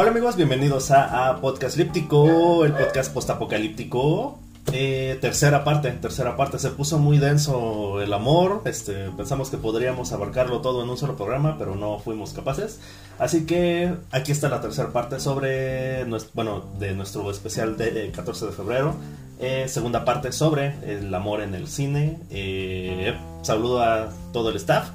Hola 0.00 0.12
amigos, 0.12 0.34
bienvenidos 0.34 0.90
a, 0.92 1.42
Podcast 1.42 1.76
Líptico, 1.76 2.64
el 2.64 2.72
podcast 2.72 3.12
postapocalíptico. 3.12 4.38
Eh, 4.72 5.18
tercera 5.20 5.62
parte, 5.62 5.90
tercera 5.90 6.38
parte. 6.38 6.58
Se 6.58 6.70
puso 6.70 6.98
muy 6.98 7.18
denso 7.18 8.00
el 8.00 8.10
amor. 8.14 8.62
Este, 8.64 9.10
pensamos 9.10 9.50
que 9.50 9.58
podríamos 9.58 10.10
abarcarlo 10.12 10.62
todo 10.62 10.82
en 10.82 10.88
un 10.88 10.96
solo 10.96 11.16
programa, 11.16 11.58
pero 11.58 11.74
no 11.74 11.98
fuimos 11.98 12.32
capaces. 12.32 12.80
Así 13.18 13.44
que 13.44 13.94
aquí 14.10 14.32
está 14.32 14.48
la 14.48 14.62
tercera 14.62 14.88
parte 14.88 15.20
sobre, 15.20 16.06
nuestro, 16.06 16.30
bueno, 16.32 16.64
de 16.78 16.94
nuestro 16.94 17.30
especial 17.30 17.76
de 17.76 18.10
14 18.10 18.46
de 18.46 18.52
febrero. 18.52 18.94
Eh, 19.38 19.66
segunda 19.68 20.06
parte 20.06 20.32
sobre 20.32 20.76
el 20.90 21.14
amor 21.14 21.42
en 21.42 21.54
el 21.54 21.68
cine. 21.68 22.18
Eh, 22.30 23.14
saludo 23.42 23.82
a 23.82 24.08
todo 24.32 24.48
el 24.48 24.56
staff. 24.56 24.92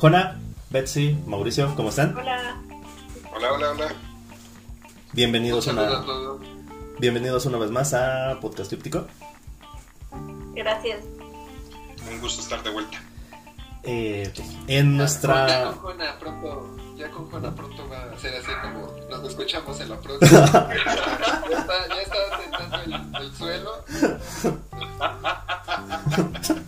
Jona, 0.00 0.40
Betsy, 0.70 1.16
Mauricio, 1.26 1.72
¿cómo 1.76 1.90
están? 1.90 2.16
Hola. 2.16 2.60
Hola, 3.32 3.52
hola, 3.52 3.70
hola. 3.70 4.05
Bienvenidos 5.16 5.66
una, 5.68 6.04
bienvenidos 6.98 7.46
una 7.46 7.56
vez 7.56 7.70
más 7.70 7.94
a 7.94 8.38
Podcast 8.38 8.68
Críptico. 8.68 9.06
Gracias. 10.54 11.04
Un 12.06 12.20
gusto 12.20 12.42
estar 12.42 12.62
de 12.62 12.68
vuelta. 12.68 13.00
Eh, 13.82 14.30
en 14.66 14.98
nuestra... 14.98 15.48
Ya 15.48 15.64
con 15.64 15.78
Juana 15.78 16.18
pronto, 16.18 16.76
ya 16.98 17.10
con 17.10 17.30
Juana 17.30 17.54
pronto 17.54 17.88
va 17.88 18.12
a 18.12 18.18
ser 18.18 18.34
así 18.34 18.52
como 18.60 18.94
nos 19.08 19.26
escuchamos 19.30 19.80
en 19.80 19.88
la 19.88 19.98
próxima. 19.98 20.38
ya, 21.50 21.60
está, 21.60 21.88
ya 21.88 22.02
está 22.02 22.18
tentando 22.38 22.76
el, 22.84 23.24
el 23.24 23.34
suelo. 23.34 23.84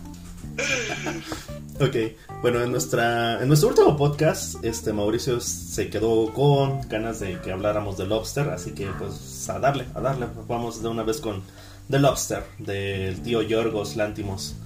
Ok, 1.80 1.94
bueno, 2.42 2.60
en 2.60 2.72
nuestra 2.72 3.40
en 3.40 3.46
nuestro 3.46 3.68
último 3.68 3.96
podcast, 3.96 4.64
este 4.64 4.92
Mauricio 4.92 5.40
se 5.40 5.88
quedó 5.88 6.32
con 6.34 6.80
ganas 6.88 7.20
de 7.20 7.40
que 7.40 7.52
habláramos 7.52 7.96
de 7.96 8.04
Lobster, 8.04 8.48
así 8.48 8.72
que 8.72 8.86
pues 8.98 9.48
a 9.48 9.60
darle, 9.60 9.86
a 9.94 10.00
darle, 10.00 10.26
vamos 10.48 10.82
de 10.82 10.88
una 10.88 11.04
vez 11.04 11.20
con 11.20 11.40
The 11.88 12.00
Lobster, 12.00 12.42
del 12.58 13.22
tío 13.22 13.42
Yorgos 13.42 13.94
Lántimos. 13.94 14.56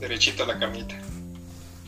Derechito 0.00 0.44
a 0.44 0.46
la 0.46 0.58
camita. 0.58 0.94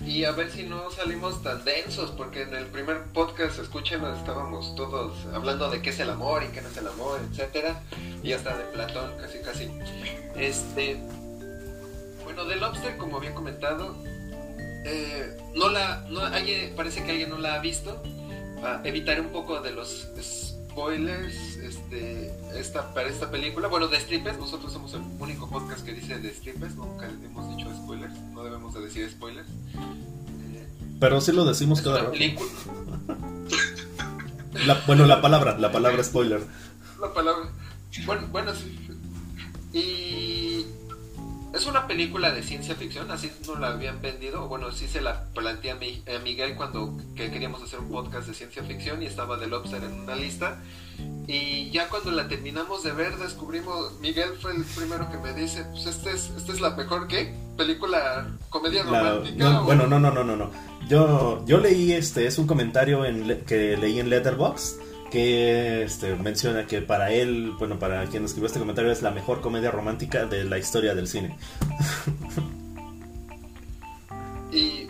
Y 0.04 0.24
a 0.24 0.32
ver 0.32 0.50
si 0.50 0.64
no 0.64 0.90
salimos 0.90 1.42
tan 1.42 1.64
densos, 1.64 2.10
porque 2.10 2.42
en 2.42 2.54
el 2.54 2.66
primer 2.66 3.04
podcast, 3.14 3.58
escuchen, 3.58 4.04
estábamos 4.04 4.74
todos 4.76 5.16
hablando 5.32 5.70
de 5.70 5.80
qué 5.80 5.90
es 5.90 5.98
el 6.00 6.10
amor 6.10 6.44
y 6.44 6.48
qué 6.48 6.60
no 6.60 6.68
es 6.68 6.76
el 6.76 6.86
amor, 6.88 7.18
etcétera, 7.32 7.82
y 8.22 8.32
hasta 8.32 8.56
de 8.56 8.64
Platón, 8.64 9.12
casi 9.18 9.38
casi. 9.38 9.70
Este, 10.36 11.00
bueno, 12.26 12.44
The 12.44 12.56
Lobster, 12.56 12.96
como 12.96 13.18
había 13.18 13.32
comentado, 13.34 13.96
eh, 14.84 15.38
no 15.54 15.68
la, 15.68 16.04
no, 16.10 16.22
parece 16.74 17.04
que 17.04 17.12
alguien 17.12 17.30
no 17.30 17.38
la 17.38 17.54
ha 17.54 17.58
visto. 17.60 18.02
evitaré 18.82 19.20
un 19.20 19.28
poco 19.28 19.60
de 19.60 19.70
los 19.70 20.08
spoilers 20.20 21.56
este, 21.58 22.32
esta, 22.58 22.92
para 22.92 23.08
esta 23.08 23.30
película. 23.30 23.68
Bueno, 23.68 23.86
de 23.86 24.00
strippers, 24.00 24.38
nosotros 24.38 24.72
somos 24.72 24.92
el 24.94 25.02
único 25.20 25.48
podcast 25.48 25.84
que 25.86 25.92
dice 25.92 26.18
de 26.18 26.34
strippers, 26.34 26.74
nunca 26.74 27.06
hemos 27.06 27.56
dicho 27.56 27.72
spoilers, 27.76 28.12
no 28.34 28.42
debemos 28.42 28.74
de 28.74 28.80
decir 28.80 29.08
spoilers. 29.08 29.48
Eh, 29.48 30.66
Pero 30.98 31.20
sí 31.20 31.30
lo 31.30 31.44
decimos 31.44 31.80
cada 31.80 32.10
película. 32.10 32.50
bueno, 34.88 35.06
la 35.06 35.22
palabra, 35.22 35.56
la 35.58 35.70
palabra 35.70 36.02
spoiler. 36.02 36.42
La 37.00 37.14
palabra. 37.14 37.50
Bueno, 38.04 38.26
bueno, 38.32 38.52
sí. 38.52 38.76
Y 39.72 40.66
es 41.56 41.66
una 41.66 41.86
película 41.86 42.30
de 42.32 42.42
ciencia 42.42 42.74
ficción, 42.74 43.10
así 43.10 43.30
no 43.46 43.56
la 43.56 43.68
habían 43.68 44.00
vendido. 44.02 44.46
Bueno, 44.46 44.70
sí 44.72 44.86
se 44.86 45.00
la 45.00 45.24
planteé 45.34 45.72
a, 45.72 46.18
Miguel 46.18 46.54
cuando 46.54 46.96
queríamos 47.14 47.62
hacer 47.62 47.80
un 47.80 47.90
podcast 47.90 48.28
de 48.28 48.34
ciencia 48.34 48.62
ficción 48.62 49.02
y 49.02 49.06
estaba 49.06 49.38
The 49.38 49.46
Lobster 49.46 49.82
en 49.82 49.92
una 50.00 50.14
lista. 50.14 50.60
Y 51.26 51.70
ya 51.70 51.88
cuando 51.88 52.10
la 52.10 52.28
terminamos 52.28 52.82
de 52.82 52.92
ver, 52.92 53.16
descubrimos, 53.16 53.98
Miguel 54.00 54.30
fue 54.40 54.54
el 54.54 54.64
primero 54.64 55.10
que 55.10 55.18
me 55.18 55.32
dice, 55.32 55.64
pues 55.72 55.86
esta 55.86 56.10
es, 56.10 56.30
esta 56.36 56.52
es 56.52 56.60
la 56.60 56.70
mejor, 56.70 57.08
¿qué? 57.08 57.34
Película, 57.56 58.28
comedia 58.50 58.82
romántica. 58.82 59.60
Bueno, 59.60 59.86
no, 59.86 59.98
no, 59.98 60.10
no, 60.10 60.24
no, 60.24 60.36
no. 60.36 60.50
Yo, 60.88 61.44
yo 61.46 61.58
leí, 61.58 61.92
este, 61.92 62.26
es 62.26 62.38
un 62.38 62.46
comentario 62.46 63.04
en, 63.04 63.44
que 63.44 63.76
leí 63.76 63.98
en 63.98 64.10
Letterboxd 64.10 64.85
que 65.10 65.82
este, 65.82 66.14
menciona 66.16 66.66
que 66.66 66.82
para 66.82 67.12
él, 67.12 67.52
bueno, 67.58 67.78
para 67.78 68.06
quien 68.06 68.24
escribió 68.24 68.46
este 68.46 68.58
comentario, 68.58 68.90
es 68.90 69.02
la 69.02 69.10
mejor 69.10 69.40
comedia 69.40 69.70
romántica 69.70 70.26
de 70.26 70.44
la 70.44 70.58
historia 70.58 70.94
del 70.94 71.08
cine. 71.08 71.36
y, 74.52 74.86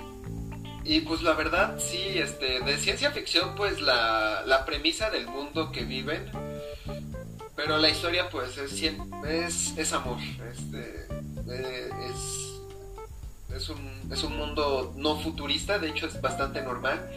y 0.85 1.01
pues 1.01 1.23
la 1.23 1.35
verdad, 1.35 1.79
sí, 1.79 2.03
este, 2.15 2.61
de 2.61 2.79
ciencia 2.79 3.11
ficción, 3.11 3.55
pues 3.57 3.81
la, 3.81 4.43
la 4.47 4.65
premisa 4.65 5.11
del 5.11 5.27
mundo 5.27 5.73
que 5.73 5.85
viven, 5.85 6.31
pero 7.57 7.79
la 7.79 7.89
historia, 7.89 8.29
pues 8.31 8.59
es, 8.59 8.83
es, 9.27 9.77
es 9.77 9.93
amor, 9.93 10.19
este, 10.53 11.07
eh, 11.49 11.91
es, 12.11 13.57
es, 13.57 13.69
un, 13.71 14.13
es 14.13 14.23
un 14.23 14.37
mundo 14.37 14.93
no 14.97 15.19
futurista, 15.19 15.79
de 15.79 15.89
hecho 15.89 16.07
es 16.07 16.21
bastante 16.21 16.63
normal. 16.63 17.11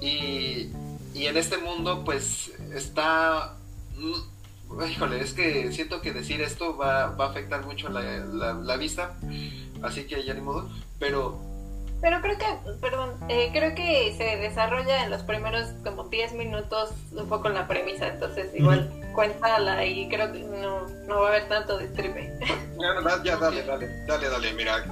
Y, 0.00 0.70
y 1.14 1.26
en 1.26 1.36
este 1.36 1.56
mundo 1.58 2.02
pues 2.04 2.52
está... 2.74 3.54
Mm, 3.96 4.82
híjole, 4.90 5.20
es 5.20 5.32
que 5.32 5.72
siento 5.72 6.00
que 6.00 6.12
decir 6.12 6.42
esto 6.42 6.76
va, 6.76 7.06
va 7.06 7.26
a 7.26 7.30
afectar 7.30 7.64
mucho 7.64 7.88
la, 7.88 8.02
la, 8.02 8.76
vista, 8.76 9.16
así 9.82 10.06
que 10.06 10.24
ya 10.24 10.34
ni 10.34 10.40
modo, 10.40 10.68
pero... 10.98 11.40
Pero 12.00 12.20
creo 12.20 12.36
que, 12.36 12.44
perdón, 12.82 13.14
eh, 13.28 13.50
creo 13.52 13.74
que 13.74 14.14
se 14.18 14.36
desarrolla 14.36 15.04
en 15.04 15.10
los 15.10 15.22
primeros 15.22 15.68
como 15.84 16.04
10 16.04 16.34
minutos 16.34 16.90
un 17.12 17.28
poco 17.28 17.48
la 17.48 17.66
premisa, 17.66 18.08
entonces 18.08 18.50
igual 18.54 18.90
cuéntala 19.14 19.86
y 19.86 20.08
creo 20.08 20.30
que 20.32 20.40
no, 20.40 20.86
no 21.06 21.20
va 21.20 21.28
a 21.28 21.30
haber 21.30 21.48
tanto 21.48 21.78
de 21.78 21.86
tripe. 21.88 22.36
ya, 23.24 23.36
dale, 23.36 23.62
dale, 23.62 23.88
dale, 24.06 24.28
dale, 24.28 24.52
mira, 24.52 24.84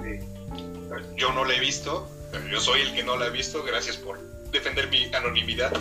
yo 1.16 1.32
no 1.32 1.44
la 1.44 1.54
he 1.54 1.60
visto, 1.60 2.08
pero 2.30 2.46
yo 2.46 2.60
soy 2.60 2.80
el 2.80 2.94
que 2.94 3.02
no 3.02 3.16
la 3.16 3.26
he 3.26 3.30
visto, 3.30 3.62
gracias 3.64 3.96
por 3.96 4.31
defender 4.52 4.88
mi 4.88 5.12
anonimidad, 5.14 5.72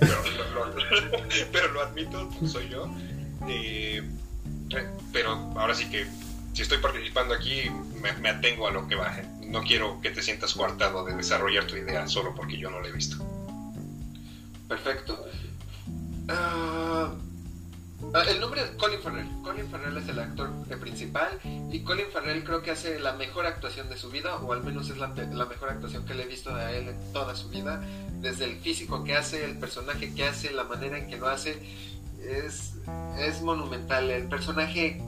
pero 1.52 1.72
lo, 1.72 1.82
admito, 1.82 2.30
soy 2.46 2.68
yo. 2.68 2.94
Eh, 3.48 4.02
pero 5.12 5.30
ahora 5.56 5.74
sí 5.74 5.88
que 5.90 6.06
si 6.52 6.62
estoy 6.62 6.78
participando 6.78 7.34
aquí, 7.34 7.70
me, 8.20 8.28
atengo 8.28 8.68
a 8.68 8.70
lo 8.70 8.86
que 8.86 8.94
va. 8.94 9.16
No 9.46 9.62
quiero 9.62 10.00
que 10.00 10.10
te 10.10 10.22
sientas 10.22 10.54
coartado 10.54 11.04
de 11.04 11.14
desarrollar 11.14 11.66
tu 11.66 11.76
idea 11.76 12.06
solo 12.06 12.34
porque 12.34 12.58
yo 12.58 12.70
no 12.70 12.80
la 12.80 12.88
he 12.88 12.92
visto. 12.92 13.16
Perfecto. 14.68 15.26
Uh, 16.28 17.31
el 18.28 18.40
nombre 18.40 18.62
es 18.62 18.70
Colin 18.70 19.00
Farrell. 19.00 19.28
Colin 19.42 19.68
Farrell 19.68 19.96
es 19.96 20.08
el 20.08 20.18
actor 20.18 20.50
principal 20.80 21.38
y 21.70 21.80
Colin 21.80 22.06
Farrell 22.12 22.44
creo 22.44 22.62
que 22.62 22.70
hace 22.70 23.00
la 23.00 23.14
mejor 23.14 23.46
actuación 23.46 23.88
de 23.88 23.96
su 23.96 24.10
vida, 24.10 24.36
o 24.36 24.52
al 24.52 24.62
menos 24.62 24.90
es 24.90 24.98
la, 24.98 25.08
mejor 25.08 25.70
actuación 25.70 26.04
que 26.04 26.14
le 26.14 26.24
he 26.24 26.26
visto 26.26 26.54
a 26.54 26.72
él 26.72 26.88
en 26.88 27.12
toda 27.12 27.34
su 27.34 27.48
vida. 27.48 27.82
Desde 28.20 28.44
el 28.44 28.56
físico 28.56 29.02
que 29.04 29.16
hace, 29.16 29.44
el 29.44 29.58
personaje 29.58 30.14
que 30.14 30.24
hace, 30.24 30.52
la 30.52 30.64
manera 30.64 30.98
en 30.98 31.08
que 31.08 31.16
lo 31.16 31.28
hace, 31.28 31.60
es, 32.20 32.74
es 33.18 33.42
monumental. 33.42 34.10
El 34.10 34.28
personaje 34.28 35.02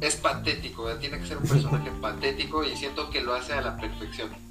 es 0.00 0.16
patético, 0.16 0.90
tiene 0.96 1.18
que 1.18 1.26
ser 1.26 1.36
un 1.38 1.48
personaje 1.48 1.90
patético 2.00 2.64
y 2.64 2.76
siento 2.76 3.10
que 3.10 3.20
lo 3.20 3.34
hace 3.34 3.52
a 3.52 3.60
la 3.60 3.76
perfección. 3.76 4.49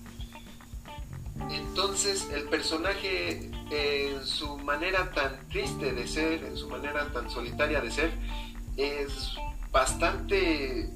Entonces 1.50 2.28
el 2.34 2.44
personaje 2.50 3.50
en 3.72 4.26
su 4.26 4.58
manera 4.60 5.12
tan 5.12 5.48
triste 5.50 5.94
de 5.94 6.08
ser, 6.08 6.44
en 6.44 6.58
su 6.58 6.70
manera 6.70 7.12
tan 7.12 7.30
solitaria 7.30 7.82
de 7.82 7.92
ser, 7.92 8.12
es 8.78 9.36
bastante, 9.72 10.90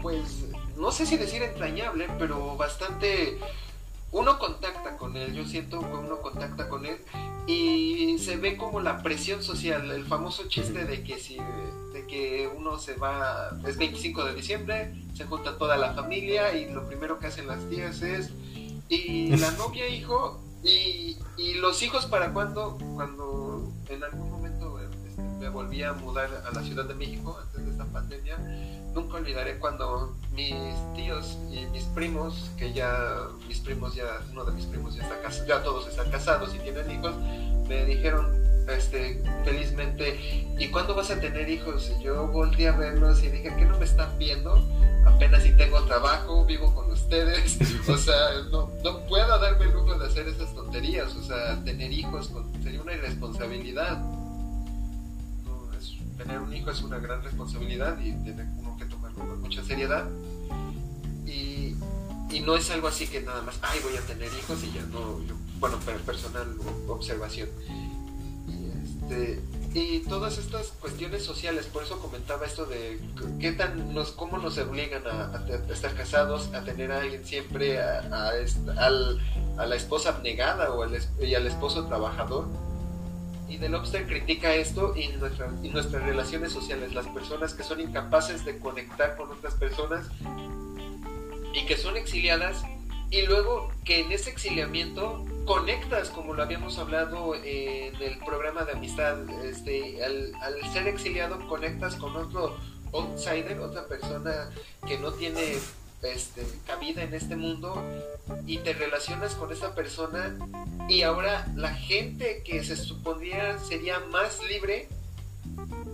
pues, 0.00 0.46
no 0.76 0.90
sé 0.92 1.06
si 1.06 1.16
decir 1.16 1.42
entrañable, 1.42 2.08
pero 2.18 2.56
bastante... 2.56 3.38
Uno 4.12 4.38
contacta 4.38 4.96
con 4.96 5.16
él, 5.16 5.34
yo 5.34 5.44
siento 5.44 5.80
que 5.80 5.86
uno 5.86 6.20
contacta 6.20 6.68
con 6.68 6.84
él 6.84 6.98
y 7.46 8.18
se 8.18 8.36
ve 8.36 8.56
como 8.56 8.80
la 8.80 9.02
presión 9.02 9.42
social, 9.42 9.90
el 9.90 10.04
famoso 10.04 10.48
chiste 10.48 10.84
de 10.84 11.02
que 11.02 11.18
si 11.18 11.36
de 11.92 12.06
que 12.06 12.50
uno 12.56 12.78
se 12.78 12.94
va, 12.94 13.50
es 13.66 13.76
25 13.76 14.24
de 14.24 14.34
diciembre, 14.34 14.94
se 15.14 15.24
junta 15.24 15.58
toda 15.58 15.76
la 15.76 15.94
familia 15.94 16.54
y 16.54 16.72
lo 16.72 16.86
primero 16.86 17.18
que 17.18 17.28
hacen 17.28 17.46
las 17.46 17.68
tías 17.68 18.02
es 18.02 18.30
y 18.88 19.36
la 19.36 19.50
novia, 19.58 19.88
hijo, 19.88 20.40
y, 20.62 21.16
y 21.38 21.54
los 21.54 21.82
hijos 21.82 22.06
para 22.06 22.32
cuando, 22.32 22.76
cuando 22.94 23.72
en 23.88 24.04
algún 24.04 24.30
momento 24.30 24.78
este, 24.78 25.22
me 25.22 25.48
volví 25.48 25.82
a 25.82 25.94
mudar 25.94 26.44
a 26.46 26.52
la 26.52 26.62
Ciudad 26.62 26.84
de 26.84 26.94
México 26.94 27.38
antes 27.42 27.64
de 27.64 27.70
esta 27.70 27.84
pandemia, 27.86 28.36
nunca 28.94 29.16
olvidaré 29.16 29.58
cuando 29.58 30.16
mis 30.32 30.54
tíos 30.94 31.38
y 31.50 31.66
mis 31.66 31.84
primos, 31.84 32.50
que 32.56 32.72
ya 32.72 33.28
mis 33.48 33.58
primos 33.60 33.94
ya, 33.94 34.20
uno 34.30 34.44
de 34.44 34.52
mis 34.52 34.66
primos 34.66 34.94
ya 34.94 35.02
está 35.02 35.20
casado, 35.22 35.46
ya 35.46 35.62
todos 35.62 35.88
están 35.88 36.10
casados 36.10 36.54
y 36.54 36.58
tienen 36.58 36.90
hijos, 36.90 37.14
me 37.68 37.84
dijeron 37.84 38.38
este, 38.68 39.22
felizmente, 39.44 40.46
¿y 40.58 40.68
cuándo 40.68 40.94
vas 40.94 41.10
a 41.10 41.20
tener 41.20 41.48
hijos? 41.48 41.90
Y 41.98 42.04
yo 42.04 42.28
volví 42.28 42.66
a 42.66 42.72
verlos 42.72 43.22
y 43.22 43.28
dije, 43.28 43.54
¿qué 43.56 43.64
no 43.64 43.78
me 43.78 43.84
están 43.84 44.16
viendo? 44.18 44.60
apenas 45.04 45.42
si 45.42 45.52
tengo 45.52 45.82
trabajo, 45.84 46.44
vivo 46.44 46.74
con 46.74 46.90
ustedes, 46.90 47.58
o 47.88 47.96
sea, 47.96 48.42
no, 48.50 48.70
no 48.84 49.06
puedo 49.06 49.38
darme 49.38 49.64
el 49.64 49.72
lujo 49.72 49.98
de 49.98 50.06
hacer 50.06 50.28
esas 50.28 50.54
tonterías, 50.54 51.14
o 51.14 51.22
sea, 51.22 51.62
tener 51.64 51.92
hijos 51.92 52.30
sería 52.62 52.80
una 52.80 52.94
irresponsabilidad. 52.94 54.02
tener 56.18 56.38
un 56.38 56.52
hijo 56.52 56.70
es 56.70 56.82
una 56.82 56.98
gran 56.98 57.22
responsabilidad 57.22 57.98
y 57.98 58.12
tiene 58.22 58.46
con 59.28 59.40
mucha 59.40 59.64
seriedad. 59.64 60.08
Y, 61.26 61.76
no 62.44 62.56
es 62.56 62.70
algo 62.70 62.88
así 62.88 63.06
que 63.06 63.20
nada 63.20 63.42
más, 63.42 63.58
ay, 63.60 63.80
voy 63.82 63.96
a 63.96 64.00
tener 64.00 64.28
hijos 64.32 64.62
y 64.64 64.72
ya 64.72 64.82
no, 64.86 65.20
bueno, 65.58 65.78
personal 66.06 66.56
observación. 66.88 67.48
Y 68.48 68.70
este 68.70 69.40
y 69.72 70.00
todas 70.00 70.36
estas 70.38 70.68
cuestiones 70.80 71.22
sociales, 71.24 71.66
por 71.66 71.84
eso 71.84 72.00
comentaba 72.00 72.44
esto 72.44 72.66
de 72.66 72.98
qué 73.38 73.52
tan 73.52 73.94
nos, 73.94 74.10
cómo 74.10 74.38
nos 74.38 74.58
obligan 74.58 75.02
a, 75.06 75.44
estar 75.72 75.94
casados, 75.94 76.52
a 76.54 76.64
tener 76.64 76.90
a 76.90 77.00
alguien 77.00 77.24
siempre, 77.24 77.80
a, 77.80 78.00
a, 78.08 79.66
la 79.66 79.76
esposa 79.76 80.08
abnegada 80.08 80.72
o 80.72 80.82
al, 80.82 80.98
y 81.20 81.34
al 81.36 81.46
esposo 81.46 81.86
trabajador. 81.86 82.48
Y 83.50 83.58
Lobster 83.68 84.06
critica 84.06 84.54
esto 84.54 84.94
y, 84.96 85.08
nuestra, 85.08 85.50
y 85.62 85.68
nuestras 85.70 86.04
relaciones 86.04 86.52
sociales, 86.52 86.94
las 86.94 87.06
personas 87.08 87.52
que 87.52 87.64
son 87.64 87.80
incapaces 87.80 88.44
de 88.44 88.58
conectar 88.58 89.16
con 89.16 89.30
otras 89.30 89.54
personas 89.54 90.06
y 91.52 91.66
que 91.66 91.76
son 91.76 91.96
exiliadas 91.96 92.62
y 93.10 93.22
luego 93.22 93.72
que 93.84 94.00
en 94.00 94.12
ese 94.12 94.30
exiliamiento 94.30 95.26
conectas, 95.44 96.10
como 96.10 96.32
lo 96.32 96.44
habíamos 96.44 96.78
hablado 96.78 97.34
en 97.34 97.94
el 97.96 98.18
programa 98.24 98.64
de 98.64 98.72
amistad, 98.72 99.18
este, 99.44 100.02
al, 100.04 100.32
ser 100.72 100.86
exiliado 100.86 101.44
conectas 101.48 101.96
con 101.96 102.16
otro 102.16 102.56
outsider, 102.92 103.58
otra 103.58 103.88
persona 103.88 104.50
que 104.86 104.96
no 104.98 105.12
tiene 105.12 105.58
este, 106.02 106.46
cabida 106.66 107.02
en 107.02 107.14
este 107.14 107.36
mundo 107.36 107.82
y 108.46 108.58
te 108.58 108.72
relacionas 108.72 109.34
con 109.34 109.52
esa 109.52 109.74
persona 109.74 110.36
y 110.88 111.02
ahora 111.02 111.46
la 111.56 111.74
gente 111.74 112.42
que 112.44 112.64
se 112.64 112.76
suponía 112.76 113.58
sería 113.58 114.00
más 114.00 114.40
libre 114.48 114.88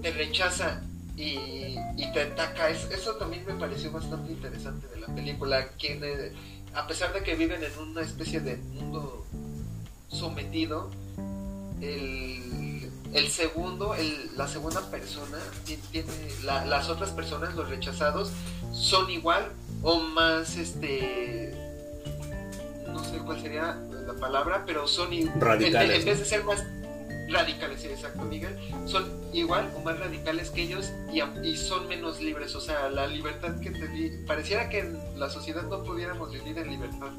te 0.02 0.12
rechaza 0.12 0.82
y, 1.16 1.76
te 2.12 2.22
ataca. 2.22 2.68
eso 2.70 3.16
también 3.16 3.44
me 3.46 3.54
pareció 3.54 3.90
bastante 3.90 4.32
interesante 4.32 4.86
de 4.88 5.00
la 5.00 5.06
película. 5.08 5.68
Quien, 5.78 6.02
a 6.74 6.86
pesar 6.86 7.12
de 7.12 7.22
que 7.22 7.34
viven 7.34 7.62
en 7.62 7.78
una 7.78 8.02
especie 8.02 8.40
de 8.40 8.56
mundo 8.56 9.26
sometido, 10.08 10.90
el, 11.80 12.90
el 13.12 13.28
segundo, 13.28 13.94
el, 13.94 14.36
la 14.36 14.46
segunda 14.46 14.90
persona, 14.90 15.38
tiene, 15.90 16.12
las 16.44 16.88
otras 16.88 17.10
personas, 17.10 17.54
los 17.54 17.68
rechazados, 17.68 18.30
son 18.72 19.10
igual 19.10 19.50
o 19.82 20.00
más, 20.00 20.56
este, 20.56 21.52
no 22.86 23.02
sé 23.04 23.18
cuál 23.18 23.40
sería 23.40 23.78
la 24.06 24.14
palabra, 24.14 24.64
pero 24.66 24.86
son 24.86 25.10
radicales. 25.38 26.00
En, 26.00 26.06
vez 26.06 26.18
de 26.18 26.24
ser 26.24 26.44
más 26.44 26.64
radicales, 27.28 27.84
exacto, 27.84 28.22
Miguel, 28.24 28.56
son 28.86 29.04
igual 29.32 29.70
o 29.76 29.80
más 29.80 29.98
radicales 29.98 30.50
que 30.50 30.62
ellos 30.62 30.92
y, 31.12 31.20
y, 31.46 31.56
son 31.56 31.88
menos 31.88 32.20
libres. 32.20 32.54
O 32.54 32.60
sea, 32.60 32.88
la 32.88 33.06
libertad 33.06 33.58
que 33.60 33.70
te 33.70 33.88
di, 33.88 34.10
pareciera 34.26 34.68
que 34.68 34.80
en 34.80 34.98
la 35.18 35.28
sociedad 35.28 35.62
no 35.64 35.82
pudiéramos 35.82 36.32
vivir 36.32 36.58
en 36.58 36.70
libertad. 36.70 37.10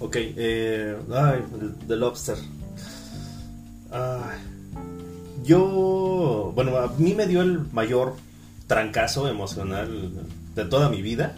Ok, 0.00 0.16
eh, 0.16 0.96
ay, 1.12 1.44
The 1.88 1.96
Lobster. 1.96 2.36
yo, 5.42 6.52
bueno, 6.54 6.76
a 6.76 6.88
mí 6.98 7.14
me 7.14 7.26
dio 7.26 7.42
el 7.42 7.60
mayor 7.72 8.14
trancazo 8.68 9.28
emocional 9.28 10.12
de 10.54 10.64
toda 10.64 10.88
mi 10.88 11.02
vida. 11.02 11.34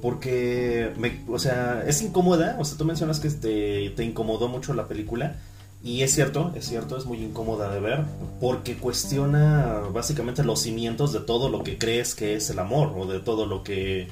Porque, 0.00 0.92
me, 0.96 1.20
o 1.28 1.38
sea, 1.38 1.82
es 1.86 2.00
incómoda. 2.00 2.56
O 2.58 2.64
sea, 2.64 2.78
tú 2.78 2.84
mencionas 2.86 3.20
que 3.20 3.28
te, 3.30 3.90
te 3.90 4.04
incomodó 4.04 4.48
mucho 4.48 4.72
la 4.72 4.86
película. 4.86 5.36
Y 5.82 6.02
es 6.02 6.14
cierto, 6.14 6.50
es 6.54 6.66
cierto, 6.66 6.96
es 6.96 7.04
muy 7.04 7.18
incómoda 7.18 7.70
de 7.72 7.80
ver. 7.80 8.04
Porque 8.40 8.76
cuestiona 8.76 9.82
básicamente 9.92 10.44
los 10.44 10.60
cimientos 10.60 11.12
de 11.12 11.20
todo 11.20 11.50
lo 11.50 11.62
que 11.62 11.76
crees 11.76 12.14
que 12.14 12.36
es 12.36 12.48
el 12.50 12.58
amor. 12.58 12.94
O 12.96 13.06
de 13.06 13.20
todo 13.20 13.46
lo 13.46 13.62
que 13.62 14.08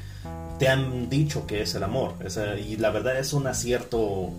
te 0.58 0.68
han 0.68 1.08
dicho 1.08 1.46
que 1.46 1.62
es 1.62 1.74
el 1.74 1.82
amor. 1.82 2.14
y 2.66 2.76
la 2.76 2.90
verdad 2.90 3.18
es 3.18 3.32
un 3.32 3.46
acierto 3.46 4.30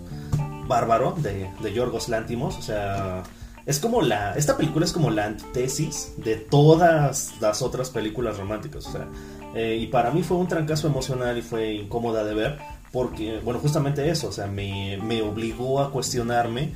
bárbaro 0.66 1.14
de, 1.18 1.48
de 1.62 1.72
Yorgos 1.72 2.08
Lántimos. 2.08 2.56
O 2.56 2.62
sea, 2.62 3.22
es 3.66 3.78
como 3.78 4.02
la. 4.02 4.34
Esta 4.34 4.56
película 4.56 4.84
es 4.84 4.92
como 4.92 5.10
la 5.10 5.26
antítesis 5.26 6.12
de 6.16 6.36
todas 6.36 7.34
las 7.40 7.62
otras 7.62 7.90
películas 7.90 8.38
románticas. 8.38 8.86
O 8.86 8.92
sea, 8.92 9.06
eh, 9.54 9.78
y 9.80 9.86
para 9.86 10.10
mí 10.10 10.22
fue 10.22 10.36
un 10.36 10.48
trancazo 10.48 10.86
emocional 10.86 11.38
y 11.38 11.42
fue 11.42 11.74
incómoda 11.74 12.24
de 12.24 12.34
ver. 12.34 12.58
Porque, 12.92 13.40
bueno, 13.40 13.58
justamente 13.58 14.08
eso, 14.08 14.28
o 14.28 14.32
sea, 14.32 14.46
me, 14.46 14.98
me 14.98 15.20
obligó 15.22 15.80
a 15.80 15.90
cuestionarme. 15.90 16.74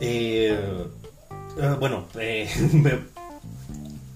Eh, 0.00 0.58
eh, 1.58 1.76
bueno, 1.78 2.06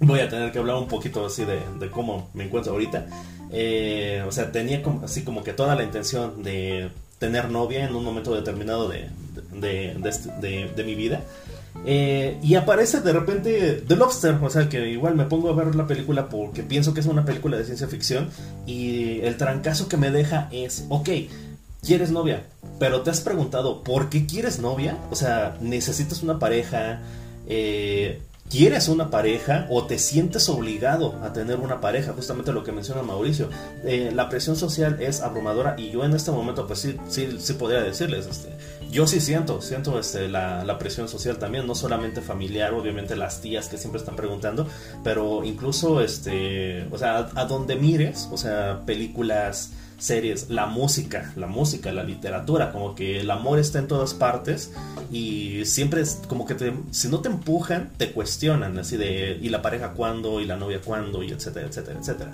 voy 0.01 0.21
a 0.21 0.29
tener 0.29 0.51
que 0.51 0.59
hablar 0.59 0.77
un 0.77 0.89
poquito 0.89 1.27
así 1.27 1.45
de, 1.45 1.61
de 1.79 1.91
cómo 1.91 2.31
me 2.35 2.45
encuentro 2.45 2.73
ahorita. 2.73 3.07
Eh, 3.51 4.23
o 4.27 4.33
sea, 4.33 4.53
tenía 4.53 4.83
como, 4.83 5.05
así 5.05 5.25
como 5.25 5.43
que 5.43 5.53
toda 5.53 5.75
la 5.75 5.83
intención 5.83 6.43
de 6.43 6.91
tener 7.19 7.51
novia 7.51 7.85
en 7.85 7.95
un 7.95 8.05
momento 8.05 8.35
determinado 8.35 8.89
de, 8.89 9.09
de, 9.53 10.85
mi 10.85 10.95
vida. 10.95 11.23
Eh, 11.85 12.39
y 12.43 12.57
aparece 12.57 13.01
de 13.01 13.13
repente 13.13 13.85
The 13.87 13.97
Lobster, 13.97 14.37
o 14.43 14.51
sea 14.51 14.69
que 14.69 14.89
igual 14.89 15.15
me 15.15 15.25
pongo 15.25 15.49
a 15.49 15.55
ver 15.55 15.75
la 15.75 15.87
película 15.87 16.29
porque 16.29 16.63
pienso 16.63 16.93
que 16.93 17.01
es 17.01 17.07
una 17.07 17.25
película 17.25 17.57
de 17.57 17.65
ciencia 17.65 17.87
ficción 17.87 18.31
y 18.67 19.21
el 19.21 19.37
trancazo 19.37 19.89
que 19.89 19.97
me 19.97 20.11
deja 20.11 20.49
es, 20.51 20.87
ok, 20.89 21.09
quieres 21.83 22.11
novia, 22.11 22.43
pero 22.79 23.03
te 23.03 23.11
has 23.11 23.21
preguntado 23.21 23.83
por 23.83 24.09
qué 24.09 24.27
quieres 24.27 24.59
novia, 24.59 24.99
o 25.11 25.15
sea, 25.15 25.57
necesitas 25.61 26.23
una 26.23 26.39
pareja, 26.39 27.01
eh, 27.47 28.23
quieres 28.51 28.89
una 28.89 29.11
pareja 29.11 29.67
o 29.71 29.87
te 29.87 29.99
sientes 29.99 30.49
obligado 30.49 31.19
a 31.23 31.33
tener 31.33 31.59
una 31.59 31.81
pareja, 31.81 32.13
justamente 32.13 32.53
lo 32.53 32.65
que 32.65 32.73
menciona 32.73 33.03
Mauricio. 33.03 33.49
Eh, 33.85 34.11
la 34.15 34.29
presión 34.29 34.57
social 34.57 34.99
es 35.01 35.21
abrumadora 35.21 35.77
y 35.79 35.91
yo 35.91 36.05
en 36.05 36.15
este 36.15 36.31
momento 36.31 36.67
pues 36.67 36.81
sí, 36.81 36.97
sí, 37.09 37.37
sí 37.39 37.53
podría 37.55 37.83
decirles, 37.83 38.27
este, 38.27 38.51
yo 38.91 39.07
sí 39.07 39.21
siento, 39.21 39.61
siento 39.61 39.99
este, 39.99 40.29
la, 40.29 40.79
presión 40.79 41.09
social 41.09 41.39
también, 41.39 41.67
no 41.67 41.75
solamente 41.75 42.21
familiar, 42.21 42.73
obviamente 42.73 43.17
las 43.17 43.41
tías 43.41 43.69
que 43.69 43.79
siempre 43.79 43.99
están 44.01 44.17
preguntando, 44.17 44.67
pero 45.05 45.45
incluso, 45.45 46.01
este, 46.01 46.87
o 46.91 46.99
sea, 46.99 47.19
a, 47.19 47.41
a 47.41 47.45
donde 47.47 47.77
mires, 47.77 48.29
o 48.31 48.37
sea, 48.37 48.83
películas 48.87 49.73
series, 49.99 50.49
la 50.49 50.67
música, 50.67 51.33
la 51.37 51.49
música, 51.49 51.93
la 51.93 52.05
literatura, 52.05 52.73
como 52.73 52.95
que 52.95 53.21
el 53.21 53.31
amor 53.31 53.59
está 53.59 53.81
en 53.81 53.89
todas 53.89 54.15
partes 54.15 54.73
y 55.11 55.65
siempre 55.65 56.01
es 56.01 56.23
como 56.29 56.47
que 56.47 56.55
te, 56.55 56.73
si 56.93 57.09
no 57.09 57.21
te 57.21 57.29
empujan, 57.29 57.91
te 57.97 58.13
cuestionan, 58.13 58.79
así 58.79 58.97
de, 58.97 59.39
¿y 59.43 59.49
la 59.49 59.61
pareja 59.61 59.93
cuándo? 59.93 60.41
¿Y 60.41 60.47
la 60.47 60.57
novia 60.57 60.81
cuándo? 60.81 61.23
Y 61.23 61.33
etcétera, 61.33 61.67
etcétera, 61.67 61.99
etcétera. 61.99 62.33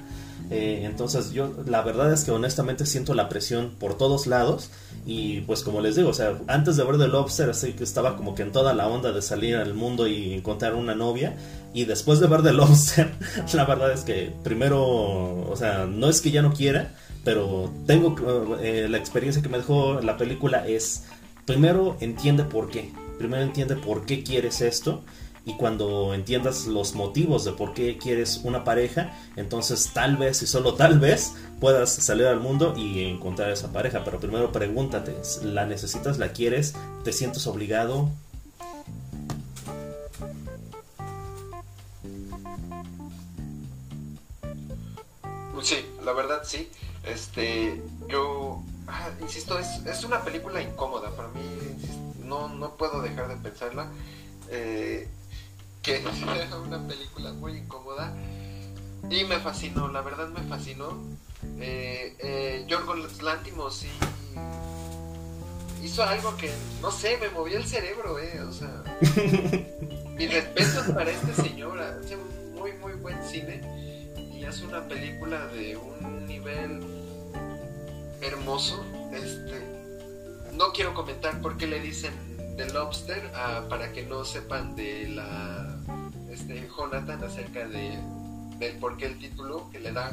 Eh, 0.51 0.83
entonces 0.85 1.33
yo 1.33 1.55
la 1.67 1.81
verdad 1.81 2.13
es 2.13 2.25
que 2.25 2.31
honestamente 2.31 2.85
siento 2.85 3.15
la 3.15 3.31
presión 3.31 3.71
por 3.79 3.97
todos 3.97 4.27
lados 4.27 4.71
y 5.07 5.41
pues 5.43 5.63
como 5.63 5.81
les 5.81 5.97
digo, 5.97 6.11
o 6.11 6.15
sea, 6.15 6.39
antes 6.49 6.77
de 6.77 6.85
ver 6.85 6.99
The 6.99 7.09
Lobster 7.09 7.49
así 7.49 7.73
que 7.73 7.85
estaba 7.85 8.17
como 8.17 8.35
que 8.35 8.43
en 8.43 8.53
toda 8.53 8.75
la 8.75 8.87
onda 8.87 9.13
de 9.13 9.23
salir 9.23 9.57
al 9.57 9.73
mundo 9.73 10.07
y 10.07 10.35
encontrar 10.35 10.75
una 10.75 10.95
novia 10.95 11.37
y 11.73 11.87
después 11.87 12.21
de 12.21 12.27
ver 12.27 12.43
The 12.43 12.53
Lobster 12.55 13.11
la 13.55 13.65
verdad 13.65 13.93
es 13.93 14.03
que 14.03 14.33
primero, 14.43 14.83
o 15.51 15.57
sea, 15.57 15.87
no 15.87 16.11
es 16.11 16.21
que 16.21 16.31
ya 16.31 16.43
no 16.43 16.53
quiera, 16.53 16.95
pero 17.25 17.73
tengo 17.87 18.15
eh, 18.61 18.87
la 18.89 18.99
experiencia 18.99 19.43
que 19.43 19.49
me 19.49 19.59
dejó 19.59 20.01
la 20.03 20.19
película 20.19 20.67
es 20.69 21.05
primero 21.47 21.97
entiende 22.01 22.45
por 22.45 22.71
qué 22.71 22.93
primero 23.19 23.43
entiende 23.43 23.77
por 23.77 24.05
qué 24.05 24.23
quieres 24.23 24.61
esto 24.61 25.03
y 25.47 25.57
cuando 25.57 26.15
entiendas 26.15 26.67
los 26.67 26.95
motivos 26.95 27.45
de 27.45 27.53
por 27.53 27.75
qué 27.75 27.99
quieres 27.99 28.41
una 28.45 28.65
pareja, 28.65 29.13
entonces 29.37 29.91
tal 29.93 30.17
vez 30.17 30.43
y 30.43 30.47
solo 30.47 30.75
tal 30.75 30.99
vez 30.99 31.35
puedas 31.61 31.93
salir 31.93 32.27
al 32.27 32.41
mundo 32.41 32.75
y 32.77 33.05
encontrar 33.05 33.51
esa 33.51 33.73
pareja. 33.73 34.05
Pero 34.05 34.21
primero 34.21 34.53
pregúntate, 34.53 35.15
¿la 35.43 35.67
necesitas? 35.67 36.19
¿La 36.19 36.33
quieres? 36.33 36.75
¿Te 37.05 37.13
sientes 37.13 37.47
obligado? 37.47 38.11
Sí, 45.63 45.87
la 46.05 46.13
verdad 46.13 46.43
sí. 46.45 46.69
Este, 47.05 47.83
yo, 48.07 48.63
ah, 48.87 49.09
insisto, 49.23 49.59
es, 49.59 49.67
es, 49.87 50.05
una 50.05 50.23
película 50.23 50.61
incómoda 50.61 51.11
para 51.17 51.29
mí. 51.29 51.41
no, 52.23 52.49
no 52.49 52.77
puedo 52.77 53.01
dejar 53.01 53.29
de 53.29 53.37
pensarla. 53.37 53.91
Eh, 54.51 55.09
que 55.85 55.97
es 55.97 56.53
una 56.53 56.89
película 56.89 57.33
muy 57.35 57.59
incómoda 57.59 58.13
y 59.11 59.25
me 59.25 59.39
fascinó, 59.39 59.89
la 59.89 60.01
verdad 60.01 60.29
me 60.29 60.43
fascinó. 60.43 60.99
Eh, 61.61 62.17
eh, 62.21 62.65
Yorgos 62.67 63.23
Lantimos 63.23 63.85
hizo 65.83 66.03
algo 66.03 66.35
que, 66.39 66.51
no 66.81 66.91
sé, 66.91 67.19
me 67.19 67.29
movió 67.29 67.59
el 67.59 67.67
cerebro, 67.67 68.19
eh, 68.19 68.41
o 68.41 68.51
sea, 68.51 68.83
mi 70.17 70.27
respeto 70.27 70.95
para 70.95 71.11
este 71.11 71.35
señor, 71.35 71.79
hace 71.79 72.17
muy, 72.55 72.73
muy 72.73 72.95
buen 72.95 73.23
cine 73.23 73.61
y 74.17 74.45
hace 74.45 74.65
una 74.65 74.89
película 74.89 75.47
de 75.49 75.77
un 75.77 76.27
nivel 76.27 76.81
hermoso. 78.23 78.83
Este, 79.13 79.63
no 80.55 80.73
quiero 80.73 80.95
comentar 80.95 81.43
por 81.43 81.59
qué 81.59 81.67
le 81.67 81.81
dicen 81.81 82.15
The 82.57 82.73
Lobster 82.73 83.31
ah, 83.35 83.67
para 83.69 83.93
que 83.93 84.05
no 84.05 84.25
sepan 84.25 84.75
de 84.77 85.09
la 85.09 85.74
este, 86.35 86.69
Jonathan 86.77 87.23
acerca 87.23 87.67
de 87.69 87.99
del 88.59 88.77
por 88.79 88.97
qué 88.97 89.07
el 89.07 89.19
título 89.19 89.69
que 89.71 89.81
le 89.81 89.93
da 89.93 90.13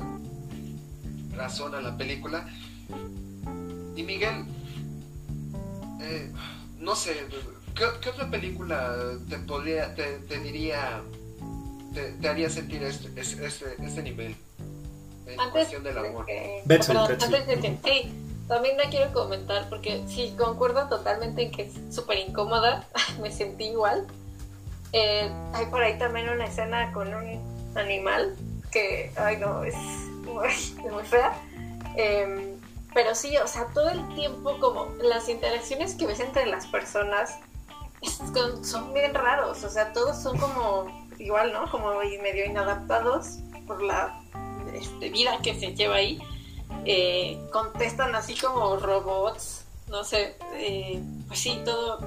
razón 1.35 1.75
a 1.75 1.81
la 1.81 1.97
película. 1.97 2.47
Y 3.95 4.03
Miguel, 4.03 4.45
eh, 6.01 6.31
no 6.79 6.95
sé, 6.95 7.15
¿qué, 7.75 8.09
otra 8.09 8.29
película 8.29 8.95
te 9.29 9.37
podría, 9.39 9.93
te, 9.95 10.39
diría, 10.39 11.01
te, 11.93 12.27
haría 12.27 12.49
sentir 12.49 12.83
este, 12.83 13.19
este, 13.19 13.75
este, 13.83 14.03
nivel 14.03 14.35
en 15.27 15.49
cuestión 15.51 15.83
del 15.83 15.97
amor? 15.97 16.25
sí, 17.83 18.13
también 18.47 18.77
la 18.77 18.89
quiero 18.89 19.13
comentar 19.13 19.69
porque 19.69 20.03
sí, 20.07 20.33
concuerdo 20.37 20.87
totalmente 20.89 21.43
en 21.43 21.51
que 21.51 21.63
es 21.63 21.95
súper 21.95 22.17
incómoda, 22.17 22.87
me 23.21 23.31
sentí 23.31 23.65
igual. 23.65 24.07
Eh, 24.93 25.31
hay 25.53 25.65
por 25.67 25.81
ahí 25.81 25.97
también 25.97 26.29
una 26.29 26.45
escena 26.45 26.91
con 26.91 27.13
un 27.13 27.71
animal 27.75 28.35
que, 28.71 29.11
ay 29.17 29.37
no, 29.37 29.63
es 29.63 29.75
muy, 30.23 31.03
fea. 31.03 31.33
Em, 31.95 32.59
pero 32.93 33.15
sí, 33.15 33.37
o 33.37 33.47
sea, 33.47 33.67
todo 33.73 33.89
el 33.89 34.15
tiempo 34.15 34.57
como 34.59 34.87
las 35.01 35.29
interacciones 35.29 35.95
que 35.95 36.07
ves 36.07 36.19
entre 36.19 36.45
las 36.45 36.67
personas 36.67 37.37
son 38.63 38.93
bien 38.93 39.13
raros, 39.13 39.63
o 39.63 39.69
sea, 39.69 39.93
todos 39.93 40.21
son 40.21 40.37
como 40.37 41.07
igual, 41.19 41.53
¿no? 41.53 41.69
Como 41.69 41.93
medio 41.95 42.45
inadaptados 42.45 43.37
por 43.67 43.81
la 43.81 44.19
este, 44.73 45.09
vida 45.09 45.37
que 45.43 45.53
se 45.59 45.73
lleva 45.75 45.95
ahí. 45.95 46.19
Eh, 46.85 47.39
contestan 47.51 48.15
así 48.15 48.35
como 48.35 48.77
robots, 48.77 49.65
no 49.87 50.03
sé, 50.03 50.35
eh, 50.55 51.01
pues 51.27 51.39
sí, 51.39 51.61
todo, 51.63 51.99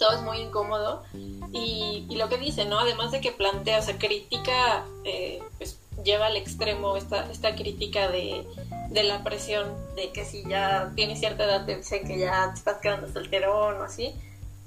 todo 0.00 0.12
es 0.14 0.22
muy 0.22 0.38
incómodo. 0.38 1.04
Y, 1.52 2.06
lo 2.16 2.28
que 2.28 2.38
dice, 2.38 2.64
¿no? 2.64 2.80
Además 2.80 3.12
de 3.12 3.20
que 3.20 3.30
plantea, 3.30 3.78
o 3.78 3.82
sea, 3.82 3.98
critica, 3.98 4.84
eh, 5.04 5.42
pues 5.58 5.78
lleva 6.02 6.26
al 6.26 6.36
extremo 6.36 6.96
esta, 6.96 7.30
esta 7.30 7.54
crítica 7.54 8.08
de, 8.08 8.44
la 8.90 9.22
presión, 9.22 9.68
de 9.94 10.10
que 10.10 10.24
si 10.24 10.42
ya 10.48 10.92
tienes 10.96 11.20
cierta 11.20 11.44
edad 11.44 11.64
te 11.66 11.76
dicen 11.76 12.06
que 12.06 12.18
ya 12.18 12.50
te 12.52 12.58
estás 12.58 12.78
quedando 12.78 13.12
solterón 13.12 13.76
o 13.76 13.82
así, 13.84 14.14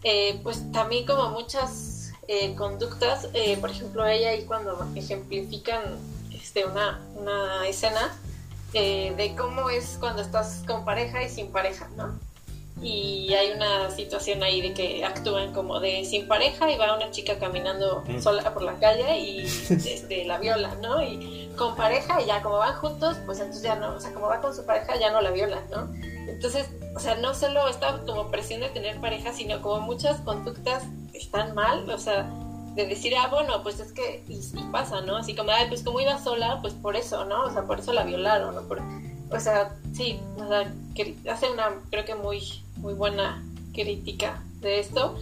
eh, 0.04 0.40
pues 0.44 0.72
también 0.72 1.06
como 1.06 1.32
muchas 1.32 2.12
eh, 2.28 2.56
conductas, 2.56 3.28
por 3.60 3.70
ejemplo 3.70 4.06
ella 4.06 4.30
ahí 4.30 4.46
cuando 4.46 4.88
ejemplifican 4.96 5.82
este, 6.32 6.66
una, 6.66 7.02
una 7.16 7.68
escena 7.68 8.16
de 8.72 9.36
cómo 9.38 9.70
es 9.70 9.98
cuando 10.00 10.22
estás 10.22 10.63
con 10.66 10.86
pareja 10.86 11.22
y 11.24 11.30
sin 11.30 11.52
pareja, 11.52 11.90
¿no? 11.96 12.18
Y 12.84 13.34
hay 13.34 13.52
una 13.52 13.90
situación 13.90 14.44
ahí 14.44 14.62
de 14.62 14.74
que 14.74 15.06
actúan 15.06 15.54
como 15.54 15.80
de 15.80 16.04
sin 16.04 16.28
pareja 16.28 16.70
y 16.70 16.78
va 16.78 16.96
una 16.96 17.10
chica 17.12 17.40
caminando 17.40 18.04
sola 18.22 18.54
por 18.54 18.63
la 18.63 18.78
calle 18.80 19.20
y 19.20 19.40
este, 19.46 20.25
la 20.25 20.38
viola, 20.38 20.75
¿no? 20.82 21.02
Y 21.02 21.50
con 21.58 21.75
pareja 21.75 22.22
y 22.22 22.25
ya 22.25 22.42
como 22.42 22.58
van 22.58 22.75
juntos, 22.75 23.18
pues 23.25 23.40
entonces 23.40 23.63
ya 23.63 23.75
no, 23.75 23.96
o 23.96 24.00
sea, 24.00 24.13
como 24.13 24.28
va 24.28 24.42
con 24.42 24.54
su 24.54 24.66
pareja 24.66 25.00
ya 25.00 25.12
no 25.12 25.22
la 25.22 25.32
viola, 25.32 25.63
¿no? 25.72 25.90
Entonces, 26.28 26.70
o 26.96 27.00
sea, 27.00 27.16
no 27.16 27.34
solo 27.34 27.68
está 27.70 28.02
como 28.06 28.30
presión 28.30 28.62
de 28.62 28.70
tener 28.70 29.00
pareja, 29.00 29.32
sino 29.32 29.62
como 29.62 29.82
muchas 29.82 30.20
conductas 30.22 30.84
están 31.13 31.56
mal, 31.56 31.90
o 31.90 31.98
sea, 31.98 32.30
de 32.75 32.88
decir, 32.88 33.13
ah, 33.16 33.28
bueno, 33.30 33.62
pues 33.63 33.80
es 33.80 33.94
que, 33.94 34.24
y, 34.28 34.42
pasa, 34.72 35.02
¿no? 35.02 35.18
Así 35.18 35.36
como, 35.36 35.52
ay, 35.52 35.68
pues 35.70 35.84
como 35.84 36.00
iba 36.02 36.18
sola, 36.20 36.60
pues 36.62 36.74
por 36.74 36.96
eso, 36.96 37.24
¿no? 37.25 37.44
O 37.44 37.54
sea, 37.54 37.63
por 37.63 37.80
eso 37.80 37.94
la 37.94 38.04
violaron, 38.04 38.56
¿no? 38.56 38.68
Por, 38.68 38.82
o 39.34 39.40
sea, 39.40 39.75
sí, 39.94 40.20
o 40.38 40.48
sea, 40.48 40.72
hace 41.32 41.50
una, 41.50 41.82
creo 41.90 42.06
que 42.06 42.16
muy, 42.16 42.63
muy 42.78 42.94
buena 42.94 43.44
crítica 43.74 44.42
de 44.62 44.80
esto. 44.80 45.18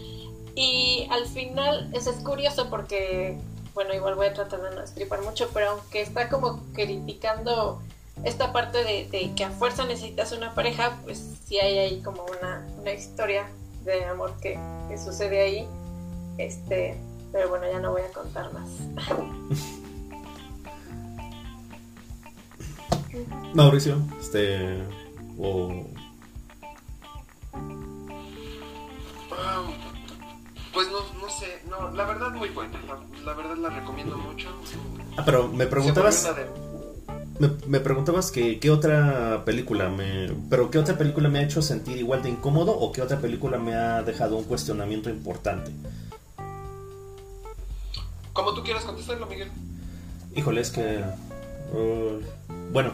Y 0.56 1.08
al 1.10 1.26
final, 1.28 1.90
eso 1.94 2.10
es 2.10 2.18
curioso 2.18 2.70
porque, 2.70 3.38
bueno, 3.74 3.94
igual 3.94 4.16
voy 4.16 4.28
a 4.28 4.34
tratar 4.34 4.62
de 4.62 4.76
no 4.76 4.82
estripar 4.82 5.22
mucho, 5.22 5.50
pero 5.54 5.72
aunque 5.72 6.02
está 6.02 6.30
como 6.30 6.62
criticando 6.74 7.82
esta 8.24 8.52
parte 8.52 8.84
de, 8.84 9.32
que 9.36 9.44
a 9.44 9.50
fuerza 9.50 9.86
necesitas 9.86 10.32
una 10.34 10.54
pareja, 10.54 11.00
pues 11.04 11.24
sí 11.48 11.58
hay 11.58 11.78
ahí 11.78 12.02
como 12.02 12.26
una, 12.26 12.68
una 12.80 12.92
historia 12.92 13.48
de 13.86 14.06
amor 14.06 14.34
que, 14.42 14.60
que 14.90 14.98
sucede 14.98 15.42
ahí. 15.42 15.68
Este, 16.38 16.98
pero 17.32 17.50
bueno, 17.50 17.66
ya 17.72 17.80
no 17.80 17.92
voy 17.92 18.02
a 18.02 18.12
contar 18.12 18.52
más. 18.54 18.70
Mauricio, 23.54 23.98
este. 24.20 24.78
O. 25.38 25.86
pues 30.74 30.88
no, 30.88 31.00
no 31.22 31.30
sé, 31.30 31.62
no, 31.70 31.92
la 31.92 32.06
verdad 32.06 32.32
muy 32.32 32.50
buena, 32.50 32.80
la, 33.26 33.34
verdad 33.34 33.58
la 33.58 33.70
recomiendo 33.70 34.18
mucho. 34.18 34.50
Ah, 35.18 35.24
pero 35.26 35.48
me 35.48 35.68
preguntabas. 35.68 36.30
Me, 37.68 37.80
preguntabas 37.80 38.30
que 38.32 38.60
qué 38.60 38.70
otra 38.70 39.44
película 39.46 39.90
me. 39.90 40.32
Pero 40.50 40.70
qué 40.70 40.78
otra 40.78 40.98
película 40.98 41.28
me 41.28 41.40
ha 41.40 41.42
hecho 41.42 41.62
sentir 41.62 41.98
igual 41.98 42.22
de 42.22 42.30
incómodo 42.30 42.72
o 42.72 42.92
qué 42.92 43.02
otra 43.02 43.20
película 43.20 43.58
me 43.58 43.74
ha 43.74 44.04
dejado 44.04 44.38
un 44.38 44.44
cuestionamiento 44.44 45.10
importante. 45.10 45.72
Como 48.32 48.54
tú 48.54 48.64
quieras 48.64 48.84
contestarlo, 48.84 49.26
Miguel. 49.26 49.52
Híjole, 50.36 50.62
es 50.62 50.70
que. 50.70 51.04
Uh, 51.72 52.22
bueno. 52.72 52.92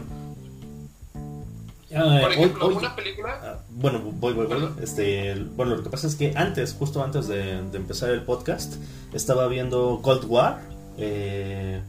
Ah, 1.94 2.18
Por 2.20 2.32
ejemplo, 2.32 2.68
una 2.68 2.94
película. 2.94 3.40
Ah, 3.42 3.58
bueno, 3.70 4.00
voy, 4.00 4.34
voy, 4.34 4.46
voy. 4.46 4.68
Este, 4.82 5.34
bueno, 5.56 5.76
lo 5.76 5.82
que 5.82 5.90
pasa 5.90 6.06
es 6.06 6.16
que 6.16 6.32
antes, 6.36 6.74
justo 6.78 7.02
antes 7.02 7.28
de, 7.28 7.58
empezar 7.58 8.10
el 8.10 8.22
podcast, 8.22 8.74
estaba 9.12 9.48
viendo 9.48 10.00
Cold 10.02 10.24
War. 10.26 10.60
Eh, 10.98 11.80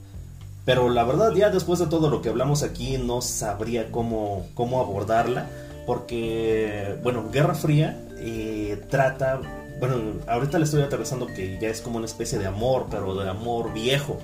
pero 0.65 0.89
la 0.89 1.03
verdad, 1.03 1.33
ya 1.33 1.49
después 1.49 1.79
de 1.79 1.87
todo 1.87 2.09
lo 2.09 2.21
que 2.21 2.29
hablamos 2.29 2.63
aquí, 2.63 2.97
no 2.97 3.21
sabría 3.21 3.91
cómo, 3.91 4.47
cómo 4.53 4.79
abordarla. 4.79 5.49
Porque, 5.85 6.97
bueno, 7.03 7.29
Guerra 7.31 7.55
Fría 7.55 7.99
eh, 8.19 8.81
trata. 8.89 9.41
Bueno, 9.79 9.95
ahorita 10.27 10.59
le 10.59 10.65
estoy 10.65 10.81
aterrizando 10.81 11.27
que 11.27 11.57
ya 11.59 11.69
es 11.69 11.81
como 11.81 11.97
una 11.97 12.05
especie 12.05 12.37
de 12.37 12.45
amor, 12.47 12.87
pero 12.89 13.15
de 13.15 13.29
amor 13.29 13.73
viejo. 13.73 14.19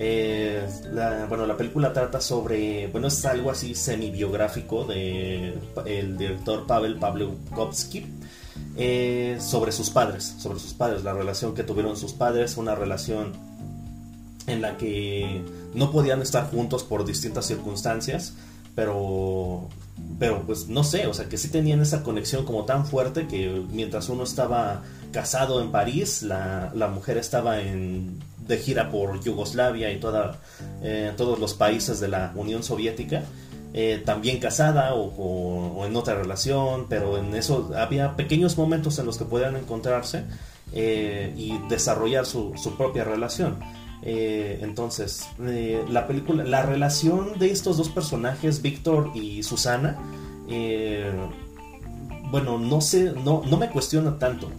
Bueno, 0.00 1.46
la 1.46 1.56
película 1.58 1.92
trata 1.92 2.20
sobre, 2.22 2.86
bueno, 2.86 3.08
es 3.08 3.24
algo 3.26 3.50
así 3.50 3.74
semi-biográfico 3.74 4.84
de 4.84 5.58
el 5.84 6.16
director 6.16 6.66
Pavel 6.66 6.96
Pavlovsky 6.96 8.06
eh, 8.76 9.36
sobre 9.40 9.72
sus 9.72 9.90
padres, 9.90 10.36
sobre 10.38 10.58
sus 10.58 10.72
padres, 10.72 11.04
la 11.04 11.12
relación 11.12 11.54
que 11.54 11.64
tuvieron 11.64 11.98
sus 11.98 12.14
padres, 12.14 12.56
una 12.56 12.74
relación 12.74 13.32
en 14.46 14.62
la 14.62 14.78
que 14.78 15.42
no 15.74 15.92
podían 15.92 16.22
estar 16.22 16.50
juntos 16.50 16.82
por 16.82 17.04
distintas 17.04 17.46
circunstancias, 17.46 18.34
pero 18.74 19.68
pero 20.18 20.42
pues 20.46 20.68
no 20.68 20.82
sé, 20.82 21.06
o 21.06 21.14
sea 21.14 21.28
que 21.28 21.36
sí 21.36 21.48
tenían 21.48 21.80
esa 21.80 22.02
conexión 22.02 22.46
como 22.46 22.64
tan 22.64 22.86
fuerte 22.86 23.26
que 23.26 23.62
mientras 23.70 24.08
uno 24.08 24.22
estaba 24.24 24.82
casado 25.12 25.60
en 25.60 25.70
París, 25.70 26.22
la, 26.22 26.72
la 26.74 26.88
mujer 26.88 27.18
estaba 27.18 27.60
en 27.60 28.18
de 28.50 28.58
gira 28.58 28.90
por 28.90 29.22
Yugoslavia 29.22 29.90
y 29.90 30.00
eh, 30.82 31.12
todos 31.16 31.38
los 31.38 31.54
países 31.54 32.00
de 32.00 32.08
la 32.08 32.32
Unión 32.34 32.62
Soviética. 32.62 33.22
Eh, 33.72 34.02
también 34.04 34.40
casada 34.40 34.94
o, 34.94 35.86
en 35.86 35.94
otra 35.94 36.16
relación, 36.16 36.86
pero 36.88 37.16
en 37.18 37.34
eso 37.36 37.70
había 37.76 38.16
pequeños 38.16 38.58
momentos 38.58 38.98
en 38.98 39.06
los 39.06 39.16
que 39.16 39.24
podían 39.24 39.56
encontrarse 39.56 40.24
eh, 40.72 41.32
y 41.36 41.56
desarrollar 41.68 42.26
su, 42.26 42.52
propia 42.76 43.04
relación. 43.04 43.60
entonces, 44.02 45.28
la 45.88 46.08
película, 46.08 46.42
la 46.42 46.62
relación 46.62 47.38
de 47.38 47.52
estos 47.52 47.76
dos 47.76 47.90
personajes, 47.90 48.60
Víctor 48.60 49.12
y 49.14 49.44
Susana, 49.44 49.96
bueno, 52.32 52.58
no 52.58 52.80
sé, 52.80 53.12
no, 53.24 53.42
no 53.48 53.56
me 53.56 53.70
cuestiona 53.70 54.18
tanto 54.18 54.50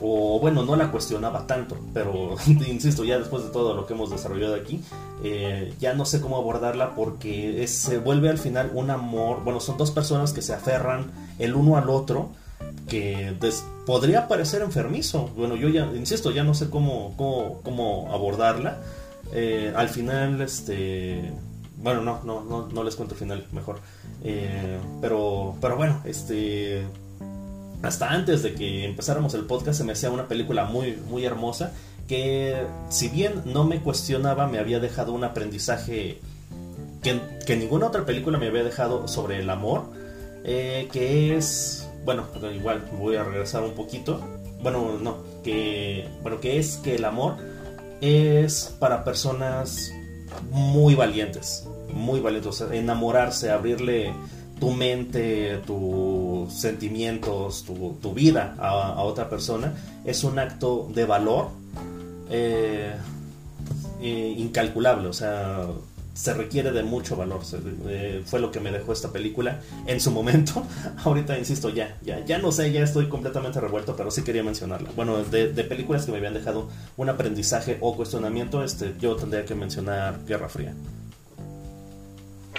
o 0.00 0.38
bueno, 0.40 0.64
no 0.64 0.76
la 0.76 0.90
cuestionaba 0.90 1.46
tanto, 1.46 1.76
pero 1.92 2.36
insisto, 2.46 3.04
ya 3.04 3.18
después 3.18 3.44
de 3.44 3.50
todo 3.50 3.74
lo 3.74 3.86
que 3.86 3.94
hemos 3.94 4.10
desarrollado 4.10 4.54
aquí, 4.54 4.82
eh, 5.22 5.74
ya 5.78 5.94
no 5.94 6.04
sé 6.04 6.20
cómo 6.20 6.36
abordarla 6.36 6.94
porque 6.94 7.66
se 7.68 7.98
vuelve 7.98 8.30
al 8.30 8.38
final 8.38 8.70
un 8.74 8.90
amor, 8.90 9.42
bueno, 9.44 9.60
son 9.60 9.76
dos 9.76 9.90
personas 9.90 10.32
que 10.32 10.42
se 10.42 10.54
aferran 10.54 11.10
el 11.38 11.54
uno 11.54 11.76
al 11.76 11.90
otro, 11.90 12.30
que 12.88 13.34
podría 13.86 14.26
parecer 14.26 14.62
enfermizo, 14.62 15.30
bueno, 15.36 15.54
yo 15.54 15.68
ya, 15.68 15.86
insisto, 15.94 16.30
ya 16.30 16.44
no 16.44 16.54
sé 16.54 16.70
cómo, 16.70 17.14
cómo, 17.16 18.08
abordarla, 18.12 18.78
eh, 19.32 19.72
al 19.76 19.88
final, 19.88 20.40
este... 20.40 21.32
Bueno, 21.82 22.02
no, 22.02 22.20
no, 22.24 22.42
no, 22.42 22.68
no 22.68 22.84
les 22.84 22.94
cuento 22.94 23.14
el 23.14 23.20
final, 23.20 23.46
mejor. 23.52 23.78
Eh, 24.22 24.78
pero, 25.00 25.54
pero 25.62 25.78
bueno, 25.78 26.02
este 26.04 26.84
hasta 27.82 28.10
antes 28.10 28.42
de 28.42 28.54
que 28.54 28.84
empezáramos 28.84 29.34
el 29.34 29.44
podcast 29.44 29.78
se 29.78 29.84
me 29.84 29.92
hacía 29.92 30.10
una 30.10 30.28
película 30.28 30.64
muy, 30.64 30.96
muy 31.08 31.24
hermosa 31.24 31.72
que 32.10 32.66
si 32.88 33.08
bien 33.08 33.42
no 33.44 33.64
me 33.64 33.80
cuestionaba, 33.80 34.48
me 34.48 34.58
había 34.58 34.80
dejado 34.80 35.12
un 35.12 35.22
aprendizaje 35.22 36.18
que, 37.02 37.20
que 37.46 37.56
ninguna 37.56 37.86
otra 37.86 38.04
película 38.04 38.36
me 38.36 38.48
había 38.48 38.64
dejado 38.64 39.06
sobre 39.06 39.38
el 39.38 39.48
amor, 39.48 39.84
eh, 40.42 40.88
que 40.92 41.36
es, 41.36 41.88
bueno, 42.04 42.26
igual 42.52 42.84
voy 42.98 43.14
a 43.14 43.22
regresar 43.22 43.62
un 43.62 43.74
poquito, 43.74 44.20
bueno, 44.60 44.98
no, 45.00 45.18
que, 45.44 46.08
bueno, 46.22 46.40
que 46.40 46.58
es 46.58 46.78
que 46.78 46.96
el 46.96 47.04
amor 47.04 47.36
es 48.00 48.74
para 48.80 49.04
personas 49.04 49.92
muy 50.50 50.96
valientes, 50.96 51.64
muy 51.92 52.18
valientes, 52.18 52.60
enamorarse, 52.72 53.50
abrirle 53.52 54.12
tu 54.60 54.70
mente, 54.72 55.60
tus 55.66 56.52
sentimientos, 56.52 57.64
tu, 57.64 58.12
vida 58.12 58.54
a, 58.58 59.02
otra 59.02 59.28
persona, 59.28 59.74
es 60.04 60.22
un 60.22 60.38
acto 60.38 60.90
de 60.94 61.04
valor 61.06 61.48
eh, 62.30 62.92
eh, 64.02 64.34
incalculable, 64.36 65.08
o 65.08 65.12
sea, 65.12 65.66
se 66.20 66.34
requiere 66.34 66.70
de 66.70 66.82
mucho 66.82 67.16
valor. 67.16 67.40
Eh, 67.88 68.22
fue 68.26 68.40
lo 68.40 68.50
que 68.50 68.60
me 68.60 68.70
dejó 68.70 68.92
esta 68.92 69.10
película 69.10 69.60
en 69.86 70.00
su 70.00 70.10
momento. 70.10 70.62
Ahorita 71.04 71.38
insisto, 71.38 71.70
ya, 71.70 71.96
ya, 72.02 72.22
ya 72.26 72.38
no 72.38 72.52
sé, 72.52 72.70
ya 72.72 72.82
estoy 72.82 73.08
completamente 73.08 73.58
revuelto, 73.58 73.96
pero 73.96 74.10
sí 74.10 74.22
quería 74.22 74.42
mencionarla. 74.42 74.90
Bueno, 74.94 75.24
de, 75.24 75.48
películas 75.64 76.04
que 76.04 76.12
me 76.12 76.18
habían 76.18 76.34
dejado 76.34 76.68
un 76.98 77.08
aprendizaje 77.08 77.78
o 77.80 77.96
cuestionamiento, 77.96 78.62
este, 78.62 78.94
yo 79.00 79.16
tendría 79.16 79.46
que 79.46 79.54
mencionar 79.54 80.18
Guerra 80.26 80.50
Fría. 80.50 80.74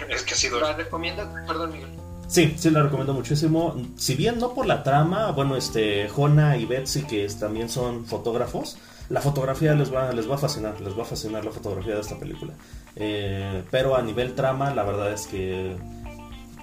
Es 0.09 0.23
que 0.23 0.33
ha 0.33 0.37
sido. 0.37 0.59
¿La 0.59 0.73
recomiendo? 0.73 1.27
Perdón, 1.47 1.71
Miguel. 1.71 1.89
Sí, 2.27 2.55
sí 2.57 2.69
la 2.69 2.83
recomiendo 2.83 3.13
muchísimo. 3.13 3.75
Si 3.97 4.15
bien 4.15 4.39
no 4.39 4.53
por 4.53 4.65
la 4.65 4.83
trama, 4.83 5.31
bueno, 5.31 5.57
este 5.57 6.07
Jona 6.07 6.55
y 6.55 6.65
Betsy 6.65 7.03
que 7.03 7.27
también 7.37 7.67
son 7.67 8.05
fotógrafos, 8.05 8.77
la 9.09 9.19
fotografía 9.19 9.75
les 9.75 9.93
va 9.93 10.13
les 10.13 10.29
va 10.29 10.35
a 10.35 10.37
fascinar, 10.37 10.79
les 10.79 10.97
va 10.97 11.01
a 11.01 11.05
fascinar 11.05 11.43
la 11.43 11.51
fotografía 11.51 11.95
de 11.95 12.01
esta 12.01 12.17
película. 12.17 12.53
Eh, 12.95 13.63
pero 13.69 13.97
a 13.97 14.01
nivel 14.01 14.33
trama, 14.33 14.73
la 14.73 14.83
verdad 14.83 15.11
es 15.11 15.27
que 15.27 15.75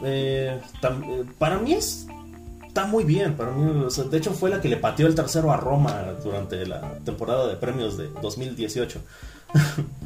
eh, 0.02 0.60
eh, 0.62 1.24
para 1.38 1.58
mí 1.58 1.74
es 1.74 2.06
está 2.78 2.86
muy 2.86 3.04
bien. 3.04 3.34
Para 3.36 3.50
mí, 3.50 3.88
de 4.10 4.16
hecho, 4.16 4.32
fue 4.32 4.50
la 4.50 4.60
que 4.60 4.68
le 4.68 4.76
pateó 4.76 5.06
el 5.06 5.14
tercero 5.14 5.52
a 5.52 5.56
Roma 5.56 6.14
durante 6.22 6.64
la 6.64 6.98
temporada 7.04 7.46
de 7.48 7.56
premios 7.56 7.98
de 7.98 8.08
2018. 8.22 9.00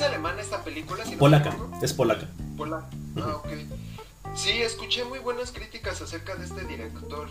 ¿Es 0.00 0.06
alemana 0.06 0.40
esta 0.40 0.64
película? 0.64 1.04
polaca, 1.18 1.54
es 1.82 1.92
polaca. 1.92 2.26
Polaca. 2.56 2.88
Ah, 3.18 3.36
ok. 3.36 3.48
Sí, 4.34 4.62
escuché 4.62 5.04
muy 5.04 5.18
buenas 5.18 5.52
críticas 5.52 6.00
acerca 6.00 6.36
de 6.36 6.46
este 6.46 6.64
director. 6.64 7.28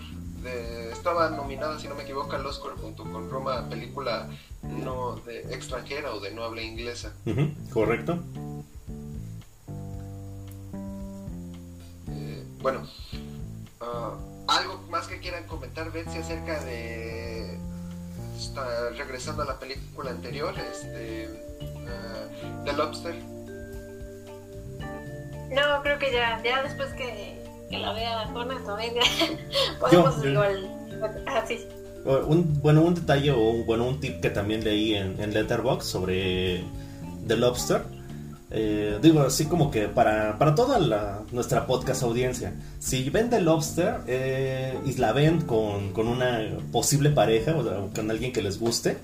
estaba 0.91 1.31
nominada, 1.31 1.79
si 1.79 1.88
no 1.88 1.95
me 1.95 2.03
equivoco, 2.03 2.31
al 2.35 2.45
Oscar 2.45 2.73
junto 2.79 3.11
con 3.11 3.27
Roma, 3.31 3.67
película 3.69 4.29
no 4.61 5.15
de 5.25 5.51
extranjera 5.51 6.13
o 6.13 6.19
de 6.19 6.29
no 6.29 6.43
habla 6.43 6.61
inglesa. 6.61 7.11
correcto. 7.73 8.19
Eh, 12.11 12.43
bueno, 12.61 12.88
ah, 13.81 14.15
algo 14.47 14.79
más 14.91 15.07
que 15.07 15.17
quieran 15.17 15.47
comentar, 15.47 15.91
Betsy, 15.91 16.19
acerca 16.19 16.63
de. 16.63 17.57
Está 18.38 18.91
regresando 18.91 19.41
a 19.41 19.45
la 19.45 19.57
película 19.57 20.11
anterior, 20.11 20.53
este. 20.71 21.49
The 22.65 22.74
Lobster? 22.74 23.15
No, 25.51 25.81
creo 25.81 25.98
que 25.98 26.12
ya, 26.12 26.41
ya 26.43 26.62
después 26.63 26.89
que, 26.93 27.39
la 27.71 27.93
vea 27.93 28.27
Juana 28.27 28.59
también 28.65 28.93
podemos 29.79 30.24
igual 30.24 30.69
así. 31.27 31.59
Ah, 32.05 32.19
un, 32.27 32.62
bueno, 32.62 32.81
un 32.81 32.95
detalle 32.95 33.31
o 33.31 33.50
un, 33.50 33.65
bueno, 33.65 33.88
un 33.88 34.00
tip 34.00 34.21
que 34.21 34.29
también 34.29 34.63
leí 34.63 34.95
en, 34.95 35.19
en 35.19 35.33
Letterboxd 35.33 35.88
sobre 35.88 36.63
The 37.27 37.36
Lobster. 37.36 37.83
Eh, 38.51 38.98
digo, 39.01 39.21
así 39.21 39.45
como 39.45 39.69
que 39.69 39.88
para, 39.88 40.39
para 40.39 40.55
toda 40.55 40.79
la, 40.79 41.21
nuestra 41.31 41.67
podcast 41.67 42.01
audiencia, 42.01 42.53
si 42.80 43.08
ven 43.10 43.30
The 43.30 43.41
Lobster 43.41 43.97
eh, 44.08 44.75
y 44.86 44.93
la 44.95 45.13
ven 45.13 45.41
con, 45.41 45.93
con 45.93 46.08
una 46.08 46.41
posible 46.71 47.12
pareja 47.12 47.56
o 47.56 47.89
con 47.93 48.10
alguien 48.10 48.34
que 48.34 48.41
les 48.41 48.60
guste, 48.60 48.97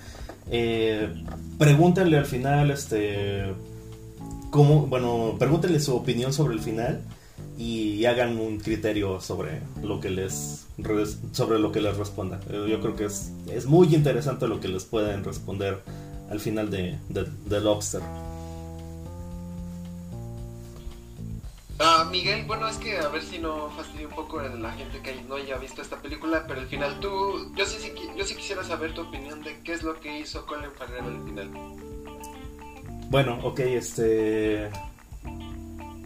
eh, 0.50 1.10
pregúntenle 1.58 2.18
al 2.18 2.26
final, 2.26 2.72
este, 2.72 3.46
cómo, 4.52 4.88
bueno, 4.88 5.36
pregúntenle 5.40 5.80
su 5.80 5.96
opinión 5.96 6.34
sobre 6.34 6.56
el 6.56 6.62
final 6.62 7.02
y 7.58 8.06
hagan 8.06 8.38
un 8.38 8.58
criterio 8.58 9.22
sobre 9.22 9.62
lo 9.82 10.00
que 10.00 10.10
les 10.10 10.66
sobre 11.32 11.58
lo 11.58 11.72
que 11.72 11.82
les 11.82 11.96
responda. 11.98 12.40
Eh, 12.50 12.68
yo 12.70 12.82
creo 12.82 12.96
que 12.96 13.06
es, 13.06 13.32
es 13.52 13.66
muy 13.66 13.94
interesante 13.96 14.48
lo 14.48 14.60
que 14.60 14.68
les 14.68 14.84
pueden 14.84 15.24
responder 15.24 15.80
al 16.30 16.40
final 16.40 16.70
de, 16.70 16.98
de 17.10 17.62
Lobster. 17.62 18.02
Ah, 21.78 22.08
Miguel, 22.10 22.46
bueno, 22.46 22.70
es 22.70 22.78
que 22.78 22.98
a 22.98 23.10
ver 23.10 23.22
si 23.22 23.38
no 23.38 23.70
fastidia 23.72 24.08
un 24.08 24.16
poco 24.16 24.40
a 24.40 24.48
la 24.48 24.72
gente 24.72 25.02
que 25.02 25.14
no 25.24 25.36
haya 25.36 25.58
visto 25.58 25.82
esta 25.82 25.98
película, 25.98 26.46
pero 26.48 26.62
al 26.62 26.68
final 26.68 27.02
tú, 27.02 27.52
yo 27.54 27.66
sí, 27.66 27.94
yo 28.16 28.24
sí 28.24 28.36
quisiera 28.36 28.64
saber 28.64 28.94
tu 28.94 29.02
opinión 29.02 29.44
de 29.44 29.60
qué 29.62 29.74
es 29.74 29.84
lo 29.84 30.00
que 30.00 30.20
hizo 30.20 30.46
Colin 30.46 30.72
Farrell 30.72 31.04
al 31.04 31.24
final. 31.26 31.50
Bueno, 33.10 33.40
ok, 33.44 33.60
este... 33.60 34.70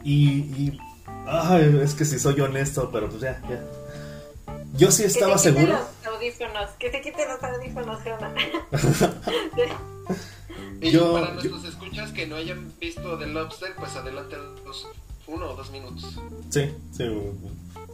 Y... 0.03 0.39
y... 0.39 0.79
es 1.83 1.93
que 1.93 2.05
si 2.05 2.17
soy 2.17 2.41
honesto, 2.41 2.89
pero 2.91 3.07
pues 3.07 3.21
ya, 3.21 3.39
ya. 3.47 3.63
Yo 4.73 4.89
sí 4.91 5.03
estaba 5.03 5.33
que 5.33 5.39
seguro. 5.39 5.73
Los 5.73 6.15
audífonos, 6.15 6.69
que 6.79 6.89
te 6.89 7.01
quiten 7.01 7.27
los 7.27 7.43
audífonos, 7.43 7.99
Y 10.81 10.91
yo, 10.91 11.13
para 11.13 11.31
nuestros 11.33 11.65
escuchas 11.65 12.11
que 12.11 12.25
no 12.25 12.37
hayan 12.37 12.73
visto 12.79 13.17
The 13.17 13.27
Lobster, 13.27 13.75
pues 13.75 13.95
adelante 13.95 14.37
los 14.65 14.87
uno 15.31 15.51
o 15.51 15.55
dos 15.55 15.71
minutos. 15.71 16.19
Sí, 16.49 16.71
sí. 16.91 17.03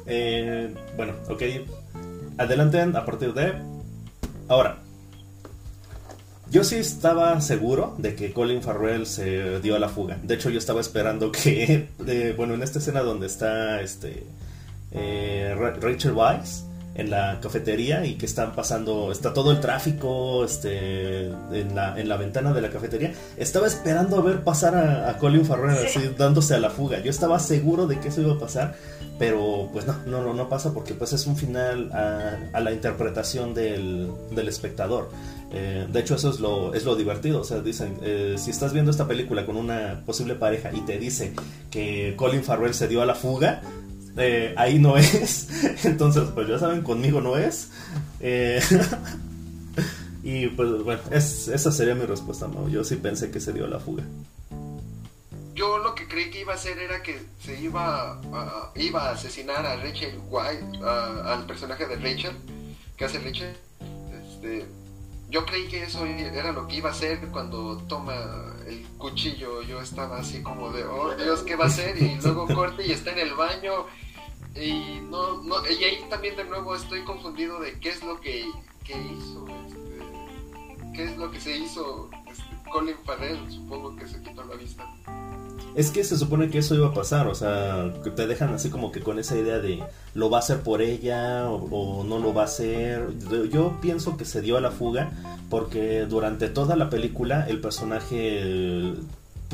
Eh, 0.05 0.73
bueno, 0.95 1.13
ok. 1.29 1.41
Adelanten 2.37 2.95
a 2.95 3.05
partir 3.05 3.33
de... 3.33 3.53
Ahora, 4.47 4.79
yo 6.49 6.63
sí 6.63 6.75
estaba 6.75 7.41
seguro 7.41 7.95
de 7.97 8.15
que 8.15 8.31
Colin 8.31 8.61
Farrell 8.61 9.05
se 9.05 9.59
dio 9.61 9.75
a 9.75 9.79
la 9.79 9.89
fuga. 9.89 10.19
De 10.21 10.35
hecho, 10.35 10.49
yo 10.49 10.59
estaba 10.59 10.79
esperando 10.79 11.31
que, 11.31 11.89
bueno, 12.37 12.53
en 12.53 12.63
esta 12.63 12.79
escena 12.79 13.01
donde 13.01 13.27
está 13.27 13.81
este 13.81 14.23
eh, 14.91 15.55
Rachel 15.81 16.13
Weisz, 16.13 16.63
en 16.95 17.09
la 17.09 17.39
cafetería 17.41 18.05
y 18.05 18.15
que 18.15 18.25
están 18.25 18.55
pasando, 18.55 19.11
está 19.11 19.33
todo 19.33 19.51
el 19.51 19.59
tráfico 19.59 20.45
este, 20.45 21.27
en, 21.27 21.75
la, 21.75 21.99
en 21.99 22.07
la 22.07 22.15
ventana 22.15 22.53
de 22.53 22.61
la 22.61 22.69
cafetería. 22.69 23.13
Estaba 23.35 23.67
esperando 23.67 24.17
a 24.17 24.21
ver 24.21 24.43
pasar 24.43 24.75
a, 24.75 25.17
Colin 25.17 25.45
Farrell 25.45 25.85
así 25.85 25.99
dándose 26.17 26.55
a 26.55 26.59
la 26.59 26.69
fuga. 26.69 26.99
Yo 26.99 27.11
estaba 27.11 27.37
seguro 27.39 27.85
de 27.85 27.99
que 27.99 28.07
eso 28.07 28.21
iba 28.21 28.33
a 28.33 28.39
pasar, 28.39 28.75
pero 29.19 29.69
pues 29.73 29.85
no, 29.85 29.95
no, 30.05 30.33
no, 30.33 30.49
pasa 30.49 30.73
porque 30.73 30.93
pues 30.93 31.11
es 31.11 31.27
un 31.27 31.35
final 31.35 31.91
a, 31.91 32.59
la 32.61 32.71
interpretación 32.71 33.53
del, 33.53 34.09
del 34.31 34.47
espectador. 34.47 35.09
Eh, 35.51 35.87
de 35.91 35.99
hecho 35.99 36.15
eso 36.15 36.29
es 36.29 36.39
lo, 36.39 36.73
es 36.73 36.85
lo 36.85 36.95
divertido, 36.95 37.41
o 37.41 37.43
sea, 37.43 37.59
dicen, 37.59 37.97
eh, 38.01 38.35
si 38.37 38.51
estás 38.51 38.73
viendo 38.73 38.91
esta 38.91 39.07
película 39.07 39.45
con 39.45 39.57
una 39.57 40.01
posible 40.05 40.35
pareja 40.35 40.71
y 40.73 40.81
te 40.81 40.97
dice 40.97 41.33
que 41.69 42.13
Colin 42.17 42.43
Farrell 42.43 42.73
se 42.73 42.87
dio 42.87 43.01
a 43.01 43.05
la 43.05 43.15
fuga, 43.15 43.61
eh, 44.17 44.53
ahí 44.57 44.79
no 44.79 44.97
es. 44.97 45.47
Entonces, 45.85 46.29
pues 46.33 46.47
ya 46.47 46.59
saben, 46.59 46.81
conmigo 46.81 47.21
no 47.21 47.37
es. 47.37 47.69
Eh, 48.19 48.61
y 50.23 50.47
pues 50.47 50.83
bueno, 50.83 51.01
esa 51.11 51.71
sería 51.71 51.95
mi 51.95 52.05
respuesta, 52.05 52.47
¿no? 52.47 52.69
Yo 52.69 52.83
sí 52.83 52.95
pensé 52.95 53.31
que 53.31 53.39
se 53.39 53.53
dio 53.53 53.67
la 53.67 53.79
fuga. 53.79 54.03
Yo 55.53 55.77
lo 55.77 55.95
que 55.95 56.07
creí 56.07 56.29
que 56.31 56.41
iba 56.41 56.51
a 56.51 56.55
hacer 56.55 56.77
era 56.79 57.01
que 57.01 57.17
se 57.39 57.59
iba 57.61 58.11
a, 58.11 58.71
iba 58.75 59.09
a 59.09 59.11
asesinar 59.11 59.65
a 59.65 59.77
Rachel 59.77 60.19
White, 60.29 60.79
al 60.83 61.45
personaje 61.45 61.85
de 61.87 61.95
Rachel, 61.95 62.35
que 62.97 63.05
hace 63.05 63.19
Rachel. 63.19 63.55
Este, 64.11 64.65
yo 65.29 65.45
creí 65.45 65.67
que 65.67 65.83
eso 65.83 66.05
era 66.05 66.51
lo 66.51 66.67
que 66.67 66.75
iba 66.75 66.89
a 66.89 66.91
hacer 66.91 67.19
cuando 67.31 67.77
toma 67.87 68.53
el 68.67 68.83
cuchillo. 68.97 69.61
Yo 69.61 69.81
estaba 69.81 70.17
así 70.17 70.41
como 70.41 70.71
de, 70.71 70.83
oh 70.83 71.15
Dios, 71.15 71.43
¿qué 71.43 71.55
va 71.55 71.65
a 71.65 71.67
hacer? 71.67 72.01
Y 72.01 72.15
luego 72.21 72.47
corte 72.47 72.85
y 72.85 72.91
está 72.91 73.11
en 73.11 73.19
el 73.19 73.33
baño 73.33 73.85
y 74.55 75.01
no, 75.09 75.41
no, 75.43 75.55
y 75.69 75.83
ahí 75.83 76.05
también 76.09 76.35
de 76.35 76.45
nuevo 76.45 76.75
estoy 76.75 77.03
confundido 77.03 77.59
de 77.59 77.77
qué 77.79 77.89
es 77.89 78.03
lo 78.03 78.19
que, 78.21 78.39
hizo, 78.39 79.45
este, 79.67 80.93
qué 80.93 81.03
es 81.03 81.17
lo 81.17 81.29
que 81.31 81.39
se 81.41 81.57
hizo 81.57 82.09
este, 82.31 82.43
Colin 82.71 82.95
Farrell, 83.05 83.39
supongo 83.49 83.95
que 83.95 84.07
se 84.07 84.21
quitó 84.21 84.43
la 84.45 84.55
vista. 84.55 84.85
Es 85.75 85.91
que 85.91 86.05
se 86.05 86.17
supone 86.17 86.49
que 86.49 86.59
eso 86.59 86.73
iba 86.73 86.87
a 86.87 86.93
pasar, 86.93 87.27
o 87.27 87.35
sea, 87.35 87.93
que 88.01 88.09
te 88.09 88.27
dejan 88.27 88.53
así 88.53 88.69
como 88.69 88.93
que 88.93 89.01
con 89.01 89.19
esa 89.19 89.35
idea 89.35 89.59
de 89.59 89.83
lo 90.13 90.29
va 90.29 90.37
a 90.37 90.39
hacer 90.39 90.61
por 90.61 90.81
ella 90.81 91.49
o, 91.49 92.05
no 92.05 92.19
lo 92.19 92.33
va 92.33 92.43
a 92.43 92.45
hacer. 92.45 93.09
Yo 93.49 93.77
pienso 93.81 94.15
que 94.15 94.23
se 94.23 94.41
dio 94.41 94.55
a 94.55 94.61
la 94.61 94.71
fuga 94.71 95.11
porque 95.49 96.05
durante 96.05 96.47
toda 96.47 96.77
la 96.77 96.89
película 96.89 97.45
el 97.49 97.59
personaje 97.59 98.93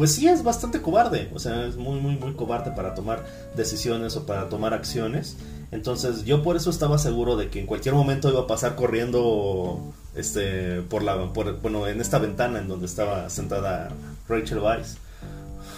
pues 0.02 0.16
sí 0.16 0.28
es 0.28 0.42
bastante 0.42 0.82
cobarde, 0.82 1.30
o 1.32 1.38
sea, 1.38 1.68
es 1.68 1.76
muy, 1.76 2.00
muy, 2.00 2.16
muy 2.16 2.34
cobarde 2.34 2.72
para 2.72 2.96
tomar 2.96 3.24
decisiones 3.56 4.16
o 4.16 4.26
para 4.26 4.50
tomar 4.50 4.74
acciones. 4.74 5.38
Entonces 5.70 6.26
yo 6.26 6.42
por 6.42 6.56
eso 6.56 6.72
estaba 6.72 6.98
seguro 6.98 7.38
de 7.38 7.52
que 7.52 7.60
en 7.60 7.68
cualquier 7.68 7.94
momento 7.94 8.28
iba 8.28 8.40
a 8.40 8.48
pasar 8.48 8.76
corriendo 8.76 9.94
este, 10.16 10.82
por 10.82 11.04
la, 11.04 11.18
bueno, 11.18 11.86
en 11.86 12.02
esta 12.02 12.18
ventana 12.18 12.58
en 12.58 12.68
donde 12.68 12.88
estaba 12.88 13.30
sentada 13.30 13.90
Rachel 14.28 14.58
Weisz. 14.58 14.98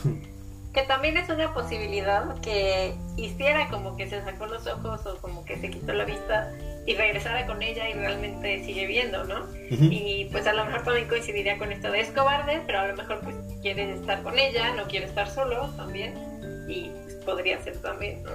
Que 0.74 0.82
también 0.84 1.18
es 1.18 1.30
una 1.30 1.54
posibilidad 1.54 2.40
que 2.42 2.96
hiciera 3.16 3.70
como 3.70 3.96
que 3.96 4.10
se 4.10 4.24
sacó 4.24 4.48
los 4.48 4.66
ojos 4.66 5.06
o 5.06 5.18
como 5.18 5.46
que 5.46 5.58
se 5.60 5.70
quitó 5.70 5.94
la 5.94 6.04
vista 6.04 6.52
y 6.86 6.96
regresara 6.96 7.46
con 7.46 7.62
ella 7.62 7.90
y 7.90 7.94
realmente 7.94 8.64
sigue 8.66 8.88
viendo, 8.88 9.24
¿no? 9.24 9.48
Y 9.70 10.26
pues 10.32 10.46
a 10.48 10.54
lo 10.54 10.66
mejor 10.66 10.84
también 10.84 11.08
coincidiría 11.08 11.58
con 11.58 11.72
esto 11.72 11.92
de 11.92 12.02
es 12.02 12.10
cobarde, 12.10 12.62
pero 12.66 12.80
a 12.80 12.88
lo 12.88 12.96
mejor 12.96 13.22
pues 13.22 13.36
quiere 13.62 13.94
estar 13.94 14.22
con 14.24 14.38
ella, 14.38 14.74
no 14.76 14.84
quiere 14.86 15.06
estar 15.06 15.30
solo 15.30 15.70
también 15.78 16.14
y 16.68 16.90
pues, 17.04 17.16
podría 17.26 17.62
ser 17.64 17.78
también, 17.78 18.24
¿no? 18.24 18.32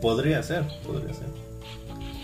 Podría 0.00 0.42
ser, 0.42 0.64
podría 0.86 1.14
ser. 1.14 1.26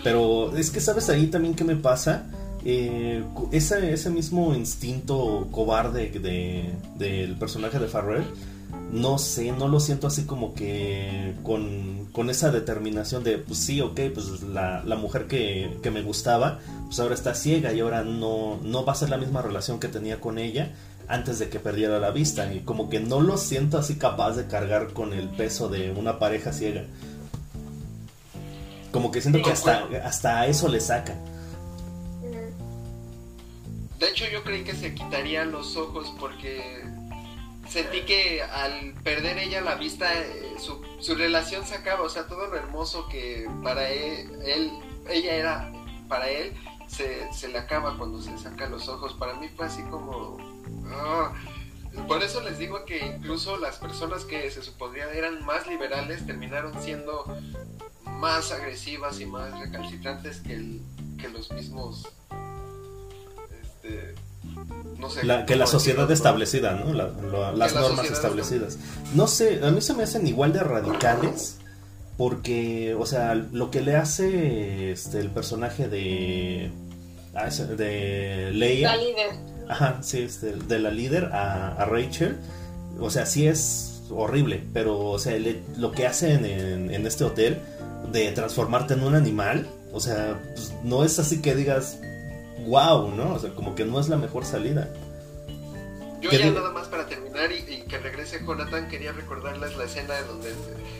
Pero 0.03 0.55
es 0.55 0.69
que 0.69 0.79
sabes 0.79 1.09
ahí 1.09 1.27
también 1.27 1.55
qué 1.55 1.63
me 1.63 1.75
pasa. 1.75 2.25
Eh, 2.63 3.23
ese, 3.51 3.93
ese 3.93 4.09
mismo 4.09 4.55
instinto 4.55 5.47
cobarde 5.51 6.09
de, 6.09 6.73
del 6.95 7.37
personaje 7.37 7.79
de 7.79 7.87
Farrell 7.87 8.25
no 8.91 9.17
sé, 9.17 9.51
no 9.51 9.67
lo 9.67 9.79
siento 9.79 10.07
así 10.07 10.25
como 10.25 10.53
que 10.53 11.35
con, 11.43 12.07
con 12.11 12.29
esa 12.29 12.51
determinación 12.51 13.23
de, 13.23 13.37
pues 13.37 13.59
sí, 13.59 13.81
ok, 13.81 13.99
pues 14.13 14.41
la, 14.43 14.83
la 14.83 14.95
mujer 14.95 15.27
que, 15.27 15.77
que, 15.83 15.91
me 15.91 16.01
gustaba, 16.01 16.59
pues 16.85 16.99
ahora 16.99 17.15
está 17.15 17.35
ciega 17.35 17.73
y 17.73 17.81
ahora 17.81 18.03
no, 18.03 18.59
no 18.63 18.85
va 18.85 18.93
a 18.93 18.95
ser 18.95 19.09
la 19.09 19.17
misma 19.17 19.41
relación 19.41 19.79
que 19.79 19.87
tenía 19.87 20.19
con 20.19 20.37
ella 20.37 20.71
antes 21.07 21.39
de 21.39 21.49
que 21.49 21.59
perdiera 21.59 21.99
la 21.99 22.11
vista. 22.11 22.51
Y 22.53 22.61
como 22.61 22.89
que 22.89 22.99
no 22.99 23.21
lo 23.21 23.37
siento 23.37 23.77
así 23.77 23.95
capaz 23.95 24.33
de 24.33 24.47
cargar 24.47 24.93
con 24.93 25.13
el 25.13 25.29
peso 25.29 25.67
de 25.67 25.91
una 25.91 26.19
pareja 26.19 26.53
ciega. 26.53 26.85
Como 28.91 29.11
que 29.11 29.21
siento 29.21 29.41
que 29.41 29.51
hasta, 29.51 29.87
hasta 30.03 30.47
eso 30.47 30.69
le 30.69 30.79
saca. 30.79 31.15
De 33.99 34.09
hecho, 34.09 34.25
yo 34.31 34.43
creí 34.43 34.63
que 34.63 34.73
se 34.73 34.93
quitaría 34.93 35.43
los 35.45 35.75
ojos 35.75 36.13
porque 36.19 36.83
sentí 37.67 38.01
que 38.01 38.41
al 38.41 38.93
perder 39.03 39.37
ella 39.37 39.61
la 39.61 39.75
vista, 39.75 40.13
eh, 40.13 40.55
su, 40.59 40.81
su, 40.99 41.15
relación 41.15 41.65
se 41.65 41.75
acaba, 41.75 42.03
o 42.03 42.09
sea, 42.09 42.27
todo 42.27 42.47
lo 42.47 42.55
hermoso 42.55 43.07
que 43.07 43.47
para 43.63 43.89
él, 43.89 44.71
ella 45.09 45.35
era 45.35 45.71
para 46.07 46.29
él, 46.29 46.53
se, 46.87 47.31
se, 47.33 47.47
le 47.47 47.57
acaba 47.57 47.97
cuando 47.97 48.21
se 48.21 48.37
saca 48.37 48.69
los 48.69 48.87
ojos. 48.87 49.13
Para 49.13 49.35
mí 49.35 49.49
fue 49.49 49.65
así 49.65 49.83
como... 49.83 50.37
Ah, 50.87 51.33
por 52.07 52.21
eso 52.21 52.41
les 52.41 52.59
digo 52.59 52.85
que 52.85 53.05
incluso 53.05 53.57
las 53.57 53.77
personas 53.77 54.25
que 54.25 54.51
se 54.51 54.61
suponía 54.61 55.11
eran 55.13 55.43
más 55.45 55.65
liberales 55.65 56.25
terminaron 56.25 56.79
siendo 56.81 57.25
más 58.03 58.51
agresivas 58.51 59.19
y 59.19 59.25
más 59.25 59.57
recalcitrantes 59.59 60.39
que, 60.41 60.79
que 61.19 61.29
los 61.29 61.51
mismos... 61.51 62.07
Este, 63.61 64.15
que 65.45 65.55
la 65.55 65.67
sociedad 65.67 66.09
establecida, 66.11 66.73
¿no? 66.73 66.93
las 66.93 67.73
normas 67.73 68.09
establecidas. 68.09 68.77
No 69.13 69.27
sé, 69.27 69.61
a 69.63 69.71
mí 69.71 69.81
se 69.81 69.93
me 69.93 70.03
hacen 70.03 70.27
igual 70.27 70.53
de 70.53 70.61
radicales 70.61 71.57
porque, 72.17 72.95
o 72.97 73.05
sea, 73.05 73.35
lo 73.35 73.71
que 73.71 73.81
le 73.81 73.95
hace 73.95 74.91
este, 74.91 75.19
el 75.19 75.29
personaje 75.29 75.89
de 75.89 76.71
ah, 77.35 77.49
de 77.49 78.51
Leia, 78.53 78.95
la 78.95 79.03
líder, 79.03 79.31
ajá, 79.67 79.99
sí, 80.01 80.21
este, 80.21 80.53
de 80.53 80.79
la 80.79 80.91
líder 80.91 81.25
a, 81.33 81.85
Rachel, 81.85 82.37
o 82.99 83.09
sea, 83.09 83.25
sí 83.25 83.47
es 83.47 84.03
horrible, 84.09 84.63
pero, 84.73 84.97
o 84.99 85.19
sea, 85.19 85.37
lo 85.77 85.91
que 85.91 86.07
hacen 86.07 86.45
en, 86.45 86.93
en, 86.93 87.05
este 87.05 87.25
hotel 87.25 87.59
de 88.13 88.31
transformarte 88.31 88.93
en 88.93 89.03
un 89.03 89.15
animal, 89.15 89.67
o 89.91 89.99
sea, 89.99 90.39
pues, 90.53 90.73
no 90.83 91.03
es 91.03 91.19
así 91.19 91.41
que 91.41 91.53
digas, 91.53 91.99
wow, 92.65 93.11
¿no? 93.11 93.33
O 93.33 93.39
sea, 93.39 93.51
como 93.51 93.75
que 93.75 93.85
no 93.85 93.99
es 93.99 94.09
la 94.09 94.17
mejor 94.17 94.45
salida. 94.45 94.89
Yo 96.21 96.31
ya 96.31 96.49
nada 96.49 96.71
más 96.71 96.87
para 96.87 97.05
terminar 97.05 97.51
y, 97.51 97.83
que 97.83 97.99
regrese 97.99 98.43
Jonathan, 98.43 98.87
quería 98.87 99.11
recordarles 99.11 99.77
la 99.77 99.83
escena 99.83 100.19
donde 100.27 100.53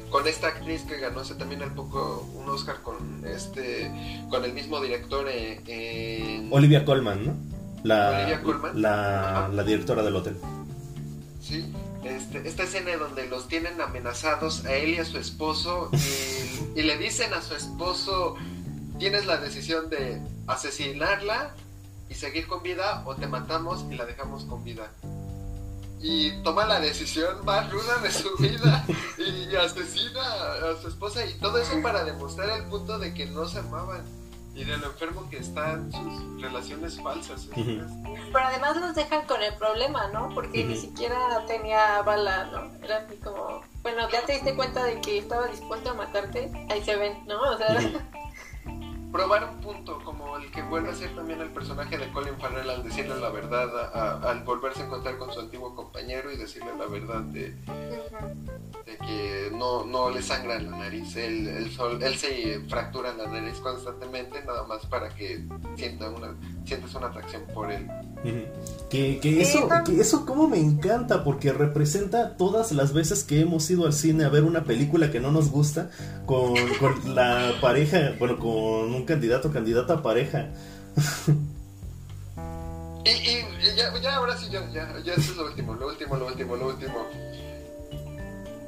con 0.10 0.28
esta 0.28 0.48
actriz 0.48 0.84
que 0.84 1.00
ganó 1.00 1.22
hace 1.22 1.34
también 1.34 1.64
al 1.64 1.74
poco 1.74 2.30
un 2.36 2.48
Oscar 2.50 2.82
con 2.84 3.24
este 3.26 3.92
con 4.30 4.46
el 4.46 4.54
mismo 4.54 4.80
director 4.80 5.28
en... 5.28 6.54
Olivia 6.54 6.86
Colman, 6.86 7.26
¿no? 7.26 7.36
La, 7.84 8.20
Olivia 8.20 8.42
Colman. 8.42 8.82
La, 8.82 9.50
la, 9.52 9.64
directora 9.64 10.04
del 10.04 10.16
hotel. 10.16 10.38
Sí, 11.42 11.66
este, 12.04 12.48
esta 12.48 12.64
escena 12.64 12.96
donde 12.98 13.28
los 13.28 13.48
tienen 13.48 13.80
amenazados 13.82 14.66
a 14.66 14.74
él 14.74 14.90
y 14.90 14.98
a 14.98 15.06
su 15.06 15.18
esposo 15.18 15.90
y, 15.94 16.80
y 16.80 16.84
le 16.84 16.98
dicen 16.98 17.34
a 17.34 17.42
su 17.42 17.56
esposo 17.56 18.36
tienes 18.98 19.26
la 19.26 19.38
decisión 19.38 19.90
de 19.90 20.22
asesinarla 20.48 21.56
y 22.10 22.16
seguir 22.16 22.48
con 22.48 22.64
vida 22.64 23.04
o 23.06 23.16
te 23.16 23.28
matamos 23.28 23.86
y 23.90 23.96
la 23.96 24.06
dejamos 24.06 24.46
con 24.46 24.64
vida. 24.64 24.92
Y 26.02 26.32
toma 26.44 26.66
la 26.66 26.80
decisión 26.80 27.44
más 27.46 27.72
ruda 27.72 27.98
de 27.98 28.12
su 28.12 28.36
vida 28.38 28.86
y 29.18 29.56
asesina 29.56 30.22
a 30.22 30.82
su 30.82 30.88
esposa 30.88 31.26
y 31.26 31.34
todo 31.36 31.58
eso 31.58 31.82
para 31.82 32.04
demostrar 32.04 32.50
el 32.50 32.66
punto 32.66 33.00
de 33.00 33.14
que 33.14 33.26
no 33.26 33.48
se 33.48 33.60
amaban 33.60 34.04
y 34.54 34.64
de 34.64 34.78
lo 34.78 34.86
enfermo 34.86 35.30
que 35.30 35.38
están 35.38 35.92
sus 35.92 36.42
relaciones 36.42 37.02
falsas. 37.02 37.48
Pero 37.54 38.40
además 38.40 38.78
los 38.78 38.96
dejan 38.96 39.26
con 39.26 39.42
el 39.42 39.54
problema, 39.56 40.08
¿no? 40.10 40.30
Porque 40.34 40.64
ni 40.64 40.78
siquiera 40.78 41.44
tenía 41.46 42.02
bala, 42.04 42.46
¿no? 42.46 42.86
Era 42.86 43.00
así 43.00 43.18
como, 43.18 43.62
bueno, 43.82 44.08
ya 44.10 44.26
te 44.26 44.34
diste 44.34 44.56
cuenta 44.56 44.84
de 44.86 45.02
que 45.02 45.18
estaba 45.18 45.48
dispuesto 45.48 45.90
a 45.90 45.94
matarte, 45.96 46.52
ahí 46.70 46.84
se 46.84 46.96
ven, 46.96 47.26
¿no? 47.28 47.42
O 47.42 47.58
sea, 47.58 47.78
probar 49.16 49.46
un 49.46 49.62
punto 49.62 50.02
como 50.04 50.36
el 50.36 50.52
que 50.52 50.62
vuelve 50.62 50.90
a 50.90 50.94
ser 50.94 51.16
también 51.16 51.40
el 51.40 51.50
personaje 51.50 51.98
de 51.98 52.12
Colin 52.12 52.36
Farrell 52.38 52.70
al 52.70 52.84
decirle 52.84 53.18
la 53.18 53.30
verdad, 53.30 54.26
al 54.30 54.44
volverse 54.44 54.82
a 54.82 54.86
encontrar 54.88 55.18
con 55.18 55.32
su 55.32 55.40
antiguo 55.40 55.74
compañero 55.74 56.30
y 56.34 56.36
decirle 56.36 56.76
la 56.78 56.86
verdad 56.86 57.22
de, 57.22 57.56
de 58.86 58.98
que 58.98 59.50
no, 59.52 59.84
no 59.84 60.12
le 60.12 60.22
sangra 60.22 60.60
la 60.60 60.78
nariz, 60.78 61.16
él, 61.16 61.48
él, 61.48 62.18
se 62.18 62.60
fractura 62.70 63.14
la 63.14 63.26
nariz 63.26 63.58
constantemente 63.60 64.44
nada 64.46 64.64
más 64.68 64.86
para 64.86 65.10
que 65.10 65.44
sienta 65.76 66.10
una, 66.10 66.36
sientas 66.66 66.94
una 66.94 67.08
atracción 67.08 67.44
por 67.54 67.72
él. 67.72 67.88
Que, 68.90 69.20
que, 69.20 69.42
eso, 69.42 69.68
que 69.86 70.00
eso 70.00 70.26
como 70.26 70.48
me 70.48 70.60
encanta 70.60 71.24
porque 71.24 71.52
representa 71.52 72.38
todas 72.38 72.72
las 72.72 72.94
veces 72.94 73.24
que 73.24 73.42
hemos 73.42 73.70
ido 73.72 73.88
al 73.88 73.94
cine 73.94 74.24
a 74.24 74.30
ver 74.30 74.44
una 74.44 74.64
película 74.64 75.12
que 75.12 75.20
no 75.20 75.32
nos 75.32 75.50
gusta 75.50 75.90
con, 76.28 76.54
con 76.80 77.16
la 77.16 77.54
pareja, 77.62 78.14
bueno, 78.20 78.38
con 78.38 78.94
un 78.94 79.06
candidato 79.06 79.52
candidata 79.52 79.96
a 79.96 80.04
pareja. 80.04 80.50
y, 83.04 83.10
y 83.10 83.76
ya, 83.76 84.00
ya, 84.00 84.16
ahora 84.16 84.38
sí, 84.38 84.48
ya, 84.52 84.70
ya, 84.72 85.00
ya 85.04 85.14
eso 85.14 85.32
es 85.32 85.38
lo 85.38 85.46
último, 85.46 85.74
lo 85.74 85.88
último, 85.88 86.16
lo 86.18 86.28
último, 86.28 86.56
lo 86.56 86.68
último. 86.68 87.08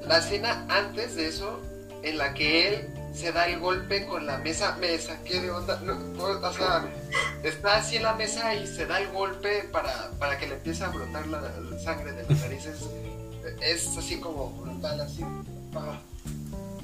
La 0.08 0.20
escena 0.20 0.66
antes 0.70 1.16
de 1.16 1.28
eso, 1.28 1.60
en 2.04 2.18
la 2.18 2.34
que 2.34 2.68
él 2.68 2.88
se 3.14 3.32
da 3.32 3.48
el 3.48 3.60
golpe 3.60 4.06
con 4.06 4.26
la 4.26 4.38
mesa, 4.38 4.78
mesa, 4.80 5.18
¿qué 5.26 5.42
de 5.42 5.50
onda? 5.50 5.82
o 6.18 6.54
sea, 6.54 6.86
está 7.44 7.78
así 7.78 7.96
en 7.96 8.04
la 8.04 8.14
mesa 8.14 8.54
y 8.54 8.68
se 8.68 8.86
da 8.86 9.02
el 9.02 9.12
golpe 9.12 9.68
para, 9.72 10.12
para 10.20 10.38
que 10.38 10.48
le 10.48 10.56
empiece 10.56 10.84
a 10.84 10.90
brotar 10.90 11.28
la, 11.28 11.42
sangre 11.84 12.12
de 12.12 12.24
las 12.24 12.42
narices. 12.42 12.80
Es, 13.62 13.98
así 13.98 14.20
como 14.20 14.52
brutal, 14.52 15.02
así. 15.02 15.24
Ah. 15.74 16.00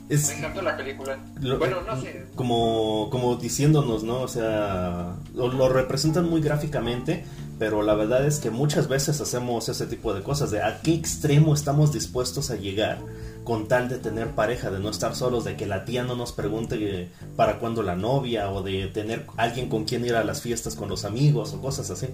Me 0.09 0.15
encantó 0.15 0.62
la 0.62 0.77
película. 0.77 1.17
bueno, 1.57 1.81
no 1.81 1.99
sé. 2.01 2.25
Como, 2.36 3.09
como 3.09 3.36
diciéndonos, 3.36 4.03
¿no? 4.03 4.21
O 4.21 4.27
sea, 4.27 5.15
lo, 5.33 5.69
representan 5.69 6.29
muy 6.29 6.41
gráficamente, 6.41 7.23
pero 7.63 7.82
la 7.82 7.93
verdad 7.93 8.26
es 8.26 8.39
que 8.39 8.49
muchas 8.49 8.89
veces 8.89 9.21
hacemos 9.21 9.69
ese 9.69 9.88
tipo 9.88 10.13
de 10.13 10.21
cosas, 10.21 10.52
de 10.52 10.62
a 10.62 10.82
qué 10.82 10.93
extremo 10.93 11.54
estamos 11.54 11.93
dispuestos 11.93 12.49
a 12.49 12.58
llegar 12.58 12.97
con 13.45 13.69
tal 13.69 13.88
de 13.88 13.99
tener 13.99 14.32
pareja, 14.32 14.69
de 14.69 14.82
no 14.82 14.89
estar 14.89 15.15
solos, 15.15 15.45
de 15.45 15.56
que 15.56 15.65
la 15.65 15.86
tía 15.86 16.04
no 16.04 16.17
nos 16.17 16.34
pregunte 16.34 17.10
para 17.38 17.60
cuándo 17.60 17.82
la 17.82 17.95
novia, 17.95 18.52
o 18.52 18.63
de 18.63 18.88
tener 18.88 19.26
alguien 19.38 19.69
con 19.69 19.86
quien 19.86 20.04
ir 20.04 20.13
a 20.15 20.26
las 20.26 20.41
fiestas 20.41 20.76
con 20.76 20.89
los 20.89 21.06
amigos, 21.06 21.54
o 21.54 21.62
cosas 21.62 21.89
así. 21.89 22.08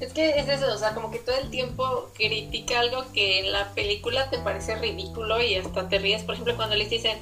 Es 0.00 0.14
que 0.14 0.30
es 0.30 0.48
eso, 0.48 0.72
o 0.72 0.78
sea, 0.78 0.94
como 0.94 1.10
que 1.10 1.18
todo 1.18 1.36
el 1.36 1.50
tiempo 1.50 2.08
critica 2.14 2.80
algo 2.80 3.04
que 3.12 3.40
en 3.40 3.52
la 3.52 3.74
película 3.74 4.30
te 4.30 4.38
parece 4.38 4.76
ridículo 4.76 5.42
y 5.42 5.56
hasta 5.56 5.90
te 5.90 5.98
ríes. 5.98 6.22
Por 6.22 6.36
ejemplo, 6.36 6.56
cuando 6.56 6.74
les 6.74 6.88
dicen 6.88 7.18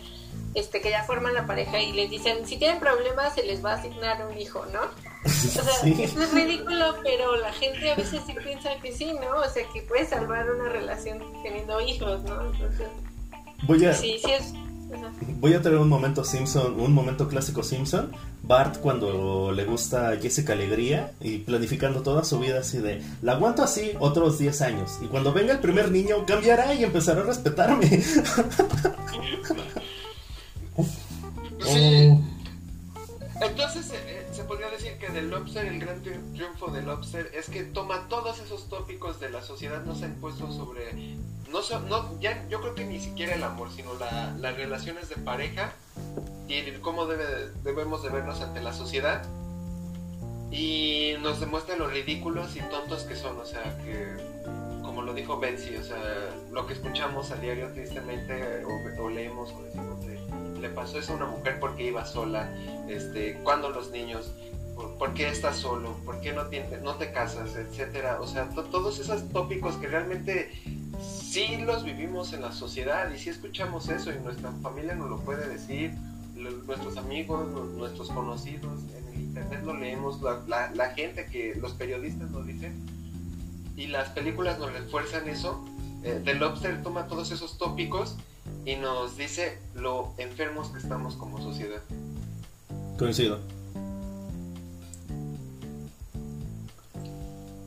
este 0.55 0.81
que 0.81 0.91
ya 0.91 1.05
forman 1.05 1.35
la 1.35 1.47
pareja 1.47 1.81
y 1.81 1.93
les 1.93 2.11
dicen, 2.11 2.47
si 2.47 2.57
tienen 2.57 2.81
problemas 2.81 3.35
se 3.35 3.43
les 3.45 3.65
va 3.65 3.73
a 3.73 3.77
asignar 3.77 4.27
un 4.27 4.39
hijo, 4.39 4.65
¿no? 4.73 4.81
O 5.25 5.63
sea, 5.63 5.91
es 5.91 6.33
ridículo, 6.33 6.97
pero 7.03 7.37
la 7.37 7.53
gente 7.53 7.91
a 7.91 7.95
veces 7.95 8.21
sí 8.27 8.35
piensa 8.43 8.71
que 8.83 8.93
sí, 8.93 9.13
¿no? 9.13 9.41
O 9.41 9.49
sea, 9.49 9.65
que 9.73 9.83
puede 9.83 10.07
salvar 10.07 10.51
una 10.51 10.69
relación 10.69 11.23
teniendo 11.43 11.81
hijos, 11.81 12.23
¿no? 12.25 12.51
Entonces, 12.51 12.89
Voy 13.67 13.85
a... 13.85 13.95
Sí, 13.95 14.19
sí 14.23 14.31
es 14.31 14.53
Voy 15.41 15.55
a 15.55 15.63
traer 15.63 15.79
un 15.79 15.89
momento 15.89 16.25
Simpson, 16.25 16.79
un 16.79 16.93
momento 16.93 17.29
clásico 17.29 17.63
Simpson. 17.63 18.13
Bart 18.43 18.79
cuando 18.79 19.53
le 19.53 19.65
gusta 19.65 20.17
Jessica 20.21 20.53
Alegría 20.53 21.13
y 21.21 21.39
planificando 21.39 22.03
toda 22.03 22.25
su 22.25 22.39
vida 22.39 22.61
así 22.61 22.79
de, 22.79 23.03
la 23.23 23.33
aguanto 23.33 23.63
así 23.63 23.93
otros 23.99 24.39
10 24.39 24.63
años. 24.63 24.99
Y 25.03 25.07
cuando 25.07 25.33
venga 25.33 25.53
el 25.55 25.61
primer 25.61 25.91
niño 25.91 26.25
cambiará 26.27 26.75
y 26.75 26.85
empezará 26.85 27.23
a 27.23 27.25
respetarme. 27.25 28.03
Sí. 31.65 32.19
Entonces 33.41 33.87
se 33.87 34.25
se 34.35 34.43
podría 34.43 34.69
decir 34.69 34.99
que 34.99 35.09
del 35.11 35.31
Lobster, 35.31 35.65
el 35.65 35.79
gran 35.79 36.03
triunfo 36.03 36.67
del 36.73 36.87
Lobster 36.87 37.31
es 37.35 37.49
que 37.49 37.63
toma 37.63 38.09
todos 38.09 38.41
esos 38.41 38.69
tópicos 38.69 39.21
de 39.21 39.31
la 39.31 39.43
sociedad, 39.43 39.85
no 39.85 39.95
se 39.95 40.07
han 40.07 40.15
puesto 40.17 40.51
sobre, 40.51 40.93
no, 41.51 41.61
no 41.89 42.21
ya, 42.21 42.45
yo 42.49 42.61
creo 42.61 42.75
que 42.75 42.85
ni 42.85 42.99
siquiera 42.99 43.35
el 43.35 43.45
amor, 43.45 43.71
sino 43.71 43.95
la, 43.95 44.35
las 44.41 44.57
relaciones 44.57 45.09
de 45.09 45.17
pareja 45.17 45.73
y 46.49 46.55
el 46.55 46.81
cómo 46.81 47.07
debe, 47.07 47.25
debemos 47.63 48.03
de 48.03 48.09
vernos 48.09 48.41
ante 48.41 48.61
la 48.61 48.73
sociedad 48.73 49.25
y 50.51 51.15
nos 51.23 51.39
demuestra 51.39 51.77
lo 51.77 51.87
ridículos 51.87 52.57
y 52.57 52.61
tontos 52.63 53.05
que 53.05 53.15
son, 53.15 53.39
o 53.39 53.45
sea, 53.45 53.79
que 53.85 54.17
como 54.83 55.03
lo 55.03 55.15
dijo 55.15 55.39
Betsy, 55.39 55.77
o 55.77 55.85
sea, 55.85 56.35
lo 56.51 56.67
que 56.67 56.73
escuchamos 56.73 57.31
a 57.31 57.37
diario 57.37 57.73
tristemente 57.73 58.65
o, 58.99 59.09
leemos 59.09 59.53
o 59.53 59.63
decimos 59.63 60.05
le 60.65 60.71
pasó 60.71 60.99
eso 60.99 61.13
a 61.13 61.17
una 61.17 61.27
mujer 61.27 61.61
porque 61.61 61.85
iba 61.85 62.07
sola, 62.07 62.51
este, 62.89 63.35
cuando 63.45 63.69
los 63.69 63.91
niños, 63.91 64.33
por, 64.99 65.13
qué 65.13 65.29
estás 65.29 65.57
solo, 65.57 65.95
por 66.07 66.23
qué 66.23 66.33
no, 66.33 66.47
te, 66.47 66.79
no 66.83 66.95
te 66.95 67.13
casas, 67.13 67.55
etcétera, 67.55 68.19
o 68.21 68.27
sea, 68.27 68.49
todos 68.49 68.99
esos 68.99 69.29
tópicos 69.29 69.77
que 69.77 69.89
realmente 69.89 70.51
sí 70.99 71.59
los 71.59 71.85
vivimos 71.85 72.33
en 72.33 72.41
la 72.41 72.53
sociedad 72.53 73.13
y 73.13 73.19
sí 73.19 73.29
escuchamos 73.29 73.91
eso 73.91 74.11
y 74.11 74.19
nuestra 74.21 74.53
familia 74.63 74.95
nos 74.95 75.11
lo 75.11 75.21
puede 75.21 75.47
decir, 75.47 75.93
nuestros 76.35 76.97
amigos, 76.97 77.47
nuestros 77.77 78.09
conocidos, 78.09 78.81
en 78.97 79.07
el 79.13 79.21
internet 79.21 79.61
lo 79.65 79.75
leemos, 79.75 80.23
la, 80.23 80.71
la, 80.75 80.91
gente 80.91 81.27
que 81.27 81.55
los 81.57 81.73
periodistas 81.73 82.31
nos 82.31 82.47
dicen 82.47 82.75
y 83.77 83.89
las 83.89 84.09
películas 84.11 84.59
nos 84.59 84.73
refuerzan 84.73 85.29
eso. 85.29 85.63
Eh, 86.03 86.21
The 86.25 86.35
Lobster 86.35 86.83
toma 86.83 87.07
todos 87.07 87.33
esos 87.33 87.59
tópicos 87.59 88.17
y 88.65 88.77
nos 88.77 89.17
dice 89.17 89.59
lo 89.75 90.13
enfermos 90.19 90.69
que 90.69 90.79
estamos 90.79 91.17
como 91.17 91.39
sociedad. 91.43 91.83
Coincido. 92.99 93.41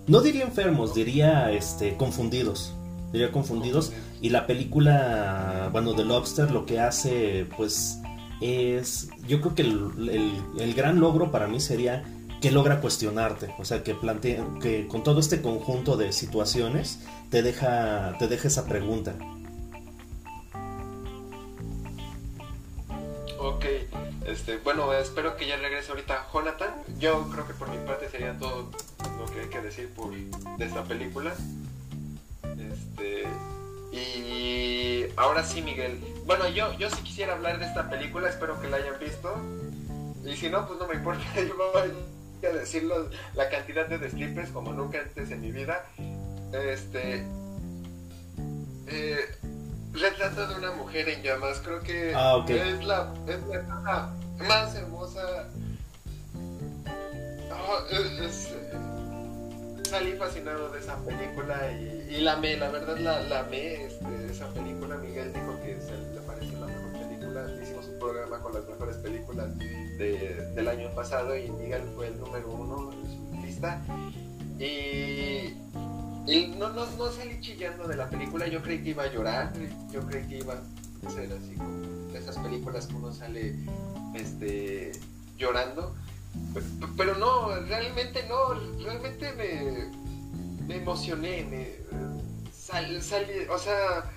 No 0.07 0.21
diría 0.21 0.43
enfermos, 0.43 0.95
diría 0.95 1.51
este 1.51 1.97
confundidos. 1.97 2.73
Diría 3.11 3.31
confundidos. 3.31 3.91
Y 4.21 4.29
la 4.29 4.47
película, 4.47 5.69
bueno, 5.71 5.93
The 5.93 6.05
Lobster 6.05 6.49
lo 6.49 6.65
que 6.65 6.79
hace, 6.79 7.45
pues, 7.57 7.99
es. 8.41 9.09
Yo 9.27 9.41
creo 9.41 9.53
que 9.53 9.61
el, 9.63 10.73
gran 10.75 10.99
logro 10.99 11.29
para 11.29 11.47
mí 11.47 11.59
sería 11.59 12.03
que 12.41 12.51
logra 12.51 12.79
cuestionarte. 12.79 13.53
O 13.59 13.65
sea, 13.65 13.83
que 13.83 13.95
plantea. 13.95 14.45
que 14.61 14.87
con 14.87 15.03
todo 15.03 15.19
este 15.19 15.41
conjunto 15.41 15.97
de 15.97 16.13
situaciones 16.13 16.99
te 17.29 17.41
deja. 17.41 18.15
te 18.17 18.27
deja 18.27 18.47
esa 18.47 18.65
pregunta. 18.65 19.13
Ok, 23.39 23.65
este, 24.25 24.57
bueno, 24.57 24.91
espero 24.93 25.37
que 25.37 25.47
ya 25.47 25.57
regrese 25.57 25.91
ahorita 25.91 26.27
Jonathan. 26.33 26.73
Yo 26.97 27.29
creo 27.29 27.47
que 27.47 27.53
por 27.53 27.69
mi 27.69 27.77
parte 27.85 28.09
sería 28.09 28.37
todo 28.37 28.71
lo 29.19 29.25
que 29.31 29.41
hay 29.41 29.47
que 29.49 29.61
decir 29.61 29.89
por, 29.93 30.11
de 30.11 30.65
esta 30.65 30.83
película. 30.83 31.33
Este, 32.43 33.25
y 33.91 35.05
ahora 35.15 35.43
sí, 35.43 35.61
Miguel. 35.61 35.99
Bueno, 36.25 36.47
yo, 36.49 36.73
yo 36.79 36.89
sí 36.89 37.01
quisiera 37.03 37.33
hablar 37.33 37.59
de 37.59 37.65
esta 37.65 37.89
película, 37.89 38.27
espero 38.27 38.59
que 38.59 38.69
la 38.69 38.77
hayan 38.77 38.99
visto. 38.99 39.35
Y 40.25 40.35
si 40.35 40.49
no, 40.49 40.67
pues 40.67 40.79
no 40.79 40.87
me 40.87 40.95
importa, 40.95 41.23
yo 41.35 41.55
voy 41.55 42.49
a 42.49 42.53
decir 42.53 42.89
la 43.35 43.49
cantidad 43.49 43.87
de 43.87 43.99
deslippers 43.99 44.49
como 44.49 44.73
nunca 44.73 44.99
antes 44.99 45.29
en 45.29 45.41
mi 45.41 45.51
vida. 45.51 45.85
Este. 46.53 47.23
Eh, 48.87 49.25
retrato 49.99 50.47
de 50.47 50.55
una 50.55 50.71
mujer 50.71 51.09
en 51.09 51.23
llamas, 51.23 51.61
creo 51.63 51.81
que 51.81 52.13
ah, 52.15 52.43
es, 52.47 52.85
la, 52.85 53.13
es 53.27 53.39
la 53.47 54.13
más 54.47 54.75
hermosa. 54.75 55.49
Oh, 57.51 57.79
salí 59.87 60.11
fascinado 60.13 60.69
de 60.69 60.79
esa 60.79 60.97
película 60.97 61.71
y, 61.71 62.21
la 62.21 62.33
amé, 62.33 62.57
la 62.57 62.69
verdad 62.69 62.97
la, 62.97 63.21
la 63.21 63.39
amé, 63.39 63.85
este, 63.85 64.25
esa 64.29 64.47
película. 64.53 64.97
Miguel 64.97 65.33
dijo 65.33 65.59
que 65.61 65.79
se 65.81 65.97
le 66.13 66.21
parece 66.21 66.51
la 66.53 66.67
mejor 66.67 66.91
película. 66.91 67.47
Hicimos 67.61 67.87
un 67.87 67.99
programa 67.99 68.39
con 68.39 68.53
las 68.53 68.67
mejores 68.67 68.97
películas 68.97 69.57
de, 69.57 70.51
del 70.55 70.67
año 70.67 70.89
pasado 70.93 71.35
y 71.37 71.49
Miguel 71.49 71.83
fue 71.95 72.07
el 72.07 72.19
número 72.19 72.49
uno 72.49 72.91
en 72.91 73.07
su 73.07 73.41
lista. 73.45 73.81
Y, 74.59 75.55
no, 76.57 76.69
no, 76.69 76.85
no 76.85 77.11
salí 77.11 77.39
chillando 77.39 77.87
de 77.87 77.95
la 77.95 78.09
película, 78.09 78.47
yo 78.47 78.61
creí 78.61 78.83
que 78.83 78.89
iba 78.89 79.03
a 79.03 79.11
llorar, 79.11 79.53
yo 79.91 80.01
creí 80.07 80.27
que 80.27 80.37
iba 80.39 80.53
a 80.53 81.09
ser 81.09 81.31
así 81.31 81.55
como 81.55 82.13
esas 82.13 82.37
películas 82.39 82.87
que 82.87 82.95
uno 82.95 83.13
sale 83.13 83.55
este, 84.13 84.91
llorando 85.37 85.95
pero 86.95 87.15
no, 87.17 87.55
realmente 87.67 88.25
no, 88.27 88.53
realmente 88.83 89.31
me, 89.33 90.65
me 90.65 90.77
emocioné, 90.77 91.45
me 91.45 92.51
salí, 92.51 92.97
o 93.49 93.57
sea, 93.57 94.11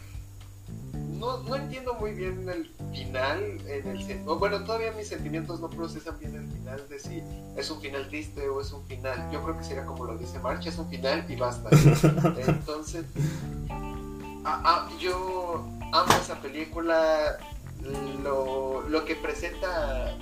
no, 1.18 1.42
no, 1.42 1.56
entiendo 1.56 1.94
muy 1.94 2.12
bien 2.12 2.48
el 2.48 2.70
final, 2.92 3.42
en 3.66 3.88
el 3.88 4.18
bueno, 4.24 4.64
todavía 4.64 4.92
mis 4.92 5.08
sentimientos 5.08 5.60
no 5.60 5.68
procesan 5.68 6.18
bien 6.18 6.34
el 6.34 6.46
final 6.70 6.88
de 6.88 6.98
si 6.98 7.22
es 7.56 7.70
un 7.70 7.80
final 7.80 8.08
triste 8.08 8.48
o 8.48 8.60
es 8.60 8.72
un 8.72 8.84
final, 8.86 9.30
yo 9.32 9.42
creo 9.42 9.58
que 9.58 9.64
sería 9.64 9.84
como 9.84 10.04
lo 10.04 10.16
dice 10.16 10.38
March, 10.38 10.66
es 10.66 10.78
un 10.78 10.88
final 10.88 11.24
y 11.28 11.36
basta. 11.36 11.68
Entonces, 12.46 13.04
yo 14.98 15.68
amo 15.92 16.12
esa 16.20 16.40
película, 16.40 17.38
lo, 18.22 18.82
lo 18.88 19.04
que 19.04 19.16
presenta 19.16 20.16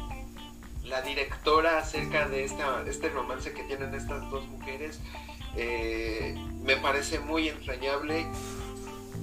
la 0.85 1.03
directora 1.03 1.79
acerca 1.79 2.29
de 2.29 2.45
esta, 2.45 2.83
este 2.87 3.11
romance 3.11 3.53
que 3.53 3.63
tienen 3.65 3.95
estas 3.95 4.31
dos 4.31 4.47
mujeres 4.49 5.01
eh, 5.55 6.35
me 6.63 6.77
parece 6.77 7.19
muy 7.21 7.49
entrañable. 7.49 8.27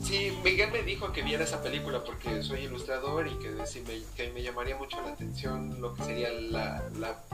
Sí, 0.05 0.31
Miguel 0.43 0.71
me 0.71 0.83
dijo 0.83 1.11
que 1.11 1.23
viera 1.23 1.43
esa 1.43 1.61
película 1.61 2.03
porque 2.03 2.43
soy 2.43 2.61
ilustrador 2.61 3.27
y 3.27 3.31
que, 3.39 3.49
me, 3.49 4.01
que 4.15 4.31
me 4.31 4.43
llamaría 4.43 4.77
mucho 4.77 5.01
la 5.01 5.09
atención 5.13 5.81
lo 5.81 5.95
que 5.95 6.03
sería 6.03 6.29
la, 6.31 6.83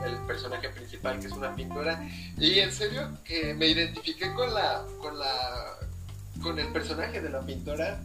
el 0.04 0.16
personaje 0.26 0.70
principal, 0.70 1.20
que 1.20 1.26
es 1.26 1.32
una 1.32 1.54
pintora. 1.54 2.08
Y 2.38 2.58
en 2.60 2.72
serio 2.72 3.10
que 3.24 3.52
me 3.54 3.66
identifiqué 3.66 4.32
con 4.32 4.54
la, 4.54 4.84
con 5.00 5.18
la, 5.18 5.76
con 6.42 6.58
el 6.58 6.68
personaje 6.68 7.20
de 7.20 7.28
la 7.28 7.40
pintora. 7.40 8.00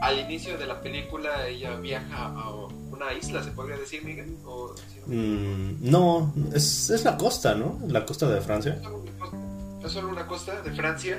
Al 0.00 0.18
inicio 0.18 0.58
de 0.58 0.66
la 0.66 0.80
película 0.80 1.46
ella 1.46 1.76
viaja 1.76 2.26
a 2.26 2.50
una 2.50 3.12
isla, 3.12 3.44
se 3.44 3.52
podría 3.52 3.76
decir, 3.76 4.04
Miguel. 4.04 4.36
¿O, 4.44 4.74
Mm, 5.06 5.90
no, 5.90 6.32
es, 6.54 6.90
es, 6.90 7.04
la 7.04 7.16
costa, 7.16 7.54
¿no? 7.54 7.80
La 7.88 8.06
costa 8.06 8.28
de 8.28 8.40
Francia. 8.40 8.80
Es 9.84 9.92
solo 9.92 10.08
una 10.08 10.26
costa 10.26 10.60
de 10.62 10.70
Francia 10.72 11.18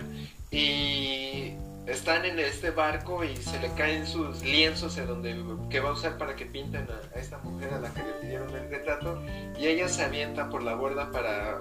y 0.49 1.51
están 1.85 2.25
en 2.25 2.39
este 2.39 2.71
barco 2.71 3.23
y 3.23 3.35
se 3.35 3.59
le 3.59 3.71
caen 3.73 4.07
sus 4.07 4.41
lienzos 4.43 4.97
en 4.97 5.07
donde 5.07 5.35
que 5.69 5.79
va 5.79 5.89
a 5.89 5.93
usar 5.93 6.17
para 6.17 6.35
que 6.35 6.45
pinten 6.45 6.87
a, 6.89 7.19
esta 7.19 7.39
mujer 7.39 7.73
a 7.73 7.79
la 7.79 7.93
que 7.93 8.03
le 8.03 8.13
pidieron 8.21 8.55
el 8.55 8.69
retrato 8.69 9.21
y 9.57 9.67
ella 9.67 9.89
se 9.89 10.03
avienta 10.03 10.49
por 10.49 10.63
la 10.63 10.75
borda 10.75 11.11
para, 11.11 11.59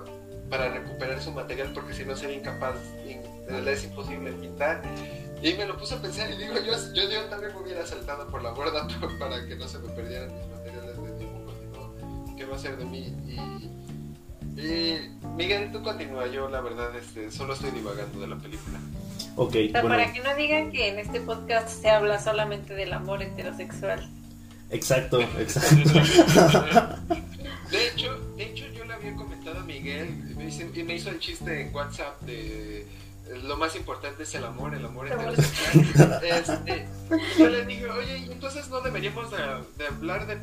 para 0.49 0.69
recuperar 0.69 1.21
su 1.21 1.33
material 1.33 1.73
porque 1.75 1.95
si 1.95 2.05
no 2.05 2.17
sería 2.17 2.37
incapaz, 2.37 2.77
le 3.05 3.73
es 3.73 3.85
imposible 3.85 4.33
pintar. 4.33 4.83
Y 5.43 5.55
me 5.55 5.67
lo 5.67 5.77
puse 5.77 5.97
a 5.97 6.01
pensar 6.01 6.31
y 6.31 6.37
digo, 6.37 6.55
yo, 6.55 6.73
yo, 6.95 7.25
también 7.25 7.53
me 7.53 7.61
hubiera 7.61 7.85
saltado 7.85 8.29
por 8.29 8.43
la 8.43 8.53
borda 8.53 8.87
para 9.19 9.45
que 9.45 9.57
no 9.57 9.67
se 9.67 9.81
me 9.81 9.89
perdieran 9.89 10.33
mis 10.33 10.53
va 12.51 12.57
a 12.57 12.59
ser 12.59 12.77
de 12.77 12.85
mí. 12.85 13.15
Y, 13.27 13.37
Miguel, 14.55 15.73
tú 15.73 15.83
continúa, 15.83 16.27
yo 16.27 16.49
la 16.49 16.61
verdad 16.61 16.95
este, 16.97 17.31
solo 17.31 17.55
estoy 17.55 17.71
divagando 17.71 18.21
de 18.21 18.27
la 18.27 18.37
película. 18.37 18.79
Ok. 19.37 19.57
Para 19.73 20.13
que 20.13 20.21
no 20.21 20.35
digan 20.37 20.71
que 20.71 20.89
en 20.89 20.99
este 20.99 21.21
podcast 21.21 21.69
se 21.69 21.91
habla 21.91 22.21
solamente 22.21 22.75
del 22.75 22.93
amor 22.93 23.23
heterosexual. 23.23 24.09
Exacto, 24.71 25.21
exacto. 25.21 25.93
de 27.71 27.89
hecho, 27.89 28.19
de 28.37 28.45
hecho 28.45 28.67
yo 28.75 28.85
le 28.85 28.95
había 28.95 29.15
comentado 29.15 29.61
a 29.61 29.65
Miguel 29.65 30.09
y 30.31 30.83
me 30.83 30.95
hizo 30.95 31.11
el 31.11 31.19
chiste 31.19 31.63
en 31.63 31.75
WhatsApp 31.75 32.21
de 32.23 32.87
lo 33.45 33.57
más 33.57 33.75
importante 33.77 34.25
es 34.25 34.35
el 34.35 34.45
amor, 34.45 34.75
el 34.75 34.85
amor 34.85 35.07
heterosexual. 35.07 36.21
Este, 36.23 36.89
yo 37.39 37.49
le 37.49 37.65
dije, 37.65 37.89
oye, 37.89 38.17
entonces 38.31 38.69
no 38.69 38.81
deberíamos 38.81 39.31
de 39.31 39.87
hablar 39.87 40.27
de 40.27 40.39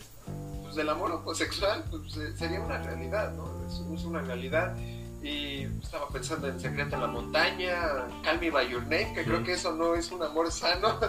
pues, 0.69 0.75
del 0.75 0.89
amor 0.89 1.11
homosexual 1.11 1.83
pues, 1.89 2.13
sería 2.37 2.61
una 2.61 2.77
realidad, 2.77 3.33
¿no? 3.33 3.49
Es, 3.67 4.03
una 4.03 4.21
realidad. 4.21 4.77
Y 5.23 5.63
estaba 5.83 6.07
pensando 6.09 6.47
en 6.47 6.59
Secreto 6.59 6.95
en 6.95 7.01
la 7.01 7.07
Montaña, 7.07 8.07
Call 8.23 8.39
Me 8.39 8.51
By 8.51 8.69
Your 8.69 8.83
Name, 8.83 9.13
que 9.15 9.23
creo 9.23 9.43
que 9.43 9.53
eso 9.53 9.73
no 9.73 9.95
es 9.95 10.11
un 10.11 10.21
amor 10.21 10.51
sano. 10.51 10.99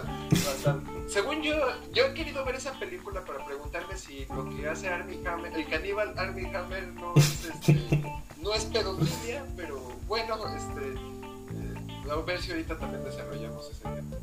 Según 1.09 1.42
yo, 1.42 1.55
yo 1.92 2.07
he 2.07 2.14
querido 2.14 2.42
ver 2.44 2.55
esa 2.57 2.73
película 2.73 3.23
para 3.25 3.44
preguntarme 3.44 3.96
si 3.96 4.25
lo 4.35 4.49
que 4.49 4.66
hace 4.66 4.88
Armie 4.88 5.20
Hammer, 5.29 5.53
el 5.53 5.68
caníbal 5.68 6.18
Armie 6.18 6.51
Hammer 6.57 6.88
no 6.94 7.12
es, 7.16 7.44
este, 7.44 8.03
no 8.42 8.55
es 8.55 8.64
pedofilia, 8.64 9.44
pero 9.57 9.79
bueno, 10.09 10.37
este, 10.57 10.94
eh, 10.94 12.11
a 12.11 12.16
ver 12.16 12.40
si 12.40 12.51
ahorita 12.51 12.79
también 12.79 13.05
desarrollamos 13.05 13.70
ese 13.70 13.83
tema. 13.83 14.16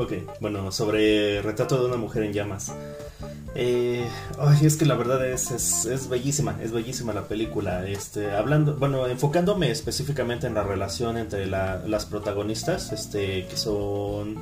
Ok, 0.00 0.14
bueno, 0.40 0.72
sobre 0.72 1.42
Retrato 1.42 1.78
de 1.78 1.86
una 1.86 1.98
mujer 1.98 2.22
en 2.22 2.32
llamas. 2.32 2.72
Eh, 3.54 4.08
ay, 4.38 4.64
es 4.64 4.78
que 4.78 4.86
la 4.86 4.94
verdad 4.94 5.28
es, 5.28 5.50
es, 5.84 6.08
bellísima, 6.08 6.58
es 6.62 6.72
bellísima 6.72 7.12
la 7.12 7.28
película. 7.28 7.86
Este, 7.86 8.32
hablando, 8.32 8.76
bueno, 8.76 9.06
enfocándome 9.06 9.70
específicamente 9.70 10.46
en 10.46 10.54
la 10.54 10.62
relación 10.62 11.18
entre 11.18 11.44
las 11.44 12.06
protagonistas, 12.06 12.92
este, 12.92 13.46
que 13.46 13.58
son, 13.58 14.36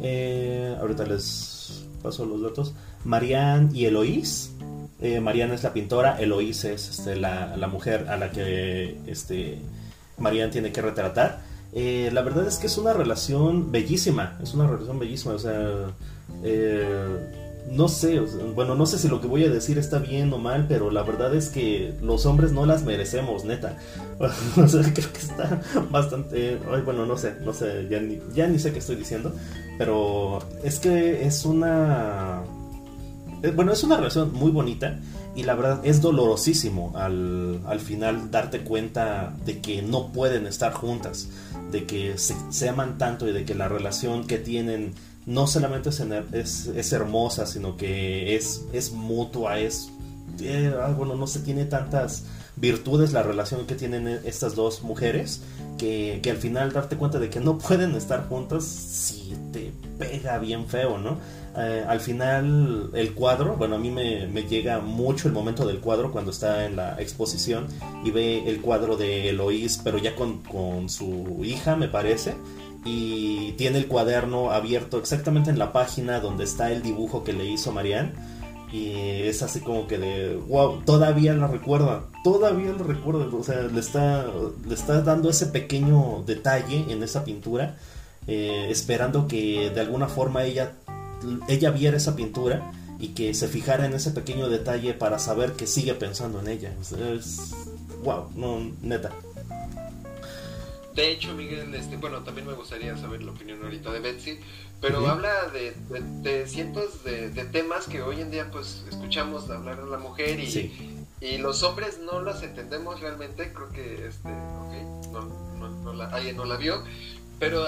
eh, 0.00 0.76
ahorita 0.80 1.06
les 1.06 1.86
paso 2.00 2.24
los 2.24 2.40
datos, 2.40 2.72
Marianne 3.04 3.70
y 3.76 3.86
Eloís. 3.86 4.52
Eh, 5.00 5.18
Marianne 5.18 5.56
es 5.56 5.64
la 5.64 5.72
pintora, 5.72 6.20
Eloís 6.20 6.64
es 6.66 6.88
este, 6.88 7.16
la, 7.16 7.56
la, 7.56 7.66
mujer 7.66 8.06
a 8.08 8.16
la 8.16 8.30
que 8.30 8.96
este, 9.08 9.58
Marianne 10.18 10.52
tiene 10.52 10.70
que 10.70 10.82
retratar. 10.82 11.43
Eh, 11.74 12.10
la 12.12 12.22
verdad 12.22 12.46
es 12.46 12.58
que 12.58 12.68
es 12.68 12.78
una 12.78 12.92
relación 12.92 13.72
bellísima, 13.72 14.38
es 14.40 14.54
una 14.54 14.66
relación 14.68 14.98
bellísima, 15.00 15.34
o 15.34 15.38
sea, 15.40 15.90
eh, 16.44 17.18
no 17.68 17.88
sé, 17.88 18.20
bueno, 18.54 18.76
no 18.76 18.86
sé 18.86 18.96
si 18.98 19.08
lo 19.08 19.20
que 19.20 19.26
voy 19.26 19.44
a 19.44 19.48
decir 19.48 19.78
está 19.78 19.98
bien 19.98 20.32
o 20.32 20.38
mal, 20.38 20.66
pero 20.68 20.92
la 20.92 21.02
verdad 21.02 21.34
es 21.34 21.48
que 21.48 21.94
los 22.00 22.26
hombres 22.26 22.52
no 22.52 22.64
las 22.64 22.84
merecemos, 22.84 23.44
neta. 23.44 23.76
o 24.56 24.68
sea, 24.68 24.82
creo 24.82 25.12
que 25.12 25.18
está 25.18 25.60
bastante, 25.90 26.60
ay, 26.70 26.82
bueno, 26.82 27.06
no 27.06 27.16
sé, 27.16 27.34
no 27.44 27.52
sé, 27.52 27.88
ya 27.90 28.00
ni, 28.00 28.20
ya 28.34 28.46
ni 28.46 28.60
sé 28.60 28.72
qué 28.72 28.78
estoy 28.78 28.96
diciendo, 28.96 29.32
pero 29.76 30.40
es 30.62 30.78
que 30.78 31.26
es 31.26 31.44
una, 31.44 32.42
eh, 33.42 33.50
bueno, 33.50 33.72
es 33.72 33.82
una 33.82 33.96
relación 33.96 34.32
muy 34.32 34.52
bonita 34.52 35.00
y 35.34 35.42
la 35.42 35.54
verdad 35.54 35.80
es 35.84 36.00
dolorosísimo 36.00 36.92
al, 36.94 37.60
al 37.66 37.80
final 37.80 38.30
darte 38.30 38.60
cuenta 38.60 39.34
de 39.44 39.60
que 39.60 39.82
no 39.82 40.12
pueden 40.12 40.46
estar 40.46 40.72
juntas, 40.72 41.28
de 41.72 41.84
que 41.84 42.18
se, 42.18 42.34
se 42.50 42.68
aman 42.68 42.98
tanto 42.98 43.28
y 43.28 43.32
de 43.32 43.44
que 43.44 43.54
la 43.54 43.68
relación 43.68 44.26
que 44.26 44.38
tienen 44.38 44.94
no 45.26 45.46
solamente 45.46 45.88
es, 45.88 46.66
es, 46.66 46.92
hermosa, 46.92 47.46
sino 47.46 47.76
que 47.76 48.36
es, 48.36 48.64
es 48.72 48.92
mutua, 48.92 49.58
es... 49.58 49.90
Eh, 50.40 50.74
ah, 50.80 50.92
bueno, 50.96 51.14
no 51.14 51.26
se 51.26 51.40
tiene 51.40 51.64
tantas 51.64 52.24
virtudes 52.56 53.12
la 53.12 53.22
relación 53.22 53.66
que 53.66 53.74
tienen 53.74 54.06
estas 54.24 54.54
dos 54.54 54.82
mujeres 54.82 55.40
que, 55.78 56.20
al 56.30 56.36
final 56.36 56.72
darte 56.72 56.96
cuenta 56.96 57.18
de 57.18 57.30
que 57.30 57.40
no 57.40 57.58
pueden 57.58 57.94
estar 57.94 58.28
juntas 58.28 58.64
si 58.64 59.34
te 59.52 59.72
pega 59.98 60.38
bien 60.38 60.66
feo, 60.66 60.98
¿no? 60.98 61.18
Eh, 61.56 61.84
al 61.86 62.00
final 62.00 62.90
el 62.94 63.14
cuadro, 63.14 63.56
bueno, 63.56 63.76
a 63.76 63.78
mí 63.78 63.90
me, 63.90 64.26
llega 64.42 64.80
mucho 64.80 65.28
el 65.28 65.34
momento 65.34 65.66
del 65.66 65.80
cuadro 65.80 66.10
cuando 66.10 66.32
está 66.32 66.66
en 66.66 66.76
la 66.76 67.00
exposición 67.00 67.66
y 68.04 68.10
ve 68.10 68.48
el 68.48 68.60
cuadro 68.60 68.96
de 68.96 69.28
Eloís, 69.30 69.80
pero 69.82 69.98
ya 69.98 70.16
con, 70.16 70.42
con 70.42 70.88
su 70.88 71.40
hija, 71.44 71.76
me 71.76 71.88
parece 71.88 72.34
y 72.84 73.52
tiene 73.52 73.78
el 73.78 73.88
cuaderno 73.88 74.50
abierto 74.50 74.98
exactamente 74.98 75.50
en 75.50 75.58
la 75.58 75.72
página 75.72 76.20
donde 76.20 76.44
está 76.44 76.70
el 76.70 76.82
dibujo 76.82 77.24
que 77.24 77.32
le 77.32 77.46
hizo 77.46 77.72
Marianne. 77.72 78.12
Y 78.72 78.92
es 79.22 79.42
así 79.42 79.60
como 79.60 79.86
que 79.86 79.98
de, 79.98 80.34
wow, 80.34 80.82
todavía 80.84 81.32
la 81.34 81.46
recuerda, 81.46 82.06
todavía 82.24 82.72
lo 82.72 82.82
recuerda, 82.82 83.24
o 83.32 83.44
sea, 83.44 83.62
le 83.62 83.78
está, 83.78 84.26
le 84.66 84.74
está 84.74 85.00
dando 85.00 85.30
ese 85.30 85.46
pequeño 85.46 86.24
detalle 86.26 86.84
en 86.88 87.00
esa 87.04 87.22
pintura, 87.22 87.76
eh, 88.26 88.66
esperando 88.70 89.28
que 89.28 89.70
de 89.70 89.80
alguna 89.80 90.08
forma 90.08 90.42
ella, 90.42 90.72
ella 91.48 91.70
viera 91.70 91.96
esa 91.96 92.16
pintura 92.16 92.72
y 92.98 93.08
que 93.08 93.34
se 93.34 93.48
fijara 93.48 93.86
en 93.86 93.92
ese 93.94 94.10
pequeño 94.10 94.48
detalle 94.48 94.94
para 94.94 95.18
saber 95.18 95.52
que 95.52 95.66
sigue 95.66 95.94
pensando 95.94 96.40
en 96.40 96.48
ella. 96.48 96.72
es, 96.80 97.54
wow, 98.02 98.30
no, 98.34 98.72
neta. 98.82 99.10
De 100.94 101.10
hecho, 101.10 101.34
Miguel, 101.34 101.74
este, 101.74 101.96
bueno, 101.96 102.22
también 102.22 102.46
me 102.46 102.52
gustaría 102.52 102.96
saber 102.96 103.22
la 103.22 103.32
opinión 103.32 103.62
ahorita 103.64 103.90
de 103.90 103.98
Betsy, 103.98 104.38
pero 104.80 105.06
habla 105.08 105.48
de, 105.48 105.74
de, 106.22 106.46
cientos 106.46 107.02
de, 107.02 107.30
temas 107.50 107.86
que 107.86 108.00
hoy 108.00 108.20
en 108.20 108.30
día 108.30 108.50
pues 108.52 108.84
escuchamos 108.88 109.50
hablar 109.50 109.82
de 109.82 109.90
la 109.90 109.98
mujer 109.98 110.38
y, 110.38 110.96
y 111.20 111.38
los 111.38 111.64
hombres 111.64 111.98
no 111.98 112.20
las 112.22 112.42
entendemos 112.42 113.00
realmente, 113.00 113.52
creo 113.52 113.70
que 113.70 114.06
este, 114.06 114.28
ok, 114.28 115.10
no, 115.10 115.22
no, 115.58 115.68
no 115.82 115.92
la, 115.94 116.06
alguien 116.10 116.36
no 116.36 116.44
la 116.44 116.56
vio, 116.56 116.84
pero, 117.40 117.66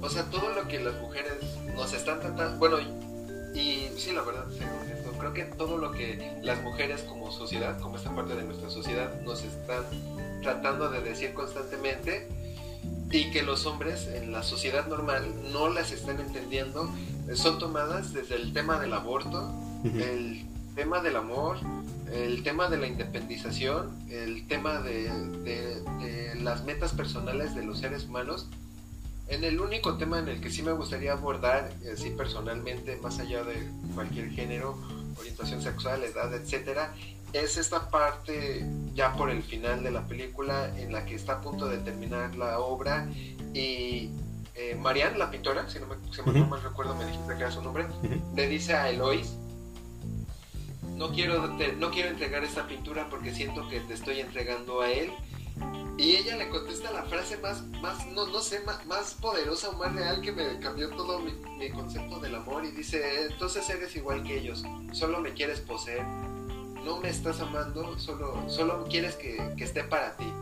o 0.00 0.08
sea, 0.08 0.24
todo 0.24 0.50
lo 0.50 0.68
que 0.68 0.80
las 0.80 0.94
mujeres 1.00 1.34
nos 1.74 1.92
están 1.92 2.20
tratando, 2.20 2.58
bueno, 2.58 2.78
y, 3.54 3.88
sí, 3.96 4.12
la 4.12 4.22
verdad, 4.22 4.44
creo 5.18 5.32
que 5.32 5.44
todo 5.44 5.78
lo 5.78 5.92
que 5.92 6.38
las 6.42 6.62
mujeres 6.62 7.02
como 7.02 7.32
sociedad, 7.32 7.80
como 7.80 7.96
esta 7.96 8.14
parte 8.14 8.34
de 8.34 8.42
nuestra 8.42 8.68
sociedad, 8.70 9.20
nos 9.22 9.42
están 9.42 9.84
tratando 10.42 10.90
de 10.90 11.00
decir 11.00 11.32
constantemente, 11.32 12.28
y 13.10 13.30
que 13.30 13.42
los 13.42 13.66
hombres 13.66 14.08
en 14.08 14.32
la 14.32 14.42
sociedad 14.42 14.86
normal 14.86 15.24
no 15.52 15.68
las 15.68 15.92
están 15.92 16.20
entendiendo, 16.20 16.90
son 17.34 17.58
tomadas 17.58 18.12
desde 18.12 18.36
el 18.36 18.52
tema 18.52 18.78
del 18.78 18.92
aborto, 18.92 19.52
el 19.84 20.44
tema 20.74 21.00
del 21.00 21.16
amor, 21.16 21.56
el 22.12 22.42
tema 22.42 22.68
de 22.68 22.76
la 22.76 22.86
independización, 22.86 23.90
el 24.10 24.46
tema 24.46 24.80
de, 24.80 25.10
de, 25.44 26.34
las 26.42 26.64
metas 26.64 26.92
personales 26.92 27.54
de 27.54 27.64
los 27.64 27.78
seres 27.78 28.04
humanos. 28.04 28.48
En 29.28 29.42
el 29.42 29.60
único 29.60 29.96
tema 29.96 30.18
en 30.18 30.28
el 30.28 30.40
que 30.40 30.50
sí 30.50 30.62
me 30.62 30.72
gustaría 30.72 31.12
abordar, 31.12 31.72
así 31.92 32.10
personalmente, 32.10 32.96
más 32.96 33.18
allá 33.18 33.42
de 33.42 33.68
cualquier 33.94 34.30
género, 34.30 34.78
orientación 35.18 35.60
sexual, 35.60 36.04
edad, 36.04 36.32
etcétera, 36.32 36.94
es 37.32 37.56
esta 37.56 37.90
parte 37.90 38.64
ya 38.94 39.14
por 39.14 39.30
el 39.30 39.42
final 39.42 39.82
de 39.82 39.90
la 39.90 40.06
película 40.06 40.72
en 40.78 40.92
la 40.92 41.04
que 41.04 41.16
está 41.16 41.34
a 41.34 41.40
punto 41.40 41.66
de 41.68 41.78
terminar 41.78 42.36
la 42.36 42.60
obra 42.60 43.08
y 43.52 44.10
eh, 44.54 44.74
Marianne, 44.74 45.18
la 45.18 45.30
pintora, 45.30 45.68
si 45.68 45.78
no 45.80 45.86
me, 45.86 46.44
mal 46.46 46.62
recuerdo, 46.62 46.94
me 46.94 47.04
dijiste 47.04 47.34
que 47.34 47.40
era 47.40 47.50
su 47.50 47.62
nombre, 47.62 47.86
le 48.34 48.48
dice 48.48 48.74
a 48.74 48.88
Elois, 48.88 49.36
no 50.96 51.10
quiero, 51.10 51.48
no 51.48 51.90
quiero 51.90 52.08
entregar 52.08 52.42
esta 52.42 52.66
pintura 52.66 53.08
porque 53.10 53.34
siento 53.34 53.68
que 53.68 53.80
te 53.80 53.94
estoy 53.94 54.20
entregando 54.20 54.80
a 54.80 54.90
él. 54.90 55.10
Y 55.98 56.16
ella 56.16 56.36
le 56.36 56.48
contesta 56.50 56.90
la 56.92 57.04
frase 57.04 57.38
más, 57.38 57.62
más 57.80 58.06
no, 58.08 58.26
no 58.26 58.40
sé, 58.40 58.60
más, 58.86 59.14
poderosa 59.14 59.70
o 59.70 59.72
más 59.74 59.94
real 59.94 60.20
que 60.20 60.32
me 60.32 60.58
cambió 60.60 60.90
todo 60.90 61.20
mi, 61.20 61.32
concepto 61.70 62.20
del 62.20 62.34
amor 62.34 62.64
y 62.64 62.70
dice, 62.70 63.26
entonces 63.26 63.68
eres 63.70 63.96
igual 63.96 64.22
que 64.22 64.38
ellos, 64.38 64.62
solo 64.92 65.20
me 65.20 65.32
quieres 65.32 65.60
poseer 65.60 66.04
no 66.86 66.98
me 66.98 67.08
estás 67.08 67.40
amando, 67.40 67.98
solo, 67.98 68.44
solo 68.48 68.86
quieres 68.88 69.16
que, 69.16 69.52
esté 69.58 69.82
para 69.82 70.16
ti. 70.16 70.32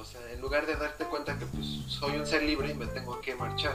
O 0.00 0.04
sea, 0.04 0.20
en 0.32 0.40
lugar 0.40 0.64
de 0.64 0.76
darte 0.76 1.04
cuenta 1.06 1.36
que 1.36 1.44
pues 1.46 1.66
soy 1.88 2.16
un 2.16 2.24
ser 2.24 2.44
libre 2.44 2.70
y 2.70 2.74
me 2.74 2.86
tengo 2.86 3.20
que 3.20 3.34
marchar. 3.34 3.74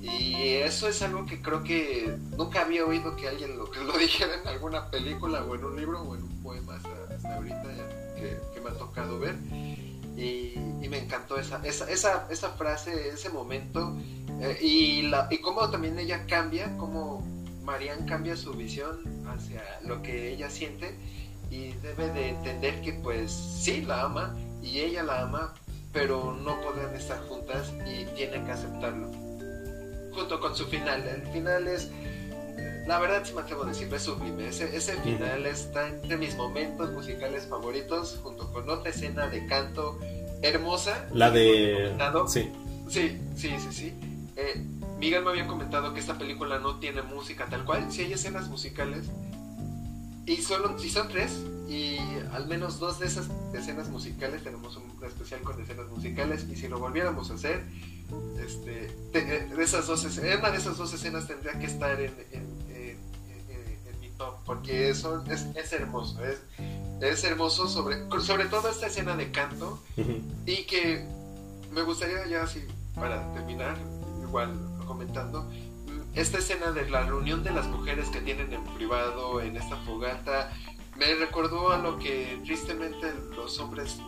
Y 0.00 0.54
eso 0.56 0.88
es 0.88 1.02
algo 1.02 1.26
que 1.26 1.42
creo 1.42 1.62
que 1.62 2.16
nunca 2.36 2.62
había 2.62 2.86
oído 2.86 3.16
que 3.16 3.28
alguien 3.28 3.56
lo, 3.58 3.70
que 3.70 3.80
lo 3.80 3.92
dijera 3.98 4.40
en 4.40 4.48
alguna 4.48 4.90
película 4.90 5.44
o 5.44 5.54
en 5.54 5.64
un 5.64 5.76
libro 5.76 6.00
o 6.00 6.14
en 6.14 6.22
un 6.22 6.42
poema 6.42 6.76
hasta, 6.76 7.34
ahorita 7.36 7.62
que, 8.16 8.60
me 8.62 8.70
ha 8.70 8.74
tocado 8.74 9.18
ver. 9.18 9.36
Y, 10.16 10.54
me 10.88 10.98
encantó 10.98 11.38
esa, 11.38 11.60
esa, 11.64 11.90
esa, 11.90 12.28
esa, 12.30 12.50
frase, 12.50 13.08
ese 13.08 13.30
momento. 13.30 13.96
Eh, 14.40 14.58
y, 14.62 15.02
la, 15.02 15.26
y 15.30 15.38
cómo 15.38 15.68
también 15.70 15.98
ella 15.98 16.24
cambia, 16.26 16.76
cómo 16.76 17.26
Marianne 17.64 18.06
cambia 18.06 18.36
su 18.36 18.52
visión 18.52 19.00
hacia 19.26 19.62
lo 19.82 20.02
que 20.02 20.32
ella 20.32 20.50
siente 20.50 20.94
y 21.50 21.72
debe 21.82 22.08
de 22.10 22.30
entender 22.30 22.80
que 22.82 22.92
pues 22.92 23.32
sí 23.32 23.82
la 23.82 24.02
ama 24.02 24.36
y 24.62 24.80
ella 24.80 25.02
la 25.02 25.22
ama, 25.22 25.54
pero 25.92 26.32
no 26.32 26.60
pueden 26.60 26.94
estar 26.94 27.20
juntas 27.28 27.72
y 27.86 28.04
tienen 28.14 28.44
que 28.44 28.52
aceptarlo. 28.52 29.10
Junto 30.12 30.40
con 30.40 30.54
su 30.54 30.66
final, 30.66 31.06
el 31.08 31.26
final 31.32 31.66
es, 31.68 31.90
la 32.86 32.98
verdad 32.98 33.24
si 33.24 33.32
me 33.32 33.40
atrevo 33.40 33.64
a 33.64 33.66
decirlo, 33.66 33.96
es 33.96 34.02
sublime. 34.02 34.48
Ese, 34.48 34.76
ese 34.76 34.94
final 35.02 35.46
está 35.46 35.88
entre 35.88 36.16
mis 36.16 36.36
momentos 36.36 36.92
musicales 36.92 37.46
favoritos, 37.46 38.20
junto 38.22 38.52
con 38.52 38.68
otra 38.68 38.90
escena 38.90 39.26
de 39.28 39.46
canto 39.46 39.98
hermosa. 40.42 41.06
La 41.12 41.30
de... 41.30 41.94
Sí. 42.28 42.50
Sí, 42.88 43.18
sí, 43.34 43.50
sí, 43.58 43.72
sí. 43.72 43.94
Eh, 44.36 44.62
Miguel 44.98 45.24
me 45.24 45.30
había 45.30 45.46
comentado 45.46 45.94
que 45.94 46.00
esta 46.00 46.18
película 46.18 46.58
no 46.58 46.78
tiene 46.78 47.02
música 47.02 47.46
tal 47.46 47.64
cual, 47.64 47.90
si 47.90 48.02
hay 48.02 48.12
escenas 48.12 48.48
musicales. 48.48 49.06
Y 50.26 50.36
solo, 50.36 50.78
si 50.78 50.88
son 50.88 51.08
tres, 51.08 51.44
y 51.68 51.98
al 52.32 52.46
menos 52.46 52.78
dos 52.78 52.98
de 52.98 53.06
esas 53.06 53.28
escenas 53.52 53.88
musicales, 53.88 54.42
tenemos 54.42 54.76
un 54.76 55.04
especial 55.04 55.42
con 55.42 55.60
escenas 55.60 55.86
musicales, 55.88 56.46
y 56.50 56.56
si 56.56 56.68
lo 56.68 56.78
volviéramos 56.78 57.30
a 57.30 57.34
hacer, 57.34 57.62
este, 58.42 58.90
de, 59.12 59.62
esas 59.62 59.86
dos 59.86 60.04
una 60.04 60.50
de 60.50 60.58
esas 60.58 60.76
dos 60.76 60.92
escenas 60.92 61.26
tendría 61.26 61.58
que 61.58 61.66
estar 61.66 61.98
en, 62.00 62.12
mi 62.53 62.53
top, 64.24 64.44
porque 64.44 64.88
eso 64.88 65.22
es, 65.30 65.46
es 65.54 65.72
hermoso, 65.72 66.24
es, 66.24 66.42
es, 67.00 67.24
hermoso 67.24 67.68
sobre, 67.68 67.96
sobre 68.20 68.46
todo 68.46 68.68
esta 68.68 68.86
escena 68.86 69.16
de 69.16 69.30
canto, 69.30 69.78
y 70.46 70.64
que 70.64 71.06
me 71.72 71.82
gustaría 71.82 72.26
ya 72.26 72.42
así, 72.42 72.64
para 72.94 73.32
terminar, 73.34 73.76
igual 74.22 74.58
comentando, 74.86 75.50
esta 76.14 76.38
escena 76.38 76.70
de 76.70 76.88
la 76.88 77.02
reunión 77.02 77.42
de 77.42 77.50
las 77.50 77.66
mujeres 77.66 78.08
que 78.08 78.20
tienen 78.20 78.52
en 78.52 78.64
privado 78.74 79.40
en 79.40 79.56
esta 79.56 79.76
fogata 79.78 80.52
me 80.96 81.14
recordó 81.16 81.72
a 81.72 81.78
lo 81.78 81.98
que 81.98 82.40
tristemente 82.44 83.12
los 83.34 83.58
hombres 83.58 83.98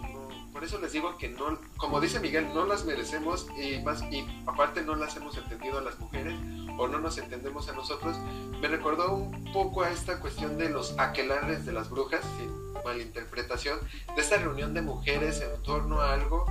Por 0.56 0.64
eso 0.64 0.78
les 0.78 0.92
digo 0.92 1.18
que 1.18 1.28
no, 1.28 1.58
como 1.76 2.00
dice 2.00 2.18
Miguel, 2.18 2.48
no 2.54 2.64
las 2.64 2.86
merecemos 2.86 3.46
y 3.58 3.78
más 3.82 4.00
y 4.10 4.26
aparte 4.46 4.80
no 4.80 4.94
las 4.94 5.14
hemos 5.14 5.36
entendido 5.36 5.76
a 5.76 5.82
las 5.82 5.98
mujeres 5.98 6.32
o 6.78 6.88
no 6.88 6.98
nos 6.98 7.18
entendemos 7.18 7.68
a 7.68 7.74
nosotros. 7.74 8.16
Me 8.62 8.66
recordó 8.66 9.12
un 9.12 9.52
poco 9.52 9.82
a 9.82 9.90
esta 9.90 10.18
cuestión 10.18 10.56
de 10.56 10.70
los 10.70 10.98
aquelares 10.98 11.66
de 11.66 11.72
las 11.74 11.90
brujas, 11.90 12.22
sin 12.38 12.72
malinterpretación, 12.86 13.78
de 14.14 14.22
esta 14.22 14.38
reunión 14.38 14.72
de 14.72 14.80
mujeres 14.80 15.42
en 15.42 15.62
torno 15.62 16.00
a 16.00 16.14
algo, 16.14 16.46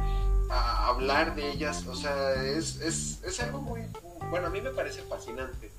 a 0.51 0.85
hablar 0.85 1.33
de 1.33 1.49
ellas, 1.49 1.87
o 1.87 1.95
sea, 1.95 2.35
es, 2.43 2.81
es, 2.81 3.23
es 3.23 3.39
algo 3.39 3.59
muy, 3.59 3.81
bueno, 4.29 4.45
a 4.45 4.49
mí 4.51 4.61
me 4.61 4.69
parece 4.69 5.01
fascinante 5.01 5.71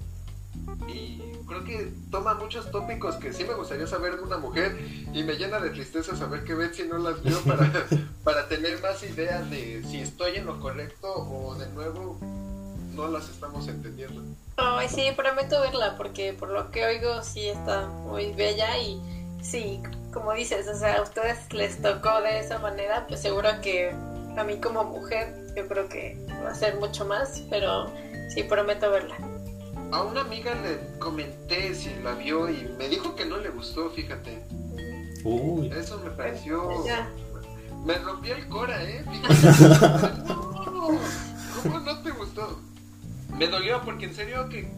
y 0.88 1.20
creo 1.46 1.64
que 1.64 1.92
toma 2.10 2.34
muchos 2.34 2.70
tópicos 2.70 3.16
que 3.16 3.32
sí 3.32 3.44
me 3.44 3.54
gustaría 3.54 3.86
saber 3.86 4.16
de 4.16 4.22
una 4.22 4.38
mujer 4.38 4.78
y 5.12 5.22
me 5.22 5.34
llena 5.34 5.60
de 5.60 5.70
tristeza 5.70 6.16
saber 6.16 6.44
que 6.44 6.54
Betsy 6.54 6.84
no 6.84 6.98
las 6.98 7.22
vio 7.22 7.40
para, 7.42 7.70
para 8.24 8.48
tener 8.48 8.80
más 8.82 9.02
ideas 9.02 9.48
de 9.50 9.82
si 9.84 10.00
estoy 10.00 10.36
en 10.36 10.46
lo 10.46 10.60
correcto 10.60 11.12
o 11.12 11.54
de 11.54 11.68
nuevo 11.68 12.18
no 12.94 13.08
las 13.08 13.28
estamos 13.28 13.68
entendiendo. 13.68 14.22
Ay, 14.56 14.88
sí, 14.88 15.12
prometo 15.14 15.60
verla 15.60 15.96
porque 15.96 16.32
por 16.32 16.48
lo 16.48 16.70
que 16.70 16.84
oigo 16.84 17.22
sí 17.22 17.48
está 17.48 17.86
muy 17.86 18.32
bella 18.32 18.78
y 18.78 19.00
sí, 19.42 19.82
como 20.12 20.32
dices, 20.32 20.66
o 20.66 20.74
sea, 20.74 20.96
a 20.96 21.02
ustedes 21.02 21.52
les 21.52 21.80
tocó 21.82 22.22
de 22.22 22.40
esa 22.40 22.58
manera, 22.58 23.06
pues 23.06 23.20
seguro 23.20 23.48
que 23.60 23.90
a 23.90 24.44
mí 24.44 24.58
como 24.60 24.84
mujer 24.84 25.46
yo 25.54 25.68
creo 25.68 25.88
que 25.88 26.18
va 26.42 26.50
a 26.50 26.54
ser 26.54 26.76
mucho 26.76 27.04
más, 27.04 27.42
pero 27.50 27.92
sí, 28.34 28.42
prometo 28.44 28.90
verla 28.90 29.35
a 29.92 30.02
una 30.02 30.20
amiga 30.22 30.54
le 30.54 30.98
comenté 30.98 31.74
si 31.74 31.90
la 32.02 32.14
vio 32.14 32.50
y 32.50 32.68
me 32.78 32.88
dijo 32.88 33.14
que 33.14 33.24
no 33.24 33.38
le 33.38 33.50
gustó, 33.50 33.90
fíjate. 33.90 34.44
Uy. 35.24 35.68
Eso 35.68 36.00
me 36.04 36.10
pareció. 36.10 36.84
Me 37.84 37.94
rompió 37.98 38.34
el 38.34 38.48
cora, 38.48 38.82
¿eh? 38.82 39.04
¿Cómo 41.62 41.80
no 41.80 42.02
te 42.02 42.10
gustó? 42.10 42.60
Me 43.36 43.46
dolió 43.48 43.82
porque 43.84 44.06
en 44.06 44.14
serio 44.14 44.48
que. 44.48 44.68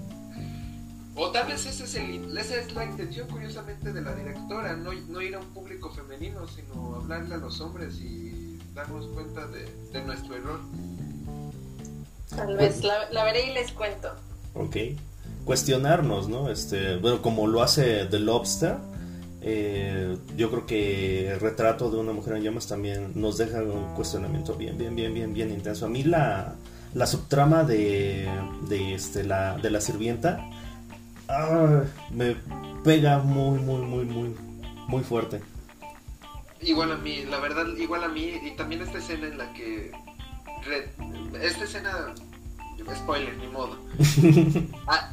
O 1.15 1.31
tal 1.31 1.49
vez 1.49 1.67
ese 1.67 1.85
es 1.85 1.95
el, 1.97 2.37
esa 2.39 2.57
es 2.57 2.73
la 2.75 2.85
intención, 2.85 3.29
curiosamente, 3.29 3.93
de 3.93 4.01
la 4.03 4.15
directora: 4.15 4.77
no, 4.77 4.93
no 4.93 5.23
ir 5.23 5.35
a 5.35 5.41
un 5.41 5.49
público 5.55 5.91
femenino, 5.91 6.47
sino 6.49 6.97
hablarle 6.97 7.35
a 7.35 7.39
los 7.39 7.61
hombres 7.61 7.95
y 8.01 8.59
darnos 8.75 9.07
cuenta 9.09 9.47
de, 9.49 9.65
de 9.93 10.03
nuestro 10.03 10.37
error. 10.37 10.61
Tal 12.29 12.57
vez 12.57 12.85
la, 12.85 13.11
la 13.11 13.25
veré 13.25 13.51
y 13.51 13.55
les 13.55 13.73
cuento. 13.73 14.15
Ok. 14.59 14.77
Cuestionarnos, 15.45 16.29
¿no? 16.29 16.51
Este, 16.51 16.97
bueno, 16.97 17.23
como 17.23 17.47
lo 17.47 17.63
hace 17.63 18.05
The 18.07 18.19
Lobster, 18.19 18.77
eh, 19.41 20.17
yo 20.37 20.51
creo 20.51 20.67
que 20.67 21.31
el 21.33 21.41
retrato 21.41 21.91
de 21.91 21.97
una 21.97 22.13
mujer 22.13 22.37
en 22.37 22.43
llamas 22.43 22.67
también 22.67 23.13
nos 23.15 23.39
deja 23.39 23.63
un 23.63 23.95
cuestionamiento 23.95 24.55
bien, 24.55 24.77
bien, 24.77 24.95
bien, 24.95 25.15
bien, 25.15 25.33
bien 25.33 25.51
intenso. 25.51 25.87
A 25.87 25.89
mí 25.89 26.03
la, 26.03 26.57
la 26.93 27.07
subtrama 27.07 27.65
de, 27.65 28.29
de, 28.69 28.95
este, 28.95 29.25
la, 29.25 29.57
de 29.57 29.71
la 29.71 29.81
sirvienta 29.81 30.45
ah, 31.29 31.83
me 32.11 32.37
pega 32.85 33.21
muy, 33.21 33.59
muy, 33.61 33.81
muy, 33.87 34.05
muy, 34.05 34.35
muy 34.89 35.03
fuerte. 35.03 35.41
Igual 36.61 36.93
a 36.93 36.97
mí, 36.97 37.25
la 37.25 37.39
verdad, 37.39 37.65
igual 37.79 38.03
a 38.03 38.09
mí, 38.09 38.33
y 38.43 38.57
también 38.57 38.83
esta 38.83 38.99
escena 38.99 39.29
en 39.29 39.39
la 39.39 39.53
que... 39.53 39.93
esta 41.41 41.65
escena 41.65 42.13
spoiler, 42.95 43.37
ni 43.37 43.47
modo. 43.49 43.77
Ah, 44.87 45.11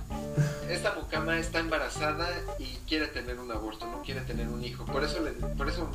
esta 0.69 0.95
mucama 0.95 1.37
está 1.37 1.59
embarazada 1.59 2.27
y 2.59 2.65
quiere 2.87 3.07
tener 3.07 3.39
un 3.39 3.51
aborto, 3.51 3.85
no 3.85 4.01
quiere 4.01 4.21
tener 4.21 4.47
un 4.47 4.63
hijo. 4.63 4.85
Por 4.85 5.03
eso, 5.03 5.21
le, 5.21 5.31
por 5.31 5.69
eso. 5.69 5.89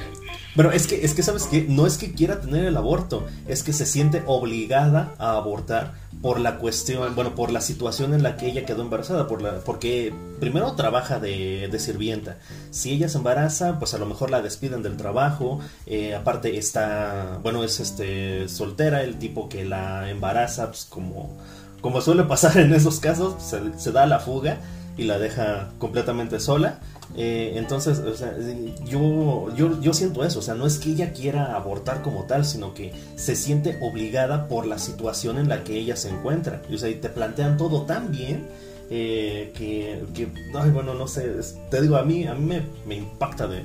Pero 0.56 0.72
es 0.72 0.86
que, 0.86 1.04
es 1.04 1.14
que 1.14 1.22
sabes 1.22 1.44
que 1.44 1.62
no 1.62 1.86
es 1.86 1.98
que 1.98 2.12
quiera 2.12 2.40
tener 2.40 2.64
el 2.64 2.76
aborto, 2.76 3.26
es 3.46 3.62
que 3.62 3.72
se 3.72 3.86
siente 3.86 4.22
obligada 4.26 5.14
a 5.18 5.32
abortar 5.32 5.94
por 6.22 6.38
la 6.38 6.58
cuestión, 6.58 7.14
bueno, 7.14 7.34
por 7.34 7.50
la 7.50 7.60
situación 7.60 8.12
en 8.12 8.22
la 8.22 8.36
que 8.36 8.46
ella 8.46 8.66
quedó 8.66 8.82
embarazada, 8.82 9.26
por 9.26 9.40
la, 9.40 9.60
porque 9.60 10.12
primero 10.38 10.72
trabaja 10.72 11.18
de, 11.18 11.68
de 11.70 11.78
sirvienta. 11.78 12.36
Si 12.70 12.92
ella 12.92 13.08
se 13.08 13.18
embaraza, 13.18 13.78
pues 13.78 13.94
a 13.94 13.98
lo 13.98 14.06
mejor 14.06 14.30
la 14.30 14.42
despiden 14.42 14.82
del 14.82 14.96
trabajo. 14.98 15.60
Eh, 15.86 16.14
aparte 16.14 16.58
está, 16.58 17.38
bueno, 17.42 17.64
es 17.64 17.80
este 17.80 18.48
soltera, 18.48 19.02
el 19.02 19.18
tipo 19.18 19.48
que 19.48 19.64
la 19.64 20.10
embaraza, 20.10 20.66
pues 20.68 20.84
como, 20.84 21.38
como 21.80 22.02
suele 22.02 22.24
pasar 22.24 22.58
en 22.58 22.74
esos 22.74 23.00
casos, 23.00 23.42
se, 23.42 23.78
se 23.78 23.92
da 23.92 24.04
la 24.06 24.20
fuga 24.20 24.58
y 24.98 25.04
la 25.04 25.18
deja 25.18 25.70
completamente 25.78 26.38
sola. 26.38 26.80
Eh, 27.16 27.54
entonces, 27.56 27.98
o 27.98 28.14
sea, 28.14 28.36
yo, 28.84 29.54
yo, 29.56 29.80
yo 29.80 29.92
siento 29.92 30.24
eso, 30.24 30.38
o 30.38 30.42
sea, 30.42 30.54
no 30.54 30.66
es 30.66 30.78
que 30.78 30.90
ella 30.90 31.12
quiera 31.12 31.56
abortar 31.56 32.02
como 32.02 32.24
tal, 32.24 32.44
sino 32.44 32.72
que 32.72 32.92
se 33.16 33.34
siente 33.34 33.78
obligada 33.82 34.46
por 34.46 34.66
la 34.66 34.78
situación 34.78 35.38
en 35.38 35.48
la 35.48 35.64
que 35.64 35.76
ella 35.76 35.96
se 35.96 36.08
encuentra. 36.08 36.62
Y, 36.70 36.76
o 36.76 36.78
sea, 36.78 36.88
y 36.88 36.94
te 36.94 37.08
plantean 37.08 37.56
todo 37.56 37.82
tan 37.82 38.12
bien 38.12 38.46
eh, 38.92 39.52
que, 39.56 40.28
ay, 40.54 40.70
bueno, 40.70 40.94
no 40.94 41.06
sé, 41.06 41.32
te 41.70 41.80
digo, 41.80 41.96
a 41.96 42.04
mí, 42.04 42.26
a 42.26 42.34
mí 42.34 42.60
me, 42.86 42.94
impacta 42.94 43.46
de, 43.46 43.62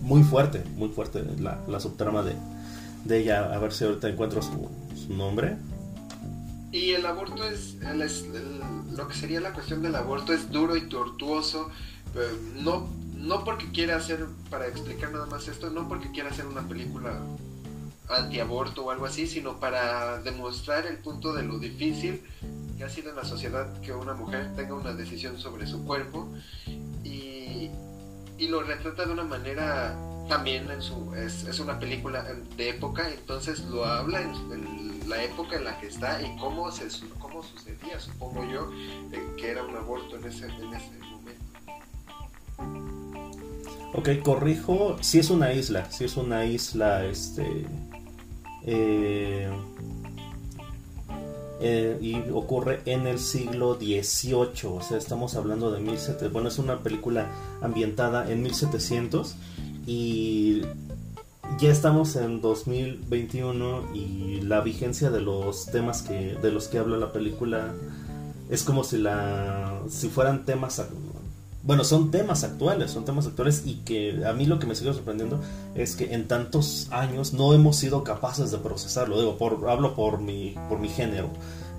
muy 0.00 0.22
fuerte, 0.22 0.62
muy 0.76 0.88
fuerte 0.88 1.22
la, 1.38 1.80
subtrama 1.80 2.22
de, 2.22 2.34
de 3.04 3.18
ella. 3.18 3.54
A 3.54 3.58
ver 3.58 3.72
si 3.72 3.84
ahorita 3.84 4.08
encuentro 4.08 4.40
su, 4.42 4.68
nombre. 5.12 5.56
Y 6.72 6.90
el 6.90 7.04
aborto 7.04 7.42
es, 7.44 7.76
lo 8.92 9.08
que 9.08 9.14
sería 9.14 9.40
la 9.40 9.52
cuestión 9.52 9.82
del 9.82 9.94
aborto 9.94 10.32
es 10.32 10.50
duro 10.50 10.76
y 10.76 10.88
tortuoso 10.88 11.68
no, 12.62 12.88
no 13.16 13.44
porque 13.44 13.70
quiera 13.70 13.96
hacer, 13.96 14.26
para 14.50 14.66
explicar 14.66 15.12
nada 15.12 15.26
más 15.26 15.48
esto, 15.48 15.70
no 15.70 15.88
porque 15.88 16.10
quiera 16.10 16.30
hacer 16.30 16.46
una 16.46 16.66
película 16.66 17.20
antiaborto 18.08 18.86
o 18.86 18.90
algo 18.90 19.06
así, 19.06 19.26
sino 19.26 19.60
para 19.60 20.20
demostrar 20.22 20.86
el 20.86 20.98
punto 20.98 21.32
de 21.32 21.44
lo 21.44 21.58
difícil 21.58 22.22
que 22.76 22.84
ha 22.84 22.88
sido 22.88 23.10
en 23.10 23.16
la 23.16 23.24
sociedad 23.24 23.80
que 23.82 23.92
una 23.92 24.14
mujer 24.14 24.54
tenga 24.56 24.74
una 24.74 24.92
decisión 24.92 25.38
sobre 25.38 25.66
su 25.66 25.84
cuerpo 25.84 26.28
y, 27.04 27.70
y 28.38 28.48
lo 28.48 28.62
retrata 28.62 29.04
de 29.04 29.12
una 29.12 29.24
manera 29.24 29.96
también 30.28 30.70
en 30.70 30.80
su 30.80 31.14
es, 31.14 31.44
es, 31.44 31.58
una 31.60 31.78
película 31.78 32.24
de 32.56 32.70
época 32.70 33.10
entonces 33.10 33.60
lo 33.64 33.84
habla 33.84 34.22
en, 34.22 35.08
la 35.08 35.22
época 35.24 35.56
en 35.56 35.64
la 35.64 35.78
que 35.80 35.88
está 35.88 36.22
y 36.22 36.36
cómo 36.38 36.70
se 36.70 36.86
cómo 37.18 37.42
sucedía 37.42 37.98
supongo 37.98 38.44
yo 38.44 38.70
eh, 39.12 39.34
que 39.36 39.50
era 39.50 39.64
un 39.64 39.76
aborto 39.76 40.16
en 40.16 40.24
ese, 40.24 40.46
en 40.46 40.72
ese 40.72 41.09
Ok, 43.92 44.08
corrijo, 44.22 44.96
si 45.00 45.18
es 45.18 45.30
una 45.30 45.52
isla, 45.52 45.90
si 45.90 46.04
es 46.04 46.16
una 46.16 46.44
isla, 46.44 47.04
este... 47.04 47.66
Eh, 48.64 49.50
eh, 51.62 51.98
y 52.00 52.14
ocurre 52.32 52.80
en 52.86 53.06
el 53.06 53.18
siglo 53.18 53.74
XVIII, 53.74 54.70
o 54.70 54.80
sea, 54.80 54.96
estamos 54.96 55.34
hablando 55.34 55.70
de 55.70 55.80
1700, 55.80 56.32
bueno, 56.32 56.48
es 56.48 56.58
una 56.58 56.78
película 56.78 57.30
ambientada 57.60 58.30
en 58.30 58.42
1700 58.42 59.34
y 59.86 60.62
ya 61.58 61.70
estamos 61.70 62.16
en 62.16 62.40
2021 62.40 63.94
y 63.94 64.40
la 64.40 64.62
vigencia 64.62 65.10
de 65.10 65.20
los 65.20 65.66
temas 65.66 66.00
que 66.00 66.36
de 66.40 66.50
los 66.50 66.68
que 66.68 66.78
habla 66.78 66.96
la 66.96 67.12
película 67.12 67.74
es 68.48 68.62
como 68.62 68.82
si 68.82 68.96
la 68.96 69.82
si 69.90 70.08
fueran 70.08 70.46
temas 70.46 70.82
bueno, 71.62 71.84
son 71.84 72.10
temas 72.10 72.42
actuales, 72.42 72.90
son 72.90 73.04
temas 73.04 73.26
actuales 73.26 73.62
y 73.66 73.76
que 73.76 74.24
a 74.26 74.32
mí 74.32 74.46
lo 74.46 74.58
que 74.58 74.66
me 74.66 74.74
sigue 74.74 74.92
sorprendiendo 74.94 75.40
es 75.74 75.94
que 75.94 76.14
en 76.14 76.26
tantos 76.26 76.88
años 76.90 77.34
no 77.34 77.52
hemos 77.52 77.76
sido 77.76 78.02
capaces 78.02 78.50
de 78.50 78.58
procesarlo. 78.58 79.18
Digo, 79.18 79.36
por, 79.36 79.68
hablo 79.68 79.94
por 79.94 80.20
mi, 80.20 80.54
por 80.68 80.78
mi 80.78 80.88
género, 80.88 81.28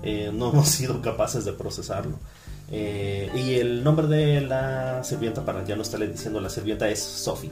eh, 0.02 0.30
no 0.32 0.50
hemos 0.52 0.68
sido 0.68 1.02
capaces 1.02 1.44
de 1.44 1.52
procesarlo. 1.52 2.18
Eh, 2.70 3.30
y 3.34 3.54
el 3.54 3.82
nombre 3.82 4.06
de 4.06 4.40
la 4.40 5.02
sirvienta, 5.04 5.44
para 5.44 5.64
ya 5.64 5.76
no 5.76 5.82
estarle 5.82 6.08
diciendo 6.08 6.40
la 6.40 6.48
sirvienta, 6.48 6.88
es 6.88 7.00
Sophie. 7.00 7.50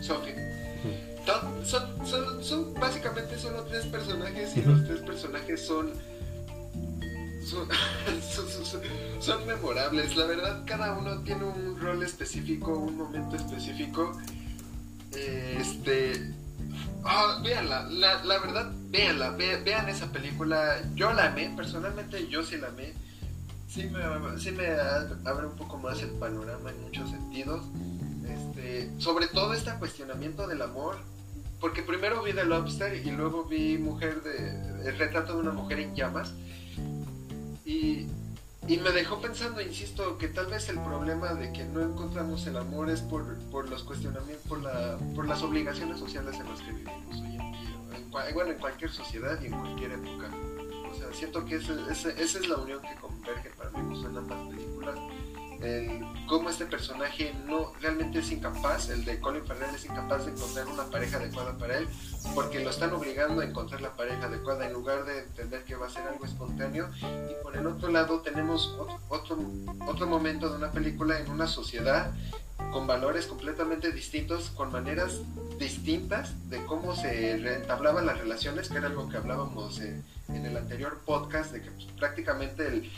Sophie. 0.00 0.34
Son, 1.64 2.04
son, 2.04 2.42
son, 2.42 2.74
básicamente 2.74 3.38
solo 3.38 3.62
tres 3.62 3.86
personajes 3.86 4.56
y 4.56 4.62
los 4.62 4.84
tres 4.84 5.00
personajes 5.00 5.60
son 5.60 5.92
son, 9.20 9.46
memorables. 9.46 10.16
La 10.16 10.26
verdad, 10.26 10.62
cada 10.66 10.92
uno 10.92 11.20
tiene 11.22 11.44
un 11.44 11.78
rol 11.80 12.02
específico, 12.02 12.72
un 12.72 12.96
momento 12.96 13.36
específico. 13.36 14.18
Este. 15.12 16.34
Oh, 17.04 17.42
la, 17.42 17.88
la, 18.22 18.38
verdad, 18.38 18.72
véanla, 18.90 19.30
vean 19.30 19.88
esa 19.88 20.12
película. 20.12 20.80
Yo 20.94 21.12
la 21.12 21.26
amé, 21.26 21.52
personalmente 21.56 22.28
yo 22.28 22.42
sí 22.44 22.56
la 22.56 22.68
amé. 22.68 22.94
Sí 23.68 23.84
me, 23.84 24.38
sí 24.38 24.52
me 24.52 24.68
abre 25.24 25.46
un 25.46 25.56
poco 25.56 25.78
más 25.78 26.00
el 26.02 26.10
panorama 26.10 26.70
en 26.70 26.80
muchos 26.82 27.10
sentidos. 27.10 27.64
Este, 28.28 28.90
sobre 28.98 29.26
todo 29.26 29.52
este 29.52 29.72
cuestionamiento 29.72 30.46
del 30.46 30.62
amor. 30.62 30.98
Porque 31.60 31.82
primero 31.82 32.22
vi 32.22 32.32
The 32.32 32.44
Lobster 32.44 32.94
y 33.06 33.10
luego 33.10 33.44
vi 33.44 33.78
Mujer 33.78 34.22
de. 34.22 34.88
El 34.88 34.98
retrato 34.98 35.34
de 35.34 35.40
una 35.40 35.52
mujer 35.52 35.80
en 35.80 35.94
llamas. 35.94 36.32
Y 37.64 38.06
y 38.68 38.76
me 38.76 38.90
dejó 38.90 39.20
pensando, 39.20 39.60
insisto, 39.60 40.16
que 40.18 40.28
tal 40.28 40.46
vez 40.46 40.68
el 40.68 40.78
problema 40.80 41.34
de 41.34 41.52
que 41.52 41.64
no 41.64 41.80
encontramos 41.80 42.46
el 42.46 42.56
amor 42.56 42.90
es 42.90 43.00
por, 43.00 43.36
por 43.50 43.68
los 43.68 43.82
cuestionamientos, 43.82 44.46
por, 44.46 44.62
la, 44.62 44.98
por 45.16 45.26
las 45.26 45.42
obligaciones 45.42 45.98
sociales 45.98 46.38
en 46.38 46.48
las 46.48 46.60
que 46.60 46.70
vivimos 46.70 47.20
hoy 47.20 47.36
en 47.36 47.52
día. 47.52 48.28
En, 48.28 48.34
bueno, 48.34 48.52
en 48.52 48.58
cualquier 48.58 48.92
sociedad 48.92 49.40
y 49.42 49.46
en 49.46 49.58
cualquier 49.58 49.92
época. 49.92 50.30
O 50.88 50.94
sea, 50.94 51.12
siento 51.12 51.44
que 51.44 51.56
esa, 51.56 51.72
esa, 51.90 52.10
esa 52.10 52.38
es 52.38 52.48
la 52.48 52.56
unión 52.58 52.80
que 52.82 52.94
converge 53.00 53.50
para 53.50 53.70
mí 53.70 53.78
pues, 53.88 54.04
en 54.04 54.16
ambas 54.16 54.48
películas 54.48 54.96
el, 55.62 56.04
cómo 56.26 56.50
este 56.50 56.66
personaje 56.66 57.34
no 57.46 57.72
realmente 57.80 58.18
es 58.18 58.30
incapaz, 58.30 58.88
el 58.88 59.04
de 59.04 59.20
Colin 59.20 59.44
Farrell 59.44 59.74
es 59.74 59.84
incapaz 59.84 60.26
de 60.26 60.32
encontrar 60.32 60.66
una 60.66 60.84
pareja 60.84 61.18
adecuada 61.18 61.56
para 61.56 61.78
él, 61.78 61.88
porque 62.34 62.60
lo 62.60 62.70
están 62.70 62.92
obligando 62.92 63.42
a 63.42 63.44
encontrar 63.44 63.80
la 63.80 63.92
pareja 63.94 64.26
adecuada 64.26 64.66
en 64.66 64.72
lugar 64.72 65.04
de 65.04 65.20
entender 65.20 65.64
que 65.64 65.76
va 65.76 65.86
a 65.86 65.90
ser 65.90 66.02
algo 66.02 66.24
espontáneo. 66.24 66.88
Y 67.00 67.42
por 67.42 67.56
el 67.56 67.66
otro 67.66 67.90
lado 67.90 68.20
tenemos 68.20 68.76
otro, 69.08 69.38
otro, 69.86 70.06
momento 70.06 70.50
de 70.50 70.56
una 70.56 70.72
película 70.72 71.18
en 71.18 71.30
una 71.30 71.46
sociedad 71.46 72.12
con 72.72 72.86
valores 72.86 73.26
completamente 73.26 73.92
distintos, 73.92 74.50
con 74.50 74.72
maneras 74.72 75.20
distintas 75.58 76.48
de 76.48 76.64
cómo 76.64 76.94
se 76.96 77.32
entablaban 77.56 78.06
las 78.06 78.18
relaciones, 78.18 78.68
que 78.68 78.78
era 78.78 78.86
algo 78.88 79.08
que 79.08 79.16
hablábamos 79.16 79.80
en, 79.80 80.04
el 80.28 80.56
anterior 80.56 80.98
podcast, 81.04 81.52
de 81.52 81.60
que 81.60 81.70
pues, 81.70 81.86
prácticamente 81.98 82.66
el, 82.66 82.90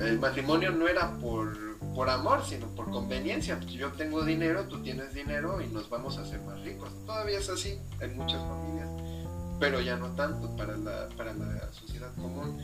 el 0.00 0.18
matrimonio 0.18 0.70
no 0.70 0.88
era 0.88 1.12
por, 1.18 1.69
por 1.94 2.08
amor, 2.08 2.44
sino 2.44 2.66
por 2.68 2.90
conveniencia. 2.90 3.58
Pues 3.58 3.72
yo 3.72 3.92
tengo 3.92 4.24
dinero, 4.24 4.64
tú 4.64 4.82
tienes 4.82 5.14
dinero 5.14 5.60
y 5.60 5.68
nos 5.68 5.88
vamos 5.88 6.18
a 6.18 6.22
hacer 6.22 6.40
más 6.42 6.60
ricos. 6.62 6.90
Todavía 7.06 7.38
es 7.38 7.48
así 7.48 7.78
en 8.00 8.16
muchas 8.16 8.40
familias, 8.42 8.88
pero 9.58 9.80
ya 9.80 9.96
no 9.96 10.08
tanto 10.14 10.54
para 10.56 10.76
la, 10.76 11.08
para 11.16 11.32
la 11.34 11.72
sociedad 11.72 12.12
común. 12.16 12.58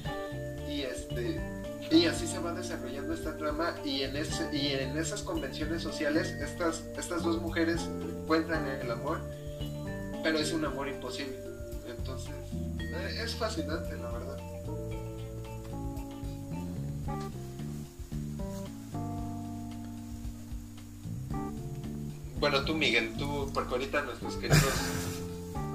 Y 0.68 0.82
este 0.82 1.40
y 1.90 2.06
así 2.06 2.26
se 2.26 2.40
va 2.40 2.52
desarrollando 2.52 3.14
esta 3.14 3.36
trama 3.36 3.76
y 3.84 4.02
en 4.02 4.16
ese, 4.16 4.54
y 4.54 4.72
en 4.72 4.98
esas 4.98 5.22
convenciones 5.22 5.82
sociales 5.82 6.30
estas, 6.40 6.82
estas 6.98 7.22
dos 7.22 7.40
mujeres 7.40 7.82
encuentran 7.82 8.66
el 8.66 8.90
amor, 8.90 9.20
pero 10.24 10.38
es 10.38 10.52
un 10.52 10.64
amor 10.64 10.88
imposible. 10.88 11.38
Entonces, 11.86 12.34
eh, 12.80 13.20
es 13.22 13.36
fascinante, 13.36 13.96
la 13.96 14.10
verdad. 14.10 14.38
Bueno, 22.39 22.64
tú, 22.64 22.74
Miguel, 22.74 23.14
tú, 23.16 23.51
porque 23.55 23.74
ahorita 23.74 24.03
nuestros 24.03 24.37
queridos 24.37 24.64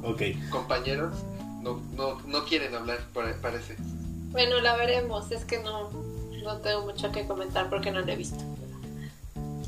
compañeros 0.49 1.13
no, 1.61 1.81
no, 1.93 2.21
no 2.21 2.45
quieren 2.45 2.73
hablar, 2.75 2.99
parece. 3.13 3.75
Bueno, 4.31 4.59
la 4.61 4.75
veremos, 4.75 5.31
es 5.31 5.45
que 5.45 5.59
no, 5.59 5.89
no 6.43 6.57
tengo 6.57 6.85
mucho 6.85 7.11
que 7.11 7.25
comentar 7.27 7.69
porque 7.69 7.91
no 7.91 8.01
la 8.01 8.13
he 8.13 8.15
visto. 8.15 8.43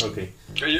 Ok. 0.03 0.19
Yo, 0.53 0.67
yo, 0.67 0.79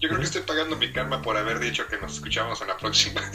creo 0.00 0.18
que, 0.18 0.24
estoy 0.24 0.42
pagando 0.42 0.76
mi 0.76 0.92
karma 0.92 1.22
por 1.22 1.36
haber 1.36 1.58
dicho 1.58 1.86
que 1.88 1.98
nos 1.98 2.14
escuchamos 2.14 2.60
en 2.62 2.68
la 2.68 2.76
próxima. 2.76 3.20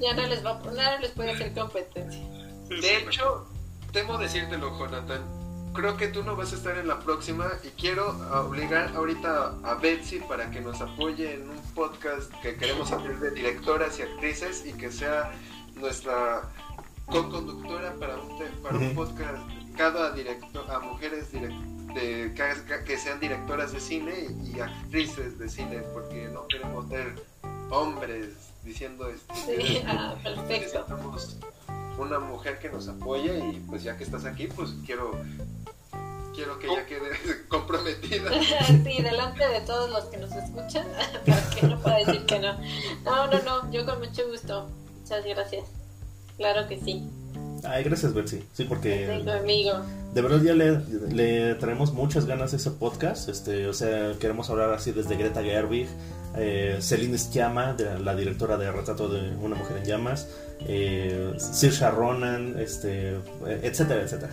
ya 0.00 0.14
no 0.14 0.26
les, 0.26 0.44
va, 0.44 0.60
no 0.64 0.98
les 1.00 1.10
puede 1.12 1.32
hacer 1.32 1.52
competencia. 1.54 2.20
De 2.68 2.98
hecho, 2.98 3.46
temo 3.92 4.18
decírtelo, 4.18 4.78
Jonathan 4.78 5.41
creo 5.72 5.96
que 5.96 6.08
tú 6.08 6.22
no 6.22 6.36
vas 6.36 6.52
a 6.52 6.56
estar 6.56 6.76
en 6.76 6.88
la 6.88 7.00
próxima 7.00 7.50
y 7.64 7.68
quiero 7.68 8.10
obligar 8.46 8.94
ahorita 8.94 9.54
a 9.62 9.74
Betsy 9.74 10.20
para 10.20 10.50
que 10.50 10.60
nos 10.60 10.80
apoye 10.80 11.34
en 11.34 11.50
un 11.50 11.60
podcast 11.74 12.32
que 12.42 12.56
queremos 12.56 12.92
hacer 12.92 13.18
de 13.18 13.30
directoras 13.30 13.98
y 13.98 14.02
actrices 14.02 14.64
y 14.66 14.72
que 14.72 14.90
sea 14.90 15.32
nuestra 15.76 16.42
co-conductora 17.06 17.94
para 17.94 18.16
un, 18.16 18.38
para 18.62 18.78
un 18.78 18.94
podcast 18.94 19.42
cada 19.76 20.12
director 20.12 20.70
a 20.70 20.78
mujeres 20.80 21.32
de, 21.32 22.34
que, 22.86 22.98
sean 22.98 23.20
directoras 23.20 23.72
de 23.72 23.80
cine 23.80 24.12
y, 24.44 24.60
actrices 24.60 25.38
de 25.38 25.48
cine 25.48 25.78
porque 25.92 26.28
no 26.32 26.46
queremos 26.46 26.88
ser 26.88 27.14
hombres 27.70 28.28
diciendo 28.64 29.08
esto. 29.08 29.34
Sí, 29.34 29.82
ah, 29.86 30.14
perfecto 30.22 30.86
una 31.98 32.18
mujer 32.18 32.58
que 32.58 32.68
nos 32.68 32.88
apoye 32.88 33.38
y 33.38 33.60
pues 33.60 33.82
ya 33.82 33.96
que 33.96 34.04
estás 34.04 34.24
aquí, 34.24 34.48
pues 34.48 34.74
quiero 34.84 35.12
quiero 36.34 36.58
que 36.58 36.66
ella 36.66 36.86
quede 36.86 37.10
comprometida. 37.48 38.30
sí, 38.66 39.02
delante 39.02 39.46
de 39.46 39.60
todos 39.60 39.90
los 39.90 40.04
que 40.06 40.16
nos 40.18 40.32
escuchan, 40.32 40.86
para 41.26 41.50
que 41.50 41.66
no 41.66 41.80
pueda 41.80 41.98
decir 41.98 42.26
que 42.26 42.38
no. 42.38 42.58
No, 43.04 43.26
no, 43.26 43.42
no, 43.42 43.70
yo 43.70 43.84
con 43.86 43.98
mucho 43.98 44.28
gusto. 44.28 44.68
Muchas 45.00 45.24
gracias. 45.24 45.64
Claro 46.36 46.66
que 46.68 46.80
sí. 46.80 47.08
Ay, 47.64 47.84
gracias, 47.84 48.12
Betsy. 48.12 48.42
Sí, 48.52 48.64
porque. 48.64 49.22
amigo. 49.40 49.72
De 50.14 50.20
verdad 50.20 50.42
ya 50.42 50.52
le, 50.52 50.80
le, 51.10 51.54
traemos 51.54 51.92
muchas 51.92 52.26
ganas 52.26 52.52
a 52.52 52.56
ese 52.56 52.70
podcast. 52.70 53.28
Este, 53.28 53.66
o 53.68 53.72
sea, 53.72 54.12
queremos 54.18 54.50
hablar 54.50 54.70
así 54.72 54.92
desde 54.92 55.16
Greta 55.16 55.42
Gerwig, 55.42 55.88
eh, 56.36 56.78
Celine 56.80 57.16
Sciamma, 57.16 57.72
de, 57.72 57.98
la 57.98 58.14
directora 58.14 58.56
de 58.56 58.70
Retrato 58.70 59.08
de 59.08 59.34
una 59.36 59.56
mujer 59.56 59.78
en 59.78 59.84
llamas, 59.84 60.28
eh, 60.66 61.32
Saoirse 61.38 61.90
Ronan, 61.90 62.56
este, 62.58 63.20
etcétera, 63.46 64.02
etcétera. 64.02 64.32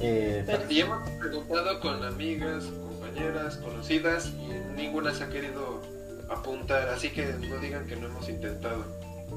Eh, 0.00 0.44
y 0.68 0.80
hemos 0.80 1.08
preguntado 1.10 1.80
con 1.80 2.04
amigas, 2.04 2.64
compañeras, 2.64 3.56
conocidas 3.56 4.26
y 4.28 4.76
ninguna 4.76 5.14
se 5.14 5.24
ha 5.24 5.30
querido 5.30 5.82
apuntar, 6.28 6.88
así 6.88 7.10
que 7.10 7.26
no 7.26 7.58
digan 7.58 7.86
que 7.86 7.96
no 7.96 8.06
hemos 8.06 8.28
intentado. 8.28 8.84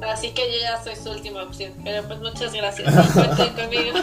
Así 0.02 0.32
que 0.32 0.42
yo 0.52 0.60
ya 0.62 0.82
soy 0.84 0.96
su 0.96 1.10
última 1.10 1.44
opción, 1.44 1.74
pero 1.84 2.08
pues 2.08 2.20
muchas 2.20 2.54
gracias. 2.54 3.12
Cuenten 3.12 3.54
conmigo. 3.54 3.98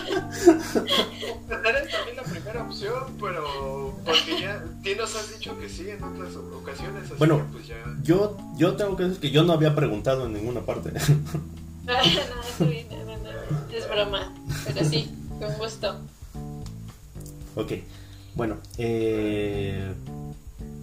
Eres 1.65 1.91
también 1.91 2.17
la 2.17 2.23
primera 2.23 2.63
opción, 2.63 3.17
pero 3.21 3.95
porque 4.05 4.41
ya 4.41 4.63
nos 4.97 5.17
has 5.17 5.39
dicho 5.39 5.59
que 5.59 5.69
sí 5.69 5.89
en 5.89 6.03
otras 6.03 6.37
ocasiones. 6.37 7.05
Así 7.05 7.15
bueno, 7.17 7.39
que 7.39 7.53
pues 7.53 7.67
ya... 7.69 7.77
yo, 8.03 8.37
yo 8.57 8.77
tengo 8.77 8.97
que 8.97 9.05
decir 9.05 9.21
que 9.21 9.31
yo 9.31 9.45
no 9.45 9.53
había 9.53 9.75
preguntado 9.75 10.27
en 10.27 10.35
ninguna 10.35 10.61
parte. 10.67 10.93
no, 11.85 11.95
no, 11.95 12.67
no, 12.67 13.73
es 13.73 13.89
broma, 13.89 14.35
pero 14.67 14.85
sí, 14.85 15.11
con 15.39 15.53
gusto. 15.55 15.99
Ok, 17.57 17.73
bueno, 18.37 18.59
eh... 18.79 19.93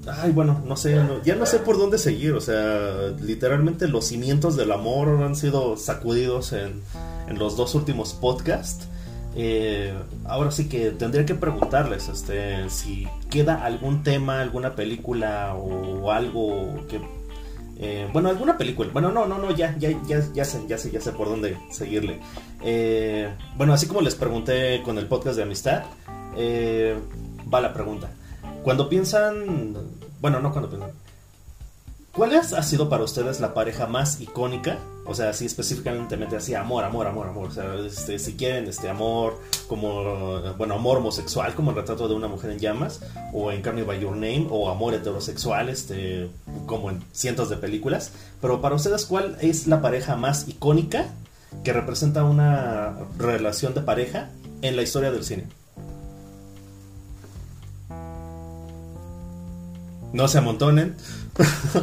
Ay, 0.06 0.34
bueno, 0.34 0.62
no 0.66 0.76
sé, 0.76 1.02
ya 1.24 1.36
no 1.36 1.46
sé 1.46 1.60
por 1.60 1.78
dónde 1.78 1.98
seguir, 1.98 2.34
o 2.34 2.42
sea, 2.42 3.14
literalmente 3.22 3.88
los 3.88 4.04
cimientos 4.04 4.58
del 4.58 4.74
amor 4.74 5.24
han 5.24 5.38
sido 5.38 5.78
sacudidos 5.78 6.52
en, 6.52 6.82
en 7.30 7.40
los 7.40 7.56
dos 7.56 7.74
últimos 7.74 8.14
podcasts. 8.14 8.86
Eh, 9.36 9.94
ahora 10.26 10.52
sí 10.52 10.68
que 10.68 10.92
tendría 10.92 11.26
que 11.26 11.36
preguntarles 11.36 12.10
este, 12.10 12.70
si 12.70 13.08
queda 13.30 13.64
algún 13.64 14.04
tema, 14.04 14.42
alguna 14.42 14.76
película 14.76 15.56
o 15.56 16.12
algo 16.12 16.86
que... 16.90 17.00
Eh, 17.78 18.08
bueno, 18.12 18.28
alguna 18.30 18.58
película. 18.58 18.90
Bueno, 18.92 19.10
no, 19.12 19.26
no, 19.26 19.38
no, 19.38 19.56
ya, 19.56 19.76
ya, 19.78 19.90
ya, 20.06 20.22
ya 20.34 20.44
sé, 20.46 20.64
ya 20.68 20.78
sé, 20.78 20.92
ya 20.92 21.00
sé 21.00 21.14
por 21.14 21.30
dónde 21.30 21.58
seguirle. 21.72 22.20
Eh, 22.62 23.30
bueno, 23.56 23.74
así 23.74 23.88
como 23.88 24.02
les 24.02 24.16
pregunté 24.16 24.82
con 24.84 24.98
el 24.98 25.08
podcast 25.08 25.38
de 25.38 25.44
amistad, 25.44 25.84
eh, 26.36 26.98
va 27.52 27.62
la 27.62 27.74
pregunta. 27.74 28.10
Cuando 28.64 28.90
piensan, 28.90 29.76
bueno, 30.22 30.40
no 30.40 30.52
cuando 30.52 30.70
piensan, 30.70 30.92
¿cuál 32.14 32.36
ha 32.36 32.64
sido 32.64 32.90
para 32.90 33.04
ustedes 33.04 33.40
la 33.40 33.54
pareja 33.54 33.88
más 33.88 34.22
icónica? 34.22 34.80
O 35.06 35.14
sea, 35.14 35.32
así 35.32 35.46
específicamente 35.46 36.16
así, 36.38 36.56
amor, 36.56 36.86
amor, 36.86 37.08
amor, 37.08 37.28
amor. 37.28 37.50
O 37.50 37.52
sea, 37.52 37.76
este, 37.86 38.18
si 38.20 38.36
quieren, 38.36 38.68
este 38.70 38.90
amor 38.90 39.38
como, 39.68 40.40
bueno, 40.58 40.76
amor 40.76 41.00
homosexual, 41.00 41.54
como 41.56 41.72
el 41.72 41.76
retrato 41.76 42.08
de 42.08 42.16
una 42.16 42.30
mujer 42.30 42.52
en 42.52 42.60
llamas, 42.60 43.02
o 43.34 43.52
en 43.52 43.62
Carne 43.62 43.84
by 43.84 44.00
Your 44.00 44.14
Name, 44.14 44.48
o 44.50 44.70
amor 44.70 44.94
heterosexual, 44.94 45.68
este, 45.68 46.30
como 46.66 46.90
en 46.90 47.04
cientos 47.12 47.50
de 47.50 47.58
películas. 47.58 48.14
Pero 48.40 48.62
para 48.62 48.76
ustedes, 48.76 49.06
¿cuál 49.06 49.38
es 49.42 49.68
la 49.68 49.82
pareja 49.82 50.16
más 50.16 50.48
icónica 50.48 51.08
que 51.66 51.74
representa 51.74 52.24
una 52.24 52.96
relación 53.18 53.74
de 53.74 53.82
pareja 53.82 54.30
en 54.62 54.78
la 54.78 54.84
historia 54.84 55.12
del 55.12 55.26
cine? 55.26 55.48
No 60.14 60.28
se 60.28 60.38
amontonen. 60.38 60.96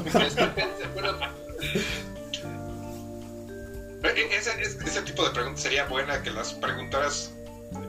ese, 4.41 5.03
tipo 5.03 5.24
de 5.24 5.31
preguntas 5.31 5.62
sería 5.62 5.85
buena 5.87 6.22
que 6.22 6.31
las 6.31 6.55
preguntaras 6.55 7.35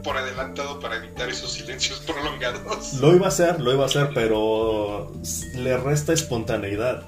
por 0.03 0.17
adelantado 0.17 0.79
para 0.79 0.97
evitar 0.97 1.29
esos 1.29 1.53
silencios 1.53 1.99
prolongados. 2.07 2.93
Lo 2.95 3.15
iba 3.15 3.27
a 3.27 3.29
hacer, 3.29 3.59
lo 3.59 3.71
iba 3.73 3.83
a 3.83 3.87
hacer, 3.87 4.11
pero 4.13 5.13
le 5.55 5.77
resta 5.77 6.13
espontaneidad. 6.13 7.05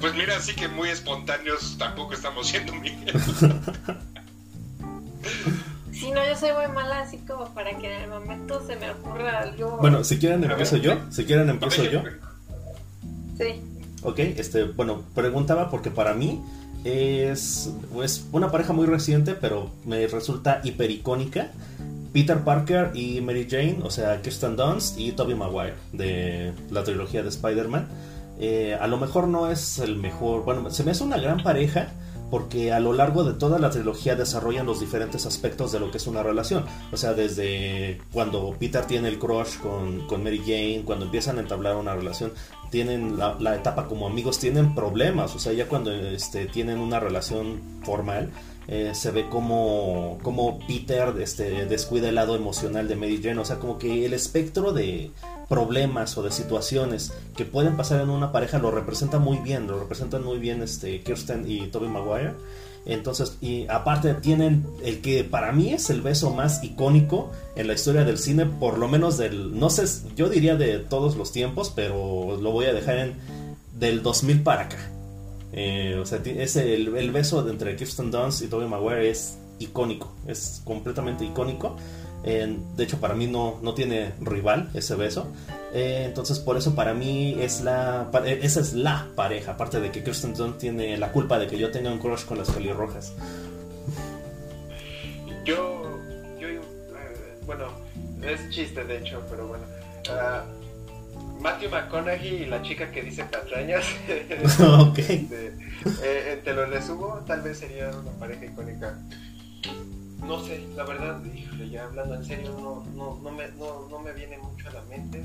Pues 0.00 0.14
mira, 0.14 0.36
así 0.36 0.54
que 0.54 0.68
muy 0.68 0.88
espontáneos 0.88 1.76
tampoco 1.78 2.14
estamos 2.14 2.48
siendo, 2.48 2.74
Miguel. 2.74 3.12
No, 6.12 6.26
yo 6.26 6.36
soy 6.36 6.50
muy 6.52 6.74
mala, 6.74 7.00
así 7.00 7.18
como 7.18 7.46
para 7.54 7.76
que 7.76 7.94
en 7.94 8.02
el 8.02 8.10
momento 8.10 8.62
se 8.66 8.76
me 8.76 8.90
ocurra 8.90 9.40
algo. 9.40 9.78
Bueno, 9.80 10.04
si 10.04 10.18
quieren 10.18 10.44
empiezo 10.44 10.76
yo. 10.76 10.94
Si 11.10 11.24
quieren 11.24 11.48
empiezo 11.50 11.84
yo. 11.84 12.02
Sí. 13.36 13.60
Ok, 14.02 14.18
este, 14.18 14.64
bueno, 14.64 15.02
preguntaba 15.14 15.70
porque 15.70 15.90
para 15.90 16.14
mí 16.14 16.40
es, 16.84 17.70
una 18.32 18.50
pareja 18.50 18.72
muy 18.72 18.86
reciente, 18.86 19.34
pero 19.34 19.70
me 19.84 20.06
resulta 20.06 20.60
hipericónica. 20.64 21.50
Peter 22.12 22.38
Parker 22.38 22.90
y 22.94 23.20
Mary 23.20 23.46
Jane, 23.48 23.78
o 23.82 23.90
sea, 23.90 24.22
Kirsten 24.22 24.56
Dunst 24.56 24.98
y 24.98 25.12
Tobey 25.12 25.34
Maguire 25.34 25.74
de 25.92 26.52
la 26.70 26.82
trilogía 26.82 27.22
de 27.22 27.28
Spider-Man. 27.28 27.86
Eh, 28.40 28.76
a 28.80 28.86
lo 28.86 28.96
mejor 28.96 29.28
no 29.28 29.50
es 29.50 29.78
el 29.78 29.96
mejor, 29.96 30.44
bueno, 30.44 30.70
se 30.70 30.84
me 30.84 30.92
hace 30.92 31.04
una 31.04 31.18
gran 31.18 31.42
pareja 31.42 31.88
porque 32.30 32.72
a 32.72 32.80
lo 32.80 32.92
largo 32.92 33.24
de 33.24 33.34
toda 33.34 33.58
la 33.58 33.70
trilogía 33.70 34.16
desarrollan 34.16 34.66
los 34.66 34.80
diferentes 34.80 35.26
aspectos 35.26 35.72
de 35.72 35.80
lo 35.80 35.90
que 35.90 35.98
es 35.98 36.06
una 36.06 36.22
relación. 36.22 36.64
O 36.92 36.96
sea, 36.96 37.14
desde 37.14 38.00
cuando 38.12 38.54
Peter 38.58 38.84
tiene 38.84 39.08
el 39.08 39.18
crush 39.18 39.58
con, 39.58 40.06
con 40.06 40.22
Mary 40.22 40.40
Jane, 40.40 40.82
cuando 40.84 41.06
empiezan 41.06 41.38
a 41.38 41.40
entablar 41.40 41.76
una 41.76 41.94
relación, 41.94 42.32
tienen 42.70 43.18
la, 43.18 43.56
etapa 43.56 43.86
como 43.86 44.06
amigos, 44.06 44.38
tienen 44.38 44.74
problemas. 44.74 45.34
O 45.34 45.38
sea, 45.38 45.52
ya 45.52 45.68
cuando 45.68 45.92
este, 45.92 46.46
tienen 46.46 46.78
una 46.78 47.00
relación 47.00 47.60
formal, 47.82 48.30
eh, 48.70 48.92
se 48.94 49.10
ve 49.10 49.28
como, 49.30 50.18
como 50.22 50.58
Peter 50.66 51.14
este, 51.20 51.64
descuida 51.64 52.10
el 52.10 52.16
lado 52.16 52.36
emocional 52.36 52.86
de 52.86 52.96
Mary 52.96 53.18
Jane. 53.22 53.40
O 53.40 53.44
sea, 53.46 53.58
como 53.58 53.78
que 53.78 54.04
el 54.04 54.12
espectro 54.12 54.72
de 54.72 55.10
problemas 55.48 56.18
o 56.18 56.22
de 56.22 56.30
situaciones 56.30 57.14
que 57.34 57.46
pueden 57.46 57.78
pasar 57.78 58.02
en 58.02 58.10
una 58.10 58.30
pareja 58.30 58.58
lo 58.58 58.70
representa 58.70 59.18
muy 59.18 59.38
bien, 59.38 59.66
lo 59.66 59.80
representan 59.80 60.22
muy 60.22 60.38
bien 60.38 60.62
este 60.62 61.00
Kirsten 61.00 61.50
y 61.50 61.68
Tobey 61.68 61.88
Maguire. 61.88 62.34
Entonces, 62.84 63.38
y 63.40 63.66
aparte 63.68 64.14
tienen 64.14 64.66
el 64.84 65.00
que 65.00 65.24
para 65.24 65.52
mí 65.52 65.72
es 65.72 65.88
el 65.88 66.02
beso 66.02 66.30
más 66.30 66.62
icónico 66.62 67.30
en 67.56 67.66
la 67.66 67.72
historia 67.72 68.04
del 68.04 68.18
cine, 68.18 68.46
por 68.46 68.78
lo 68.78 68.88
menos 68.88 69.16
del, 69.18 69.58
no 69.58 69.70
sé, 69.70 69.84
yo 70.14 70.28
diría 70.28 70.56
de 70.56 70.78
todos 70.78 71.16
los 71.16 71.32
tiempos, 71.32 71.72
pero 71.74 72.38
lo 72.40 72.50
voy 72.50 72.66
a 72.66 72.72
dejar 72.72 72.98
en 72.98 73.14
del 73.78 74.02
2000 74.02 74.42
para 74.42 74.62
acá. 74.62 74.97
Eh, 75.52 75.98
o 76.00 76.04
sea, 76.04 76.20
es 76.24 76.56
el, 76.56 77.10
beso 77.10 77.48
entre 77.48 77.74
Kirsten 77.76 78.10
Dunst 78.10 78.42
y 78.42 78.48
Tobey 78.48 78.68
Maguire 78.68 79.10
es 79.10 79.38
icónico, 79.58 80.12
es 80.26 80.60
completamente 80.64 81.24
icónico 81.24 81.76
de 82.22 82.84
hecho, 82.84 83.00
para 83.00 83.14
mí 83.14 83.26
no, 83.26 83.58
no 83.62 83.74
tiene 83.74 84.12
rival 84.20 84.70
ese 84.74 84.96
beso. 84.96 85.28
Eh, 85.72 86.04
entonces, 86.06 86.38
por 86.38 86.56
eso 86.56 86.74
para 86.74 86.94
mí 86.94 87.36
es 87.40 87.62
la, 87.62 88.10
eh, 88.24 88.40
esa 88.42 88.60
es 88.60 88.74
la 88.74 89.06
pareja. 89.14 89.52
Aparte 89.52 89.80
de 89.80 89.90
que 89.90 90.02
Kirsten 90.02 90.34
Dunst 90.34 90.58
tiene 90.58 90.96
la 90.98 91.12
culpa 91.12 91.38
de 91.38 91.46
que 91.46 91.58
yo 91.58 91.70
tenga 91.70 91.90
un 91.90 91.98
crush 91.98 92.24
con 92.24 92.38
las 92.38 92.50
pelirrojas. 92.50 93.14
Yo, 95.44 95.98
yo, 96.38 96.48
eh, 96.48 96.60
bueno, 97.46 97.68
es 98.22 98.50
chiste 98.50 98.84
de 98.84 98.98
hecho, 98.98 99.22
pero 99.30 99.48
bueno. 99.48 99.64
Ah, 100.10 100.44
Matthew 101.40 101.70
McConaughey 101.70 102.42
y 102.42 102.46
la 102.46 102.62
chica 102.62 102.90
que 102.90 103.02
dice 103.02 103.24
patrañas. 103.24 103.84
ok. 104.80 104.98
Este, 104.98 106.40
te 106.44 106.52
lo 106.52 106.66
resumo, 106.66 107.24
tal 107.26 107.42
vez 107.42 107.58
sería 107.58 107.90
una 107.90 108.12
pareja 108.12 108.44
icónica 108.44 108.98
no 110.28 110.44
sé, 110.44 110.66
la 110.76 110.84
verdad, 110.84 111.24
híjole, 111.24 111.70
ya 111.70 111.84
hablando 111.84 112.14
en 112.16 112.24
serio, 112.24 112.50
no, 112.60 112.84
no, 112.94 113.18
no, 113.22 113.30
me, 113.30 113.48
no, 113.52 113.88
no 113.88 113.98
me 113.98 114.12
viene 114.12 114.36
mucho 114.38 114.68
a 114.68 114.72
la 114.72 114.82
mente 114.82 115.24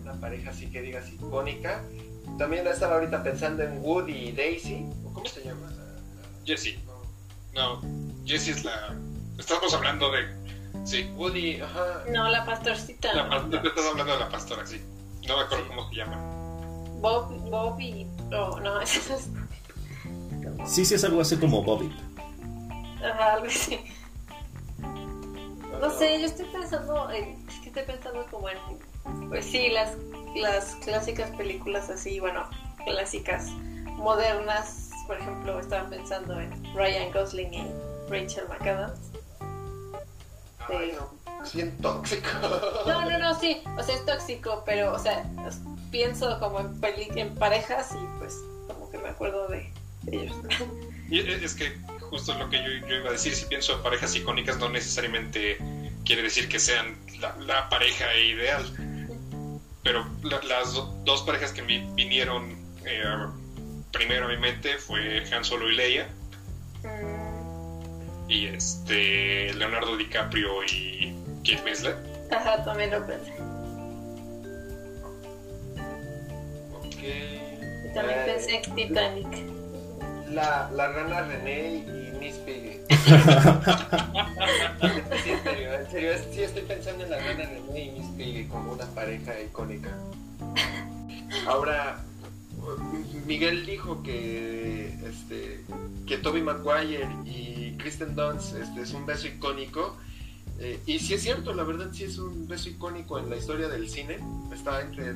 una 0.00 0.14
pareja 0.20 0.50
así 0.50 0.70
que 0.70 0.80
digas 0.80 1.12
icónica. 1.12 1.82
También 2.38 2.66
estaba 2.66 2.94
ahorita 2.94 3.22
pensando 3.22 3.62
en 3.62 3.78
Woody 3.82 4.28
y 4.28 4.32
Daisy, 4.32 4.86
¿cómo 5.12 5.26
se 5.26 5.42
llama? 5.44 5.72
Jessie. 6.44 6.78
No, 7.54 7.80
Jessie 8.24 8.52
es 8.52 8.64
la... 8.64 8.94
Estamos 9.38 9.74
hablando 9.74 10.10
de... 10.12 10.26
Sí. 10.84 11.10
Woody, 11.16 11.60
ajá. 11.60 12.04
No, 12.10 12.28
la 12.28 12.44
pastorcita. 12.44 13.12
La 13.14 13.28
pastora, 13.28 13.62
estás 13.62 13.86
hablando 13.86 14.12
de 14.12 14.18
la 14.20 14.28
pastora, 14.28 14.66
sí. 14.66 14.80
No 15.28 15.36
me 15.36 15.42
acuerdo 15.42 15.68
cómo 15.68 15.88
se 15.90 15.96
llama. 15.96 16.16
Bob, 17.00 17.28
Bobby, 17.50 18.06
oh, 18.32 18.58
no, 18.60 18.80
eso 18.80 19.14
es... 19.14 19.28
Sí, 20.66 20.84
sí, 20.84 20.94
es 20.94 21.04
algo 21.04 21.20
así 21.20 21.36
como 21.36 21.62
Bobby. 21.62 21.94
Ajá, 23.04 23.34
algo 23.34 23.46
así. 23.46 23.78
No 25.80 25.90
sé, 25.90 26.18
yo 26.20 26.26
estoy 26.26 26.46
pensando, 26.46 27.10
en, 27.10 27.46
es 27.46 27.60
que 27.60 27.68
estoy 27.68 27.84
pensando 27.84 28.26
como 28.30 28.48
en, 28.48 28.58
pues 29.28 29.44
sí, 29.44 29.68
las, 29.68 29.92
las 30.34 30.74
clásicas 30.76 31.30
películas 31.36 31.88
así, 31.90 32.18
bueno, 32.18 32.48
clásicas 32.84 33.50
modernas, 33.96 34.90
por 35.06 35.18
ejemplo, 35.18 35.60
estaba 35.60 35.88
pensando 35.88 36.40
en 36.40 36.50
Ryan 36.74 37.12
Gosling 37.12 37.54
y 37.54 37.64
Rachel 38.08 38.48
McAdams. 38.48 38.98
Ay, 40.68 40.92
no, 40.96 41.17
tóxico. 41.82 42.28
No, 42.86 43.08
no, 43.08 43.18
no, 43.18 43.38
sí, 43.38 43.62
o 43.76 43.82
sea, 43.82 43.94
es 43.94 44.04
tóxico, 44.04 44.62
pero, 44.64 44.92
o 44.92 44.98
sea, 44.98 45.24
pienso 45.90 46.38
como 46.40 46.60
en, 46.60 47.18
en 47.18 47.34
parejas 47.34 47.92
y 47.92 48.18
pues 48.18 48.36
como 48.66 48.90
que 48.90 48.98
me 48.98 49.08
acuerdo 49.08 49.48
de, 49.48 49.72
ellos. 50.06 50.36
Y 51.10 51.20
es 51.20 51.54
que 51.54 51.76
justo 52.10 52.34
lo 52.34 52.48
que 52.50 52.58
yo, 52.58 52.96
iba 52.96 53.08
a 53.08 53.12
decir, 53.12 53.34
si 53.34 53.46
pienso 53.46 53.74
en 53.74 53.82
parejas 53.82 54.14
icónicas, 54.14 54.58
no 54.58 54.68
necesariamente 54.68 55.58
quiere 56.04 56.22
decir 56.22 56.48
que 56.48 56.58
sean 56.58 56.96
la, 57.20 57.68
pareja 57.68 58.14
ideal. 58.16 58.64
Pero 59.82 60.06
las 60.22 60.74
dos 61.04 61.22
parejas 61.22 61.52
que 61.52 61.62
me 61.62 61.90
vinieron 61.94 62.58
eh, 62.84 63.04
primero 63.92 64.26
a 64.26 64.28
mi 64.28 64.36
mente 64.36 64.76
fue 64.78 65.24
Han 65.32 65.44
Solo 65.44 65.70
y 65.70 65.76
Leia. 65.76 66.08
Mm. 66.82 68.30
Y 68.30 68.46
este 68.46 69.54
Leonardo 69.54 69.96
DiCaprio 69.96 70.62
y 70.64 71.14
Kate 71.48 71.62
Winslet. 71.64 71.96
Ajá, 72.30 72.64
también 72.64 72.90
lo 72.90 73.06
pensé. 73.06 73.32
Ok. 76.74 77.02
Y 77.84 77.94
también 77.94 78.18
pensé 78.26 78.56
en 78.56 78.74
Titanic 78.74 79.58
la, 80.30 80.70
la 80.72 80.88
rana 80.88 81.22
René 81.22 81.76
y 81.76 82.12
Miss 82.18 82.36
Piggy. 82.36 82.80
sí, 85.24 85.30
en 85.30 85.42
serio, 85.42 85.72
en 85.72 85.90
serio, 85.90 86.12
sí 86.32 86.42
estoy 86.42 86.62
pensando 86.62 87.04
en 87.04 87.10
la 87.10 87.18
rana 87.18 87.44
René 87.44 87.84
y 87.84 87.90
Miss 87.92 88.08
Piggy 88.16 88.46
como 88.46 88.72
una 88.72 88.84
pareja 88.86 89.40
icónica. 89.40 89.96
Ahora, 91.46 92.04
Miguel 93.26 93.64
dijo 93.66 94.02
que 94.02 94.94
este 95.06 95.64
que 96.06 96.18
Toby 96.18 96.42
Maguire 96.42 97.08
y 97.24 97.76
Kristen 97.78 98.14
Dunst 98.14 98.56
este, 98.56 98.82
es 98.82 98.92
un 98.92 99.06
beso 99.06 99.26
icónico. 99.28 99.96
Eh, 100.60 100.80
y 100.86 100.98
sí 100.98 101.14
es 101.14 101.22
cierto, 101.22 101.54
la 101.54 101.62
verdad 101.62 101.90
sí 101.92 102.04
es 102.04 102.18
un 102.18 102.48
beso 102.48 102.68
icónico 102.68 103.18
en 103.18 103.30
la 103.30 103.36
historia 103.36 103.68
del 103.68 103.88
cine. 103.88 104.18
Está 104.52 104.80
entre 104.80 105.10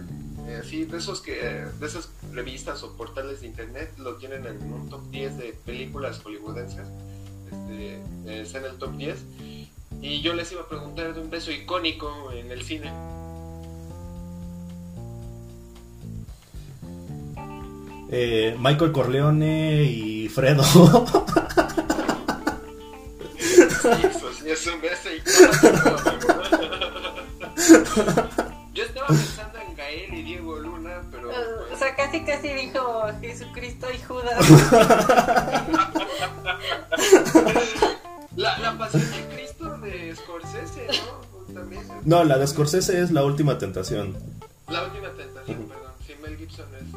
eh, 0.47 0.61
así 0.61 0.85
de 0.85 0.99
esos 0.99 1.21
que 1.21 1.35
de 1.35 1.87
esas 1.87 2.11
revistas 2.33 2.83
o 2.83 2.97
portales 2.97 3.41
de 3.41 3.49
internet 3.49 3.93
lo 3.99 4.17
tienen 4.17 4.47
en 4.47 4.63
un 4.73 4.89
top 4.89 5.09
10 5.11 5.39
de 5.39 5.53
películas 5.65 6.21
hollywoodenses 6.21 6.87
este, 7.47 7.95
eh, 8.27 8.41
está 8.43 8.59
en 8.59 8.65
el 8.65 8.79
top 8.79 8.97
10 8.97 9.25
y 10.01 10.21
yo 10.21 10.35
les 10.35 10.51
iba 10.51 10.63
a 10.63 10.69
preguntar 10.69 11.15
de 11.15 11.21
un 11.21 11.31
beso 11.31 11.53
icónico 11.53 12.33
en 12.33 12.51
el 12.51 12.63
cine. 12.63 12.91
Eh, 18.11 18.57
Michael 18.59 18.93
Corleone 18.93 19.85
y 19.85 20.29
Fredo. 20.29 20.63
Sí, 23.83 23.89
es 24.47 24.67
un 24.67 24.81
beso 24.81 25.09
icónico 25.11 26.03
yo 28.75 28.85
estaba 28.85 29.07
pensando 29.09 29.59
y 30.11 30.23
Diego 30.23 30.59
Luna, 30.59 31.03
pero... 31.11 31.31
Ah, 31.31 31.35
pues, 31.59 31.73
o 31.73 31.77
sea, 31.77 31.95
casi 31.95 32.25
casi 32.25 32.49
dijo 32.49 33.07
Jesucristo 33.21 33.87
y 33.93 33.99
Judas. 34.03 34.39
la, 38.37 38.59
la 38.59 38.79
pasión 38.79 39.11
de 39.11 39.35
Cristo 39.35 39.79
de 39.79 40.17
Scorsese, 40.17 40.87
¿no? 40.87 41.55
También. 41.55 41.83
No, 42.05 42.25
la 42.25 42.39
de 42.39 42.47
Scorsese 42.47 43.01
es 43.01 43.11
La 43.11 43.25
Última 43.25 43.59
Tentación. 43.59 44.17
La 44.69 44.85
Última 44.85 45.11
Tentación, 45.11 45.69
perdón. 45.69 45.93
Sí, 46.07 46.15
Mel 46.23 46.37
Gibson 46.39 46.67
es, 46.75 46.92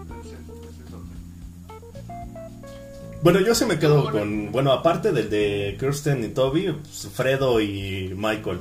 Bueno, 3.26 3.40
yo 3.40 3.56
sí 3.56 3.66
me 3.66 3.80
quedo 3.80 4.12
con. 4.12 4.52
Bueno, 4.52 4.72
aparte 4.72 5.12
del 5.12 5.32
de 5.32 5.76
Kirsten 5.80 6.24
y 6.24 6.28
Toby, 6.28 6.74
pues, 6.74 7.10
Fredo 7.12 7.60
y 7.60 8.14
Michael. 8.16 8.60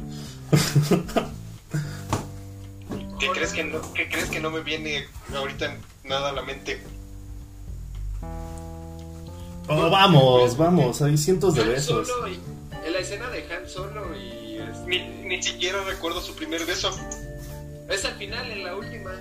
¿Qué 3.20 3.28
crees 3.28 3.52
que 3.52 3.64
no, 3.64 3.92
¿qué 3.92 4.08
crees 4.08 4.30
que 4.30 4.40
no 4.40 4.50
me 4.50 4.62
viene 4.62 5.04
ahorita 5.36 5.76
nada 6.04 6.30
a 6.30 6.32
la 6.32 6.40
mente? 6.40 6.80
Oh, 9.68 9.90
vamos, 9.90 10.56
vamos, 10.56 11.02
hay 11.02 11.18
cientos 11.18 11.56
de 11.56 11.64
besos. 11.64 12.08
en 12.86 12.90
la 12.90 13.00
escena 13.00 13.28
de 13.28 13.44
Han 13.52 13.68
Solo 13.68 14.16
y... 14.16 14.60
Ni, 14.86 15.06
ni 15.28 15.42
siquiera 15.42 15.84
recuerdo 15.84 16.22
su 16.22 16.34
primer 16.34 16.64
beso. 16.64 16.90
Es 17.90 18.02
al 18.06 18.14
final, 18.14 18.50
en 18.50 18.64
la 18.64 18.74
última. 18.74 19.12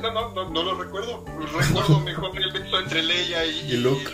No, 0.00 0.10
no, 0.12 0.32
no, 0.32 0.50
no 0.50 0.62
lo 0.62 0.74
recuerdo. 0.82 1.24
Recuerdo 1.24 2.00
mejor 2.04 2.36
el 2.36 2.52
beso 2.52 2.78
entre 2.80 3.02
Leia 3.02 3.44
y, 3.46 3.72
y 3.72 3.76
Luke. 3.78 4.10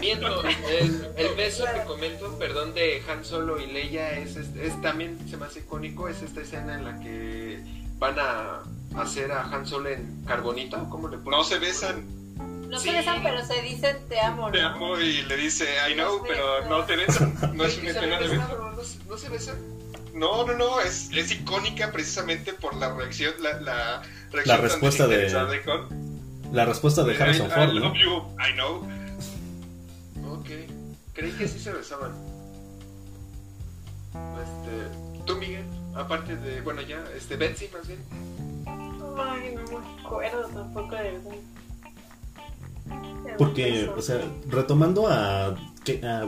Viendo, 0.00 0.42
el, 0.68 1.08
el, 1.16 1.34
beso 1.36 1.64
que 1.64 1.84
comento, 1.84 2.38
perdón, 2.38 2.74
de 2.74 3.02
Han 3.08 3.24
Solo 3.24 3.60
y 3.60 3.66
Leia 3.66 4.18
es, 4.18 4.36
es, 4.36 4.48
es, 4.56 4.80
también 4.80 5.18
se 5.28 5.36
me 5.36 5.46
hace 5.46 5.60
icónico. 5.60 6.08
Es 6.08 6.22
esta 6.22 6.40
escena 6.40 6.74
en 6.74 6.84
la 6.84 6.98
que 7.00 7.62
van 7.98 8.16
a 8.18 8.62
hacer 9.00 9.32
a 9.32 9.44
Han 9.44 9.66
Solo 9.66 9.90
en 9.90 10.24
carbonita, 10.24 10.88
¿cómo 10.88 11.08
le 11.08 11.18
ponen? 11.18 11.38
No 11.38 11.44
se 11.44 11.58
besan. 11.58 12.18
No 12.68 12.78
se 12.78 12.92
besan, 12.92 13.22
pero 13.22 13.44
se 13.44 13.62
dicen 13.62 13.96
te 14.08 14.20
amo. 14.20 14.46
¿no? 14.46 14.52
Te 14.52 14.60
amo 14.60 14.98
y 14.98 15.22
le 15.22 15.36
dice 15.36 15.66
I 15.90 15.94
know, 15.94 16.22
pero 16.26 16.68
no 16.68 16.84
te 16.84 16.96
besan. 16.96 17.34
No 17.54 17.64
es 17.64 17.78
una 17.78 17.90
escena 17.90 18.18
de 18.18 18.28
beso. 18.28 18.42
¿No, 19.08 19.16
se 19.16 19.28
besan? 19.30 19.56
No, 20.18 20.44
no, 20.44 20.54
no, 20.54 20.80
es, 20.80 21.10
es 21.12 21.30
icónica 21.30 21.92
precisamente 21.92 22.52
por 22.52 22.74
la 22.76 22.92
reacción, 22.94 23.32
la, 23.40 23.60
la, 23.60 24.02
reacción 24.32 24.42
La 24.46 24.54
tan 24.54 24.62
respuesta 24.62 25.06
de- 25.06 25.62
con- 25.64 26.52
La 26.52 26.64
respuesta 26.64 27.04
de 27.04 27.16
Harrison 27.22 27.46
I, 27.46 27.50
Ford, 27.50 27.70
I 27.70 27.74
¿no? 27.74 27.80
love 27.80 27.96
you, 27.96 28.16
I 28.38 28.52
know. 28.54 30.34
Ok. 30.34 30.48
Creí 31.12 31.32
que 31.32 31.46
sí 31.48 31.58
se 31.58 31.72
besaban. 31.72 32.12
Este, 34.42 35.24
tú, 35.24 35.36
Miguel, 35.36 35.64
aparte 35.94 36.36
de, 36.36 36.60
bueno, 36.62 36.80
ya, 36.82 37.04
este, 37.16 37.36
Betsy 37.36 37.68
más 37.72 37.86
bien. 37.86 38.00
Ay, 38.66 39.54
no 39.54 39.78
me 39.80 40.00
acuerdo 40.00 40.48
tampoco 40.48 40.94
de 40.94 41.08
algún. 41.10 41.36
Porque, 43.38 43.88
o 43.96 44.02
sea, 44.02 44.20
retomando 44.48 45.08
a, 45.08 45.54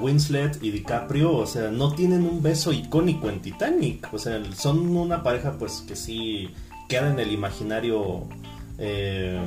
Winslet 0.01 0.63
y 0.63 0.71
DiCaprio, 0.71 1.37
o 1.37 1.47
sea, 1.47 1.71
no 1.71 1.95
tienen 1.95 2.25
un 2.25 2.43
beso 2.43 2.73
icónico 2.73 3.29
en 3.29 3.43
Titanic. 3.43 4.09
O 4.11 4.19
sea, 4.19 4.41
son 4.55 4.97
una 4.97 5.23
pareja, 5.23 5.59
pues, 5.59 5.85
que 5.87 5.97
sí 5.97 6.55
queda 6.89 7.11
en 7.11 7.19
el 7.19 7.31
imaginario 7.31 8.27
eh, 8.79 9.39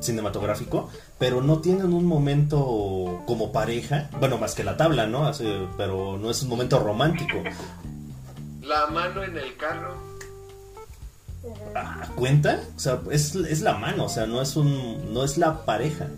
cinematográfico, 0.00 0.88
pero 1.18 1.42
no 1.42 1.58
tienen 1.58 1.92
un 1.92 2.06
momento 2.06 3.22
como 3.26 3.52
pareja. 3.52 4.08
Bueno, 4.18 4.38
más 4.38 4.54
que 4.54 4.64
la 4.64 4.78
tabla, 4.78 5.06
¿no? 5.06 5.26
Así, 5.26 5.44
pero 5.76 6.16
no 6.16 6.30
es 6.30 6.42
un 6.42 6.48
momento 6.48 6.78
romántico. 6.78 7.42
La 8.62 8.86
mano 8.86 9.22
en 9.22 9.36
el 9.36 9.56
carro. 9.56 9.94
Ah, 11.74 12.06
¿Cuenta? 12.14 12.60
O 12.76 12.78
sea, 12.78 13.00
es, 13.10 13.34
es 13.34 13.60
la 13.60 13.74
mano, 13.74 14.04
o 14.04 14.08
sea, 14.08 14.26
no 14.26 14.40
es 14.42 14.56
un, 14.56 15.12
no 15.12 15.24
es 15.24 15.38
la 15.38 15.64
pareja. 15.64 16.08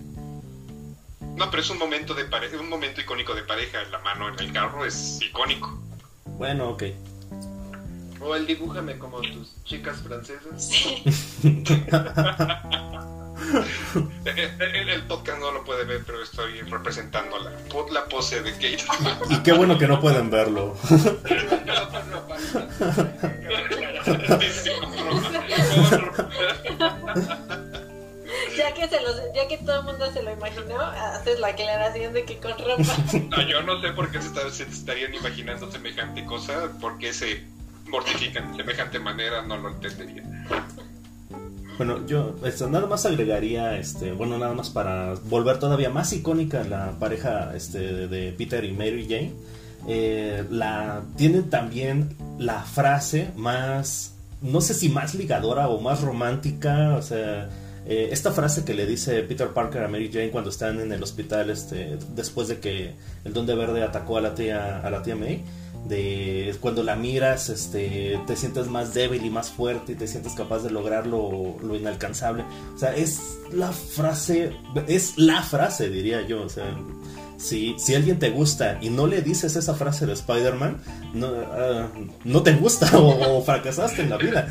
No, 1.36 1.50
pero 1.50 1.62
es 1.62 1.70
un 1.70 1.78
momento 1.78 2.14
de 2.14 2.24
pare- 2.24 2.56
un 2.56 2.68
momento 2.68 3.00
icónico 3.00 3.34
de 3.34 3.42
pareja. 3.42 3.78
La 3.90 3.98
mano 4.00 4.28
en 4.28 4.38
el 4.38 4.52
carro 4.52 4.84
es 4.84 5.20
icónico. 5.22 5.78
Bueno, 6.26 6.70
ok. 6.70 6.84
O 8.20 8.36
el 8.36 8.46
dibújame 8.46 8.98
como 8.98 9.20
tus 9.20 9.52
chicas 9.64 10.00
francesas. 10.02 10.68
Sí. 10.68 11.02
El, 14.24 14.62
el- 14.62 14.88
el 14.88 15.02
podcast 15.08 15.40
no 15.40 15.50
lo 15.50 15.64
puede 15.64 15.84
ver, 15.84 16.02
pero 16.06 16.22
estoy 16.22 16.60
representando 16.62 17.36
la, 17.40 17.50
la 17.92 18.04
pose 18.04 18.40
de 18.42 18.52
Kate. 18.52 18.84
Y 19.30 19.38
qué 19.42 19.52
bueno 19.52 19.76
que 19.78 19.88
no 19.88 20.00
pueden 20.00 20.30
verlo. 20.30 20.76
Ya 29.34 29.48
que, 29.48 29.56
ya 29.58 29.64
todo 29.64 29.80
el 29.80 29.86
mundo 29.86 30.12
se 30.12 30.22
lo 30.22 30.32
imaginó, 30.32 30.80
haces 30.80 31.40
la 31.40 31.48
aclaración 31.48 32.12
de 32.14 32.24
que 32.24 32.36
con 32.38 32.52
ropa. 32.52 32.82
No, 33.30 33.42
yo 33.48 33.62
no 33.62 33.80
sé 33.80 33.90
por 33.92 34.10
qué 34.10 34.20
se, 34.20 34.28
está- 34.28 34.50
se 34.50 34.62
estarían 34.64 35.14
imaginando 35.14 35.70
semejante 35.70 36.24
cosa, 36.24 36.70
por 36.80 36.98
qué 36.98 37.12
se 37.12 37.44
mortifican 37.88 38.52
de 38.52 38.58
semejante 38.58 38.98
manera, 38.98 39.42
no 39.42 39.56
lo 39.58 39.70
entendería. 39.70 40.22
Bueno, 41.78 42.06
yo 42.06 42.36
este, 42.44 42.66
nada 42.68 42.86
más 42.86 43.06
agregaría, 43.06 43.78
este, 43.78 44.12
bueno, 44.12 44.38
nada 44.38 44.52
más 44.52 44.70
para 44.70 45.14
volver 45.24 45.58
todavía 45.58 45.88
más 45.90 46.12
icónica 46.12 46.62
la 46.64 46.92
pareja 46.98 47.52
este, 47.56 47.78
de, 47.78 48.08
de 48.08 48.32
Peter 48.32 48.62
y 48.64 48.72
Mary 48.72 49.06
Jane. 49.08 49.32
eh, 49.88 50.44
la, 50.50 51.02
tienen 51.16 51.48
también 51.50 52.14
la 52.38 52.60
frase 52.62 53.30
más, 53.36 54.12
no 54.42 54.60
sé 54.60 54.74
si 54.74 54.90
más 54.90 55.14
ligadora 55.14 55.68
o 55.68 55.80
más 55.80 56.02
romántica, 56.02 56.94
o 56.96 57.02
sea, 57.02 57.48
eh, 57.86 58.08
esta 58.12 58.32
frase 58.32 58.64
que 58.64 58.74
le 58.74 58.86
dice 58.86 59.22
Peter 59.22 59.48
Parker 59.48 59.82
a 59.82 59.88
Mary 59.88 60.10
Jane 60.12 60.30
cuando 60.30 60.50
están 60.50 60.80
en 60.80 60.92
el 60.92 61.02
hospital, 61.02 61.50
este, 61.50 61.98
después 62.14 62.48
de 62.48 62.58
que 62.58 62.94
el 63.24 63.32
Duende 63.32 63.54
Verde 63.54 63.82
atacó 63.82 64.18
a 64.18 64.20
la 64.20 64.34
tía, 64.34 64.80
a 64.80 64.90
la 64.90 65.02
tía 65.02 65.16
May, 65.16 65.42
de 65.88 66.54
cuando 66.60 66.84
la 66.84 66.94
miras, 66.94 67.48
este, 67.48 68.20
te 68.26 68.36
sientes 68.36 68.68
más 68.68 68.94
débil 68.94 69.24
y 69.24 69.30
más 69.30 69.50
fuerte 69.50 69.92
y 69.92 69.94
te 69.96 70.06
sientes 70.06 70.34
capaz 70.34 70.60
de 70.60 70.70
lograr 70.70 71.06
lo, 71.06 71.56
lo 71.60 71.74
inalcanzable. 71.74 72.44
O 72.74 72.78
sea, 72.78 72.94
es 72.94 73.38
la 73.52 73.72
frase, 73.72 74.52
es 74.86 75.18
la 75.18 75.42
frase, 75.42 75.90
diría 75.90 76.22
yo. 76.22 76.42
O 76.42 76.48
sea, 76.48 76.76
si, 77.36 77.76
si 77.78 77.94
alguien 77.94 78.18
te 78.18 78.30
gusta 78.30 78.78
y 78.80 78.90
no 78.90 79.06
le 79.06 79.22
dices 79.22 79.56
esa 79.56 79.74
frase 79.74 80.06
de 80.06 80.12
Spider-Man, 80.12 80.80
no, 81.14 81.28
ah, 81.52 81.88
no 82.24 82.42
te 82.42 82.52
gusta 82.54 82.96
o, 82.98 83.38
o 83.38 83.42
fracasaste 83.44 84.02
en 84.02 84.10
la 84.10 84.16
vida. 84.16 84.48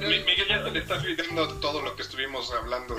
Miguel 0.00 0.46
ya 0.48 0.58
le 0.58 0.78
está 0.78 0.94
olvidando 0.96 1.48
todo 1.60 1.82
lo 1.82 1.94
que 1.96 2.02
estuvimos 2.02 2.50
hablando. 2.58 2.96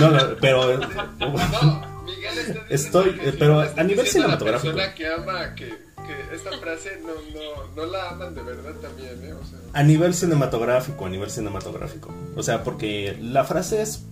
No, 0.00 0.10
no, 0.10 0.36
pero 0.40 0.76
no, 0.78 2.02
Miguel 2.04 2.38
está 2.38 2.60
Estoy, 2.68 3.14
que 3.16 3.32
pero 3.32 3.60
a 3.60 3.82
nivel 3.84 4.04
diciendo 4.04 4.28
la 4.28 4.38
cinematográfico. 4.38 4.74
persona 4.74 4.94
que 4.94 5.06
ama 5.06 5.54
que, 5.54 5.68
que 5.68 6.34
esta 6.34 6.50
frase 6.58 7.00
no, 7.02 7.14
no, 7.32 7.74
no 7.76 7.86
la 7.90 8.10
aman 8.10 8.34
de 8.34 8.42
verdad 8.42 8.72
también, 8.82 9.24
¿eh? 9.24 9.32
O 9.32 9.44
sea, 9.46 9.58
A 9.72 9.82
nivel 9.82 10.14
cinematográfico, 10.14 11.06
a 11.06 11.08
nivel 11.08 11.30
cinematográfico. 11.30 12.12
O 12.36 12.42
sea, 12.42 12.64
porque 12.64 13.16
la 13.20 13.44
frase 13.44 13.82
es. 13.82 14.04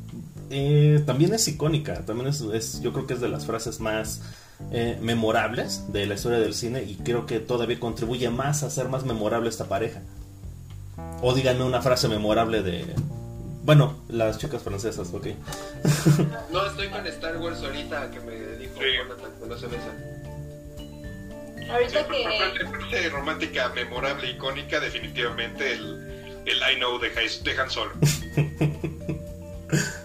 Eh, 0.52 1.02
también 1.06 1.32
es 1.34 1.48
icónica. 1.48 2.04
También 2.04 2.28
es, 2.28 2.40
es- 2.42 2.80
Yo 2.82 2.92
creo 2.92 3.06
que 3.06 3.14
es 3.14 3.20
de 3.20 3.28
las 3.28 3.46
frases 3.46 3.80
más 3.80 4.20
eh, 4.70 4.96
memorables 5.00 5.92
de 5.92 6.06
la 6.06 6.14
historia 6.14 6.38
del 6.38 6.54
cine. 6.54 6.82
Y 6.84 6.94
creo 6.96 7.26
que 7.26 7.40
todavía 7.40 7.80
contribuye 7.80 8.28
más 8.30 8.62
a 8.62 8.66
hacer 8.66 8.88
más 8.88 9.04
memorable 9.04 9.48
esta 9.48 9.64
pareja. 9.64 10.02
O 11.22 11.34
díganme 11.34 11.64
una 11.64 11.80
frase 11.82 12.06
memorable 12.08 12.62
de. 12.62 12.94
Bueno, 13.64 13.96
las 14.08 14.38
chicas 14.38 14.60
francesas, 14.62 15.08
ok. 15.14 15.28
no 16.52 16.66
estoy 16.66 16.88
con 16.88 17.06
Star 17.06 17.36
Wars 17.38 17.62
ahorita 17.62 18.10
que 18.10 18.18
me 18.20 18.32
dijo 18.58 18.74
Sí. 18.76 18.84
Jonathan 18.98 19.30
que 19.40 19.46
no 19.48 19.56
se 19.56 19.66
besan. 19.68 19.96
Ahorita 21.70 22.06
que. 22.08 22.24
Parte 22.80 23.08
romántica, 23.10 23.68
memorable, 23.74 24.30
icónica, 24.32 24.80
definitivamente 24.80 25.72
el, 25.74 26.42
el 26.44 26.56
I 26.58 26.76
Know 26.78 26.98
de, 26.98 27.08
de 27.10 27.60
Han 27.60 27.70
Solo. 27.70 27.92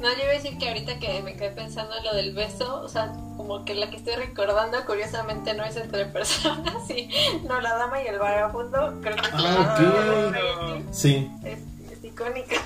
No, 0.00 0.08
yo 0.14 0.22
iba 0.22 0.30
a 0.30 0.34
decir 0.34 0.56
que 0.58 0.68
ahorita 0.68 0.98
que 0.98 1.22
me 1.22 1.36
quedé 1.36 1.50
pensando 1.50 1.94
en 1.96 2.04
lo 2.04 2.14
del 2.14 2.32
beso, 2.34 2.80
o 2.80 2.88
sea, 2.88 3.12
como 3.36 3.64
que 3.66 3.74
la 3.74 3.90
que 3.90 3.96
estoy 3.96 4.14
recordando, 4.16 4.82
curiosamente, 4.86 5.52
no 5.54 5.62
es 5.64 5.76
entre 5.76 6.06
personas, 6.18 6.88
y 6.90 7.10
no 7.46 7.60
la 7.60 7.74
dama 7.76 8.02
y 8.02 8.06
el 8.06 8.18
vagabundo, 8.18 8.98
creo 9.02 9.16
que 9.16 9.22
Ah, 9.32 9.76
claro, 9.78 10.82
Sí, 10.90 11.30
es, 11.44 11.58
es 11.92 12.02
icónica. 12.04 12.56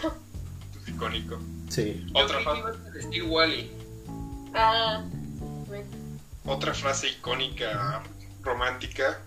Es 0.83 0.89
icónico. 0.89 1.39
sí. 1.69 2.07
Otra, 2.15 2.39
decir 2.93 3.25
Wally. 3.25 3.71
Ah, 4.55 5.03
bueno. 5.67 5.89
otra 6.47 6.73
frase 6.75 7.09
icónica 7.09 8.03
romántica, 8.43 9.19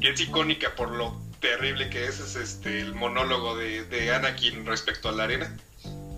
que 0.00 0.10
es 0.10 0.20
icónica 0.20 0.74
por 0.74 0.90
lo 0.92 1.20
terrible 1.40 1.90
que 1.90 2.06
es, 2.06 2.20
es 2.20 2.36
este 2.36 2.80
el 2.80 2.94
monólogo 2.94 3.54
de, 3.54 3.84
de 3.84 4.14
Anakin 4.14 4.64
respecto 4.64 5.10
a 5.10 5.12
la 5.12 5.24
arena. 5.24 5.54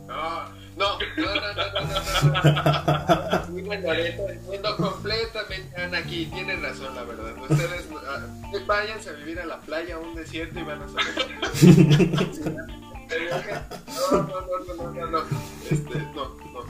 No, 0.06 0.48
no, 0.76 0.98
no, 0.98 1.34
no, 1.34 1.34
no, 1.34 1.54
no, 1.54 1.80
no, 1.82 3.38
no. 3.38 3.46
Muy 3.48 3.62
bueno, 3.62 3.88
Loreto, 3.88 4.28
entiendo 4.28 4.76
completamente 4.76 5.82
Anakin, 5.82 6.30
tienes 6.30 6.62
razón, 6.62 6.94
la 6.94 7.02
verdad. 7.02 7.34
Ustedes 7.42 7.88
ah, 8.06 8.26
váyanse 8.66 9.10
a 9.10 9.12
vivir 9.14 9.40
a 9.40 9.46
la 9.46 9.58
playa, 9.60 9.96
a 9.96 9.98
un 9.98 10.14
desierto 10.14 10.60
y 10.60 10.62
van 10.62 10.82
a 10.82 10.88
saber. 10.88 11.26
No, 14.10 14.22
no, 14.22 14.40
no, 14.40 14.40
no, 14.40 14.74
no, 14.74 14.90
no, 14.92 15.06
no. 15.06 15.22
Este, 15.70 15.98
no, 15.98 16.36
no. 16.52 16.64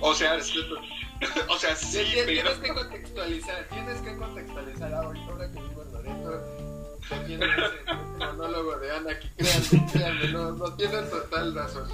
O 0.00 0.14
sea, 0.14 0.36
o 0.36 1.58
sea, 1.58 1.76
sí, 1.76 2.04
Tienes, 2.26 2.58
que 2.58 2.74
contextualizar, 2.74 3.64
tienes 3.70 4.00
que 4.00 4.16
contextualizar 4.16 4.94
ahora, 4.94 5.52
que 5.52 5.60
vivo 5.60 5.82
en 5.82 5.92
Loreto. 5.92 7.00
Entiendo 7.10 7.46
ese 7.46 7.94
monólogo 8.18 8.78
de 8.78 8.90
Anakin, 8.96 9.30
créanme, 9.36 9.92
créanme, 9.92 10.28
no, 10.28 10.52
no 10.52 10.74
tienen 10.74 11.08
total 11.08 11.54
razón. 11.54 11.88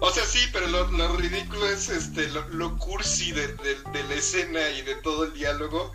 O 0.00 0.10
sea, 0.10 0.24
sí, 0.24 0.38
pero 0.52 0.66
lo, 0.68 0.90
lo 0.92 1.16
ridículo 1.16 1.66
es 1.68 1.88
este, 1.88 2.28
lo, 2.28 2.48
lo 2.50 2.76
cursi 2.78 3.32
de, 3.32 3.48
de- 3.48 3.82
de 3.92 4.02
la 4.08 4.14
escena 4.14 4.70
y 4.70 4.82
de 4.82 4.94
todo 4.96 5.24
el 5.24 5.32
diálogo. 5.34 5.92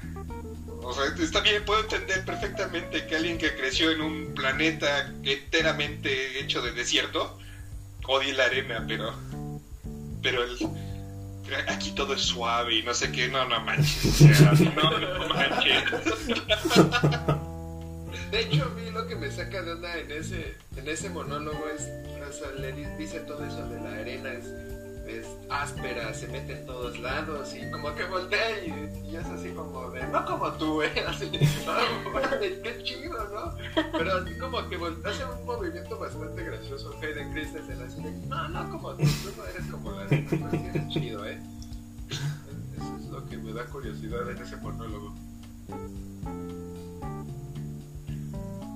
O 0.82 0.94
sea, 0.94 1.06
está 1.24 1.40
bien, 1.40 1.64
puedo 1.64 1.80
entender 1.82 2.26
perfectamente 2.26 3.08
que 3.08 3.16
alguien 3.16 3.38
que 3.38 3.56
creció 3.56 3.92
en 3.92 4.02
un 4.02 4.34
planeta 4.36 5.14
enteramente 5.24 6.40
hecho 6.42 6.62
de 6.62 6.74
desierto 6.74 7.38
odie 8.06 8.34
la 8.34 8.46
arena, 8.46 8.84
pero. 8.88 9.14
Pero 10.22 10.44
el. 10.44 10.58
Aquí 11.70 11.92
todo 11.92 12.14
es 12.16 12.22
suave 12.22 12.76
y 12.76 12.84
no 12.84 12.94
sé 12.94 13.12
qué, 13.12 13.28
no, 13.30 13.46
no 13.48 13.62
manches. 13.62 14.06
o 14.06 14.12
sea, 14.12 14.52
no, 14.76 14.98
no 15.00 15.28
manches. 15.30 15.84
De 18.34 18.40
hecho, 18.42 18.64
a 18.66 18.70
mí 18.70 18.90
lo 18.92 19.06
que 19.06 19.16
me 19.16 19.30
saca 19.30 19.62
de 19.62 19.74
onda 19.74 19.96
en 19.96 20.12
ese, 20.12 20.56
en 20.76 20.88
ese 20.88 21.08
monólogo 21.12 21.68
es, 21.70 21.88
o 22.28 22.34
sea, 22.34 22.52
le 22.54 22.72
di- 22.72 22.86
dice 22.98 23.20
todo 23.20 23.46
eso 23.46 23.68
de 23.70 23.80
la 23.80 23.92
arena 23.94 24.32
es, 24.34 24.46
es 25.08 25.28
áspera, 25.52 26.12
se 26.16 26.28
mete 26.30 26.54
en 26.54 26.66
todos 26.66 26.98
lados 26.98 27.54
y 27.54 27.70
como 27.70 27.94
que 27.94 28.06
voltea 28.06 28.66
y, 28.66 29.16
es 29.16 29.26
así 29.28 29.50
como 29.52 29.92
de, 29.92 30.08
no 30.08 30.26
como 30.26 30.52
tú, 30.54 30.82
eh, 30.82 30.92
así, 31.08 31.30
"Ah, 31.68 31.86
órale, 32.12 32.60
qué 32.62 32.82
chido, 32.84 33.24
¿no? 33.30 33.56
Pero 33.92 34.14
así 34.18 34.36
como 34.40 34.68
que 34.68 34.78
voltea, 34.78 35.12
hace 35.12 35.26
un 35.26 35.46
movimiento 35.46 36.00
bastante 36.00 36.44
gracioso 36.44 36.92
Hayden 37.04 37.32
Christensen, 37.34 37.82
así 37.84 38.02
de, 38.02 38.12
no, 38.28 38.50
no 38.50 38.72
como 38.72 38.96
tú, 38.96 39.04
tú 39.04 39.32
no 39.38 39.46
eres 39.46 39.66
como 39.70 39.92
la 39.92 40.02
arena, 40.06 40.28
tú 40.32 40.38
sí 40.50 40.58
eres 40.74 40.88
chido, 40.90 41.24
eh. 41.28 41.40
Eso 42.10 42.98
es 43.00 43.06
lo 43.12 43.24
que 43.28 43.38
me 43.38 43.54
da 43.54 43.64
curiosidad 43.68 44.28
en 44.28 44.38
ese 44.42 44.56
monólogo. 44.58 45.14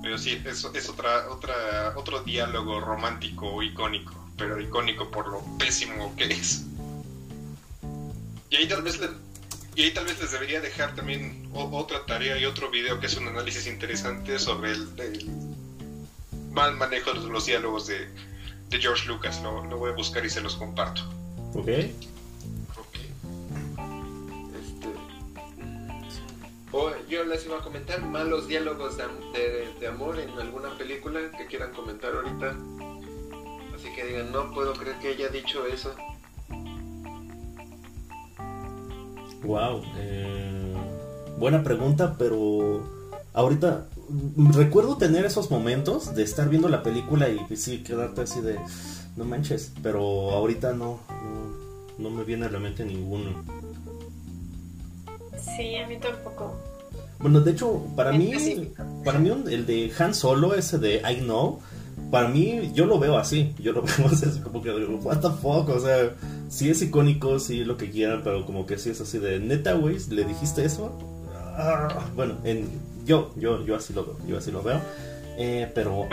Pero 0.08 0.16
sí, 0.16 0.40
es, 0.42 0.64
es 0.64 0.88
otra, 0.88 1.28
otra, 1.28 1.92
otro 1.94 2.22
diálogo 2.22 2.80
romántico 2.80 3.62
icónico, 3.62 4.14
pero 4.38 4.58
icónico 4.58 5.10
por 5.10 5.28
lo 5.28 5.44
pésimo 5.58 6.16
que 6.16 6.24
es. 6.24 6.64
Y 8.48 8.56
ahí 8.56 8.66
tal 8.66 8.80
vez, 8.80 8.98
y 9.74 9.82
ahí 9.82 9.90
tal 9.90 10.06
vez 10.06 10.18
les 10.18 10.32
debería 10.32 10.62
dejar 10.62 10.94
también 10.94 11.50
otra 11.52 12.06
tarea 12.06 12.38
y 12.38 12.46
otro 12.46 12.70
video 12.70 12.98
que 13.00 13.04
es 13.04 13.18
un 13.18 13.28
análisis 13.28 13.66
interesante 13.66 14.38
sobre 14.38 14.72
el, 14.72 15.30
mal 16.52 16.74
manejo 16.76 17.12
de 17.12 17.28
los 17.28 17.44
diálogos 17.44 17.88
de, 17.88 18.08
de 18.70 18.78
George 18.78 19.06
Lucas. 19.08 19.42
Lo, 19.42 19.62
lo 19.66 19.76
voy 19.76 19.90
a 19.90 19.94
buscar 19.94 20.24
y 20.24 20.30
se 20.30 20.40
los 20.40 20.56
comparto. 20.56 21.02
Ok. 21.52 21.68
O 26.72 26.90
yo 27.08 27.24
les 27.24 27.46
iba 27.46 27.58
a 27.58 27.62
comentar 27.62 28.02
malos 28.04 28.46
diálogos 28.46 28.96
de, 28.98 29.02
am- 29.04 29.32
de- 29.32 29.68
de 29.80 29.86
amor 29.86 30.18
en 30.18 30.30
alguna 30.38 30.76
película 30.76 31.18
que 31.36 31.46
quieran 31.46 31.72
comentar 31.72 32.14
ahorita. 32.14 32.56
Así 33.74 33.88
que 33.94 34.04
digan, 34.04 34.32
no 34.32 34.52
puedo 34.52 34.72
creer 34.74 34.98
que 34.98 35.08
haya 35.08 35.28
dicho 35.28 35.64
eso. 35.66 35.94
Wow. 39.44 39.82
buena 41.38 41.62
pregunta, 41.62 42.16
pero 42.18 42.82
ahorita 43.32 43.86
mm, 44.08 44.52
recuerdo 44.52 44.96
tener 44.96 45.24
esos 45.24 45.50
momentos 45.50 46.14
de 46.14 46.24
estar 46.24 46.48
viendo 46.48 46.68
la 46.68 46.82
película 46.82 47.28
y 47.28 47.56
sí 47.56 47.82
quedarte 47.84 48.22
así 48.22 48.40
de 48.40 48.58
no 49.16 49.24
manches, 49.24 49.72
pero 49.82 50.00
ahorita 50.32 50.72
no, 50.72 51.00
no, 51.08 51.56
no 51.98 52.10
me 52.10 52.24
viene 52.24 52.46
a 52.46 52.50
la 52.50 52.58
mente 52.58 52.84
ninguno. 52.84 53.44
Sí, 55.56 55.76
a 55.76 55.86
mí 55.86 55.96
tampoco. 55.98 56.54
Bueno, 57.20 57.40
de 57.40 57.50
hecho, 57.52 57.82
para 57.96 58.12
mí, 58.12 58.32
específico. 58.32 58.84
para 59.04 59.18
mí 59.18 59.30
un- 59.30 59.48
el 59.50 59.66
de 59.66 59.90
Han 59.98 60.14
Solo, 60.14 60.54
ese 60.54 60.78
de 60.78 60.96
I 61.08 61.16
Know, 61.22 61.58
para 62.12 62.28
mí 62.28 62.70
yo 62.74 62.86
lo 62.86 62.98
veo 63.00 63.18
así, 63.18 63.54
yo 63.58 63.72
lo 63.72 63.82
veo 63.98 64.06
así 64.06 64.40
como 64.40 64.62
que 64.62 64.70
what 64.72 65.18
the 65.20 65.28
fuck, 65.42 65.68
o 65.68 65.80
sea, 65.80 66.14
sí 66.48 66.70
es 66.70 66.80
icónico, 66.82 67.38
sí 67.40 67.64
lo 67.64 67.76
que 67.76 67.90
quieran, 67.90 68.22
pero 68.22 68.46
como 68.46 68.66
que 68.66 68.78
sí 68.78 68.90
es 68.90 69.00
así 69.00 69.18
de 69.18 69.40
neta, 69.40 69.72
güey, 69.72 69.96
le 70.10 70.24
dijiste 70.24 70.64
eso. 70.64 70.92
Ah, 71.56 71.88
bueno, 72.14 72.36
en, 72.44 72.68
yo, 73.04 73.32
yo, 73.36 73.64
yo 73.66 73.74
así 73.74 73.92
lo 73.92 74.04
veo, 74.04 74.16
yo 74.28 74.38
así 74.38 74.52
lo 74.52 74.62
veo. 74.62 74.80
Eh, 75.40 75.70
pero 75.74 76.06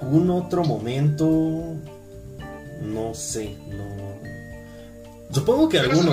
algún 0.00 0.30
otro 0.30 0.64
momento, 0.64 1.74
no 2.82 3.14
sé, 3.14 3.56
no. 3.68 5.34
Supongo 5.34 5.68
que 5.68 5.78
alguno. 5.80 6.12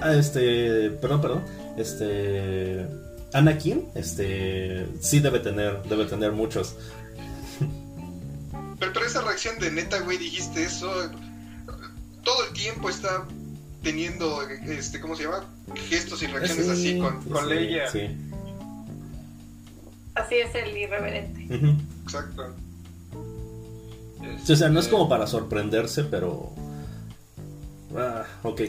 Ah, 0.00 0.14
este, 0.14 0.90
perdón, 1.00 1.20
perdón. 1.20 1.42
Este, 1.78 2.86
Anakin, 3.32 3.88
este, 3.94 4.86
sí 5.00 5.20
debe 5.20 5.38
tener, 5.38 5.82
debe 5.84 6.06
tener 6.06 6.32
muchos. 6.32 6.74
Pero, 8.78 8.92
pero 8.92 9.06
esa 9.06 9.22
reacción 9.22 9.58
de 9.58 9.70
neta, 9.70 10.00
güey, 10.00 10.18
dijiste 10.18 10.64
eso. 10.64 10.88
Todo 12.24 12.44
el 12.46 12.52
tiempo 12.52 12.88
está 12.90 13.26
teniendo, 13.82 14.42
este, 14.42 15.00
¿cómo 15.00 15.16
se 15.16 15.24
llama? 15.24 15.46
Gestos 15.88 16.22
y 16.22 16.26
reacciones 16.26 16.66
Sí, 16.66 16.70
así 16.70 16.98
con, 16.98 17.22
sí, 17.22 17.28
con 17.30 17.44
sí, 17.44 17.50
Leia. 17.54 17.90
Sí. 17.90 18.16
Así 20.14 20.34
es 20.34 20.54
el 20.54 20.76
irreverente. 20.76 21.48
Exacto. 22.04 22.54
O 24.20 24.56
sea, 24.56 24.68
no 24.68 24.80
es 24.80 24.86
Este, 24.86 24.96
como 24.96 25.08
para 25.08 25.26
sorprenderse, 25.26 26.04
pero. 26.04 26.50
Ah, 27.96 28.24
ok. 28.42 28.62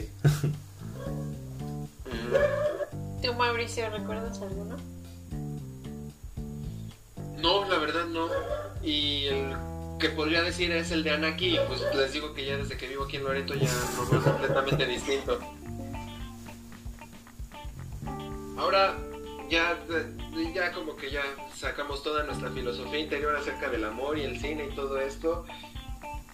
¿Tú, 3.21 3.33
Mauricio, 3.33 3.89
recuerdas 3.89 4.41
alguno? 4.41 4.77
No, 7.37 7.67
la 7.67 7.77
verdad 7.77 8.05
no. 8.05 8.29
Y 8.83 9.25
el 9.25 9.55
que 9.99 10.09
podría 10.09 10.41
decir 10.41 10.71
es 10.71 10.91
el 10.91 11.03
de 11.03 11.11
Anaki. 11.11 11.57
Pues 11.67 11.83
les 11.95 12.13
digo 12.13 12.33
que 12.33 12.45
ya 12.45 12.57
desde 12.57 12.77
que 12.77 12.87
vivo 12.87 13.03
aquí 13.03 13.17
en 13.17 13.23
Loreto 13.25 13.55
ya 13.55 13.69
lo 13.97 14.07
veo 14.09 14.23
completamente 14.23 14.85
distinto. 14.85 15.39
Ahora 18.57 18.95
ya, 19.49 19.77
ya 20.53 20.71
como 20.71 20.95
que 20.95 21.11
ya 21.11 21.23
sacamos 21.55 22.03
toda 22.03 22.23
nuestra 22.23 22.49
filosofía 22.51 22.99
interior 22.99 23.35
acerca 23.35 23.69
del 23.69 23.83
amor 23.83 24.17
y 24.17 24.23
el 24.23 24.39
cine 24.39 24.69
y 24.71 24.75
todo 24.75 24.99
esto. 24.99 25.45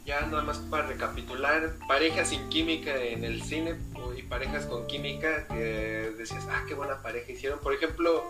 Ya 0.06 0.22
nada 0.28 0.44
más 0.44 0.60
para 0.60 0.86
recapitular, 0.86 1.74
parejas 1.88 2.30
sin 2.30 2.48
química 2.50 2.96
en 2.96 3.24
el 3.24 3.42
cine 3.42 3.76
y 4.16 4.22
parejas 4.22 4.66
con 4.68 4.86
química 4.86 5.48
que 5.48 6.14
decías, 6.18 6.46
ah, 6.50 6.64
qué 6.68 6.76
buena 6.76 7.02
pareja 7.02 7.32
hicieron. 7.32 7.60
Por 7.60 7.74
ejemplo, 7.74 8.24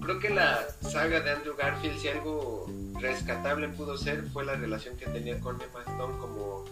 creo 0.00 0.18
que 0.18 0.30
la 0.30 0.66
saga 0.80 1.20
de 1.20 1.30
Andrew 1.30 1.54
Garfield, 1.54 1.98
si 1.98 2.08
algo 2.08 2.66
rescatable 2.98 3.68
pudo 3.68 3.98
ser, 3.98 4.24
fue 4.32 4.44
la 4.44 4.54
relación 4.54 4.96
que 4.96 5.06
tenía 5.06 5.38
con 5.40 5.60
Emma 5.60 5.80
Stone 5.80 6.18
como, 6.18 6.64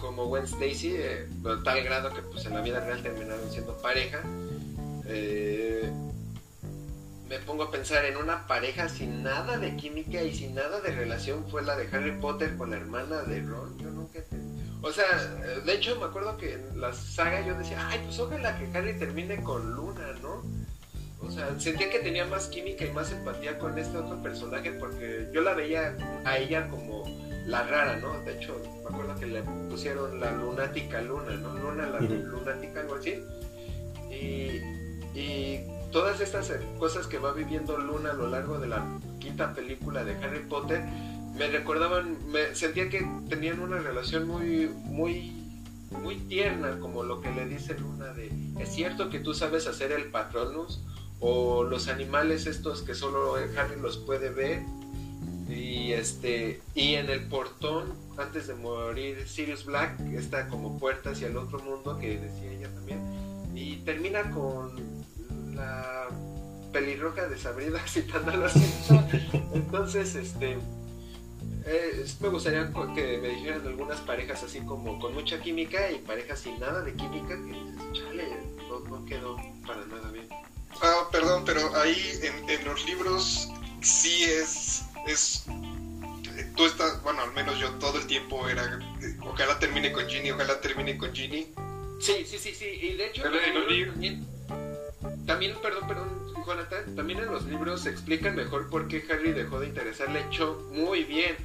como 0.00 0.26
Gwen 0.26 0.44
Stacy, 0.44 0.96
eh, 0.96 1.28
tal 1.64 1.82
grado 1.84 2.12
que 2.12 2.22
pues 2.22 2.44
en 2.46 2.54
la 2.54 2.60
vida 2.60 2.80
real 2.80 3.02
terminaron 3.02 3.50
siendo 3.52 3.76
pareja. 3.78 4.20
Eh, 5.06 5.90
me 7.28 7.38
pongo 7.40 7.64
a 7.64 7.70
pensar 7.70 8.04
en 8.04 8.16
una 8.16 8.46
pareja 8.46 8.88
sin 8.88 9.22
nada 9.22 9.58
de 9.58 9.76
química 9.76 10.22
y 10.22 10.34
sin 10.34 10.54
nada 10.54 10.80
de 10.80 10.92
relación 10.92 11.44
fue 11.50 11.62
la 11.62 11.76
de 11.76 11.88
Harry 11.94 12.12
Potter 12.12 12.56
con 12.56 12.70
la 12.70 12.76
hermana 12.76 13.22
de 13.22 13.40
Ron. 13.42 13.78
Yo 13.78 13.90
nunca 13.90 14.18
entendí. 14.18 14.62
O 14.80 14.92
sea, 14.92 15.04
de 15.64 15.74
hecho 15.74 15.98
me 15.98 16.06
acuerdo 16.06 16.36
que 16.36 16.54
en 16.54 16.80
la 16.80 16.92
saga 16.92 17.44
yo 17.44 17.56
decía, 17.58 17.86
ay, 17.88 18.00
pues 18.04 18.18
ojalá 18.18 18.56
que 18.58 18.78
Harry 18.78 18.96
termine 18.98 19.42
con 19.42 19.74
Luna, 19.74 20.12
¿no? 20.22 20.42
O 21.20 21.30
sea, 21.30 21.58
sentía 21.58 21.90
que 21.90 21.98
tenía 21.98 22.24
más 22.26 22.46
química 22.46 22.84
y 22.84 22.92
más 22.92 23.10
empatía 23.10 23.58
con 23.58 23.76
este 23.76 23.98
otro 23.98 24.22
personaje 24.22 24.72
porque 24.72 25.28
yo 25.34 25.42
la 25.42 25.52
veía 25.52 25.96
a 26.24 26.38
ella 26.38 26.68
como 26.68 27.04
la 27.44 27.64
rara, 27.64 27.96
¿no? 27.96 28.20
De 28.20 28.36
hecho, 28.38 28.56
me 28.84 28.94
acuerdo 28.94 29.18
que 29.18 29.26
le 29.26 29.42
pusieron 29.68 30.20
la 30.20 30.30
lunática 30.30 31.02
Luna, 31.02 31.32
¿no? 31.32 31.54
Luna 31.54 31.86
la 31.88 32.00
lunática, 32.00 32.80
algo 32.80 32.94
así. 32.94 33.22
Y, 34.10 34.62
y 35.18 35.77
todas 35.90 36.20
estas 36.20 36.50
eh, 36.50 36.60
cosas 36.78 37.06
que 37.06 37.18
va 37.18 37.32
viviendo 37.32 37.76
Luna 37.78 38.10
a 38.10 38.14
lo 38.14 38.28
largo 38.28 38.58
de 38.58 38.68
la 38.68 38.84
quinta 39.18 39.54
película 39.54 40.04
de 40.04 40.12
Harry 40.22 40.40
Potter 40.40 40.82
me 41.38 41.46
recordaban, 41.48 42.18
me 42.30 42.54
sentía 42.54 42.90
que 42.90 43.06
tenían 43.28 43.60
una 43.60 43.78
relación 43.78 44.26
muy, 44.26 44.68
muy, 44.84 45.32
muy 46.02 46.16
tierna, 46.16 46.80
como 46.80 47.04
lo 47.04 47.20
que 47.20 47.30
le 47.30 47.46
dice 47.46 47.78
Luna 47.78 48.12
de, 48.12 48.32
es 48.58 48.74
cierto 48.74 49.08
que 49.08 49.20
tú 49.20 49.34
sabes 49.34 49.66
hacer 49.66 49.92
el 49.92 50.10
Patronus, 50.10 50.82
o 51.20 51.64
los 51.64 51.88
animales 51.88 52.46
estos 52.46 52.82
que 52.82 52.94
solo 52.94 53.34
Harry 53.56 53.80
los 53.80 53.98
puede 53.98 54.30
ver, 54.30 54.62
y 55.48 55.92
este, 55.92 56.60
y 56.74 56.94
en 56.94 57.08
el 57.08 57.26
portón, 57.28 57.94
antes 58.16 58.48
de 58.48 58.54
morir 58.54 59.26
Sirius 59.26 59.64
Black, 59.64 59.98
está 60.14 60.48
como 60.48 60.78
puerta 60.78 61.10
hacia 61.10 61.28
el 61.28 61.36
otro 61.36 61.60
mundo, 61.60 61.98
que 61.98 62.18
decía 62.18 62.50
ella 62.50 62.68
también, 62.74 63.00
y 63.54 63.76
termina 63.76 64.30
con 64.30 64.97
la 65.58 66.08
pelirroja 66.72 67.28
desabrida 67.28 67.80
citándola 67.86 68.46
así. 68.46 68.64
Entonces, 69.54 70.14
este 70.14 70.58
eh, 71.66 72.06
me 72.20 72.28
gustaría 72.28 72.70
que 72.94 73.18
me 73.18 73.28
dijeran 73.28 73.66
algunas 73.66 74.00
parejas 74.00 74.42
así 74.42 74.60
como 74.60 74.98
con 74.98 75.12
mucha 75.14 75.40
química 75.40 75.90
y 75.90 75.98
parejas 75.98 76.40
sin 76.40 76.58
nada 76.58 76.82
de 76.82 76.94
química 76.94 77.28
que 77.36 77.52
dices, 77.52 77.92
chale, 77.92 78.28
no, 78.68 78.80
no 78.80 79.04
quedó 79.04 79.36
para 79.66 79.84
nada 79.86 80.10
bien. 80.10 80.28
Ah, 80.82 81.08
perdón, 81.10 81.42
pero 81.44 81.74
ahí 81.76 81.96
en, 82.22 82.48
en 82.48 82.64
los 82.64 82.84
libros 82.86 83.48
sí 83.82 84.24
es, 84.24 84.82
es 85.06 85.44
eh, 86.36 86.50
tú 86.56 86.64
estás, 86.66 87.02
bueno, 87.02 87.20
al 87.22 87.32
menos 87.32 87.58
yo 87.58 87.70
todo 87.74 87.98
el 87.98 88.06
tiempo 88.06 88.48
era, 88.48 88.78
eh, 89.02 89.16
ojalá 89.22 89.58
termine 89.58 89.92
con 89.92 90.06
Ginny, 90.06 90.30
ojalá 90.30 90.60
termine 90.60 90.96
con 90.96 91.12
Ginny. 91.14 91.52
Sí, 92.00 92.24
sí, 92.24 92.38
sí, 92.38 92.54
sí, 92.54 92.64
y 92.64 92.94
de 92.94 93.06
hecho 93.08 93.22
Pero 93.24 93.40
en 93.40 93.54
los 93.54 93.68
libros- 93.70 93.96
también, 95.28 95.54
perdón, 95.62 95.86
perdón, 95.86 96.08
Jonathan, 96.44 96.96
también 96.96 97.20
en 97.20 97.26
los 97.26 97.44
libros 97.44 97.82
se 97.82 97.90
explican 97.90 98.34
mejor 98.34 98.68
por 98.70 98.88
qué 98.88 99.04
Harry 99.12 99.32
dejó 99.32 99.60
de 99.60 99.68
interesarle 99.68 100.20
a 100.20 100.30
Cho 100.30 100.68
muy 100.72 101.04
bien. 101.04 101.36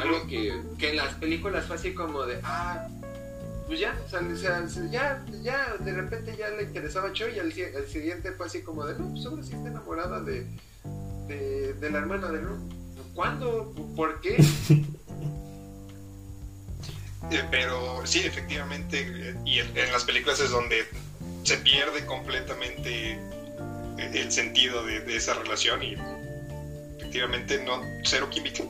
Algo 0.00 0.26
que, 0.28 0.54
que 0.78 0.90
en 0.90 0.96
las 0.96 1.14
películas 1.14 1.66
fue 1.66 1.76
así 1.76 1.92
como 1.94 2.24
de, 2.24 2.38
ah, 2.44 2.86
pues 3.66 3.80
ya, 3.80 3.98
o 4.06 4.08
sea, 4.08 4.20
ya, 4.90 5.24
ya, 5.42 5.76
de 5.80 5.92
repente 5.92 6.34
ya 6.36 6.48
le 6.50 6.62
interesaba 6.62 7.08
a 7.08 7.12
Cho 7.12 7.28
y 7.28 7.38
al, 7.38 7.52
si- 7.52 7.62
al 7.64 7.86
siguiente 7.88 8.32
fue 8.32 8.46
así 8.46 8.62
como 8.62 8.86
de, 8.86 8.98
no, 8.98 9.10
pues 9.10 9.26
ahora 9.26 9.42
sí 9.42 9.52
está 9.54 9.68
enamorada 9.68 10.20
de, 10.22 10.46
de, 11.26 11.74
de 11.74 11.90
la 11.90 11.98
hermana 11.98 12.28
de 12.28 12.40
Ron. 12.40 12.68
¿Cuándo? 13.14 13.74
¿Por 13.96 14.20
qué? 14.20 14.36
Eh, 17.30 17.42
pero 17.50 18.04
sí, 18.04 18.18
efectivamente, 18.20 19.06
eh, 19.08 19.34
y 19.46 19.60
en, 19.60 19.74
en 19.76 19.92
las 19.92 20.04
películas 20.04 20.38
es 20.40 20.50
donde 20.50 20.84
se 21.44 21.56
pierde 21.58 22.04
completamente 22.06 23.18
el 23.98 24.30
sentido 24.32 24.84
de, 24.84 25.00
de 25.00 25.16
esa 25.16 25.34
relación 25.34 25.82
y 25.82 25.96
efectivamente 26.98 27.62
no, 27.64 27.80
cero 28.04 28.28
química. 28.30 28.64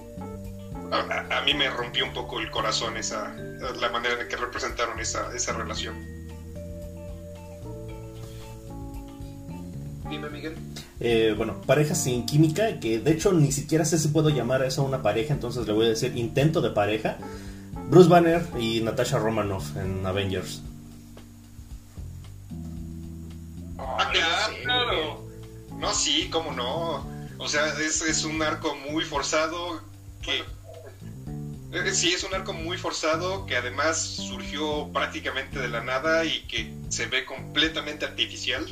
A, 0.90 0.96
a- 1.00 1.38
a 1.38 1.42
mí 1.42 1.54
me 1.54 1.68
rompió 1.70 2.04
un 2.04 2.12
poco 2.12 2.40
el 2.40 2.50
corazón 2.50 2.96
esa 2.96 3.34
la 3.80 3.88
manera 3.90 4.20
en 4.22 4.28
que 4.28 4.36
representaron 4.36 4.98
esa, 5.00 5.34
esa 5.34 5.52
relación. 5.52 5.94
Dime, 10.10 10.28
Miguel. 10.28 10.54
eh, 11.00 11.32
bueno, 11.36 11.60
pareja 11.62 11.94
sin 11.94 12.26
química, 12.26 12.78
que 12.80 12.98
de 12.98 13.12
hecho 13.12 13.32
ni 13.32 13.50
siquiera 13.52 13.84
sé 13.84 13.98
si 13.98 14.08
puedo 14.08 14.28
llamar 14.28 14.62
a 14.62 14.66
eso 14.66 14.82
una 14.82 15.00
pareja, 15.02 15.32
entonces 15.32 15.66
le 15.66 15.72
voy 15.72 15.86
a 15.86 15.90
decir 15.90 16.16
intento 16.16 16.60
de 16.60 16.70
pareja. 16.70 17.16
Bruce 17.88 18.08
Banner 18.10 18.42
y 18.58 18.80
Natasha 18.80 19.18
Romanoff 19.18 19.76
en 19.76 20.04
Avengers. 20.04 20.62
Ah, 23.98 24.10
claro. 24.12 25.28
No, 25.76 25.92
sí, 25.94 26.28
cómo 26.30 26.52
no. 26.52 27.06
O 27.38 27.48
sea, 27.48 27.66
es, 27.80 28.02
es 28.02 28.24
un 28.24 28.42
arco 28.42 28.74
muy 28.90 29.04
forzado 29.04 29.80
que... 30.22 30.38
Eh, 31.72 31.94
Sí, 31.94 32.12
es 32.12 32.22
un 32.22 32.34
arco 32.34 32.52
muy 32.52 32.76
forzado 32.76 33.46
que 33.46 33.56
además 33.56 33.98
surgió 33.98 34.88
prácticamente 34.92 35.58
de 35.58 35.68
la 35.68 35.82
nada 35.82 36.24
y 36.24 36.46
que 36.46 36.72
se 36.90 37.06
ve 37.06 37.24
completamente 37.24 38.04
artificial. 38.04 38.66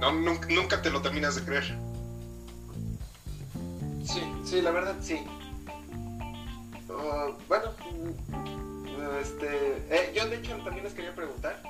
No, 0.00 0.12
nunca, 0.12 0.48
nunca 0.48 0.82
te 0.82 0.90
lo 0.90 1.00
terminas 1.02 1.36
de 1.36 1.44
creer. 1.44 1.78
Sí, 4.04 4.22
sí, 4.44 4.60
la 4.60 4.72
verdad 4.72 4.96
sí. 5.00 5.20
Uh, 6.88 7.34
bueno, 7.46 7.66
mm, 7.92 9.18
este, 9.22 9.86
eh, 9.90 10.12
yo 10.14 10.26
de 10.28 10.36
hecho 10.36 10.56
también 10.56 10.84
les 10.84 10.94
quería 10.94 11.14
preguntar, 11.14 11.62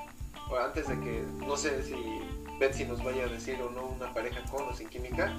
antes 0.56 0.88
de 0.88 0.98
que, 1.00 1.24
no 1.46 1.56
sé 1.56 1.82
si 1.82 1.94
Betsy 2.58 2.84
nos 2.84 3.02
vaya 3.02 3.24
a 3.24 3.28
decir 3.28 3.60
o 3.62 3.70
no 3.70 3.86
una 3.86 4.12
pareja 4.14 4.40
con 4.50 4.66
o 4.68 4.74
sin 4.74 4.88
química, 4.88 5.32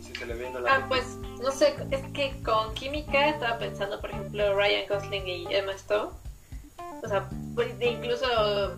si 0.00 0.14
se 0.14 0.26
le 0.26 0.34
viene 0.34 0.56
a 0.56 0.60
la 0.60 0.74
Ah, 0.74 0.78
mente. 0.80 0.88
pues 0.96 1.16
no 1.42 1.50
sé, 1.50 1.74
es 1.90 2.02
que 2.12 2.32
con 2.42 2.72
química 2.74 3.28
estaba 3.28 3.58
pensando, 3.58 4.00
por 4.00 4.10
ejemplo, 4.10 4.54
Ryan 4.56 4.84
Gosling 4.88 5.26
y 5.28 5.54
Emma 5.54 5.72
Stone. 5.72 6.10
O 7.02 7.08
sea, 7.08 7.28
pues, 7.54 7.68
incluso 7.80 8.26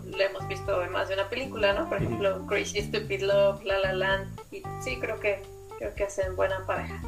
lo 0.05 0.21
hemos 0.21 0.47
visto 0.49 0.83
en 0.83 0.93
más 0.93 1.09
de 1.09 1.15
una 1.15 1.29
película, 1.29 1.73
¿no? 1.73 1.89
Por 1.89 1.99
ejemplo, 1.99 2.47
Crazy 2.47 2.81
Stupid 2.83 3.23
Love, 3.23 3.65
La 3.65 3.79
La 3.79 3.93
Land. 3.93 4.41
Y 4.53 4.63
sí, 4.81 4.97
creo 5.01 5.19
que 5.19 5.43
creo 5.79 5.93
que 5.95 6.05
hacen 6.05 6.37
buena 6.37 6.65
pareja. 6.67 7.03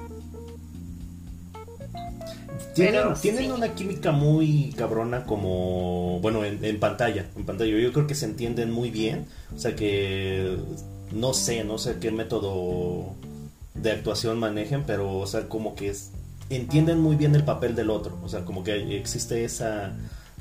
Tienen, 2.75 2.95
Pero 3.03 3.15
tienen 3.15 3.45
sí. 3.45 3.51
una 3.51 3.75
química 3.75 4.13
muy 4.13 4.73
cabrona 4.77 5.25
como, 5.27 6.19
bueno, 6.21 6.45
en, 6.45 6.65
en 6.65 6.79
pantalla, 6.81 7.27
en 7.37 7.45
pantalla. 7.47 7.77
Yo 7.79 7.93
creo 7.93 8.07
que 8.07 8.15
se 8.15 8.27
entienden 8.27 8.71
muy 8.71 8.91
bien. 8.91 9.27
O 9.55 9.59
sea 9.59 9.75
que 9.77 10.57
no 11.13 11.35
sé, 11.35 11.65
no 11.65 11.79
sé 11.79 11.97
qué 12.01 12.11
método 12.11 13.15
de 13.75 13.93
actuación 13.93 14.39
manejen, 14.39 14.85
pero, 14.87 15.19
o 15.19 15.27
sea, 15.27 15.49
como 15.49 15.75
que 15.75 15.89
es- 15.91 16.11
entienden 16.51 17.01
muy 17.01 17.17
bien 17.17 17.35
el 17.35 17.45
papel 17.45 17.75
del 17.77 17.91
otro. 17.91 18.19
O 18.23 18.29
sea, 18.29 18.45
como 18.45 18.65
que 18.65 18.97
existe 18.97 19.45
esa, 19.45 19.93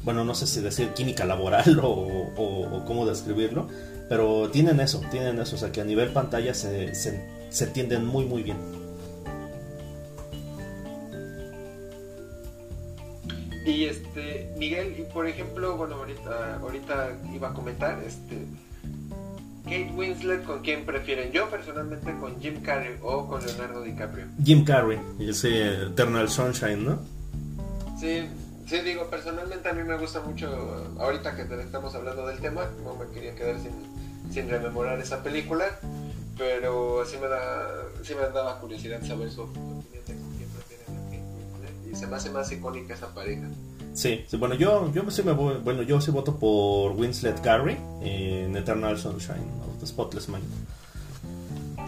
bueno, 0.03 0.23
no 0.23 0.35
sé 0.35 0.47
si 0.47 0.61
decir 0.61 0.89
química 0.89 1.25
laboral 1.25 1.79
o, 1.83 1.89
o- 1.89 2.77
o 2.77 2.85
cómo 2.85 3.05
describirlo, 3.05 3.67
pero 4.09 4.49
tienen 4.51 4.79
eso, 4.79 5.01
tienen 5.11 5.39
eso. 5.39 5.55
O 5.55 5.59
sea, 5.59 5.71
que 5.71 5.81
a 5.81 5.85
nivel 5.85 6.09
pantalla 6.09 6.53
se, 6.53 6.93
se, 6.95 7.19
se 7.49 7.63
entienden 7.65 8.05
muy, 8.05 8.25
muy 8.25 8.43
bien. 8.43 8.57
Y 13.65 13.85
este, 13.85 14.51
Miguel, 14.57 14.95
y 14.99 15.03
por 15.13 15.27
ejemplo, 15.27 15.77
bueno, 15.77 15.95
ahorita, 15.95 16.57
ahorita 16.57 17.17
iba 17.33 17.49
a 17.49 17.53
comentar, 17.53 18.01
este, 18.05 18.45
Kate 19.63 19.91
Winslet, 19.95 20.43
¿con 20.43 20.61
quién 20.61 20.85
prefieren? 20.85 21.31
Yo 21.31 21.49
personalmente 21.49 22.13
con 22.19 22.39
Jim 22.41 22.61
Carrey 22.61 22.97
o 23.01 23.27
con 23.27 23.45
Leonardo 23.45 23.81
DiCaprio. 23.81 24.25
Jim 24.43 24.65
Carrey, 24.65 24.99
ese 25.19 25.83
Eternal 25.83 26.29
Sunshine, 26.29 26.83
¿no? 26.83 26.99
Sí, 27.97 28.27
sí, 28.65 28.79
digo, 28.79 29.09
personalmente 29.09 29.69
a 29.69 29.73
mí 29.73 29.83
me 29.83 29.97
gusta 29.97 30.19
mucho, 30.19 30.93
ahorita 30.99 31.35
que 31.35 31.43
estamos 31.61 31.95
hablando 31.95 32.27
del 32.27 32.39
tema, 32.39 32.67
no 32.83 32.95
me 32.95 33.09
quería 33.13 33.33
quedar 33.33 33.55
sin, 33.59 33.71
sin 34.33 34.49
rememorar 34.49 34.99
esa 34.99 35.23
película, 35.23 35.65
pero 36.37 37.05
sí 37.05 37.15
me 37.21 37.29
da, 37.29 37.69
sí 38.03 38.13
me 38.13 38.23
daba 38.23 38.59
curiosidad 38.59 39.01
saber 39.03 39.31
su 39.31 39.47
y 41.93 41.95
se 41.95 42.07
me 42.07 42.15
hace 42.17 42.29
más 42.31 42.51
icónica 42.51 42.93
esa 42.95 43.13
pareja. 43.13 43.43
Sí, 43.93 44.25
sí, 44.27 44.37
bueno, 44.37 44.55
yo, 44.55 44.91
yo 44.91 45.09
sí 45.11 45.21
me 45.23 45.31
voy, 45.33 45.57
bueno, 45.63 45.83
yo 45.83 46.01
sí 46.01 46.09
voto 46.11 46.35
por 46.37 46.93
Winslet 46.93 47.39
Carey 47.41 47.77
en 48.01 48.57
Eternal 48.57 48.97
Sunshine 48.99 49.47
of 49.67 49.79
the 49.79 49.85
Spotless 49.85 50.27
Mind. 50.27 50.43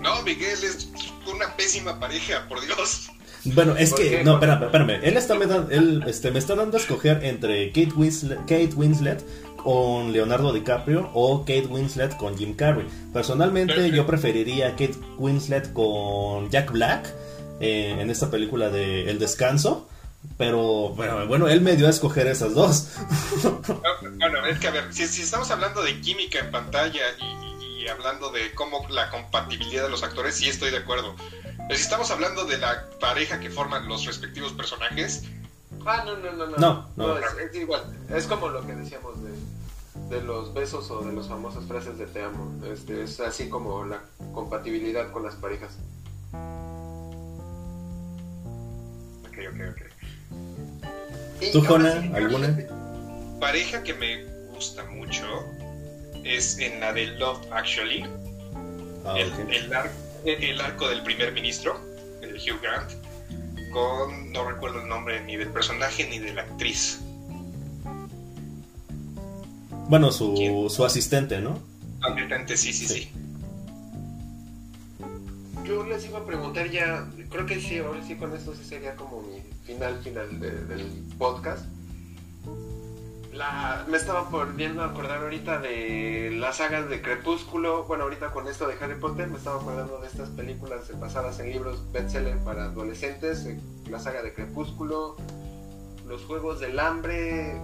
No, 0.01 0.21
Miguel, 0.21 0.63
es 0.63 0.87
una 1.33 1.55
pésima 1.57 1.99
pareja, 1.99 2.45
por 2.47 2.61
Dios. 2.61 3.09
Bueno, 3.45 3.75
es 3.75 3.91
¿Por 3.91 3.99
que, 3.99 4.09
qué? 4.09 4.23
no, 4.23 4.33
espérame, 4.35 4.63
espérame, 4.65 4.99
él 5.03 5.17
está 5.17 5.35
me, 5.35 5.45
da- 5.45 5.67
él, 5.69 6.03
este, 6.07 6.31
me 6.31 6.39
está 6.39 6.55
dando 6.55 6.77
a 6.77 6.79
escoger 6.79 7.23
entre 7.23 7.67
Kate 7.69 7.93
Winslet, 7.95 8.39
Kate 8.41 8.71
Winslet 8.75 9.23
con 9.57 10.11
Leonardo 10.13 10.51
DiCaprio 10.53 11.09
o 11.13 11.39
Kate 11.41 11.67
Winslet 11.67 12.15
con 12.17 12.37
Jim 12.37 12.55
Carrey. 12.55 12.85
Personalmente 13.13 13.89
yo 13.91 14.05
preferiría 14.07 14.71
Kate 14.71 14.95
Winslet 15.17 15.73
con 15.73 16.49
Jack 16.51 16.71
Black 16.71 17.11
eh, 17.59 17.95
en 17.99 18.09
esta 18.09 18.29
película 18.31 18.69
de 18.69 19.09
El 19.09 19.17
Descanso, 19.19 19.87
pero 20.37 20.89
bueno, 20.89 21.25
bueno, 21.27 21.47
él 21.47 21.61
me 21.61 21.75
dio 21.75 21.87
a 21.87 21.89
escoger 21.89 22.27
esas 22.27 22.53
dos. 22.53 22.89
Bueno, 24.17 24.45
es 24.45 24.59
que 24.59 24.67
a 24.67 24.71
ver, 24.71 24.93
si, 24.93 25.07
si 25.07 25.21
estamos 25.23 25.49
hablando 25.51 25.81
de 25.83 25.99
química 26.01 26.39
en 26.39 26.51
pantalla 26.51 27.01
y, 27.19 27.63
y- 27.63 27.83
y 27.83 27.87
hablando 27.87 28.31
de 28.31 28.53
cómo 28.53 28.85
la 28.89 29.09
compatibilidad 29.11 29.83
de 29.83 29.89
los 29.89 30.01
actores, 30.03 30.35
sí 30.35 30.49
estoy 30.49 30.71
de 30.71 30.77
acuerdo. 30.77 31.15
Pero 31.67 31.75
si 31.75 31.81
estamos 31.83 32.09
hablando 32.11 32.45
de 32.45 32.57
la 32.57 32.89
pareja 32.99 33.39
que 33.39 33.49
forman 33.49 33.87
los 33.87 34.05
respectivos 34.05 34.53
personajes, 34.53 35.23
Ah, 35.85 36.03
no, 36.05 36.15
no, 36.17 36.31
no, 36.31 36.47
no. 36.47 36.57
No, 36.57 36.87
no. 36.95 37.17
es, 37.17 37.25
es 37.49 37.55
igual. 37.55 37.83
Es 38.09 38.25
como 38.25 38.47
lo 38.49 38.65
que 38.65 38.73
decíamos 38.73 39.13
de, 39.23 39.31
de 40.15 40.21
los 40.23 40.51
besos 40.53 40.89
o 40.89 41.01
de 41.01 41.13
las 41.13 41.27
famosas 41.27 41.65
frases 41.65 41.97
de 41.99 42.05
te 42.07 42.23
amo. 42.23 42.63
Este, 42.65 43.03
es 43.03 43.19
así 43.19 43.49
como 43.49 43.83
la 43.85 44.01
compatibilidad 44.33 45.11
con 45.11 45.23
las 45.23 45.35
parejas. 45.35 45.77
ok, 49.27 49.37
ok, 49.53 49.61
ok. 49.71 49.81
¿Tú, 51.51 51.63
Jona, 51.63 52.01
sí, 52.01 52.11
alguna? 52.13 52.57
Pareja 53.39 53.83
que 53.83 53.93
me 53.93 54.23
gusta 54.53 54.83
mucho 54.85 55.23
es 56.23 56.57
en 56.59 56.79
la 56.79 56.93
de 56.93 57.07
Love 57.07 57.45
Actually, 57.51 58.05
Ah, 59.07 59.15
el, 59.19 59.31
el 59.53 59.71
ar- 59.73 59.91
el 60.25 60.59
arco 60.61 60.87
del 60.89 61.03
primer 61.03 61.31
ministro, 61.33 61.79
el 62.23 62.35
Hugh 62.37 62.59
Grant, 62.61 62.91
con, 63.71 64.31
no 64.31 64.49
recuerdo 64.49 64.81
el 64.81 64.87
nombre 64.87 65.23
ni 65.23 65.35
del 65.35 65.49
personaje 65.49 66.07
ni 66.09 66.17
de 66.17 66.33
la 66.33 66.41
actriz. 66.41 66.99
Bueno, 69.87 70.11
su, 70.11 70.67
su 70.73 70.83
asistente, 70.83 71.39
¿no? 71.39 71.59
Sí, 72.57 72.73
sí, 72.73 72.87
Sí. 72.87 72.93
sí. 73.03 73.11
Yo 75.65 75.83
les 75.83 76.05
iba 76.07 76.19
a 76.19 76.25
preguntar 76.25 76.69
ya, 76.69 77.07
creo 77.29 77.45
que 77.45 77.59
sí, 77.59 77.79
ahora 77.79 78.03
sí 78.05 78.15
con 78.15 78.33
esto 78.33 78.53
sí 78.55 78.63
sería 78.63 78.95
como 78.95 79.21
mi 79.21 79.41
final 79.65 79.97
final 80.03 80.39
de- 80.39 80.63
del 80.65 81.03
podcast. 81.17 81.65
La, 83.33 83.83
me 83.89 83.97
estaba 83.97 84.21
volviendo 84.29 84.81
a 84.81 84.85
acordar 84.91 85.21
ahorita 85.23 85.59
de 85.59 86.31
las 86.39 86.57
sagas 86.57 86.87
de 86.89 87.01
Crepúsculo. 87.01 87.83
Bueno, 87.83 88.03
ahorita 88.05 88.31
con 88.31 88.47
esto 88.47 88.65
de 88.67 88.75
Harry 88.79 88.95
Potter 88.97 89.27
me 89.27 89.37
estaba 89.37 89.59
acordando 89.59 89.99
de 89.99 90.07
estas 90.07 90.29
películas 90.29 90.89
basadas 90.99 91.39
en 91.41 91.49
libros 91.51 91.91
bestseller 91.91 92.37
para 92.45 92.65
adolescentes. 92.65 93.45
eh, 93.45 93.59
La 93.89 93.99
saga 93.99 94.21
de 94.21 94.33
Crepúsculo, 94.33 95.17
Los 96.07 96.23
Juegos 96.23 96.61
del 96.61 96.79
Hambre, 96.79 97.57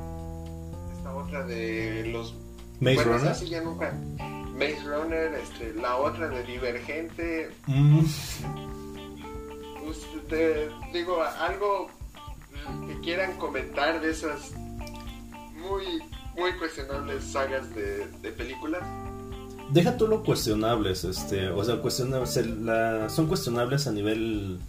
esta 0.97 1.16
otra 1.16 1.45
de 1.45 2.10
los 2.12 2.36
Maze 2.82 2.95
bueno, 2.95 3.14
Runner. 3.14 3.32
esa 3.32 3.36
sí 3.39 3.47
ya 3.49 3.62
nunca. 3.62 3.93
Maze 4.62 4.84
Runner, 4.86 5.34
este, 5.34 5.74
la 5.74 5.95
otra 5.97 6.30
de 6.30 6.43
Divergente. 6.43 7.49
Mm, 7.66 7.99
Pues, 9.84 9.97
te 10.30 10.70
digo, 10.93 11.22
algo 11.39 11.89
que 12.88 12.99
quieran 13.01 13.38
comentar 13.38 13.99
de 13.99 14.12
esas 14.12 14.51
muy, 15.55 15.86
muy 16.38 16.53
cuestionables 16.59 17.24
sagas 17.26 17.74
de, 17.76 18.07
de 18.22 18.32
películas. 18.32 18.82
Deja 19.72 19.97
tú 19.97 20.07
lo 20.07 20.24
cuestionables, 20.24 21.03
este, 21.05 21.49
o 21.49 21.64
sea, 21.64 21.78
cuestionables, 21.82 22.36
la- 22.59 23.09
son 23.09 23.28
cuestionables 23.28 23.88
a 23.88 23.91
nivel 23.91 24.59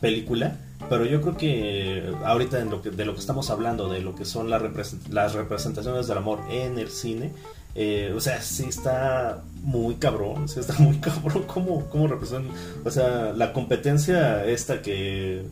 película, 0.00 0.58
pero 0.88 1.04
yo 1.06 1.20
creo 1.22 1.36
que 1.36 2.12
ahorita 2.24 2.60
en 2.60 2.70
lo 2.70 2.82
que, 2.82 2.90
de 2.90 3.04
lo 3.04 3.14
que 3.14 3.20
estamos 3.20 3.50
hablando, 3.50 3.88
de 3.88 4.00
lo 4.00 4.14
que 4.14 4.24
son 4.24 4.50
las, 4.50 4.60
represent- 4.62 5.08
las 5.08 5.32
representaciones 5.34 6.06
del 6.06 6.18
amor 6.18 6.40
en 6.50 6.78
el 6.78 6.90
cine, 6.90 7.32
eh, 7.74 8.12
o 8.14 8.20
sea, 8.20 8.40
sí 8.42 8.64
está 8.68 9.42
muy 9.62 9.96
cabrón, 9.96 10.48
sí 10.48 10.60
está 10.60 10.74
muy 10.78 10.96
cabrón 10.98 11.44
cómo, 11.46 11.88
cómo 11.90 12.06
representan, 12.06 12.52
o 12.84 12.90
sea, 12.90 13.32
la 13.34 13.52
competencia 13.52 14.44
esta 14.44 14.82
que, 14.82 15.44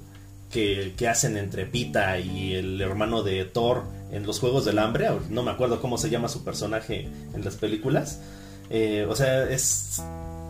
que, 0.51 1.09
hacen 1.09 1.37
entre 1.37 1.67
Pita 1.67 2.19
y 2.19 2.55
el 2.55 2.81
hermano 2.81 3.23
de 3.23 3.45
Thor 3.45 3.85
en 4.11 4.27
los 4.27 4.41
Juegos 4.41 4.65
del 4.65 4.79
Hambre, 4.79 5.09
no 5.31 5.43
me 5.43 5.51
acuerdo 5.51 5.81
cómo 5.81 5.99
se 5.99 6.11
llama 6.11 6.29
su 6.29 6.45
personaje 6.45 7.09
en 7.35 7.45
las 7.45 7.57
películas, 7.57 8.21
eh, 8.71 9.07
o 9.09 9.15
sea, 9.15 9.45
es 9.49 10.03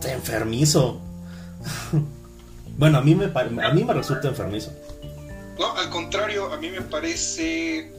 enfermizo. 0.07 1.01
bueno, 2.79 2.99
a 2.99 3.01
mí 3.03 3.15
me 3.15 3.27
a 3.27 3.71
mí 3.73 3.85
me 3.85 3.93
resulta 3.93 4.29
enfermizo. 4.29 4.73
No, 5.59 5.75
al 5.77 5.89
contrario, 5.91 6.53
a 6.53 6.59
mí 6.59 6.71
me 6.71 6.83
parece 6.83 7.96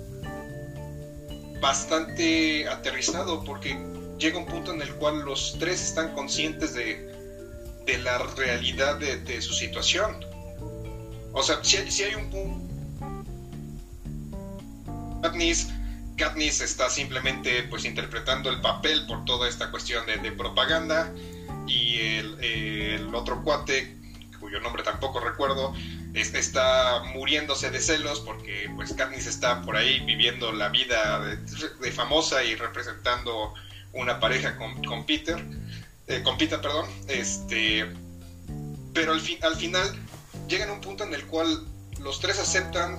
bastante 1.59 2.67
aterrizado 2.67 3.43
porque 3.43 3.77
llega 4.17 4.37
un 4.37 4.45
punto 4.45 4.73
en 4.73 4.81
el 4.81 4.93
cual 4.95 5.19
los 5.21 5.57
tres 5.59 5.81
están 5.81 6.13
conscientes 6.13 6.73
de, 6.73 7.07
de 7.85 7.97
la 7.99 8.17
realidad 8.35 8.97
de, 8.97 9.41
su 9.41 9.53
situación. 9.53 10.25
O 11.33 11.41
sea, 11.41 11.63
si, 11.63 11.77
si 11.91 12.03
hay 12.03 12.15
un 12.15 12.29
punto... 12.29 12.67
Katniss, 15.21 15.69
Katniss 16.17 16.61
está 16.61 16.89
simplemente 16.89 17.63
pues 17.63 17.85
interpretando 17.85 18.49
el 18.49 18.61
papel 18.61 19.05
por 19.07 19.25
toda 19.25 19.47
esta 19.47 19.71
cuestión 19.71 20.05
de, 20.05 20.31
propaganda 20.31 21.11
y 21.65 21.99
el, 21.99 23.13
otro 23.13 23.43
cuate 23.43 23.95
cuyo 24.39 24.59
nombre 24.59 24.83
tampoco 24.83 25.19
recuerdo, 25.19 25.73
está 26.21 27.03
muriéndose 27.13 27.69
de 27.69 27.79
celos 27.79 28.19
porque 28.21 28.69
pues 28.75 28.93
Katniss 28.93 29.27
está 29.27 29.61
por 29.61 29.75
ahí 29.75 29.99
viviendo 30.01 30.51
la 30.51 30.69
vida 30.69 31.19
de, 31.19 31.91
famosa 31.91 32.43
y 32.43 32.55
representando 32.55 33.53
una 33.93 34.19
pareja 34.19 34.57
con, 34.57 34.83
con 34.83 35.05
Peter, 35.05 35.43
eh, 36.07 36.21
con 36.23 36.37
Peter, 36.37 36.59
perdón, 36.61 36.87
este, 37.07 37.91
pero 38.93 39.13
al, 39.13 39.21
fin, 39.21 39.37
al 39.43 39.55
final 39.55 39.87
llegan 40.47 40.69
a 40.69 40.73
un 40.73 40.81
punto 40.81 41.03
en 41.03 41.13
el 41.13 41.25
cual 41.25 41.65
los 41.99 42.19
tres 42.19 42.39
aceptan, 42.39 42.95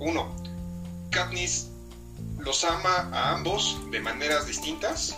uno, 0.00 0.34
Katniss 1.10 1.68
los 2.38 2.64
ama 2.64 3.10
a 3.12 3.32
ambos 3.32 3.78
de 3.90 4.00
maneras 4.00 4.46
distintas, 4.46 5.16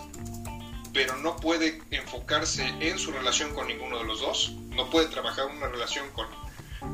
pero 0.93 1.17
no 1.17 1.35
puede 1.37 1.81
enfocarse 1.91 2.67
en 2.79 2.99
su 2.99 3.11
relación 3.11 3.53
con 3.53 3.67
ninguno 3.67 3.97
de 3.99 4.05
los 4.05 4.21
dos, 4.21 4.53
no 4.69 4.89
puede 4.89 5.07
trabajar 5.07 5.47
una 5.47 5.67
relación 5.67 6.07
con 6.11 6.27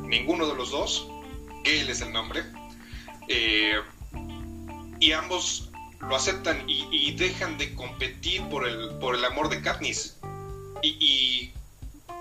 ninguno 0.03 0.47
de 0.47 0.55
los 0.55 0.71
dos, 0.71 1.07
Gale 1.63 1.91
es 1.91 2.01
el 2.01 2.11
nombre, 2.11 2.43
eh, 3.27 3.75
y 4.99 5.11
ambos 5.11 5.69
lo 6.01 6.15
aceptan 6.15 6.63
y, 6.67 7.11
dejan 7.13 7.57
de 7.57 7.73
competir 7.75 8.41
por 8.43 8.67
el, 8.67 8.95
por 8.99 9.15
el 9.15 9.23
amor 9.25 9.49
de 9.49 9.61
Katniss. 9.61 10.17
Y, 10.81 11.51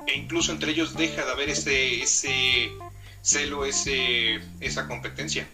e 0.07 0.17
incluso 0.17 0.53
entre 0.53 0.73
ellos 0.73 0.95
deja 0.95 1.25
de 1.25 1.31
haber 1.31 1.51
ese, 1.51 2.03
ese 2.03 2.73
celo, 3.23 3.65
ese, 3.65 4.41
esa 4.61 4.89
competencia. 4.89 5.49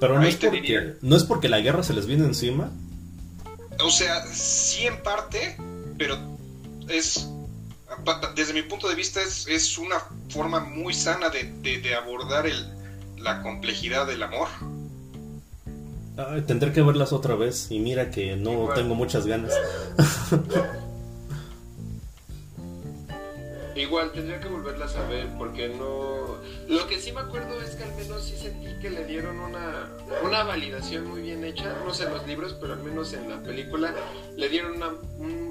Pero 0.00 0.18
no 0.18 0.26
es, 0.26 0.36
porque, 0.36 0.96
no 1.00 1.16
es 1.16 1.24
porque 1.24 1.48
la 1.48 1.60
guerra 1.60 1.82
se 1.82 1.94
les 1.94 2.06
viene 2.06 2.24
encima. 2.24 2.72
O 3.80 3.90
sea, 3.90 4.26
sí 4.26 4.86
en 4.86 5.02
parte, 5.02 5.56
pero 5.96 6.18
es 6.88 7.28
desde 8.34 8.52
mi 8.52 8.62
punto 8.62 8.88
de 8.88 8.94
vista 8.94 9.20
es, 9.22 9.46
es 9.48 9.78
una 9.78 9.96
forma 10.28 10.60
muy 10.60 10.94
sana 10.94 11.28
de, 11.30 11.44
de, 11.62 11.94
abordar 11.94 12.46
el, 12.46 12.66
la 13.18 13.42
complejidad 13.42 14.06
del 14.06 14.22
amor. 14.22 14.48
tendré 16.46 16.72
que 16.72 16.82
verlas 16.82 17.12
otra 17.12 17.34
vez 17.34 17.70
y 17.70 17.78
mira 17.78 18.10
que 18.10 18.36
no 18.36 18.68
tengo 18.74 18.94
muchas 18.94 19.26
ganas. 19.26 19.52
Igual 23.76 24.12
tendría 24.12 24.38
que 24.38 24.48
volverlas 24.48 24.94
a 24.96 25.06
ver 25.08 25.28
porque 25.36 25.68
no... 25.68 26.38
Lo 26.68 26.86
que 26.86 27.00
sí 27.00 27.12
me 27.12 27.20
acuerdo 27.20 27.60
es 27.60 27.74
que 27.74 27.82
al 27.82 27.94
menos 27.96 28.22
sí 28.24 28.36
sentí 28.36 28.68
que 28.80 28.88
le 28.88 29.04
dieron 29.04 29.40
una, 29.40 29.88
una 30.24 30.44
validación 30.44 31.08
muy 31.08 31.22
bien 31.22 31.44
hecha, 31.44 31.74
no 31.84 31.92
sé 31.92 32.04
en 32.04 32.12
los 32.12 32.26
libros, 32.26 32.56
pero 32.60 32.74
al 32.74 32.82
menos 32.84 33.12
en 33.14 33.28
la 33.28 33.42
película 33.42 33.92
le 34.36 34.48
dieron 34.48 34.76
una, 34.76 34.92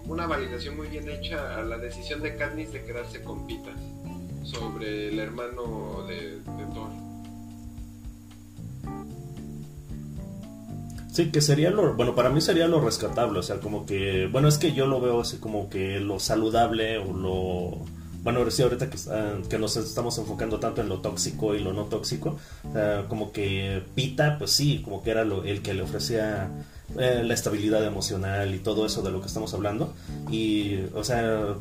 una 0.06 0.26
validación 0.26 0.78
muy 0.78 0.88
bien 0.88 1.10
hecha 1.10 1.60
a 1.60 1.64
la 1.64 1.78
decisión 1.78 2.22
de 2.22 2.36
Katniss 2.38 2.72
de 2.72 2.86
quedarse 2.86 3.22
con 3.22 3.46
Pita 3.46 3.72
sobre 4.44 5.10
el 5.10 5.20
hermano 5.20 6.06
de, 6.08 6.38
de 6.38 6.66
Thor. 6.74 6.92
Sí, 11.12 11.30
que 11.30 11.42
sería 11.42 11.70
lo, 11.70 11.94
bueno, 11.94 12.16
para 12.16 12.30
mí 12.30 12.42
sería 12.42 12.68
lo 12.68 12.82
rescatable, 12.82 13.38
o 13.38 13.44
sea, 13.44 13.60
como 13.60 13.86
que, 13.86 14.28
bueno, 14.32 14.48
es 14.48 14.58
que 14.58 14.74
yo 14.74 14.88
lo 14.88 15.00
veo 15.00 15.22
así 15.22 15.38
como 15.38 15.70
que 15.70 16.00
lo 16.00 16.20
saludable 16.20 16.98
o 16.98 17.14
lo 17.14 18.03
bueno, 18.24 18.50
sí, 18.50 18.64
ahorita 18.64 18.90
que, 18.90 18.98
que, 19.50 19.60
nos 19.60 19.78
estamos 19.78 20.18
enfocando 20.18 20.60
tanto 20.60 20.82
en 20.82 20.90
lo 20.90 21.00
tóxico 21.00 21.56
y 21.56 21.60
lo 21.60 21.74
no 21.74 21.86
tóxico, 21.86 22.38
como 23.10 23.32
que 23.32 23.84
Pita, 23.96 24.38
pues 24.40 24.52
sí, 24.52 24.82
como 24.84 25.04
que 25.04 25.12
era 25.12 25.26
lo, 25.26 25.44
el 25.44 25.62
que 25.62 25.74
le 25.74 25.84
ofrecía 25.84 26.50
eh, 26.98 27.24
la 27.24 27.34
estabilidad 27.34 27.84
emocional 27.86 28.54
y 28.54 28.60
todo 28.60 28.86
eso 28.86 29.02
de 29.02 29.12
lo 29.12 29.20
que 29.22 29.28
estamos 29.28 29.54
hablando. 29.54 29.94
Y, 30.30 30.80
o 30.94 31.04
sea, 31.04 31.56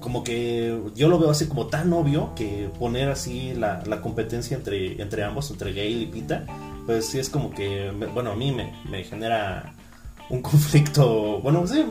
como 0.00 0.24
que 0.24 0.76
yo 0.96 1.08
lo 1.08 1.18
veo 1.18 1.30
así 1.30 1.46
como 1.46 1.66
tan 1.68 1.92
obvio 1.92 2.34
que 2.34 2.68
poner 2.78 3.08
así 3.08 3.54
la, 3.54 3.82
la 3.86 4.00
competencia 4.00 4.56
entre, 4.56 5.00
entre 5.00 5.22
ambos, 5.22 5.50
entre 5.50 5.72
Gale 5.72 5.90
y 5.90 6.06
Pita, 6.06 6.46
pues 6.86 7.06
sí 7.06 7.18
es 7.18 7.28
como 7.28 7.50
que, 7.50 7.90
bueno, 8.12 8.32
a 8.32 8.36
mí 8.36 8.50
me, 8.50 8.72
me 8.90 9.04
genera 9.04 9.74
un 10.30 10.42
conflicto, 10.42 11.40
bueno, 11.40 11.66
sí, 11.66 11.84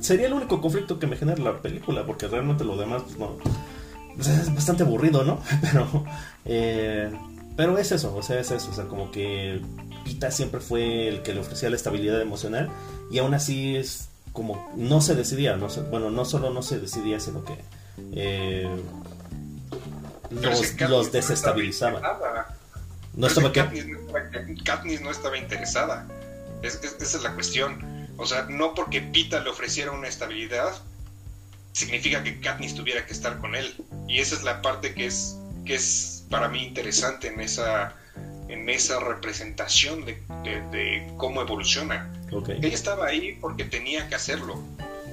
sería 0.00 0.26
el 0.26 0.32
único 0.32 0.60
conflicto 0.60 0.98
que 0.98 1.06
me 1.06 1.16
genera 1.16 1.42
la 1.42 1.58
película, 1.58 2.04
porque 2.04 2.26
realmente 2.26 2.64
lo 2.64 2.76
demás, 2.76 3.02
pues, 3.04 3.18
no, 3.18 3.36
pues, 4.16 4.28
es 4.28 4.54
bastante 4.54 4.82
aburrido, 4.82 5.24
¿no? 5.24 5.40
Pero, 5.60 6.04
eh, 6.44 7.10
pero 7.56 7.76
es 7.76 7.92
eso, 7.92 8.16
o 8.16 8.22
sea, 8.22 8.40
es 8.40 8.50
eso, 8.50 8.70
o 8.70 8.74
sea, 8.74 8.86
como 8.86 9.10
que 9.10 9.60
Pita 10.04 10.30
siempre 10.30 10.60
fue 10.60 11.08
el 11.08 11.22
que 11.22 11.34
le 11.34 11.40
ofrecía 11.40 11.68
la 11.68 11.76
estabilidad 11.76 12.20
emocional 12.22 12.70
y 13.10 13.18
aún 13.18 13.34
así 13.34 13.76
es 13.76 14.08
como 14.32 14.72
no 14.76 15.02
se 15.02 15.14
decidía, 15.14 15.56
no 15.56 15.68
bueno, 15.90 16.10
no 16.10 16.24
solo 16.24 16.50
no 16.50 16.62
se 16.62 16.78
decidía, 16.78 17.20
sino 17.20 17.44
que 17.44 17.58
eh, 18.12 18.68
los, 20.30 20.80
los 20.80 21.12
desestabilizaba. 21.12 22.00
No 23.14 23.26
estaba 23.26 23.52
Katniss 23.52 25.00
no 25.02 25.10
estaba 25.10 25.36
interesada. 25.36 26.06
Es, 26.62 26.80
esa 26.82 27.16
es 27.16 27.22
la 27.22 27.34
cuestión. 27.34 28.08
O 28.16 28.26
sea, 28.26 28.42
no 28.48 28.74
porque 28.74 29.00
Pita 29.00 29.40
le 29.40 29.50
ofreciera 29.50 29.92
una 29.92 30.08
estabilidad, 30.08 30.74
significa 31.72 32.22
que 32.22 32.38
Katniss 32.40 32.74
tuviera 32.74 33.06
que 33.06 33.12
estar 33.12 33.38
con 33.38 33.54
él. 33.54 33.74
Y 34.08 34.20
esa 34.20 34.34
es 34.34 34.42
la 34.42 34.60
parte 34.62 34.94
que 34.94 35.06
es, 35.06 35.36
que 35.64 35.74
es 35.74 36.26
para 36.28 36.48
mí 36.48 36.62
interesante 36.62 37.28
en 37.28 37.40
esa, 37.40 37.94
en 38.48 38.68
esa 38.68 39.00
representación 39.00 40.04
de, 40.04 41.12
cómo 41.16 41.40
evoluciona. 41.40 42.12
Ella 42.48 42.74
estaba 42.74 43.06
ahí 43.06 43.38
porque 43.40 43.64
tenía 43.64 44.08
que 44.08 44.14
hacerlo, 44.14 44.62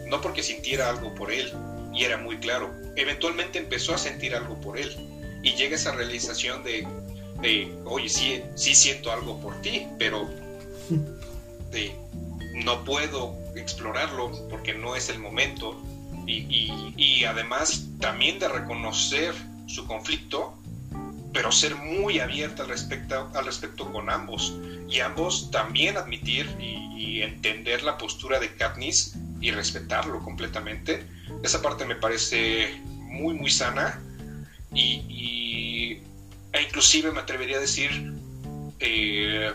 no 0.08 0.22
porque 0.22 0.44
sintiera 0.44 0.90
algo 0.90 1.14
por 1.16 1.32
él. 1.32 1.54
Y 1.94 2.04
era 2.04 2.18
muy 2.18 2.38
claro. 2.38 2.74
Eventualmente 2.96 3.58
empezó 3.58 3.96
a 3.96 3.98
sentir 3.98 4.36
algo 4.36 4.60
por 4.62 4.78
él. 4.78 4.96
Y 5.44 5.56
llega 5.56 5.76
esa 5.76 5.94
realización 5.94 6.64
de, 6.64 6.86
de 7.42 7.74
oye, 7.86 8.10
sí, 8.10 8.44
sí 8.56 8.76
siento 8.76 9.12
algo 9.12 9.40
por 9.40 9.62
ti, 9.62 9.88
pero 9.98 10.30
de 11.72 11.96
no 12.54 12.84
puedo 12.84 13.36
explorarlo 13.56 14.32
porque 14.50 14.74
no 14.74 14.96
es 14.96 15.10
el 15.10 15.20
momento. 15.20 15.82
Y, 16.26 17.24
además 17.24 17.86
también 18.00 18.40
de 18.40 18.48
reconocer 18.48 19.34
su 19.66 19.86
conflicto 19.86 20.54
pero 21.34 21.52
ser 21.52 21.76
muy 21.76 22.20
abierta 22.20 22.64
al 22.64 22.70
respecto, 22.70 23.30
al 23.36 23.46
respecto 23.46 23.92
con 23.92 24.10
ambos. 24.10 24.56
Y 24.90 25.02
ambos 25.02 25.52
también 25.52 25.98
admitir 25.98 26.50
y, 26.60 27.22
entender 27.22 27.84
la 27.84 27.98
postura 27.98 28.40
de 28.40 28.56
Katniss 28.56 29.16
y 29.42 29.52
respetarlo 29.52 30.20
completamente. 30.20 31.06
Esa 31.44 31.62
parte 31.62 31.86
me 31.86 31.96
parece 31.96 32.80
muy 32.86 33.34
muy 33.36 33.52
sana. 33.52 34.02
Y, 34.74 36.00
e 36.54 36.62
inclusive 36.62 37.12
me 37.12 37.20
atrevería 37.20 37.58
a 37.58 37.62
decir 37.62 38.14
eh, 38.80 39.52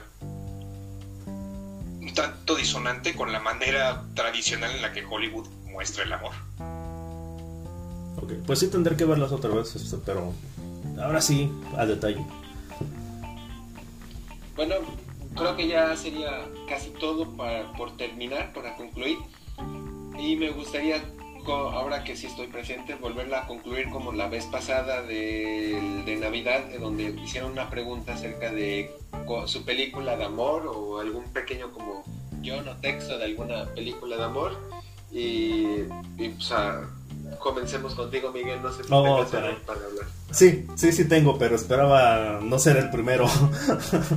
tanto 2.11 2.57
disonante 2.57 3.15
con 3.15 3.33
la 3.33 3.41
manera 3.41 4.05
tradicional 4.15 4.73
en 4.75 4.83
la 4.83 4.93
que 4.93 5.05
Hollywood 5.05 5.49
muestra 5.71 6.05
el 6.05 6.13
amor. 6.13 6.33
Ok, 8.17 8.33
pues 8.47 8.59
sí 8.59 8.69
tendré 8.69 8.97
que 8.97 9.05
verlas 9.05 9.33
otra 9.33 9.51
vez, 9.51 9.75
este, 9.75 9.97
pero 9.99 10.33
ahora 11.01 11.21
sí, 11.21 11.51
a 11.77 11.87
detalle. 11.87 12.25
Bueno, 14.55 14.75
creo 15.35 15.57
que 15.57 15.67
ya 15.69 15.97
sería 15.97 16.45
casi 16.69 16.91
todo 16.91 17.29
para, 17.37 17.73
por 17.73 17.97
terminar, 17.97 18.53
para 18.53 18.77
concluir. 18.77 19.19
Y 20.19 20.37
me 20.37 20.51
gustaría, 20.51 21.03
ahora 21.49 22.05
que 22.05 22.17
sí 22.17 22.27
estoy 22.27 22.47
presente, 22.47 22.95
volverla 22.95 23.41
a 23.41 23.47
concluir 23.47 23.91
como 23.91 24.13
la 24.13 24.29
vez 24.29 24.47
pasada 24.47 25.03
de, 25.03 26.03
de 26.05 26.17
Navidad, 26.17 26.65
de 26.67 26.79
donde 26.79 27.05
hicieron 27.25 27.53
una 27.53 27.69
pregunta 27.71 28.15
acerca 28.15 28.51
de 28.53 28.91
su 29.47 29.65
película 29.65 30.17
de 30.17 30.25
amor 30.25 30.67
o 30.67 31.01
algún 31.01 31.25
pequeño 31.33 31.73
como 31.73 32.05
yo 32.43 32.61
no 32.63 32.77
texto 32.77 33.19
de 33.19 33.25
alguna 33.25 33.67
película 33.75 34.17
de 34.17 34.25
amor. 34.25 34.53
Y, 35.11 35.85
y 36.19 36.29
pues, 36.29 36.53
comencemos 37.39 37.95
contigo, 37.95 38.33
Miguel. 38.33 38.63
No 38.63 38.73
sé 38.73 38.85
si 38.85 38.89
oh, 38.93 39.25
para 39.31 39.49
hablar. 39.49 40.07
Sí, 40.31 40.67
sí, 40.75 40.93
sí 40.93 41.07
tengo, 41.07 41.39
pero 41.39 41.57
esperaba 41.57 42.41
no 42.43 42.59
ser 42.59 42.77
el 42.77 42.91
primero. 42.91 43.27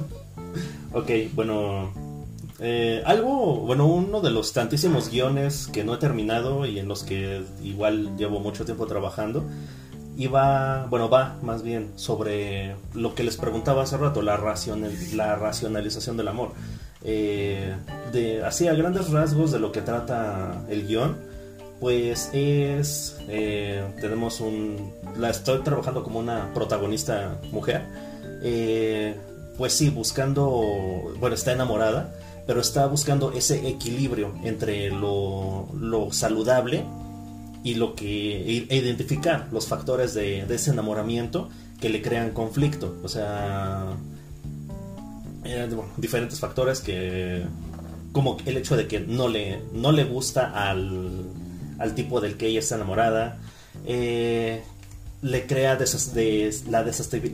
ok, 0.94 1.10
bueno. 1.34 2.05
Eh, 2.60 3.04
algo, 3.06 3.58
bueno, 3.58 3.86
uno 3.86 4.22
de 4.22 4.32
los 4.32 4.54
tantísimos 4.54 5.10
guiones 5.10 5.68
que 5.74 5.84
no 5.84 5.96
he 5.96 5.98
terminado 5.98 6.66
y 6.66 6.80
en 6.80 6.88
los 6.88 7.04
que 7.04 7.44
igual 7.64 8.16
llevo 8.18 8.40
mucho 8.40 8.64
tiempo 8.64 8.88
trabajando 8.88 9.44
iba, 10.18 10.86
bueno, 10.90 11.10
va 11.10 11.38
más 11.42 11.62
bien 11.62 11.92
sobre 11.96 12.76
lo 12.94 13.16
que 13.16 13.24
les 13.24 13.38
preguntaba 13.38 13.84
hace 13.84 13.98
rato, 13.98 14.22
la, 14.22 14.40
la 15.14 15.36
racionalización 15.36 16.18
del 16.18 16.28
amor. 16.28 16.54
Eh, 17.04 17.76
así 18.46 18.68
a 18.68 18.74
grandes 18.74 19.12
rasgos 19.12 19.52
de 19.52 19.60
lo 19.60 19.72
que 19.72 19.82
trata 19.82 20.64
el 20.70 20.88
guion, 20.88 21.18
pues 21.80 22.30
es 22.34 23.18
eh, 23.28 23.84
tenemos 24.00 24.40
un 24.40 24.94
la 25.18 25.30
estoy 25.30 25.60
trabajando 25.60 26.04
como 26.04 26.20
una 26.20 26.54
protagonista 26.54 27.38
mujer 27.52 27.84
eh, 28.42 29.16
pues 29.58 29.74
sí 29.74 29.90
buscando 29.90 31.14
bueno 31.20 31.36
está 31.36 31.52
enamorada 31.52 32.16
pero 32.48 32.62
está 32.62 32.86
buscando 32.88 33.32
ese 33.32 33.68
equilibrio 33.68 34.34
entre 34.44 34.90
lo, 34.90 35.68
lo 35.74 36.12
saludable 36.12 36.84
y 37.64 37.74
lo 37.74 37.96
que 37.96 38.66
e 38.70 38.76
identificar 38.76 39.48
los 39.52 39.68
factores 39.68 40.14
de, 40.14 40.42
ese 40.42 40.72
enamoramiento 40.72 41.50
que 41.82 41.90
le 41.90 42.02
crean 42.02 42.30
conflicto. 42.32 42.96
O 43.04 43.10
sea 43.10 43.88
eh, 45.44 45.70
diferentes 45.98 46.40
factores 46.40 46.80
que 46.80 47.44
como 48.12 48.38
el 48.46 48.58
hecho 48.58 48.78
de 48.78 48.88
que 48.88 49.00
no 49.00 49.28
le 49.28 49.62
no 49.74 49.92
le 49.92 50.04
gusta 50.04 50.70
al, 50.70 51.26
al 51.80 51.96
tipo 51.96 52.22
del 52.22 52.38
que 52.38 52.48
ella 52.48 52.60
está 52.60 52.76
enamorada 52.76 53.40
eh, 53.86 54.62
le 55.22 55.48
crea 55.48 55.78
la, 56.70 56.86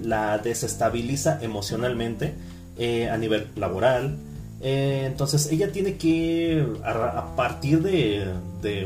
la, 0.03 0.37
desestabiliza 0.37 1.39
emocionalmente 1.41 2.33
eh, 2.77 3.09
a 3.09 3.17
nivel 3.17 3.47
laboral 3.55 4.17
eh, 4.63 5.05
entonces 5.07 5.51
ella 5.51 5.71
tiene 5.71 5.97
que, 5.97 6.63
a, 6.85 7.35
partir 7.35 7.81
de, 7.81 8.31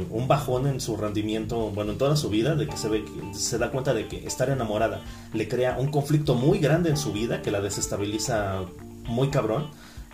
un 0.09 0.27
bajón 0.27 0.67
en 0.67 0.79
su 0.79 0.95
rendimiento, 0.95 1.69
bueno, 1.71 1.91
en 1.91 1.97
toda 1.97 2.15
su 2.15 2.29
vida, 2.29 2.55
de 2.55 2.65
que 2.65 2.77
se, 2.77 2.87
ve, 2.87 3.03
se 3.33 3.57
da 3.57 3.71
cuenta 3.71 3.93
de 3.93 4.07
que 4.07 4.25
estar 4.25 4.49
enamorada 4.49 5.01
le 5.33 5.49
crea 5.49 5.77
un 5.77 5.91
conflicto 5.91 6.35
muy 6.35 6.59
grande 6.59 6.89
en 6.89 6.97
su 6.97 7.11
vida 7.11 7.41
que 7.41 7.51
la 7.51 7.59
desestabiliza 7.59 8.61
muy 9.05 9.29
cabrón. 9.29 9.67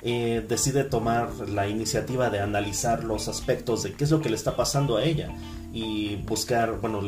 Eh, 0.03 0.43
decide 0.49 0.83
tomar 0.83 1.29
la 1.47 1.67
iniciativa 1.67 2.31
de 2.31 2.39
analizar 2.39 3.03
los 3.03 3.27
aspectos 3.27 3.83
de 3.83 3.93
qué 3.93 4.05
es 4.05 4.09
lo 4.09 4.19
que 4.19 4.29
le 4.29 4.35
está 4.35 4.55
pasando 4.55 4.97
a 4.97 5.03
ella 5.03 5.29
y 5.71 6.15
buscar, 6.15 6.79
bueno, 6.81 7.01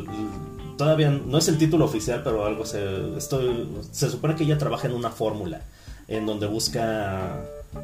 todavía 0.77 1.09
no 1.09 1.39
es 1.39 1.47
el 1.47 1.57
título 1.57 1.85
oficial, 1.85 2.21
pero 2.23 2.45
algo 2.45 2.67
se, 2.67 3.19
se 3.19 4.09
supone 4.11 4.35
que 4.35 4.43
ella 4.43 4.59
trabaja 4.59 4.88
en 4.88 4.93
una 4.93 5.09
fórmula 5.09 5.61
en 6.07 6.27
donde 6.27 6.45
busca 6.45 7.41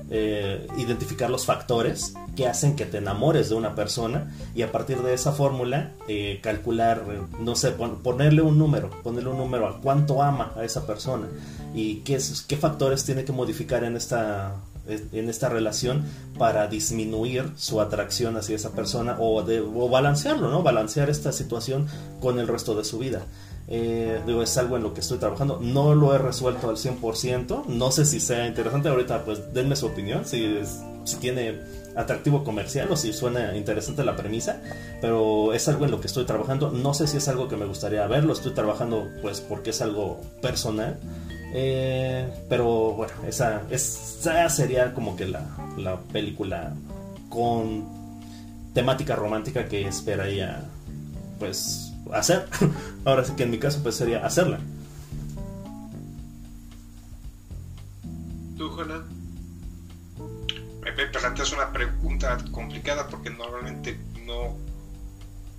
eh, 0.10 0.68
identificar 0.78 1.30
los 1.30 1.46
factores 1.46 2.14
que 2.36 2.48
hacen 2.48 2.76
que 2.76 2.86
te 2.86 2.98
enamores 2.98 3.50
de 3.50 3.56
una 3.56 3.76
persona 3.76 4.32
y 4.56 4.62
a 4.62 4.72
partir 4.72 5.02
de 5.02 5.14
esa 5.14 5.32
fórmula 5.32 5.92
eh, 6.08 6.40
calcular, 6.42 7.04
eh, 7.10 7.22
no 7.40 7.56
sé, 7.56 7.72
ponerle 7.72 8.42
un 8.42 8.58
número, 8.58 8.90
ponerle 9.04 9.30
un 9.30 9.38
número 9.38 9.68
a 9.68 9.82
cuánto 9.82 10.22
ama 10.24 10.54
a 10.56 10.64
esa 10.64 10.88
persona 10.88 11.28
y 11.74 11.98
qué, 11.98 12.20
qué 12.48 12.58
factores 12.58 13.06
tiene 13.06 13.26
que 13.26 13.32
modificar 13.32 13.84
en 13.84 13.96
esta, 13.96 14.56
en 14.88 15.30
esta 15.30 15.50
relación 15.50 16.04
para 16.38 16.68
disminuir 16.68 17.52
su 17.58 17.82
atracción 17.82 18.38
hacia 18.38 18.56
esa 18.56 18.72
persona 18.72 19.18
o, 19.20 19.44
de, 19.44 19.60
o 19.60 19.90
balancearlo, 19.90 20.50
¿no? 20.50 20.64
Balancear 20.64 21.10
esta 21.10 21.32
situación 21.32 21.88
con 22.20 22.40
el 22.40 22.48
resto 22.48 22.76
de 22.76 22.84
su 22.84 23.00
vida. 23.00 23.26
Eh, 23.72 24.20
digo, 24.26 24.42
es 24.42 24.58
algo 24.58 24.78
en 24.78 24.84
lo 24.84 24.94
que 24.94 25.02
estoy 25.02 25.20
trabajando. 25.20 25.60
No 25.62 25.94
lo 25.94 26.14
he 26.14 26.18
resuelto 26.18 26.70
al 26.70 26.78
100%. 26.78 27.66
No 27.68 27.92
sé 27.92 28.06
si 28.06 28.20
sea 28.20 28.48
interesante. 28.48 28.90
Ahorita, 28.90 29.24
pues 29.24 29.54
denme 29.54 29.76
su 29.76 29.86
opinión. 29.86 30.26
Si, 30.26 30.60
si 31.04 31.18
tiene 31.18 31.60
atractivo 31.96 32.44
comercial 32.44 32.92
o 32.92 32.98
si 32.98 33.14
suena 33.14 33.56
interesante 33.56 34.04
la 34.04 34.16
premisa. 34.16 34.60
Pero 35.02 35.54
es 35.54 35.68
algo 35.68 35.86
en 35.86 35.92
lo 35.92 36.02
que 36.02 36.08
estoy 36.08 36.26
trabajando. 36.26 36.72
No 36.72 36.96
sé 36.96 37.06
si 37.06 37.18
es 37.18 37.28
algo 37.28 37.48
que 37.48 37.58
me 37.58 37.66
gustaría 37.66 38.06
ver. 38.08 38.24
Lo 38.24 38.34
estoy 38.34 38.54
trabajando, 38.54 39.08
pues, 39.22 39.40
porque 39.40 39.70
es 39.70 39.82
algo 39.82 40.20
personal. 40.42 40.98
Eh, 41.54 42.28
pero 42.50 42.94
bueno, 42.94 43.14
esa, 43.28 43.64
esa 43.70 44.50
sería 44.50 44.94
como 44.94 45.16
que 45.16 45.28
la, 45.28 45.46
la 45.78 46.00
película 46.00 46.74
con 47.30 47.88
temática 48.74 49.16
romántica 49.16 49.66
que 49.66 49.88
esperaría, 49.88 50.64
pues 51.40 51.89
hacer. 52.14 52.48
Ahora 53.06 53.24
sí 53.24 53.34
que 53.36 53.44
en 53.44 53.52
mi 53.52 53.60
caso 53.60 53.82
pues 53.84 53.96
sería 53.96 54.26
hacerla. 54.26 54.60
¿Tú, 58.58 58.70
Juana? 58.70 59.04
Me 60.82 61.06
planteas 61.06 61.54
una 61.54 61.72
pregunta 61.72 62.38
complicada 62.52 63.08
porque 63.08 63.30
normalmente 63.30 63.98
no... 64.26 64.58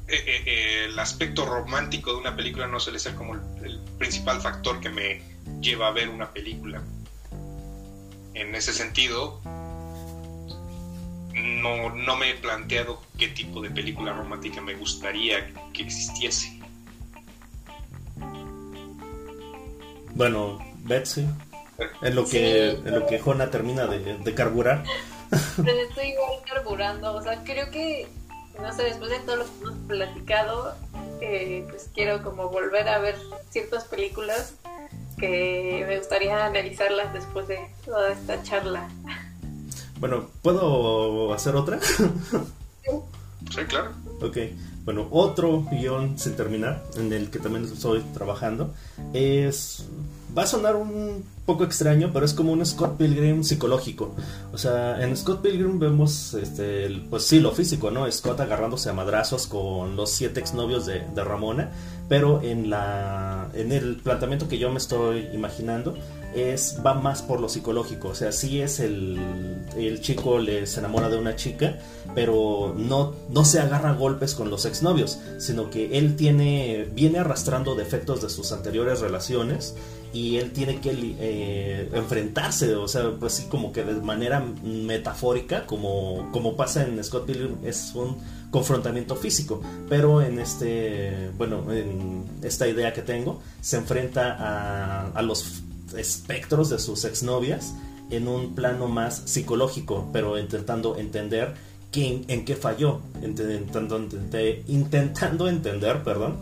Eh, 0.09 0.17
eh, 0.17 0.43
eh, 0.45 0.85
el 0.87 0.99
aspecto 0.99 1.47
romántico 1.47 2.13
de 2.13 2.19
una 2.19 2.35
película 2.35 2.67
no 2.67 2.81
suele 2.81 2.99
ser 2.99 3.15
como 3.15 3.35
el 3.35 3.81
principal 3.97 4.41
factor 4.41 4.81
que 4.81 4.91
me 4.91 5.23
lleva 5.61 5.89
a 5.89 5.93
ver 5.93 6.09
una 6.09 6.33
película. 6.33 6.83
En 8.35 8.55
ese 8.55 8.73
sentido, 8.73 9.41
no, 11.33 11.91
no 11.91 12.17
me 12.17 12.31
he 12.31 12.35
planteado 12.35 13.01
qué 13.19 13.29
tipo 13.29 13.61
de 13.61 13.71
película 13.71 14.13
romántica 14.13 14.61
me 14.61 14.75
gustaría 14.75 15.53
que 15.73 15.83
existiese. 15.83 16.61
Bueno, 20.15 20.59
Betsy, 20.79 21.27
en 22.03 22.15
lo 22.15 22.27
que, 22.27 22.71
en 22.71 22.99
lo 22.99 23.07
que 23.07 23.19
Jona 23.19 23.51
termina 23.51 23.87
de, 23.87 24.35
carburar. 24.35 24.85
Estoy 25.31 26.09
igual 26.09 26.41
carburando, 26.47 27.15
o 27.15 27.23
sea, 27.23 27.43
creo 27.45 27.71
que, 27.71 28.09
no 28.61 28.73
sé, 28.73 28.85
después 28.85 29.11
de 29.11 29.21
todo 29.21 29.37
lo 29.37 29.45
que 29.45 29.51
hemos 29.63 29.79
platicado, 29.87 30.75
eh, 31.21 31.65
pues 31.71 31.91
quiero 31.95 32.23
como 32.23 32.49
volver 32.49 32.89
a 32.89 32.99
ver 32.99 33.17
ciertas 33.51 33.85
películas 33.85 34.55
que 35.19 35.85
me 35.87 35.99
gustaría 35.99 36.45
analizarlas 36.45 37.13
después 37.13 37.47
de 37.47 37.61
toda 37.85 38.13
esta 38.13 38.43
charla. 38.43 38.89
Bueno, 40.01 40.25
¿puedo 40.43 41.33
hacer 41.33 41.55
otra? 41.55 41.79
sí, 41.83 43.61
claro. 43.69 43.91
Ok. 44.21 44.39
Bueno, 44.85 45.07
otro 45.11 45.67
guion 45.71 46.19
sin 46.19 46.35
terminar, 46.37 46.83
en 46.97 47.13
el 47.13 47.31
que 47.31 47.39
también 47.39 47.67
estoy 47.67 48.01
trabajando, 48.15 48.73
es 49.13 49.85
va 50.37 50.43
a 50.45 50.47
sonar 50.47 50.77
un 50.77 51.25
poco 51.45 51.65
extraño, 51.65 52.11
pero 52.13 52.25
es 52.25 52.33
como 52.33 52.53
un 52.53 52.65
Scott 52.65 52.97
Pilgrim 52.97 53.43
psicológico. 53.43 54.15
O 54.53 54.59
sea, 54.59 55.03
en 55.03 55.17
Scott 55.17 55.43
Pilgrim 55.43 55.79
vemos, 55.79 56.35
este, 56.35 56.89
pues 57.11 57.25
sí, 57.25 57.41
lo 57.41 57.53
físico, 57.53 57.91
¿no? 57.91 58.11
Scott 58.11 58.41
agarrándose 58.41 58.89
a 58.89 58.93
madrazos 58.93 59.47
con 59.47 59.97
los 59.97 60.11
siete 60.11 60.41
exnovios 60.41 60.87
de, 60.87 61.01
de 61.15 61.25
Ramona, 61.25 61.73
pero 62.11 62.43
en, 62.43 62.71
la, 62.71 63.49
en 63.55 63.71
el 63.71 63.95
planteamiento 63.95 64.49
que 64.49 64.59
yo 64.59 64.69
me 64.69 64.79
estoy 64.79 65.29
imaginando, 65.33 65.95
es 66.35 66.79
va 66.85 66.95
más 66.95 67.23
por 67.23 67.41
lo 67.41 67.49
psicológico. 67.49 68.09
O 68.09 68.15
sea, 68.17 68.33
sí 68.33 68.61
es 68.61 68.81
el, 68.81 69.17
el 69.77 70.01
chico 70.01 70.41
le 70.41 70.67
se 70.67 70.81
enamora 70.81 71.09
de 71.09 71.17
una 71.19 71.37
chica, 71.37 71.79
pero 72.17 72.75
no, 72.77 73.15
no 73.31 73.45
se 73.45 73.61
agarra 73.61 73.93
golpes 73.93 74.35
con 74.35 74.51
los 74.51 74.65
exnovios, 74.65 75.21
sino 75.39 75.71
que 75.71 75.99
él 75.99 76.17
tiene, 76.17 76.89
viene 76.93 77.21
arrastrando 77.21 77.77
defectos 77.77 78.21
de 78.23 78.29
sus 78.29 78.51
anteriores 78.51 78.99
relaciones 78.99 79.77
y 80.13 80.39
él 80.39 80.51
tiene 80.51 80.81
que 80.81 80.91
eh, 81.21 81.91
enfrentarse, 81.93 82.75
o 82.75 82.89
sea, 82.89 83.13
pues 83.21 83.35
sí, 83.35 83.47
como 83.49 83.73
que 83.73 83.85
de 83.85 83.95
manera 84.01 84.45
metafórica, 84.65 85.65
como, 85.65 86.29
como 86.33 86.57
pasa 86.57 86.85
en 86.85 87.03
Scott 87.05 87.27
Pilgrim, 87.27 87.59
es 87.65 87.93
un 87.95 88.19
confrontamiento 88.51 89.17
físico, 89.17 89.63
pero 89.89 90.23
en 90.23 90.39
este, 90.39 91.31
bueno, 91.37 91.73
en 91.73 92.25
esta 92.43 92.67
idea 92.67 92.93
que 92.93 93.03
tengo, 93.03 93.41
se 93.61 93.77
enfrenta 93.77 94.37
a, 94.39 95.07
a 95.11 95.23
los 95.23 95.63
espectros 95.97 96.71
de 96.71 96.79
sus 96.79 97.05
exnovias 97.05 97.75
en 98.11 98.29
un 98.29 98.55
plano 98.55 98.89
más 98.89 99.23
psicológico, 99.27 100.09
pero 100.13 100.39
intentando 100.39 100.97
entender 100.97 101.55
quién, 101.91 102.25
en 102.29 102.45
qué 102.45 102.57
falló, 102.57 103.01
intentando, 103.23 104.01
intentando 104.67 105.49
entender, 105.49 106.03
perdón, 106.03 106.39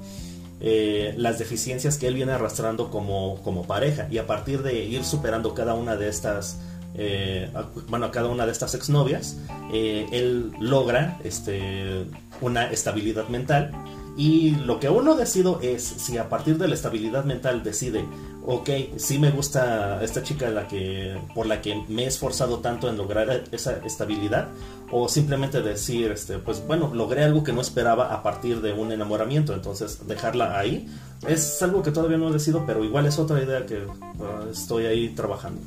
eh, 0.61 1.15
las 1.17 1.39
deficiencias 1.39 1.99
que 1.99 2.09
él 2.09 2.15
viene 2.15 2.33
arrastrando 2.33 2.91
como, 2.91 3.41
como 3.43 3.67
pareja. 3.67 4.09
Y 4.11 4.19
a 4.19 4.27
partir 4.27 4.63
de 4.63 4.85
ir 4.85 5.05
superando 5.05 5.55
cada 5.55 5.75
una 5.75 5.97
de 5.97 6.09
estas 6.09 6.59
eh, 6.99 7.51
bueno, 7.89 8.11
cada 8.11 8.29
una 8.29 8.45
de 8.45 8.53
estas 8.53 8.75
exnovias, 8.75 9.37
eh, 9.73 10.07
él 10.13 10.53
logra 10.61 11.19
este, 11.25 12.05
una 12.41 12.71
estabilidad 12.71 13.29
mental 13.29 13.73
y 14.17 14.51
lo 14.57 14.81
que 14.81 14.89
uno 14.89 15.15
decido 15.15 15.61
es 15.63 15.83
si 15.85 16.19
a 16.19 16.29
partir 16.29 16.59
de 16.59 16.67
la 16.67 16.75
estabilidad 16.75 17.25
mental 17.25 17.63
decide, 17.63 18.05
ok, 18.45 18.69
sí 18.97 19.19
me 19.19 19.31
gusta 19.31 20.03
esta 20.03 20.25
chica 20.25 20.51
la 20.51 20.67
que, 20.67 21.17
por 21.35 21.47
la 21.47 21.61
que 21.61 21.85
me 21.89 22.03
he 22.03 22.07
esforzado 22.09 22.59
tanto 22.59 22.89
en 22.89 22.97
lograr 22.97 23.45
esa 23.53 23.79
estabilidad, 23.85 24.49
o 24.91 25.09
simplemente 25.09 25.63
decir, 25.63 26.11
este, 26.11 26.39
pues 26.39 26.67
bueno, 26.67 26.91
logré 26.93 27.23
algo 27.23 27.45
que 27.45 27.53
no 27.53 27.61
esperaba 27.61 28.13
a 28.13 28.23
partir 28.23 28.61
de 28.61 28.73
un 28.73 28.91
enamoramiento, 28.91 29.53
entonces 29.55 30.09
dejarla 30.09 30.59
ahí 30.59 30.89
es 31.27 31.61
algo 31.63 31.83
que 31.83 31.91
todavía 31.91 32.17
no 32.17 32.31
decido, 32.31 32.65
pero 32.67 32.85
igual 32.85 33.07
es 33.07 33.19
otra 33.19 33.43
idea 33.43 33.67
que 33.67 33.79
uh, 33.79 34.51
estoy 34.51 34.87
ahí 34.87 35.09
trabajando. 35.11 35.61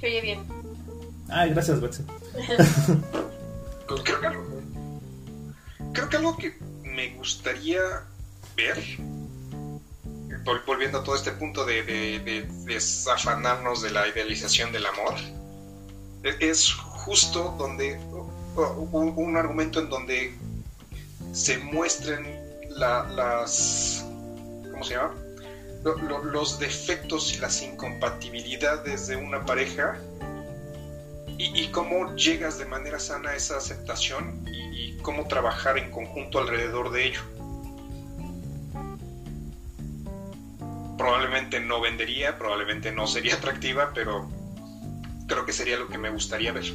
Se 0.00 0.06
oye 0.06 0.20
bien. 0.20 0.40
Ay, 1.28 1.50
gracias, 1.50 1.80
Betsy. 1.80 2.04
creo 5.92 6.08
que 6.08 6.16
algo 6.16 6.36
que 6.36 6.56
me 6.84 7.14
gustaría 7.16 7.80
ver, 8.56 8.78
volviendo 10.66 10.98
a 10.98 11.04
todo 11.04 11.14
este 11.16 11.32
punto 11.32 11.64
de, 11.64 12.46
desafanarnos 12.64 13.82
de 13.82 13.90
la 13.90 14.06
idealización 14.08 14.72
del 14.72 14.86
amor, 14.86 15.14
e, 16.22 16.36
es 16.50 16.72
justo 16.72 17.54
donde, 17.58 17.98
un, 18.92 19.12
un 19.16 19.36
argumento 19.36 19.80
en 19.80 19.88
donde 19.88 20.34
se 21.32 21.58
muestren 21.58 22.26
la- 22.70 23.04
las, 23.04 24.04
¿cómo 24.70 24.84
se 24.84 24.94
llama? 24.94 25.14
Lo- 25.88 25.96
lo- 25.96 26.22
los 26.22 26.58
defectos 26.58 27.32
y 27.32 27.38
las 27.38 27.62
incompatibilidades 27.62 29.06
de 29.06 29.16
una 29.16 29.40
pareja 29.46 29.98
y, 31.38 31.68
cómo 31.68 32.14
llegas 32.14 32.58
de 32.58 32.66
manera 32.66 32.98
sana 32.98 33.30
a 33.30 33.34
esa 33.36 33.56
aceptación 33.56 34.44
y 34.48 34.98
cómo 34.98 35.26
trabajar 35.28 35.78
en 35.78 35.90
conjunto 35.90 36.38
alrededor 36.40 36.90
de 36.90 37.06
ello. 37.06 37.22
Probablemente 40.98 41.58
no 41.60 41.80
vendería, 41.80 42.36
probablemente 42.36 42.92
no 42.92 43.06
sería 43.06 43.34
atractiva, 43.36 43.92
pero 43.94 44.28
creo 45.26 45.46
que 45.46 45.52
sería 45.52 45.78
lo 45.78 45.88
que 45.88 45.96
me 45.96 46.10
gustaría 46.10 46.52
ver. 46.52 46.66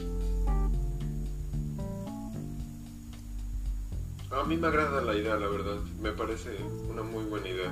A 4.32 4.44
mí 4.44 4.58
me 4.58 4.68
agrada 4.68 5.02
la 5.02 5.14
idea, 5.14 5.36
la 5.36 5.48
verdad. 5.48 5.78
Me 6.02 6.12
parece 6.14 6.50
una 6.90 7.04
muy 7.04 7.26
buena 7.26 7.50
idea. 7.50 7.72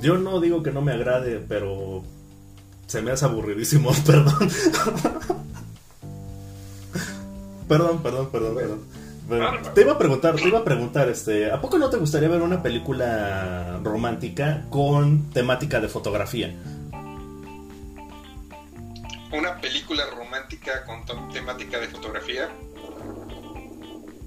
Yo 0.00 0.16
no 0.16 0.40
digo 0.40 0.62
que 0.62 0.70
no 0.70 0.80
me 0.80 0.92
agrade, 0.92 1.44
pero 1.48 2.04
se 2.86 3.02
me 3.02 3.10
hace 3.10 3.24
aburridísimo, 3.24 3.90
perdón. 4.06 4.50
perdón, 7.68 8.02
perdón, 8.02 8.30
perdón, 8.30 8.54
perdón. 8.54 8.80
Bueno, 9.28 9.58
te 9.74 9.82
iba 9.82 9.92
a 9.92 9.98
preguntar, 9.98 10.36
te 10.36 10.48
iba 10.48 10.60
a 10.60 10.64
preguntar, 10.64 11.08
este, 11.10 11.52
¿a 11.52 11.60
poco 11.60 11.76
no 11.76 11.90
te 11.90 11.98
gustaría 11.98 12.30
ver 12.30 12.40
una 12.40 12.62
película 12.62 13.78
romántica 13.84 14.64
con 14.70 15.28
temática 15.30 15.80
de 15.80 15.88
fotografía? 15.88 16.54
Una 19.30 19.60
película 19.60 20.04
romántica 20.16 20.82
con 20.86 21.04
temática 21.30 21.78
de 21.78 21.88
fotografía. 21.88 22.48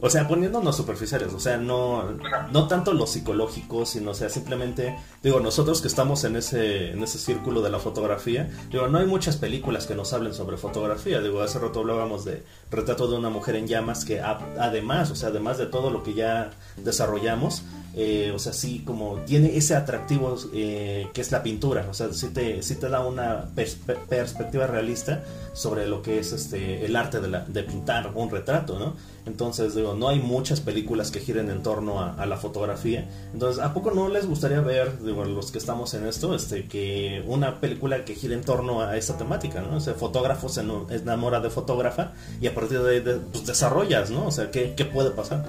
O 0.04 0.10
sea, 0.10 0.28
poniéndonos 0.28 0.76
superficiales, 0.76 1.32
o 1.34 1.40
sea, 1.40 1.58
no, 1.58 2.04
no 2.52 2.68
tanto 2.68 2.92
lo 2.94 3.06
psicológico, 3.06 3.86
sino, 3.86 4.12
o 4.12 4.14
sea, 4.16 4.30
simplemente, 4.30 4.98
digo, 5.22 5.40
nosotros 5.40 5.80
que 5.82 5.88
estamos 5.88 6.24
en 6.24 6.36
ese, 6.36 6.92
en 6.92 7.04
ese 7.04 7.20
círculo 7.20 7.62
de 7.62 7.70
la 7.70 7.78
fotografía, 7.78 8.50
digo, 8.72 8.88
no 8.88 8.98
hay 8.98 9.06
muchas 9.06 9.38
películas 9.38 9.86
que 9.86 9.94
nos 9.94 10.12
hablen 10.14 10.34
sobre 10.34 10.58
fotografía, 10.58 11.22
digo, 11.22 11.42
hace 11.42 11.60
rato 11.60 11.82
hablábamos 11.82 12.26
de 12.26 12.44
Retrato 12.72 13.08
de 13.10 13.18
una 13.18 13.30
mujer 13.30 13.56
en 13.58 13.68
llamas, 13.68 14.04
que 14.06 14.22
además, 14.22 15.12
o 15.12 15.16
sea, 15.16 15.30
además 15.30 15.58
de 15.58 15.68
todo 15.68 15.92
lo 15.92 16.02
que 16.04 16.14
ya 16.14 16.50
desarrollamos, 16.78 17.64
eh, 17.94 18.32
o 18.34 18.40
sea, 18.40 18.54
sí, 18.54 18.84
como 18.86 19.18
tiene 19.26 19.56
ese 19.58 19.76
atractivo 19.76 20.38
eh, 20.54 21.10
que 21.14 21.22
es 21.22 21.32
la 21.32 21.44
pintura, 21.44 21.86
o 21.90 21.94
sea, 21.94 22.12
sí 22.14 22.30
te, 22.30 22.64
sí 22.64 22.76
te 22.76 22.90
da 22.90 23.02
una 23.06 23.50
perspe- 23.54 23.98
perspectiva 24.08 24.66
realista 24.68 25.24
sobre 25.54 25.86
lo 25.88 26.02
que 26.02 26.20
es 26.20 26.32
este 26.32 26.86
el 26.86 26.96
arte 26.96 27.20
de, 27.20 27.28
la, 27.28 27.42
de 27.42 27.64
pintar 27.64 28.12
un 28.16 28.30
retrato, 28.32 28.80
¿no? 28.80 28.96
Entonces, 29.26 29.76
digo, 29.76 29.94
no 29.94 30.10
hay 30.10 30.20
muchas 30.20 30.62
películas 30.62 31.12
que 31.12 31.20
giren 31.20 31.50
en 31.50 31.62
torno 31.62 32.02
a, 32.02 32.14
a 32.16 32.26
la 32.26 32.38
fotografía. 32.38 33.08
Entonces, 33.34 33.64
¿a 33.64 33.74
poco 33.74 33.92
no 33.92 34.10
les 34.10 34.26
gustaría 34.28 34.62
ver, 34.62 35.00
digo, 35.04 35.24
los 35.26 35.52
que 35.52 35.58
estamos 35.60 35.94
en 35.94 36.08
esto, 36.08 36.34
este, 36.34 36.68
que 36.68 37.24
una 37.28 37.60
película 37.60 38.04
que 38.04 38.16
gire 38.16 38.34
en 38.34 38.42
torno 38.42 38.82
a 38.82 38.98
esa 38.98 39.18
temática, 39.18 39.62
¿no? 39.62 39.78
O 39.78 39.80
sea, 39.80 39.94
fotógrafo 39.94 40.50
se 40.50 40.62
enamora 40.62 41.40
de 41.40 41.50
fotógrafa 41.52 42.14
y 42.42 42.48
a 42.48 42.56
partir 42.56 42.82
de 42.82 42.92
ahí 42.92 43.00
de- 43.00 43.18
pues, 43.18 43.46
desarrollas, 43.46 44.10
¿no? 44.10 44.26
O 44.28 44.32
sea, 44.32 44.50
¿qué, 44.50 44.74
qué 44.76 44.86
puede 44.86 45.12
pasar? 45.12 45.46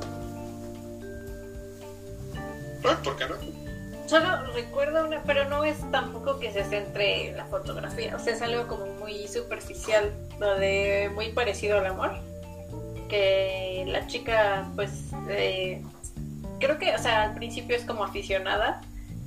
¿Por 2.82 3.16
qué 3.16 3.24
no? 3.26 3.34
Solo 4.06 4.52
recuerdo 4.52 5.06
una, 5.06 5.22
pero 5.22 5.48
no 5.48 5.64
es 5.64 5.76
tampoco 5.90 6.38
que 6.38 6.52
se 6.52 6.64
centre 6.64 7.28
en 7.30 7.36
la 7.38 7.46
fotografía. 7.46 8.14
O 8.16 8.18
sea, 8.18 8.34
es 8.34 8.42
algo 8.42 8.66
como 8.66 8.84
muy 8.86 9.26
superficial, 9.28 10.10
lo 10.38 10.56
de 10.56 11.10
muy 11.14 11.32
parecido 11.32 11.78
al 11.78 11.86
amor. 11.86 12.10
Que 13.12 13.84
la 13.88 14.06
chica, 14.06 14.70
pues, 14.74 15.10
eh, 15.28 15.82
creo 16.58 16.78
que, 16.78 16.94
o 16.94 16.98
sea, 16.98 17.24
al 17.24 17.34
principio 17.34 17.76
es 17.76 17.84
como 17.84 18.04
aficionada 18.04 18.80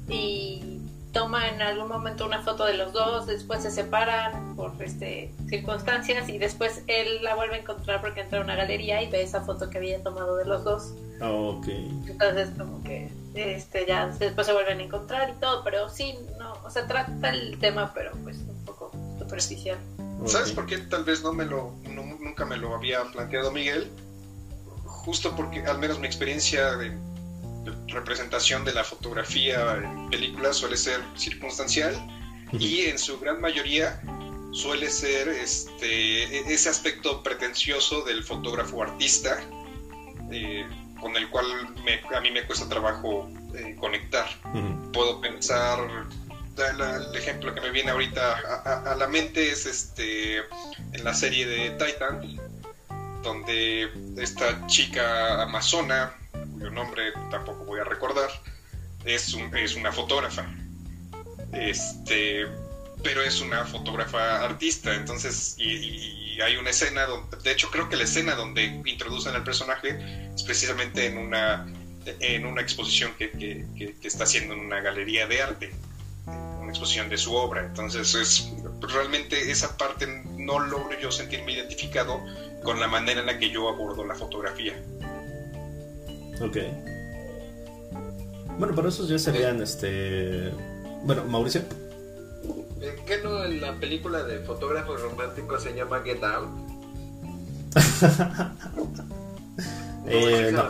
y 0.10 0.82
toma 1.12 1.48
en 1.50 1.62
algún 1.62 1.88
momento 1.88 2.26
una 2.26 2.42
foto 2.42 2.66
de 2.66 2.74
los 2.74 2.94
dos, 2.94 3.28
después 3.28 3.62
se 3.62 3.70
separan 3.70 4.56
por 4.56 4.74
este 4.80 5.32
circunstancias 5.48 6.28
y 6.30 6.40
después 6.40 6.84
él 6.88 7.24
la 7.24 7.36
vuelve 7.36 7.56
a 7.56 7.60
encontrar 7.60 8.02
porque 8.02 8.22
entra 8.22 8.40
a 8.40 8.42
una 8.42 8.56
galería 8.56 9.04
y 9.04 9.10
ve 9.10 9.22
esa 9.22 9.42
foto 9.42 9.70
que 9.70 9.78
había 9.78 10.02
tomado 10.02 10.36
de 10.36 10.46
los 10.46 10.64
dos. 10.64 10.94
Entonces 12.08 12.50
como 12.58 12.84
que 12.84 13.10
este 13.36 13.86
ya 13.88 14.08
después 14.08 14.48
se 14.48 14.54
vuelven 14.54 14.80
a 14.80 14.84
encontrar 14.84 15.30
y 15.30 15.34
todo, 15.40 15.64
pero 15.64 15.90
sí, 15.90 16.16
no, 16.40 16.54
o 16.66 16.70
sea, 16.72 16.88
trata 16.88 17.30
el 17.30 17.60
tema, 17.60 17.92
pero 17.94 18.12
pues 18.24 18.40
un 18.40 18.66
poco 18.66 18.92
superficial. 19.20 19.78
¿Sabes 20.26 20.52
por 20.52 20.66
qué 20.66 20.78
tal 20.78 21.04
vez 21.04 21.22
no 21.22 21.34
me 21.34 21.46
lo, 21.46 21.74
no- 21.84 22.04
nunca 22.20 22.46
me 22.46 22.58
lo 22.58 22.74
había 22.76 23.04
planteado 23.12 23.52
Miguel? 23.52 23.92
Justo 24.84 25.36
porque 25.36 25.60
al 25.66 25.78
menos 25.78 26.00
mi 26.00 26.08
experiencia 26.08 26.76
de, 26.78 26.90
de 26.90 27.72
representación 27.94 28.64
de 28.64 28.74
la 28.74 28.84
fotografía 28.84 29.76
en 29.76 30.10
películas 30.10 30.56
suele 30.58 30.78
ser 30.78 31.02
circunstancial 31.16 31.94
y 32.54 32.82
en 32.82 32.98
su 32.98 33.20
gran 33.20 33.40
mayoría 33.42 34.00
suele 34.52 34.90
ser 34.90 35.28
este 35.28 36.24
e- 36.24 36.54
ese 36.54 36.70
aspecto 36.70 37.22
pretencioso 37.22 38.02
del 38.04 38.24
fotógrafo 38.24 38.82
artista 38.82 39.38
eh, 40.32 40.66
con 41.00 41.16
el 41.18 41.30
cual 41.30 41.46
me- 41.84 42.02
a 42.16 42.22
mí 42.22 42.32
me 42.32 42.44
cuesta 42.46 42.68
trabajo 42.68 43.30
eh, 43.54 43.76
conectar. 43.78 44.26
Puedo 44.92 45.20
pensar 45.22 45.80
el 46.58 47.16
ejemplo 47.16 47.54
que 47.54 47.62
me 47.62 47.70
viene 47.72 47.92
ahorita 47.92 48.82
a, 48.92 48.96
la 48.96 49.08
mente 49.08 49.52
es 49.52 49.66
este 49.66 50.38
en 50.38 51.04
la 51.04 51.14
serie 51.14 51.46
de 51.46 51.72
Titan 51.72 52.38
donde 53.24 53.90
esta 54.18 54.66
chica 54.68 55.42
amazona 55.42 56.14
cuyo 56.54 56.70
nombre 56.70 57.12
tampoco 57.32 57.66
voy 57.66 57.80
a 57.80 57.84
recordar 57.84 58.30
es, 59.04 59.34
un- 59.34 59.56
es 59.56 59.76
una 59.76 59.92
fotógrafa. 59.92 60.46
Este 61.54 62.46
pero 63.04 63.22
es 63.22 63.40
una 63.42 63.66
fotógrafa 63.66 64.44
artista 64.44 64.96
entonces 64.96 65.56
y, 65.60 66.36
y 66.38 66.42
hay 66.42 66.56
una 66.58 66.70
escena 66.72 67.06
donde 67.06 67.38
de 67.38 67.52
hecho 67.52 67.70
creo 67.70 67.88
que 67.90 67.96
la 67.98 68.04
escena 68.04 68.34
donde 68.36 68.64
introducen 68.86 69.36
al 69.36 69.44
personaje 69.44 70.30
es 70.34 70.44
precisamente 70.44 71.06
en 71.06 71.18
una 71.18 71.68
en 72.20 72.46
una 72.46 72.62
exposición 72.62 73.14
que, 73.18 73.32
que- 73.32 73.96
está 74.04 74.24
haciendo 74.26 74.54
en 74.54 74.60
una 74.60 74.80
galería 74.80 75.26
de 75.28 75.42
arte, 75.42 75.72
exposición 76.76 77.10
de 77.10 77.18
su 77.18 77.34
obra. 77.34 77.66
Entonces, 77.66 78.14
es 78.16 78.54
realmente 78.82 79.50
esa 79.50 79.78
parte 79.78 80.06
no 80.38 80.60
logro 80.60 81.00
yo 81.00 81.12
sentirme 81.12 81.54
identificado 81.54 82.20
con 82.64 82.80
la 82.80 82.88
manera 82.88 83.22
en 83.22 83.28
la 83.28 83.40
que 83.40 83.50
yo 83.50 83.70
abordo 83.70 84.06
la 84.06 84.16
fotografía. 84.16 84.74
Ok. 86.42 86.58
Bueno, 88.58 88.74
pero 88.76 88.90
esos 88.90 89.08
ya 89.08 89.18
serían, 89.18 89.62
este... 89.62 90.52
Bueno, 91.04 91.24
Mauricio. 91.26 91.62
Eh, 92.82 92.96
¿Qué 93.06 93.20
no 93.24 93.44
en 93.46 93.62
la 93.62 93.76
película 93.80 94.24
de 94.24 94.40
fotógrafos 94.40 95.02
románticos 95.02 95.64
se 95.64 95.74
llama 95.74 96.02
Get 96.04 96.24
Out? 96.24 96.50
Eh, 100.08 100.52
no. 100.54 100.70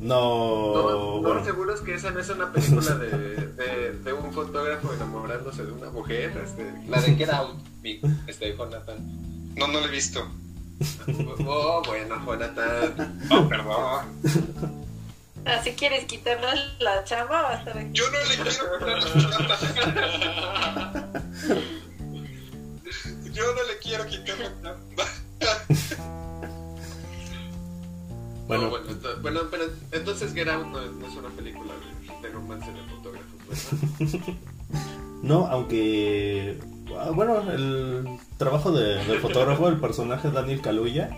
La? 0.00 0.06
No, 0.06 0.74
No, 0.74 0.90
no, 0.90 1.20
bueno. 1.22 1.44
seguro 1.44 1.74
es 1.74 1.80
que 1.80 1.94
esa 1.94 2.10
no 2.10 2.20
es 2.20 2.28
una 2.30 2.52
película 2.52 2.94
de, 2.96 3.08
de, 3.10 3.92
de 3.92 4.12
un 4.12 4.32
fotógrafo 4.32 4.92
enamorándose 4.94 5.64
de 5.64 5.72
una 5.72 5.90
mujer. 5.90 6.32
Este, 6.44 6.72
la 6.88 7.00
de 7.00 7.14
Get 7.16 7.30
Out, 7.30 7.56
mi- 7.82 8.00
este, 8.26 8.56
Jonathan. 8.56 8.96
No, 9.56 9.66
no 9.66 9.80
lo 9.80 9.86
he 9.86 9.90
visto. 9.90 10.24
Oh, 11.46 11.82
bueno, 11.86 12.22
Jonathan. 12.24 13.18
Oh, 13.30 13.48
perdón. 13.48 14.06
Ah, 15.44 15.60
si 15.64 15.72
quieres 15.72 16.04
quitarle 16.04 16.46
la 16.78 17.02
chamba, 17.04 17.42
va 17.42 17.50
a 17.50 17.54
estar 17.58 17.76
aquí. 17.78 17.90
Yo 17.92 18.04
no 18.10 18.18
le 18.18 18.36
quiero 18.36 18.78
quitar 18.78 19.02
la 19.48 19.58
chamba. 19.58 21.04
Yo 23.32 23.54
no 23.54 23.62
le 23.64 23.78
quiero 23.80 24.06
quitar 24.06 24.38
la 24.38 24.52
chamba. 24.62 25.04
Bueno, 28.48 28.64
No, 28.64 28.70
bueno, 28.70 28.84
bueno, 29.22 29.40
pero 29.50 29.64
entonces 29.92 30.32
Get 30.34 30.48
Out 30.48 30.66
no, 30.66 30.80
es- 30.82 30.90
no 30.92 31.06
es 31.06 31.14
una 31.14 31.28
película 31.28 31.72
de, 31.74 32.28
de 32.28 32.34
romance 32.34 32.72
de 32.72 32.82
fotógrafos, 32.82 33.38
¿verdad? 34.00 34.34
no, 35.22 35.46
aunque... 35.46 36.58
ah, 36.98 37.10
Bueno, 37.14 37.40
el 37.50 38.08
trabajo 38.38 38.72
de, 38.72 39.04
del 39.04 39.20
fotógrafo, 39.20 39.68
el 39.68 39.78
personaje 39.78 40.30
Daniel 40.30 40.60
Kaluuya, 40.62 41.10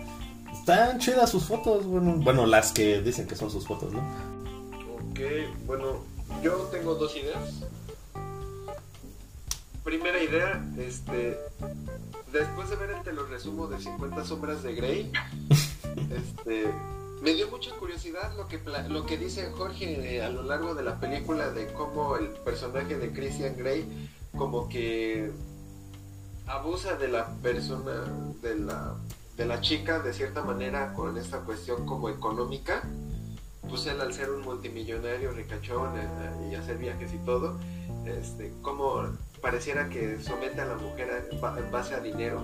están 0.53 0.99
chidas 0.99 1.29
sus 1.31 1.45
fotos, 1.45 1.85
bueno, 1.85 2.15
bueno, 2.17 2.45
las 2.45 2.71
que 2.73 3.01
dicen 3.01 3.25
que 3.27 3.35
son 3.35 3.49
sus 3.49 3.65
fotos, 3.65 3.91
¿no? 3.93 3.99
Ok, 3.99 5.19
bueno, 5.65 6.03
yo 6.43 6.51
tengo 6.71 6.95
dos 6.95 7.15
ideas. 7.15 7.61
Primera 9.83 10.21
idea, 10.21 10.63
este, 10.77 11.39
después 12.31 12.69
de 12.69 12.75
ver 12.75 12.91
el 12.91 13.01
te 13.03 13.13
lo 13.13 13.25
resumo 13.25 13.67
de 13.67 13.79
50 13.79 14.23
sombras 14.25 14.61
de 14.61 14.75
Grey, 14.75 15.11
este, 16.11 16.71
me 17.21 17.33
dio 17.33 17.49
mucha 17.49 17.71
curiosidad 17.75 18.35
lo 18.35 18.47
que 18.47 18.59
lo 18.89 19.05
que 19.05 19.17
dice 19.17 19.51
Jorge 19.51 20.15
eh, 20.15 20.23
a 20.23 20.29
lo 20.29 20.43
largo 20.43 20.73
de 20.73 20.83
la 20.83 20.99
película 20.99 21.51
de 21.51 21.71
cómo 21.73 22.17
el 22.17 22.29
personaje 22.29 22.97
de 22.97 23.13
Christian 23.13 23.55
Grey 23.55 24.09
como 24.35 24.67
que 24.67 25.31
abusa 26.47 26.95
de 26.95 27.07
la 27.07 27.27
persona 27.41 28.03
de 28.41 28.55
la 28.57 28.95
de 29.37 29.45
la 29.45 29.61
chica 29.61 29.99
de 29.99 30.13
cierta 30.13 30.43
manera 30.43 30.93
con 30.93 31.17
esta 31.17 31.39
cuestión 31.39 31.85
como 31.85 32.09
económica, 32.09 32.83
pues 33.69 33.85
él 33.85 34.01
al 34.01 34.13
ser 34.13 34.29
un 34.29 34.41
multimillonario 34.41 35.31
ricachón 35.31 35.97
eh, 35.97 36.49
y 36.51 36.55
hacer 36.55 36.77
viajes 36.77 37.13
y 37.13 37.17
todo, 37.19 37.57
este, 38.05 38.53
como 38.61 39.03
pareciera 39.41 39.89
que 39.89 40.21
somete 40.21 40.61
a 40.61 40.65
la 40.65 40.75
mujer 40.75 41.29
en 41.31 41.71
base 41.71 41.95
a 41.95 42.01
dinero 42.01 42.41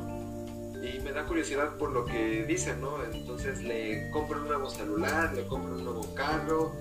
y 0.81 0.99
me 0.99 1.11
da 1.11 1.25
curiosidad 1.25 1.77
por 1.77 1.91
lo 1.91 2.05
que 2.05 2.45
dicen, 2.45 2.81
¿no? 2.81 3.03
Entonces 3.03 3.61
le 3.63 4.09
compro 4.11 4.41
un 4.41 4.47
nuevo 4.47 4.69
celular, 4.69 5.33
le 5.33 5.47
compro 5.47 5.75
un 5.75 5.83
nuevo 5.83 6.13
carro 6.13 6.73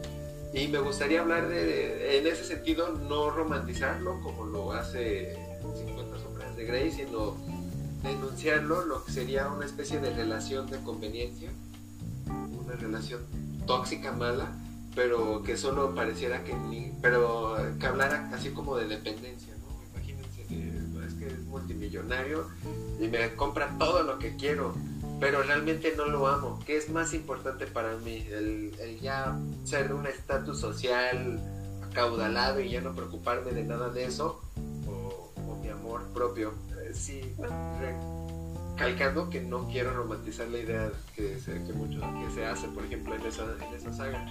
y 0.53 0.69
me 0.69 0.79
gustaría 0.79 1.21
hablar 1.21 1.49
de, 1.49 2.19
en 2.19 2.27
ese 2.27 2.45
sentido, 2.45 2.93
no 2.93 3.31
romantizarlo 3.31 4.21
como 4.23 4.45
lo 4.47 4.73
hace 4.73 5.37
50 5.61 6.19
sombras 6.19 6.57
de 6.57 6.65
Grey, 6.65 6.91
sino 6.91 7.37
denunciarlo, 8.03 8.85
lo 8.85 9.05
que 9.05 9.13
sería 9.13 9.49
una 9.49 9.67
especie 9.67 10.01
de 10.01 10.15
relación 10.15 10.67
de 10.69 10.79
conveniencia, 10.79 11.51
una 12.27 12.75
relación 12.75 13.21
tóxica, 13.67 14.13
mala, 14.13 14.53
pero 14.95 15.43
que 15.43 15.57
solo 15.57 15.95
pareciera 15.95 16.45
que 16.45 16.55
ni, 16.55 16.93
pero 17.03 17.57
que 17.79 17.87
hablara 17.87 18.31
así 18.33 18.51
como 18.51 18.77
de 18.77 18.87
dependencia, 18.87 19.55
¿no? 19.57 19.67
Imagínense, 19.93 20.43
es 21.07 21.15
que 21.15 21.27
es 21.27 21.45
multimillonario 21.47 22.47
y 22.99 23.09
me 23.09 23.35
compra 23.35 23.77
todo 23.79 24.03
lo 24.03 24.19
que 24.19 24.37
quiero, 24.37 24.75
pero 25.21 25.43
realmente 25.43 25.95
no 25.97 26.07
lo 26.07 26.27
amo. 26.27 26.61
¿Qué 26.67 26.77
es 26.77 26.91
más 26.91 27.15
importante 27.15 27.67
para 27.67 27.97
mí? 27.97 28.27
El, 28.31 28.99
ya 29.01 29.39
ser 29.65 29.93
un 29.93 30.07
estatus 30.07 30.61
social 30.61 31.41
acaudalado 31.91 32.61
y 32.61 32.71
ya 32.71 32.81
no 32.81 32.95
preocuparme 32.95 33.53
de 33.53 33.65
nada 33.65 33.91
de 33.91 34.05
eso, 34.05 34.43
o, 34.87 35.59
mi 35.63 35.69
amor 35.69 36.03
propio. 36.13 36.53
Eh, 36.81 36.93
sí, 36.95 37.35
calcando 38.77 39.31
que 39.31 39.41
no 39.41 39.67
quiero 39.69 39.93
romantizar 39.95 40.49
la 40.49 40.59
idea 40.59 40.93
que 41.15 41.39
se, 41.39 41.53
que 41.65 41.73
mucho, 41.73 42.01
que 42.01 42.35
se 42.35 42.45
hace, 42.45 42.69
por 42.69 42.85
ejemplo, 42.85 43.15
en 43.15 43.23
esa, 43.23 43.45
en 43.45 43.75
esa 43.75 43.93
saga. 43.93 44.25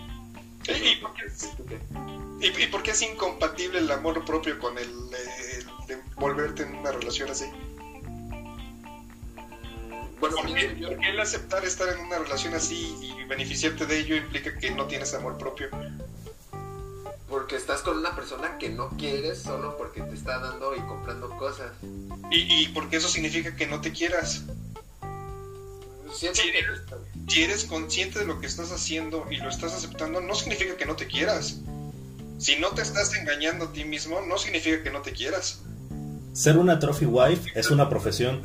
¿Y, 0.67 2.65
por 2.67 2.83
qué, 2.83 2.91
es 2.91 3.01
incompatible 3.01 3.79
el 3.79 3.91
amor 3.91 4.25
propio 4.25 4.57
con 4.59 4.77
el, 4.77 4.89
el, 4.89 5.97
volverte 6.15 6.63
en 6.63 6.75
una 6.75 6.91
relación 6.91 7.29
así? 7.29 7.45
Bueno, 10.19 10.37
¿Por 10.37 10.53
qué, 10.53 10.97
el 11.09 11.19
aceptar 11.19 11.65
estar 11.65 11.89
en 11.89 11.99
una 11.99 12.19
relación 12.19 12.53
así 12.53 12.95
y 13.01 13.23
beneficiarte 13.25 13.85
de 13.85 13.99
ello 13.99 14.15
implica 14.15 14.57
que 14.57 14.71
no 14.71 14.85
tienes 14.85 15.13
amor 15.13 15.37
propio? 15.37 15.69
Porque 17.27 17.55
estás 17.55 17.81
con 17.81 17.97
una 17.97 18.15
persona 18.15 18.57
que 18.57 18.69
no 18.69 18.89
quieres 18.97 19.41
solo 19.41 19.77
porque 19.77 20.01
te 20.01 20.15
está 20.15 20.39
dando 20.39 20.75
y 20.75 20.79
comprando 20.79 21.29
cosas. 21.31 21.71
¿Y, 22.31 22.63
y 22.63 22.67
porque 22.69 22.97
eso 22.97 23.09
significa 23.09 23.55
que 23.55 23.67
no 23.67 23.81
te 23.81 23.91
quieras? 23.91 24.43
si, 26.15 27.41
eres, 27.43 27.65
consciente 27.65 28.19
de 28.19 28.25
lo 28.25 28.39
que 28.39 28.47
estás 28.47 28.71
haciendo 28.71 29.25
y 29.29 29.37
lo 29.37 29.49
estás 29.49 29.73
aceptando, 29.73 30.21
no 30.21 30.35
significa 30.35 30.75
que 30.77 30.85
no 30.85 30.95
te 30.95 31.07
quieras. 31.07 31.59
Si 32.37 32.57
no 32.57 32.69
te 32.69 32.81
estás 32.81 33.13
engañando 33.15 33.65
a 33.65 33.73
ti 33.73 33.85
mismo, 33.85 34.21
no 34.21 34.37
significa 34.37 34.83
que 34.83 34.91
no 34.91 35.01
te 35.01 35.11
quieras. 35.11 35.61
Ser 36.33 36.57
una 36.57 36.79
trophy 36.79 37.05
wife 37.05 37.51
es 37.55 37.69
una 37.71 37.89
profesión. 37.89 38.43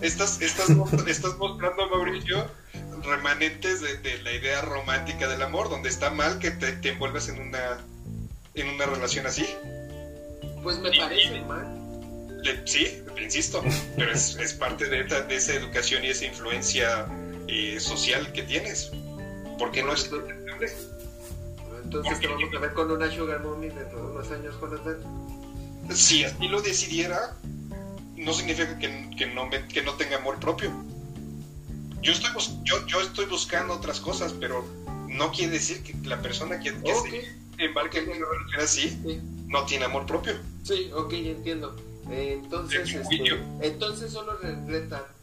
Estás, 0.00 0.40
estás, 0.40 0.70
estás 1.06 1.36
mostrando, 1.38 1.88
Mauricio, 1.90 2.46
remanentes 3.02 3.80
de, 3.80 4.22
la 4.22 4.32
idea 4.32 4.60
romántica 4.62 5.28
del 5.28 5.42
amor, 5.42 5.68
donde 5.68 5.88
está 5.88 6.10
mal 6.10 6.38
que 6.38 6.50
te, 6.50 6.72
te 6.72 6.90
envuelvas 6.90 7.28
en 7.28 7.40
una, 7.40 7.78
en 8.54 8.68
una 8.68 8.86
relación 8.86 9.26
así. 9.26 9.46
Pues 10.62 10.78
me 10.78 10.90
parece 10.90 11.40
mal. 11.42 11.74
Sí, 12.64 13.02
insisto, 13.20 13.62
pero 13.96 14.12
es, 14.12 14.54
parte 14.58 14.88
de, 14.88 15.04
de, 15.04 15.36
esa 15.36 15.54
educación 15.54 16.04
y 16.04 16.08
esa 16.08 16.24
influencia 16.24 17.06
eh, 17.48 17.78
social 17.80 18.32
que 18.32 18.42
tienes. 18.42 18.90
¿Por 19.58 19.72
qué 19.72 19.82
no 19.82 19.92
es 19.92 20.10
Entonces 21.84 22.20
te 22.20 22.28
vamos 22.28 22.54
a 22.54 22.58
ver 22.60 22.72
con 22.74 22.90
una 22.90 23.10
Sugar 23.10 23.42
Mommy 23.42 23.68
dentro 23.68 23.98
de 23.98 24.12
unos 24.12 24.30
años, 24.30 24.54
Jonathan. 24.60 24.98
Si 25.92 26.22
así 26.24 26.48
lo 26.48 26.60
decidiera, 26.62 27.34
no 28.18 28.32
significa 28.32 28.78
que, 28.78 29.10
que, 29.16 29.26
no, 29.26 29.48
que 29.50 29.82
no 29.82 29.94
tenga 29.94 30.16
amor 30.16 30.38
propio. 30.40 30.72
Yo 32.02 32.12
estoy, 32.12 32.30
yo, 32.64 32.86
yo 32.86 33.00
estoy 33.00 33.26
buscando 33.26 33.74
otras 33.74 34.00
cosas, 34.00 34.32
pero 34.32 34.64
no 35.08 35.32
quiere 35.32 35.52
decir 35.52 35.82
que 35.82 35.94
la 36.08 36.20
persona 36.20 36.60
que, 36.60 36.70
se 36.70 37.64
embarque 37.64 37.98
en 37.98 38.10
una 38.10 38.26
relación 38.26 38.60
así 38.60 39.22
no 39.46 39.64
tiene 39.64 39.86
amor 39.86 40.06
propio. 40.06 40.34
Sí, 40.62 40.90
ok, 40.94 41.12
entiendo. 41.12 41.76
entonces, 42.10 42.94
este, 42.94 43.16
entonces 43.62 44.12
solo 44.12 44.38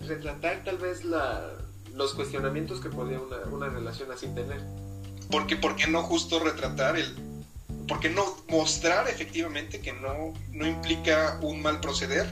retratar, 0.01 0.63
tal 0.63 0.77
vez 0.77 1.05
la, 1.05 1.53
los 1.93 2.13
cuestionamientos 2.13 2.81
que 2.81 2.89
podría 2.89 3.19
una, 3.19 3.37
una 3.51 3.69
relación 3.69 4.11
así 4.11 4.27
tener. 4.27 4.61
Porque, 5.29 5.55
¿Por 5.55 5.75
qué 5.75 5.87
no 5.87 6.03
justo 6.03 6.39
retratar 6.39 6.97
el... 6.97 7.15
¿Por 7.87 7.99
qué 7.99 8.09
no 8.09 8.25
mostrar 8.49 9.07
efectivamente 9.07 9.79
que 9.79 9.93
no, 9.93 10.33
no 10.51 10.67
implica 10.67 11.39
un 11.41 11.61
mal 11.61 11.79
proceder? 11.79 12.27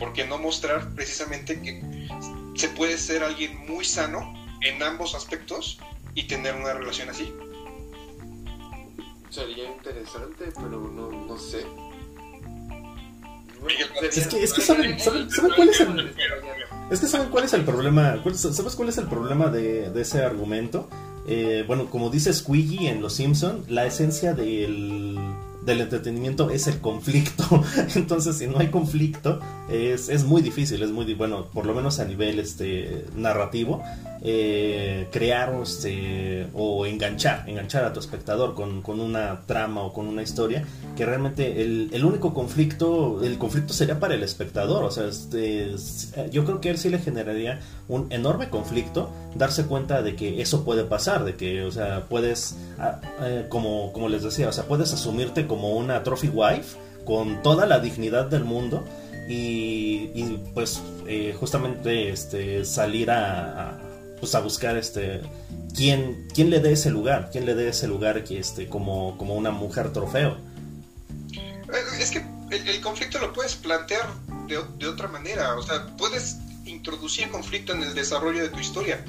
¿Por 0.00 0.12
qué 0.14 0.26
no 0.26 0.38
mostrar 0.38 0.94
precisamente 0.94 1.60
que 1.60 2.08
se 2.56 2.68
puede 2.70 2.98
ser 2.98 3.22
alguien 3.22 3.56
muy 3.68 3.84
sano 3.84 4.34
en 4.62 4.82
ambos 4.82 5.14
aspectos 5.14 5.78
y 6.14 6.24
tener 6.24 6.54
una 6.54 6.72
relación 6.72 7.10
así? 7.10 7.32
Sería 9.28 9.70
interesante, 9.70 10.46
pero 10.56 10.80
no, 10.80 11.12
no 11.12 11.38
sé. 11.38 11.64
Es 14.02 14.26
que, 14.26 14.42
es 14.42 14.52
que 14.54 14.62
saben, 14.62 14.98
saben, 14.98 15.30
saben 15.30 15.52
cuál 15.54 15.68
es 15.68 15.80
el... 15.80 16.14
Es 16.90 17.00
que 17.00 17.06
saben 17.06 17.28
cuál 17.28 17.44
es 17.44 17.52
el 17.52 17.64
problema. 17.64 18.20
¿Sabes 18.34 18.74
cuál 18.74 18.88
es 18.88 18.98
el 18.98 19.06
problema 19.06 19.48
de, 19.48 19.90
de 19.90 20.00
ese 20.00 20.24
argumento? 20.24 20.88
Eh, 21.26 21.62
bueno, 21.66 21.90
como 21.90 22.08
dice 22.08 22.32
Squiggy 22.32 22.88
en 22.88 23.02
Los 23.02 23.14
Simpson, 23.14 23.64
la 23.68 23.86
esencia 23.86 24.32
del 24.32 25.18
del 25.62 25.80
entretenimiento 25.80 26.50
es 26.50 26.66
el 26.66 26.78
conflicto. 26.78 27.44
Entonces, 27.94 28.36
si 28.38 28.46
no 28.46 28.58
hay 28.58 28.68
conflicto, 28.68 29.40
es, 29.70 30.08
es, 30.08 30.24
muy 30.24 30.42
difícil, 30.42 30.82
es 30.82 30.90
muy, 30.90 31.12
bueno, 31.14 31.46
por 31.46 31.66
lo 31.66 31.74
menos 31.74 32.00
a 32.00 32.04
nivel 32.04 32.38
este, 32.38 33.04
narrativo, 33.14 33.82
eh, 34.22 35.08
crear 35.10 35.54
este, 35.62 36.46
o 36.54 36.84
enganchar, 36.84 37.48
enganchar 37.48 37.84
a 37.84 37.92
tu 37.92 38.00
espectador 38.00 38.54
con, 38.54 38.82
con, 38.82 39.00
una 39.00 39.42
trama 39.46 39.82
o 39.82 39.92
con 39.92 40.06
una 40.08 40.22
historia, 40.22 40.64
que 40.96 41.06
realmente 41.06 41.62
el, 41.62 41.88
el, 41.92 42.04
único 42.04 42.34
conflicto, 42.34 43.22
el 43.24 43.38
conflicto 43.38 43.72
sería 43.72 43.98
para 43.98 44.14
el 44.14 44.22
espectador. 44.22 44.84
O 44.84 44.90
sea, 44.90 45.06
este, 45.06 45.74
yo 46.30 46.44
creo 46.44 46.60
que 46.60 46.70
él 46.70 46.78
sí 46.78 46.90
le 46.90 46.98
generaría 46.98 47.60
un 47.88 48.06
enorme 48.10 48.50
conflicto 48.50 49.10
darse 49.34 49.64
cuenta 49.64 50.02
de 50.02 50.16
que 50.16 50.42
eso 50.42 50.64
puede 50.64 50.84
pasar, 50.84 51.24
de 51.24 51.36
que, 51.36 51.64
o 51.64 51.70
sea, 51.70 52.06
puedes, 52.08 52.56
ah, 52.78 53.00
eh, 53.22 53.46
como, 53.48 53.92
como 53.92 54.08
les 54.08 54.22
decía, 54.22 54.48
o 54.48 54.52
sea, 54.52 54.64
puedes 54.64 54.92
asumirte 54.92 55.46
como 55.50 55.72
una 55.72 56.04
trophy 56.04 56.28
wife 56.28 56.78
con 57.04 57.42
toda 57.42 57.66
la 57.66 57.80
dignidad 57.80 58.26
del 58.26 58.44
mundo 58.44 58.84
y, 59.28 60.06
pues 60.54 60.80
eh, 61.08 61.34
justamente 61.40 62.10
este, 62.10 62.64
salir 62.64 63.10
a, 63.10 63.80
pues 64.20 64.36
a 64.36 64.40
buscar 64.40 64.76
este 64.76 65.22
quién, 65.74 66.28
quién 66.32 66.50
le 66.50 66.60
dé 66.60 66.72
ese 66.72 66.90
lugar, 66.90 67.30
quién 67.32 67.46
le 67.46 67.56
dé 67.56 67.68
ese 67.68 67.88
lugar 67.88 68.22
que 68.22 68.38
este, 68.38 68.68
como, 68.68 69.18
como 69.18 69.34
una 69.34 69.50
mujer 69.50 69.92
trofeo. 69.92 70.36
Eh, 71.32 71.98
es 71.98 72.12
que 72.12 72.24
el, 72.50 72.80
conflicto 72.80 73.18
lo 73.18 73.32
puedes 73.32 73.56
plantear 73.56 74.06
de, 74.46 74.60
de, 74.78 74.86
otra 74.86 75.08
manera, 75.08 75.56
o 75.56 75.62
sea, 75.62 75.84
puedes 75.96 76.36
introducir 76.64 77.28
conflicto 77.28 77.72
en 77.72 77.82
el 77.82 77.94
desarrollo 77.94 78.40
de 78.40 78.50
tu 78.50 78.60
historia, 78.60 79.04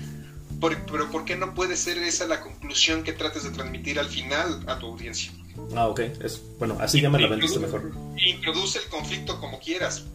pero 0.59 1.11
¿por 1.11 1.23
qué 1.23 1.35
no 1.35 1.53
puede 1.53 1.77
ser 1.77 1.99
esa 1.99 2.25
la 2.25 2.41
conclusión 2.41 3.03
que 3.03 3.13
trates 3.13 3.43
de 3.43 3.51
transmitir 3.51 3.99
al 3.99 4.07
final 4.07 4.63
a 4.67 4.79
tu 4.79 4.87
audiencia? 4.87 5.31
Ah, 5.75 5.87
ok. 5.87 5.99
Es, 5.99 6.41
bueno, 6.57 6.77
así 6.79 7.01
ya 7.01 7.09
me 7.09 7.19
la 7.19 7.27
vendiste 7.27 7.59
mejor. 7.59 7.91
Introduce 8.17 8.79
el 8.79 8.85
conflicto 8.89 9.39
como 9.39 9.59
quieras, 9.59 10.05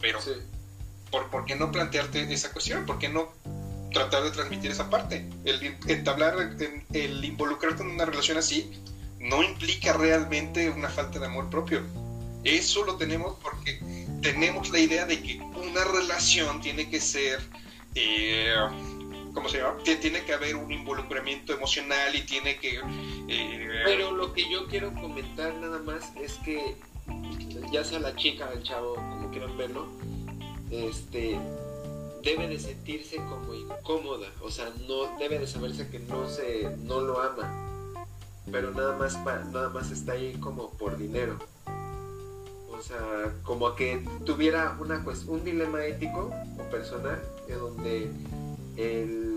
pero 0.00 0.18
¿por, 1.10 1.30
¿por, 1.30 1.44
qué 1.44 1.56
no 1.56 1.70
plantearte 1.70 2.32
esa 2.32 2.52
cuestión? 2.52 2.86
¿Por 2.86 2.98
qué 2.98 3.08
no 3.08 3.32
tratar 3.92 4.24
de 4.24 4.30
transmitir 4.30 4.70
esa 4.70 4.90
parte? 4.90 5.28
El 5.44 5.76
entablar, 5.86 6.34
el, 6.92 7.24
involucrarte 7.24 7.82
en 7.82 7.90
una 7.90 8.04
relación 8.04 8.38
así 8.38 8.70
no 9.18 9.42
implica 9.42 9.92
realmente 9.92 10.68
una 10.70 10.88
falta 10.88 11.18
de 11.18 11.26
amor 11.26 11.48
propio. 11.48 11.82
Eso 12.44 12.84
lo 12.84 12.96
tenemos 12.96 13.36
porque 13.40 13.78
tenemos 14.20 14.70
la 14.70 14.80
idea 14.80 15.06
de 15.06 15.22
que 15.22 15.38
una 15.38 15.84
relación 15.84 16.60
tiene 16.60 16.90
que 16.90 17.00
ser 17.00 17.40
eh, 17.94 18.54
¿cómo 19.34 19.48
se 19.48 19.58
llama? 19.58 19.78
Tiene 19.82 20.24
que 20.24 20.32
haber 20.32 20.56
un 20.56 20.70
involucramiento 20.70 21.52
emocional 21.52 22.14
y 22.14 22.22
tiene 22.22 22.58
que... 22.58 22.80
Eh, 23.28 23.68
Pero 23.84 24.12
lo 24.12 24.32
que 24.32 24.50
yo 24.50 24.66
quiero 24.66 24.92
comentar 24.94 25.54
nada 25.54 25.78
más 25.78 26.12
es 26.16 26.34
que 26.44 26.76
ya 27.72 27.84
sea 27.84 28.00
la 28.00 28.14
chica 28.16 28.50
el 28.52 28.62
chavo, 28.62 28.94
como 28.94 29.30
quieran 29.30 29.56
verlo, 29.56 29.86
este 30.70 31.38
debe 32.22 32.46
de 32.46 32.58
sentirse 32.58 33.16
como 33.16 33.52
incómoda, 33.52 34.28
o 34.40 34.50
sea, 34.50 34.70
no 34.86 35.18
debe 35.18 35.40
de 35.40 35.46
saberse 35.46 35.88
que 35.88 35.98
no 35.98 36.28
se 36.28 36.70
no 36.84 37.00
lo 37.00 37.20
ama, 37.20 37.96
pero 38.50 38.70
nada 38.70 38.96
más 38.96 39.18
nada 39.52 39.68
más 39.70 39.90
está 39.90 40.12
ahí 40.12 40.36
como 40.40 40.70
por 40.70 40.96
dinero. 40.96 41.36
O 42.70 42.80
sea, 42.80 43.32
como 43.44 43.74
que 43.76 44.04
tuviera 44.24 44.76
una 44.80 45.02
pues 45.04 45.24
un 45.24 45.44
dilema 45.44 45.84
ético 45.84 46.32
o 46.58 46.70
personal 46.70 47.22
en 47.48 47.58
donde 47.58 48.10
el, 48.76 49.34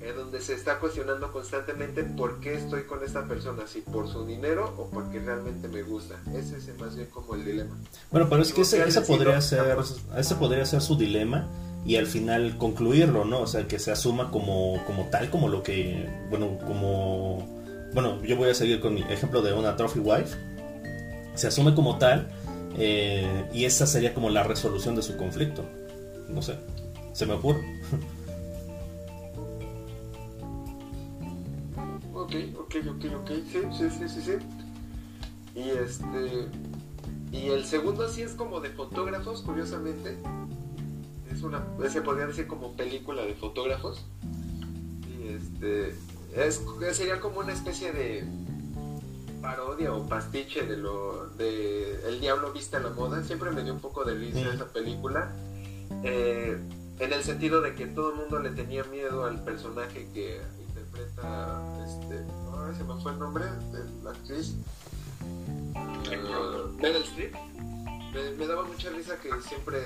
eh, 0.00 0.12
donde 0.16 0.40
se 0.40 0.54
está 0.54 0.78
cuestionando 0.78 1.32
constantemente 1.32 2.04
por 2.04 2.40
qué 2.40 2.54
estoy 2.54 2.84
con 2.84 3.02
esta 3.04 3.26
persona, 3.26 3.66
si 3.66 3.80
por 3.80 4.08
su 4.08 4.24
dinero 4.24 4.74
o 4.78 4.88
porque 4.90 5.18
realmente 5.18 5.68
me 5.68 5.82
gusta. 5.82 6.16
Ese 6.34 6.56
es 6.56 6.78
más 6.78 6.94
bien 6.94 7.08
como 7.08 7.34
el 7.34 7.44
dilema. 7.44 7.76
Bueno, 8.10 8.28
pero 8.28 8.42
es 8.42 8.52
que 8.52 8.62
ese, 8.62 8.82
ese 8.86 9.00
podría 9.02 9.40
ser, 9.40 9.76
ese 10.16 10.34
podría 10.36 10.64
ser 10.64 10.80
su 10.80 10.96
dilema 10.96 11.48
y 11.84 11.96
al 11.96 12.06
final 12.06 12.56
concluirlo, 12.58 13.24
¿no? 13.24 13.40
O 13.40 13.46
sea, 13.46 13.66
que 13.66 13.78
se 13.78 13.90
asuma 13.90 14.30
como, 14.30 14.84
como 14.86 15.06
tal, 15.06 15.30
como 15.30 15.48
lo 15.48 15.62
que, 15.62 16.08
bueno, 16.30 16.58
como, 16.66 17.46
bueno, 17.92 18.22
yo 18.22 18.36
voy 18.36 18.50
a 18.50 18.54
seguir 18.54 18.80
con 18.80 18.94
mi 18.94 19.02
ejemplo 19.02 19.42
de 19.42 19.52
una 19.52 19.76
trophy 19.76 20.00
wife, 20.00 20.36
se 21.34 21.48
asume 21.48 21.74
como 21.74 21.98
tal 21.98 22.28
eh, 22.76 23.48
y 23.52 23.64
esa 23.64 23.86
sería 23.86 24.12
como 24.14 24.30
la 24.30 24.42
resolución 24.42 24.94
de 24.96 25.02
su 25.02 25.16
conflicto, 25.16 25.64
no 26.28 26.42
sé, 26.42 26.56
se 27.12 27.26
me 27.26 27.34
ocurre. 27.34 27.77
Ok, 32.28 32.34
ok, 32.60 32.74
ok, 32.90 33.04
ok, 33.20 33.30
sí, 33.50 33.62
sí, 33.72 33.90
sí, 33.90 34.08
sí, 34.08 34.20
sí. 34.20 34.32
Y 35.54 35.70
este, 35.70 36.48
y 37.32 37.48
el 37.48 37.64
segundo 37.64 38.08
sí 38.08 38.22
es 38.22 38.32
como 38.32 38.60
de 38.60 38.68
fotógrafos, 38.70 39.42
curiosamente 39.42 40.18
es 41.38 41.42
una, 41.42 41.64
se 41.88 42.02
podría 42.02 42.26
decir 42.26 42.46
como 42.46 42.76
película 42.76 43.22
de 43.22 43.34
fotógrafos. 43.34 44.04
Y 45.06 45.28
este, 45.28 45.94
es, 46.34 46.62
sería 46.92 47.20
como 47.20 47.40
una 47.40 47.52
especie 47.52 47.92
de 47.92 48.24
parodia 49.40 49.92
o 49.94 50.06
pastiche 50.06 50.66
de 50.66 50.76
lo 50.76 51.28
de 51.30 52.00
El 52.08 52.20
Diablo 52.20 52.52
Viste 52.52 52.76
a 52.76 52.80
la 52.80 52.90
Moda. 52.90 53.22
Siempre 53.22 53.50
me 53.50 53.62
dio 53.62 53.72
un 53.72 53.80
poco 53.80 54.04
de 54.04 54.14
risa 54.14 54.52
esa 54.52 54.66
película. 54.66 55.32
Eh, 56.02 56.58
en 56.98 57.12
el 57.12 57.22
sentido 57.22 57.60
de 57.60 57.74
que 57.74 57.86
todo 57.86 58.10
el 58.10 58.16
mundo 58.16 58.40
le 58.40 58.50
tenía 58.50 58.84
miedo 58.84 59.24
al 59.24 59.42
personaje 59.44 60.08
que 60.12 60.40
interpreta 60.98 61.84
este 61.84 62.24
se 62.76 62.84
me 62.84 63.00
fue 63.00 63.12
el 63.12 63.18
nombre 63.18 63.44
de 63.44 64.02
la 64.02 64.10
actriz. 64.10 64.54
Meryl 66.76 67.02
Streep. 67.02 67.34
Me, 68.12 68.30
me, 68.32 68.46
daba 68.46 68.64
mucha 68.64 68.90
risa 68.90 69.18
que 69.18 69.30
siempre 69.42 69.78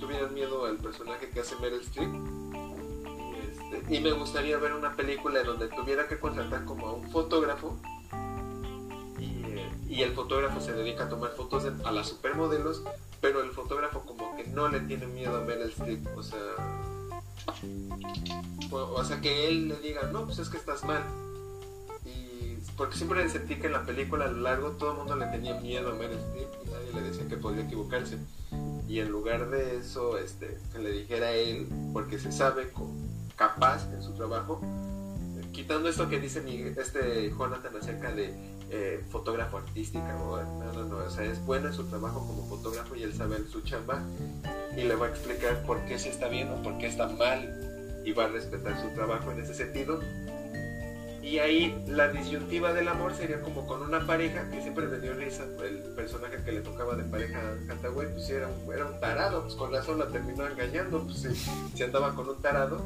tuvieran 0.00 0.34
miedo 0.34 0.66
al 0.66 0.76
personaje 0.76 1.30
que 1.30 1.40
hace 1.40 1.56
Meryl 1.56 1.80
Streep. 1.80 2.10
Este, 3.50 3.94
y 3.94 4.00
me 4.00 4.12
gustaría 4.12 4.58
ver 4.58 4.74
una 4.74 4.94
película 4.94 5.40
en 5.40 5.46
donde 5.46 5.68
tuviera 5.68 6.06
que 6.06 6.18
contratar 6.18 6.64
como 6.64 6.88
a 6.88 6.92
un 6.92 7.10
fotógrafo. 7.10 7.78
Y, 9.18 10.02
el 10.02 10.12
fotógrafo 10.12 10.60
se 10.60 10.72
dedica 10.72 11.04
a 11.04 11.08
tomar 11.08 11.30
fotos 11.30 11.64
a 11.84 11.92
las 11.92 12.08
supermodelos, 12.08 12.82
pero 13.20 13.42
el 13.42 13.50
fotógrafo 13.52 14.00
como 14.00 14.36
que 14.36 14.44
no 14.48 14.68
le 14.68 14.80
tiene 14.80 15.06
miedo 15.06 15.36
a 15.36 15.40
Meryl 15.40 15.70
Streep, 15.70 16.04
o 16.16 16.22
sea, 16.22 16.40
o, 18.70 19.04
sea 19.04 19.20
que 19.20 19.48
él 19.48 19.68
le 19.68 19.76
diga, 19.76 20.10
no, 20.12 20.24
pues 20.24 20.38
es 20.38 20.48
que 20.48 20.56
estás 20.56 20.84
mal. 20.84 21.02
Y 22.04 22.56
porque 22.76 22.96
siempre 22.96 23.28
sentí 23.28 23.56
que 23.56 23.66
en 23.66 23.72
la 23.72 23.84
película 23.84 24.24
a 24.26 24.28
lo 24.28 24.40
largo 24.40 24.70
todo 24.72 24.92
el 24.92 24.98
mundo 24.98 25.16
le 25.16 25.26
tenía 25.26 25.60
miedo 25.60 25.90
a 25.90 25.94
Meryl 25.94 26.18
Streep 26.18 26.48
y 26.64 26.70
nadie 26.70 26.92
le 26.92 27.00
decía 27.02 27.28
que 27.28 27.36
podía 27.36 27.62
equivocarse 27.64 28.18
y 28.88 29.00
en 29.00 29.10
lugar 29.10 29.50
de 29.50 29.78
eso 29.78 30.18
este, 30.18 30.58
que 30.72 30.78
le 30.78 30.92
dijera 30.92 31.26
a 31.26 31.32
él, 31.32 31.66
porque 31.92 32.18
se 32.18 32.30
sabe 32.30 32.70
capaz 33.36 33.90
en 33.92 34.02
su 34.02 34.12
trabajo, 34.12 34.60
quitando 35.52 35.88
esto 35.88 36.08
que 36.08 36.20
dice 36.20 36.42
este 36.76 37.30
Jonathan 37.30 37.76
acerca 37.76 38.12
de 38.12 38.34
eh, 38.76 39.04
fotógrafo 39.10 39.58
artística, 39.58 40.16
o, 40.20 40.42
no, 40.42 40.72
no, 40.72 40.84
no, 40.84 40.96
o 40.96 41.10
sea, 41.10 41.24
es 41.24 41.44
bueno 41.46 41.68
en 41.68 41.74
su 41.74 41.84
trabajo 41.84 42.26
como 42.26 42.46
fotógrafo 42.48 42.96
y 42.96 43.04
él 43.04 43.14
sabe 43.14 43.36
su 43.48 43.60
chamba 43.60 44.02
y 44.76 44.82
le 44.82 44.94
va 44.96 45.06
a 45.06 45.10
explicar 45.10 45.62
por 45.62 45.80
qué 45.84 45.98
sí 45.98 46.08
está 46.08 46.28
bien 46.28 46.50
o 46.50 46.62
por 46.62 46.78
qué 46.78 46.86
está 46.86 47.08
mal 47.08 48.02
y 48.04 48.12
va 48.12 48.24
a 48.24 48.28
respetar 48.28 48.80
su 48.80 48.88
trabajo 48.90 49.30
en 49.30 49.40
ese 49.40 49.54
sentido 49.54 50.00
y 51.24 51.38
ahí 51.38 51.82
la 51.88 52.08
disyuntiva 52.08 52.74
del 52.74 52.86
amor 52.86 53.14
sería 53.14 53.40
como 53.40 53.66
con 53.66 53.80
una 53.80 54.06
pareja, 54.06 54.50
que 54.50 54.60
siempre 54.60 54.86
me 54.86 54.98
dio 54.98 55.14
risa, 55.14 55.44
el 55.64 55.78
personaje 55.94 56.42
que 56.44 56.52
le 56.52 56.60
tocaba 56.60 56.96
de 56.96 57.04
pareja 57.04 57.38
a 57.38 57.66
Cantagüey, 57.66 58.12
pues 58.12 58.28
era 58.28 58.46
un, 58.46 58.72
era 58.72 58.84
un 58.84 59.00
tarado, 59.00 59.42
pues 59.42 59.54
con 59.54 59.72
razón 59.72 59.98
la 59.98 60.08
terminó 60.08 60.46
engañando, 60.46 61.02
pues 61.02 61.26
se, 61.74 61.84
andaba 61.84 62.14
con 62.14 62.28
un 62.28 62.42
tarado. 62.42 62.84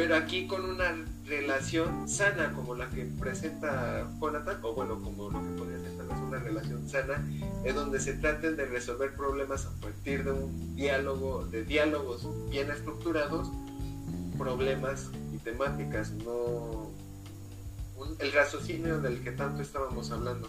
Pero 0.00 0.16
aquí 0.16 0.46
con 0.46 0.64
una 0.64 0.96
relación 1.26 2.08
sana 2.08 2.54
como 2.54 2.74
la 2.74 2.88
que 2.88 3.04
presenta 3.04 4.10
Jonathan, 4.18 4.56
o 4.62 4.72
bueno, 4.72 4.98
como 4.98 5.28
lo 5.28 5.42
que 5.42 5.50
podría 5.58 5.78
ser 5.78 5.90
una 6.26 6.38
relación 6.38 6.88
sana, 6.88 7.22
es 7.66 7.74
donde 7.74 8.00
se 8.00 8.14
traten 8.14 8.56
de 8.56 8.64
resolver 8.64 9.14
problemas 9.14 9.66
a 9.66 9.72
partir 9.78 10.24
de 10.24 10.32
un 10.32 10.74
diálogo, 10.74 11.44
de 11.44 11.64
diálogos 11.64 12.26
bien 12.48 12.70
estructurados, 12.70 13.50
problemas 14.38 15.10
y 15.34 15.36
temáticas, 15.36 16.12
no 16.12 16.88
el 18.20 18.32
raciocinio 18.32 19.02
del 19.02 19.22
que 19.22 19.32
tanto 19.32 19.60
estábamos 19.60 20.10
hablando. 20.12 20.48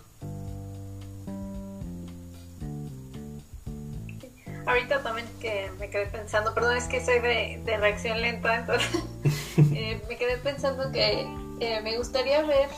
Ahorita 4.66 5.02
también 5.02 5.28
que 5.40 5.72
me 5.80 5.90
quedé 5.90 6.06
pensando, 6.08 6.54
perdón, 6.54 6.78
es 6.78 6.86
que 6.86 7.04
soy 7.04 7.20
de, 7.20 7.78
reacción 7.80 8.22
lenta, 8.22 8.56
entonces 8.56 9.04
eh, 9.76 10.02
me 10.08 10.18
quedé 10.18 10.38
pensando 10.38 10.92
que 10.92 11.26
eh, 11.60 11.82
me 11.82 11.98
gustaría 11.98 12.44
ver, 12.44 12.70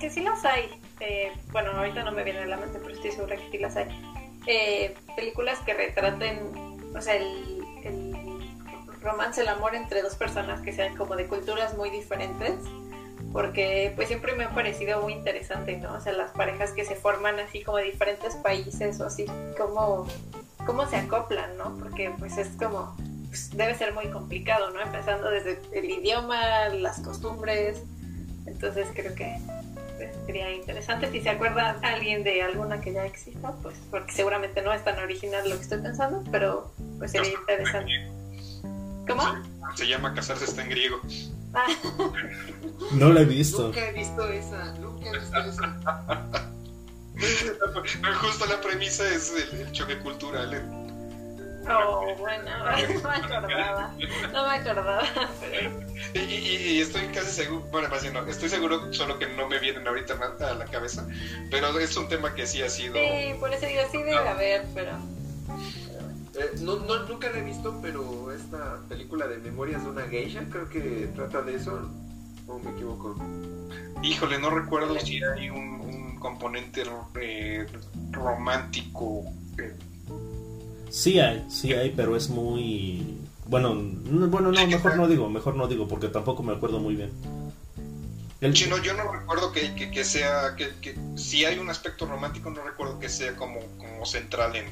que 0.00 0.10
sí 0.10 0.20
las 0.20 0.44
hay, 0.44 0.70
eh, 1.00 1.32
bueno, 1.50 1.72
ahorita 1.72 2.04
no 2.04 2.12
me 2.12 2.22
viene 2.24 2.40
a 2.40 2.46
la 2.46 2.56
mente, 2.56 2.78
pero 2.80 2.94
estoy 2.94 3.12
segura 3.12 3.36
que 3.36 3.50
sí 3.50 3.58
las 3.58 3.76
hay, 3.76 3.88
películas 5.16 5.58
que 5.60 5.74
retraten, 5.74 6.80
o 6.96 7.00
sea, 7.00 7.16
el, 7.16 7.64
el 7.84 8.12
romance, 9.00 9.40
el 9.40 9.48
amor 9.48 9.74
entre 9.74 10.02
dos 10.02 10.14
personas 10.14 10.60
que 10.60 10.72
sean 10.72 10.96
como 10.96 11.16
de 11.16 11.26
culturas 11.26 11.76
muy 11.76 11.90
diferentes 11.90 12.54
porque 13.32 13.92
pues 13.96 14.08
siempre 14.08 14.34
me 14.34 14.44
ha 14.44 14.50
parecido 14.50 15.00
muy 15.00 15.14
interesante, 15.14 15.76
¿no? 15.78 15.94
O 15.94 16.00
sea, 16.00 16.12
las 16.12 16.32
parejas 16.32 16.72
que 16.72 16.84
se 16.84 16.94
forman 16.94 17.40
así 17.40 17.62
como 17.62 17.78
de 17.78 17.84
diferentes 17.84 18.36
países 18.36 19.00
o 19.00 19.06
así, 19.06 19.24
como 19.56 20.06
cómo 20.66 20.86
se 20.86 20.96
acoplan, 20.96 21.56
¿no? 21.56 21.76
Porque 21.78 22.12
pues 22.18 22.38
es 22.38 22.48
como, 22.58 22.94
pues, 23.28 23.50
debe 23.56 23.74
ser 23.74 23.94
muy 23.94 24.06
complicado, 24.08 24.70
¿no? 24.70 24.80
Empezando 24.80 25.30
desde 25.30 25.60
el 25.72 25.84
idioma, 25.90 26.68
las 26.68 27.00
costumbres, 27.00 27.82
entonces 28.46 28.88
creo 28.94 29.14
que 29.14 29.38
pues, 29.96 30.10
sería 30.26 30.52
interesante. 30.54 31.10
Si 31.10 31.20
se 31.20 31.30
acuerda 31.30 31.78
alguien 31.82 32.24
de 32.24 32.42
alguna 32.42 32.80
que 32.80 32.92
ya 32.92 33.04
exista, 33.04 33.52
pues 33.62 33.76
porque 33.90 34.12
seguramente 34.12 34.62
no 34.62 34.72
es 34.72 34.84
tan 34.84 34.98
original 34.98 35.48
lo 35.48 35.56
que 35.56 35.62
estoy 35.62 35.78
pensando, 35.78 36.22
pero 36.30 36.72
pues 36.98 37.12
sería 37.12 37.32
interesante. 37.32 37.92
¿Cómo? 39.06 39.22
Se 39.74 39.86
llama 39.86 40.14
Casarse 40.14 40.44
está 40.44 40.62
en 40.62 40.70
griego. 40.70 41.00
No 42.92 43.10
la 43.10 43.20
he 43.20 43.24
visto. 43.24 43.64
Nunca 43.64 43.88
he 43.88 43.92
visto 43.92 44.28
esa, 44.28 44.74
nunca 44.78 45.08
he 45.08 45.18
visto 45.18 45.38
esa. 45.38 46.48
Justo 48.20 48.46
la 48.46 48.60
premisa 48.60 49.08
es 49.08 49.32
el, 49.52 49.70
choque 49.72 49.98
cultural. 49.98 50.54
¿eh? 50.54 50.62
Oh, 51.70 52.14
bueno, 52.18 52.50
no 53.02 53.08
me 53.08 53.16
acordaba. 53.16 53.94
No 54.32 54.48
me 54.48 54.54
acordaba. 54.56 55.02
Y, 56.14 56.80
estoy 56.80 57.06
casi 57.08 57.30
seguro, 57.30 57.64
bueno, 57.70 57.88
más 57.88 58.02
bien 58.02 58.14
no, 58.14 58.26
estoy 58.26 58.48
seguro, 58.48 58.92
solo 58.92 59.18
que 59.18 59.28
no 59.28 59.48
me 59.48 59.58
vienen 59.58 59.86
ahorita 59.86 60.18
a 60.40 60.54
la 60.54 60.64
cabeza. 60.66 61.06
Pero 61.50 61.78
es 61.78 61.96
un 61.96 62.08
tema 62.08 62.34
que 62.34 62.46
sí 62.46 62.62
ha 62.62 62.68
sido. 62.68 62.94
Sí, 62.94 63.34
por 63.38 63.52
eso 63.52 63.66
digo, 63.66 63.82
sí 63.90 63.98
debe 63.98 64.16
haber, 64.28 64.64
pero. 64.74 64.92
Eh, 66.34 66.50
no, 66.60 66.76
no, 66.76 67.04
nunca 67.04 67.30
la 67.30 67.38
he 67.38 67.42
visto, 67.42 67.78
pero 67.82 68.32
esta 68.32 68.78
película 68.88 69.26
de 69.26 69.36
Memorias 69.38 69.84
de 69.84 69.90
una 69.90 70.08
Geisha 70.08 70.44
creo 70.50 70.68
que 70.68 71.10
trata 71.14 71.42
de 71.42 71.56
eso, 71.56 71.90
o 72.46 72.58
me 72.58 72.70
equivoco. 72.70 73.14
Híjole, 74.02 74.38
no 74.38 74.50
recuerdo 74.50 74.98
si 74.98 75.22
hay 75.22 75.50
un, 75.50 76.01
componente 76.22 76.84
eh, 77.20 77.66
romántico. 78.10 79.24
Sí 80.88 81.18
hay, 81.18 81.44
sí 81.48 81.72
hay, 81.72 81.90
pero 81.90 82.16
es 82.16 82.30
muy... 82.30 83.18
Bueno, 83.46 83.74
bueno, 83.74 84.52
no, 84.52 84.66
mejor 84.66 84.96
no 84.96 85.08
digo, 85.08 85.28
mejor 85.28 85.56
no 85.56 85.66
digo, 85.66 85.88
porque 85.88 86.08
tampoco 86.08 86.42
me 86.42 86.52
acuerdo 86.52 86.78
muy 86.78 86.94
bien. 86.94 87.10
El... 88.40 88.52
chino 88.54 88.78
yo 88.78 88.94
no 88.94 89.12
recuerdo 89.12 89.52
que, 89.52 89.74
que, 89.74 90.04
sea, 90.04 90.54
que, 90.56 90.70
que, 90.80 90.96
si 91.16 91.44
hay 91.44 91.58
un 91.58 91.70
aspecto 91.70 92.06
romántico, 92.06 92.50
no 92.50 92.62
recuerdo 92.62 92.98
que 92.98 93.08
sea 93.08 93.36
como, 93.36 93.60
como 93.78 94.04
central 94.06 94.56
en, 94.56 94.66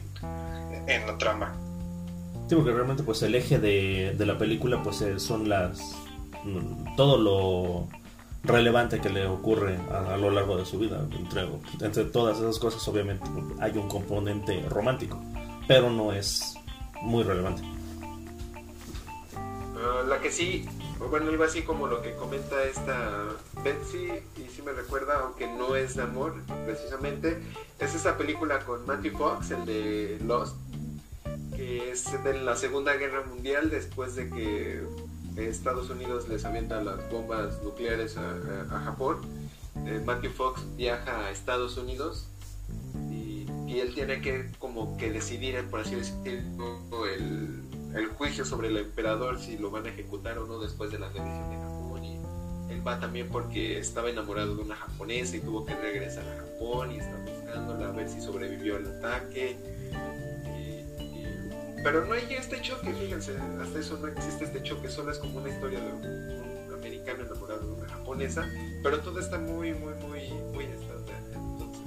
en 0.89 1.07
la 1.07 1.19
trama. 1.19 1.55
Sí, 2.49 2.57
porque 2.57 2.73
realmente 2.73 3.05
pues 3.05 3.23
el 3.23 3.35
eje 3.35 3.59
de, 3.59 4.15
la 4.19 4.37
película 4.37 4.83
pues 4.83 5.01
eh, 5.03 5.21
son 5.21 5.49
las... 5.49 5.81
Mm, 6.45 6.97
todo 6.97 7.17
lo 7.19 8.00
relevante 8.43 9.01
que 9.01 9.11
le 9.11 9.27
ocurre 9.27 9.79
a, 9.91 10.17
lo 10.17 10.31
largo 10.31 10.57
de 10.57 10.65
su 10.65 10.79
vida. 10.79 11.07
Entre, 11.11 11.49
entre 11.81 12.05
todas 12.05 12.39
esas 12.39 12.59
cosas 12.59 12.87
obviamente 12.89 13.25
hay 13.61 13.77
un 13.77 13.89
componente 13.89 14.65
romántico, 14.69 15.21
pero 15.69 15.91
no 15.91 16.13
es 16.13 16.55
muy 17.03 17.23
relevante. 17.23 17.63
Ah, 19.83 20.03
la 20.07 20.21
que 20.21 20.31
sí, 20.31 20.67
bueno, 21.11 21.29
algo 21.31 21.45
así 21.45 21.63
como 21.63 21.87
lo 21.87 22.03
que 22.03 22.15
comenta 22.15 22.63
esta 22.65 23.29
Betsy, 23.65 24.09
y 24.37 24.49
sí 24.55 24.63
me 24.63 24.73
recuerda, 24.73 25.21
aunque 25.21 25.47
no 25.47 25.77
es 25.77 25.97
de 25.97 26.03
amor 26.03 26.35
precisamente, 26.67 27.39
es 27.79 27.95
esa 27.95 28.19
película 28.19 28.61
con 28.61 28.85
Matthew 28.87 29.17
Fox, 29.17 29.51
el 29.51 29.65
de 29.65 30.19
Lost, 30.25 30.57
que 31.57 31.91
es 31.91 32.23
de 32.23 32.39
la 32.41 32.57
Segunda 32.57 32.95
Guerra 32.97 33.23
Mundial 33.23 33.71
después 33.71 34.15
de 34.15 34.29
que 34.29 34.83
Estados 35.37 35.91
Unidos 35.91 36.29
les 36.29 36.45
avienta 36.45 36.83
las 36.83 37.11
bombas 37.11 37.63
nucleares 37.63 38.17
a, 38.17 38.81
Japón. 38.85 39.19
Eh, 39.87 40.03
Matthew 40.05 40.33
Fox 40.33 40.63
viaja 40.77 41.27
a 41.27 41.31
Estados 41.31 41.77
Unidos 41.77 42.27
y, 43.11 43.47
él 43.79 43.95
tiene 43.95 44.21
que 44.21 44.51
como 44.59 44.97
que 44.97 45.11
decidir, 45.11 45.65
por 45.71 45.81
así 45.81 45.95
decirlo, 45.95 47.07
el, 47.07 47.63
el, 47.95 48.07
juicio 48.09 48.45
sobre 48.45 48.69
el 48.69 48.77
emperador, 48.77 49.39
si 49.39 49.57
lo 49.57 49.71
van 49.71 49.87
a 49.87 49.91
ejecutar 49.91 50.39
o 50.39 50.47
no 50.47 50.59
después 50.59 50.91
de 50.91 50.99
la 50.99 51.09
rendición 51.09 51.51
de 51.51 51.57
Japón. 51.57 52.05
Y 52.05 52.73
él 52.73 52.87
va 52.87 52.99
también 52.99 53.29
porque 53.29 53.79
estaba 53.79 54.11
enamorado 54.11 54.57
de 54.57 54.63
una 54.63 54.75
japonesa 54.75 55.37
y 55.37 55.41
tuvo 55.41 55.65
que 55.65 55.75
regresar 55.77 56.25
a 56.29 56.43
Japón 56.43 56.91
y 56.93 56.99
está 56.99 57.17
buscándola 57.17 57.89
a 57.89 57.93
ver 57.93 58.09
si 58.09 58.21
sobrevivió 58.21 58.77
al 58.77 58.99
ataque 58.99 59.57
pero 61.83 62.05
no 62.05 62.15
hay 62.15 62.27
este 62.35 62.61
choque, 62.61 62.93
fíjense, 62.93 63.37
hasta 63.61 63.79
eso 63.79 63.99
no 63.99 64.09
existe 64.09 64.45
este 64.45 64.63
choque, 64.63 64.89
solo 64.89 65.13
es 65.13 65.19
como 65.19 65.39
una 65.39 65.49
historia 65.49 65.81
de 65.81 65.93
un, 65.93 66.75
americano 66.75 67.25
enamorado 67.25 67.61
de 67.61 67.73
una 67.73 67.89
japonesa, 67.89 68.49
pero 68.83 69.01
todo 69.01 69.21
está 69.21 69.39
muy, 69.39 69.75
muy, 69.75 69.93
muy, 69.95 70.29
muy 70.55 70.65
estándar. 70.65 71.17
Entonces, 71.33 71.83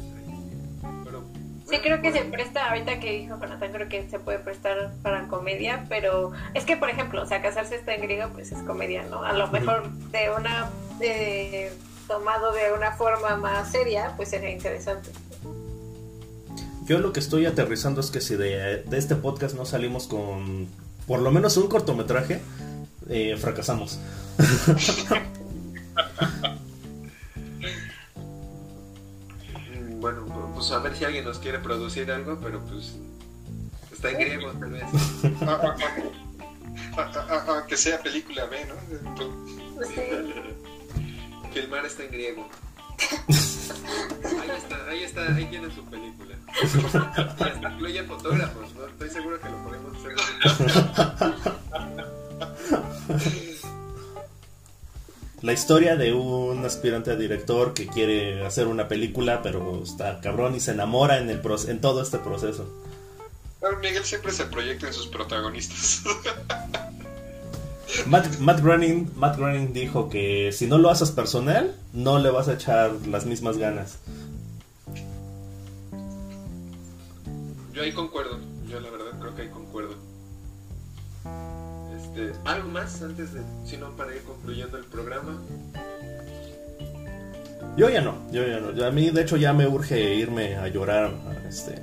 pero, 1.03 1.23
sí, 1.67 1.79
creo 1.81 2.01
que 2.01 2.11
se 2.11 2.21
presta, 2.25 2.69
ahorita 2.69 2.99
que 2.99 3.11
dijo 3.11 3.39
Jonathan, 3.39 3.71
creo 3.71 3.89
que 3.89 4.07
se 4.09 4.19
puede 4.19 4.39
prestar 4.39 4.93
para 5.01 5.27
comedia, 5.27 5.85
pero 5.89 6.31
es 6.53 6.65
que, 6.65 6.77
por 6.77 6.89
ejemplo, 6.89 7.23
o 7.23 7.25
sea, 7.25 7.41
casarse 7.41 7.75
está 7.75 7.95
en 7.95 8.01
griego, 8.01 8.29
pues 8.33 8.51
es 8.51 8.61
comedia, 8.63 9.03
¿no? 9.03 9.23
A 9.23 9.33
lo 9.33 9.47
mejor 9.47 9.89
de 9.89 10.29
una, 10.29 10.69
de, 10.99 11.71
tomado 12.07 12.51
de 12.51 12.71
una 12.73 12.91
forma 12.91 13.35
más 13.35 13.71
seria, 13.71 14.13
pues 14.15 14.29
sería 14.29 14.51
interesante. 14.51 15.09
Yo 16.85 16.99
lo 16.99 17.13
que 17.13 17.19
estoy 17.19 17.45
aterrizando 17.45 18.01
es 18.01 18.09
que 18.11 18.19
si 18.19 18.35
de, 18.35 18.83
este 18.91 19.15
podcast 19.15 19.55
no 19.55 19.65
salimos 19.65 20.07
con 20.07 20.67
por 21.07 21.21
lo 21.21 21.31
menos 21.31 21.55
un 21.57 21.67
cortometraje, 21.67 22.41
eh, 23.09 23.35
fracasamos. 23.37 23.99
bueno, 29.99 30.51
pues 30.55 30.71
a 30.71 30.79
ver 30.79 30.95
si 30.95 31.05
alguien 31.05 31.25
nos 31.25 31.37
quiere 31.39 31.59
producir 31.59 32.11
algo, 32.11 32.39
pero 32.41 32.61
pues 32.65 32.95
está 33.91 34.11
en 34.11 34.19
griego 34.19 34.51
tal 34.51 34.71
vez. 34.71 34.83
Aunque 37.47 37.77
sea 37.77 38.01
película 38.01 38.45
B, 38.45 38.65
¿no? 38.65 38.75
Filmar 41.53 41.85
está 41.85 42.03
en 42.03 42.11
griego. 42.11 42.49
Ahí 44.41 44.49
está, 44.57 44.82
ahí 45.03 45.09
está, 45.09 45.35
ahí 45.35 45.45
tienen 45.45 45.73
su 45.73 45.83
película. 45.85 46.35
Hasta 46.63 47.69
incluye 47.71 48.03
fotógrafos, 48.03 48.73
¿no? 48.73 48.85
Estoy 48.87 49.09
seguro 49.09 49.39
que 49.39 49.49
lo 49.49 49.63
podemos 49.63 49.93
hacer. 49.97 50.13
La 55.41 55.51
historia 55.51 55.97
de 55.97 56.13
un 56.13 56.65
aspirante 56.65 57.11
a 57.11 57.15
director 57.17 57.73
que 57.73 57.87
quiere 57.87 58.45
hacer 58.45 58.67
una 58.67 58.87
película, 58.87 59.41
pero 59.41 59.83
está 59.83 60.21
cabrón 60.21 60.55
y 60.55 60.61
se 60.61 60.71
enamora 60.71 61.17
en, 61.17 61.29
el 61.29 61.41
en 61.67 61.81
todo 61.81 62.01
este 62.01 62.19
proceso. 62.19 62.65
Miguel 63.81 64.05
siempre 64.05 64.31
se 64.31 64.45
proyecta 64.45 64.87
en 64.87 64.93
sus 64.93 65.07
protagonistas. 65.07 66.03
Matt, 68.07 68.39
Matt, 68.39 68.61
Groening, 68.61 69.11
Matt 69.15 69.37
Groening 69.37 69.73
dijo 69.73 70.09
que 70.09 70.51
si 70.51 70.67
no 70.67 70.77
lo 70.77 70.89
haces 70.89 71.11
personal, 71.11 71.75
no 71.93 72.19
le 72.19 72.29
vas 72.29 72.47
a 72.47 72.53
echar 72.53 72.91
las 73.07 73.25
mismas 73.25 73.57
ganas. 73.57 73.97
Yo 77.73 77.81
ahí 77.81 77.91
concuerdo, 77.91 78.39
yo 78.67 78.79
la 78.79 78.91
verdad 78.91 79.19
creo 79.19 79.35
que 79.35 79.41
ahí 79.41 79.49
concuerdo. 79.49 79.95
Este, 81.97 82.31
¿Algo 82.45 82.69
más 82.69 83.01
antes 83.01 83.33
de, 83.33 83.41
si 83.65 83.77
no, 83.77 83.95
para 83.95 84.15
ir 84.15 84.21
concluyendo 84.21 84.77
el 84.77 84.85
programa? 84.85 85.41
Yo 87.75 87.89
ya 87.89 88.01
no, 88.01 88.15
yo 88.31 88.45
ya 88.45 88.59
no. 88.59 88.85
a 88.85 88.91
mí, 88.91 89.09
de 89.09 89.21
hecho, 89.23 89.37
ya 89.37 89.53
me 89.53 89.67
urge 89.67 90.13
irme 90.13 90.55
a 90.55 90.67
llorar. 90.67 91.11
Este, 91.47 91.73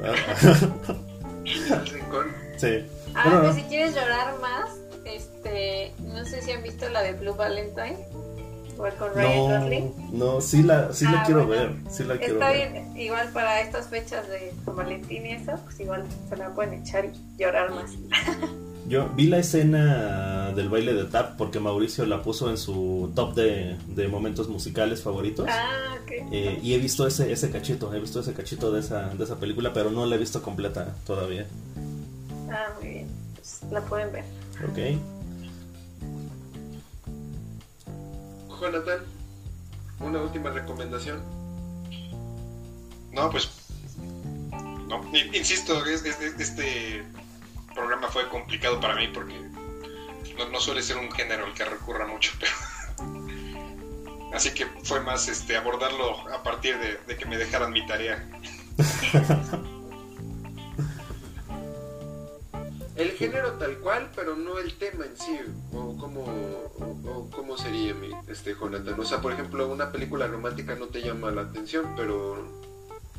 ¿Al 1.72 1.86
rincón? 1.86 2.28
Sí. 2.56 2.86
Ah, 3.16 3.42
que 3.42 3.60
si 3.60 3.62
quieres 3.64 3.92
llorar 3.96 4.38
más, 4.40 4.70
este, 5.04 5.92
no 5.98 6.24
sé 6.26 6.42
si 6.42 6.52
han 6.52 6.62
visto 6.62 6.88
la 6.88 7.02
de 7.02 7.14
Blue 7.14 7.34
Valentine. 7.34 7.98
Con 8.98 9.14
Ryan 9.14 9.92
no, 10.12 10.34
No, 10.34 10.40
sí 10.40 10.62
la, 10.62 10.92
sí 10.92 11.04
la 11.04 11.20
ah, 11.20 11.22
quiero 11.26 11.46
ver. 11.46 11.74
Sí 11.90 12.04
la 12.04 12.16
quiero 12.16 12.34
está 12.34 12.52
bien, 12.52 12.96
igual 12.96 13.28
para 13.32 13.60
estas 13.60 13.88
fechas 13.88 14.26
de 14.28 14.52
San 14.64 14.74
Valentín 14.74 15.26
y 15.26 15.32
eso, 15.32 15.52
pues 15.64 15.78
igual 15.80 16.04
se 16.28 16.36
la 16.36 16.54
pueden 16.54 16.82
echar 16.82 17.04
y 17.04 17.12
llorar 17.38 17.70
más. 17.70 17.90
Yo 18.88 19.08
vi 19.10 19.26
la 19.26 19.38
escena 19.38 20.52
del 20.52 20.68
baile 20.68 20.94
de 20.94 21.04
tap 21.04 21.36
porque 21.36 21.60
Mauricio 21.60 22.04
la 22.06 22.22
puso 22.22 22.50
en 22.50 22.58
su 22.58 23.12
top 23.14 23.34
de, 23.34 23.76
de 23.86 24.08
momentos 24.08 24.48
musicales 24.48 25.02
favoritos. 25.02 25.46
Ah, 25.48 25.96
eh, 26.32 26.58
y 26.60 26.74
he 26.74 26.78
visto 26.78 27.06
ese, 27.06 27.30
ese 27.30 27.50
cachito, 27.50 27.94
he 27.94 28.00
visto 28.00 28.20
ese 28.20 28.32
cachito 28.32 28.72
de 28.72 28.80
esa, 28.80 29.10
de 29.10 29.22
esa 29.22 29.36
película, 29.36 29.72
pero 29.72 29.90
no 29.90 30.06
la 30.06 30.16
he 30.16 30.18
visto 30.18 30.42
completa 30.42 30.96
todavía. 31.06 31.46
Ah, 32.50 32.72
muy 32.80 32.88
bien. 32.88 33.06
Pues 33.34 33.60
la 33.70 33.80
pueden 33.82 34.12
ver. 34.12 34.24
Ok. 34.68 35.19
Jonathan, 38.60 39.00
una 40.00 40.20
última 40.20 40.50
recomendación. 40.50 41.22
No, 43.12 43.30
pues. 43.30 43.50
No, 44.88 45.02
insisto, 45.32 45.84
este 45.86 47.04
programa 47.74 48.08
fue 48.08 48.28
complicado 48.28 48.80
para 48.80 48.96
mí 48.96 49.08
porque 49.08 49.34
no, 50.50 50.60
suele 50.60 50.82
ser 50.82 50.96
un 50.96 51.10
género 51.12 51.46
al 51.46 51.54
que 51.54 51.64
recurra 51.64 52.06
mucho, 52.06 52.32
pero. 52.38 52.52
Así 54.34 54.52
que 54.52 54.66
fue 54.84 55.00
más 55.00 55.26
este 55.28 55.56
abordarlo 55.56 56.28
a 56.32 56.42
partir 56.42 56.78
de, 56.78 56.98
de 57.06 57.16
que 57.16 57.26
me 57.26 57.36
dejaran 57.36 57.72
mi 57.72 57.84
tarea. 57.86 58.28
el 63.00 63.12
género 63.12 63.52
tal 63.52 63.78
cual, 63.78 64.10
pero 64.14 64.36
no 64.36 64.58
el 64.58 64.74
tema 64.74 65.06
en 65.06 65.16
sí, 65.16 65.38
o 65.72 65.96
cómo, 65.96 66.24
o, 66.24 67.30
cómo 67.30 67.56
sería 67.56 67.94
mi, 67.94 68.10
este 68.28 68.54
Jonathan. 68.54 68.98
O 68.98 69.04
sea, 69.04 69.20
por 69.20 69.32
ejemplo, 69.32 69.66
una 69.68 69.90
película 69.90 70.26
romántica 70.26 70.74
no 70.74 70.86
te 70.86 71.00
llama 71.00 71.30
la 71.30 71.42
atención, 71.42 71.94
pero, 71.96 72.46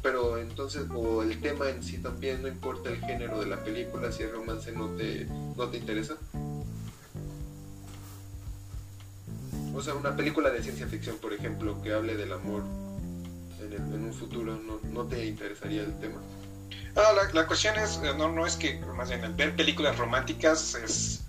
pero 0.03 0.37
entonces, 0.37 0.83
o 0.93 1.23
el 1.23 1.41
tema 1.41 1.69
en 1.69 1.83
sí 1.83 1.97
también, 1.97 2.43
no 2.43 2.47
importa 2.47 2.89
el 2.89 2.99
género 2.99 3.39
de 3.39 3.47
la 3.47 3.63
película, 3.63 4.11
si 4.11 4.23
el 4.23 4.31
romance 4.31 4.71
no 4.71 4.89
te, 4.89 5.25
no 5.57 5.67
te 5.69 5.77
interesa. 5.77 6.15
O 9.73 9.81
sea, 9.81 9.95
una 9.95 10.15
película 10.15 10.51
de 10.51 10.61
ciencia 10.61 10.85
ficción, 10.87 11.17
por 11.17 11.33
ejemplo, 11.33 11.81
que 11.81 11.93
hable 11.93 12.15
del 12.15 12.33
amor 12.33 12.61
en, 13.61 13.73
en 13.73 14.03
un 14.03 14.13
futuro, 14.13 14.57
¿no, 14.57 14.79
¿no 14.91 15.07
te 15.07 15.25
interesaría 15.25 15.81
el 15.81 15.97
tema? 15.99 16.19
Ah, 16.95 17.13
la, 17.33 17.47
cuestión 17.47 17.77
es, 17.77 17.97
eh, 18.03 18.13
no, 18.17 18.29
no 18.29 18.45
es 18.45 18.57
que, 18.57 18.79
más 18.79 19.09
bien, 19.09 19.23
el 19.23 19.33
ver 19.33 19.55
películas 19.55 19.97
románticas 19.97 20.75
es, 20.75 21.21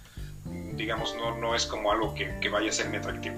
digamos, 0.75 1.15
no, 1.17 1.37
no 1.39 1.55
es 1.55 1.67
como 1.67 1.93
algo 1.93 2.15
que, 2.15 2.49
vaya 2.49 2.71
a 2.71 2.73
ser 2.73 2.89
mi 2.89 2.97
atractivo. 2.97 3.37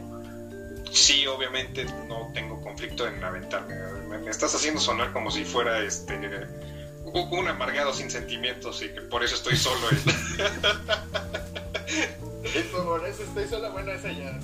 Sí, 0.90 1.26
obviamente 1.26 1.84
no 2.08 2.30
tengo 2.32 2.62
conflicto 2.62 3.06
en 3.06 3.22
aventarme. 3.22 3.74
Me, 4.08 4.30
estás 4.30 4.54
haciendo 4.54 4.80
sonar 4.80 5.12
como 5.12 5.30
si 5.30 5.44
fuera 5.44 5.80
este 5.80 6.48
un 7.04 7.46
amargado 7.46 7.92
sin 7.92 8.10
sentimientos 8.10 8.82
y 8.82 8.88
que 8.88 9.00
por 9.02 9.22
eso 9.22 9.34
estoy 9.34 9.56
solo. 9.56 9.86
y 12.42 12.58
por 12.72 13.06
eso 13.06 13.22
estoy 13.22 13.46
solo, 13.46 13.70
bueno, 13.72 13.92
esa 13.92 14.10
ya. 14.10 14.40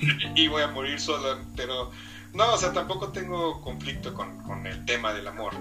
y 0.34 0.48
voy 0.48 0.62
a 0.62 0.68
morir 0.68 0.98
solo, 1.00 1.38
pero 1.56 1.90
no, 2.32 2.54
o 2.54 2.58
sea, 2.58 2.72
tampoco 2.72 3.12
tengo 3.12 3.60
conflicto 3.60 4.14
con, 4.14 4.42
con 4.44 4.66
el 4.66 4.84
tema 4.84 5.12
del 5.12 5.28
amor 5.28 5.54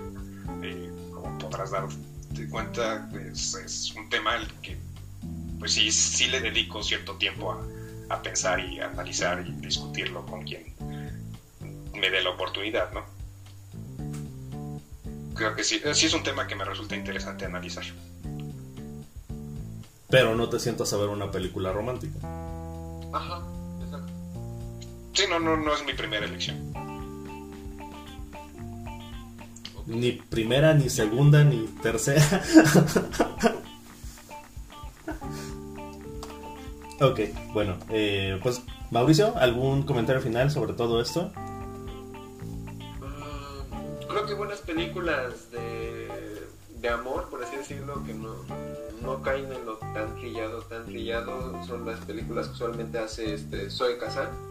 como 1.13 1.37
podrás 1.37 1.71
darte 1.71 1.95
cuenta, 2.49 3.09
es, 3.13 3.93
un 3.95 4.09
tema 4.09 4.33
al 4.33 4.47
que 4.61 4.77
pues 5.59 5.73
sí, 5.73 5.91
sí 5.91 6.27
le 6.27 6.39
dedico 6.39 6.81
cierto 6.83 7.15
tiempo 7.15 7.51
a, 8.09 8.21
pensar 8.23 8.59
y 8.59 8.79
analizar 8.79 9.45
y 9.45 9.51
discutirlo 9.61 10.25
con 10.25 10.43
quien 10.43 10.73
me 11.93 12.09
dé 12.09 12.21
la 12.21 12.31
oportunidad, 12.31 12.91
¿no? 12.91 13.05
Creo 15.35 15.55
que 15.55 15.63
sí, 15.63 15.81
sí 15.93 16.07
es 16.07 16.13
un 16.13 16.23
tema 16.23 16.47
que 16.47 16.55
me 16.55 16.65
resulta 16.65 16.95
interesante 16.95 17.45
analizar. 17.45 17.83
Pero 20.09 20.35
no 20.35 20.49
te 20.49 20.59
sientas 20.59 20.91
a 20.91 20.97
ver 20.97 21.09
una 21.09 21.29
película 21.29 21.71
romántica. 21.71 22.17
Ajá, 23.13 23.43
exacto. 23.83 24.11
Sí, 25.13 25.23
no, 25.29 25.39
no, 25.39 25.55
no 25.55 25.73
es 25.73 25.85
mi 25.85 25.93
primera 25.93 26.25
elección. 26.25 26.73
Ni 29.89 30.11
primera, 30.11 30.73
ni 30.75 30.87
segunda, 30.87 31.43
ni 31.43 31.65
tercera. 31.81 32.21
ok, 37.01 37.19
bueno, 37.53 37.75
eh, 37.89 38.39
pues 38.43 38.61
Mauricio, 38.91 39.35
¿algún 39.37 39.81
comentario 39.83 40.21
final 40.21 40.51
sobre 40.51 40.73
todo 40.73 41.01
esto? 41.01 41.31
Mm, 42.99 44.07
creo 44.07 44.27
que 44.27 44.35
buenas 44.35 44.59
películas 44.59 45.49
de, 45.51 46.07
de 46.79 46.89
amor, 46.89 47.27
por 47.31 47.43
así 47.43 47.55
decirlo, 47.55 48.03
que 48.05 48.13
no, 48.13 48.35
no 49.01 49.23
caen 49.23 49.51
en 49.51 49.65
lo 49.65 49.77
tan 49.77 50.15
trillado, 50.17 50.61
tan 50.61 50.85
trillado, 50.85 51.63
son 51.65 51.87
las 51.87 51.99
películas 52.01 52.47
que 52.47 52.53
usualmente 52.53 52.99
hace 52.99 53.33
este 53.33 53.71
Zoe 53.71 53.97
Kazan. 53.97 54.48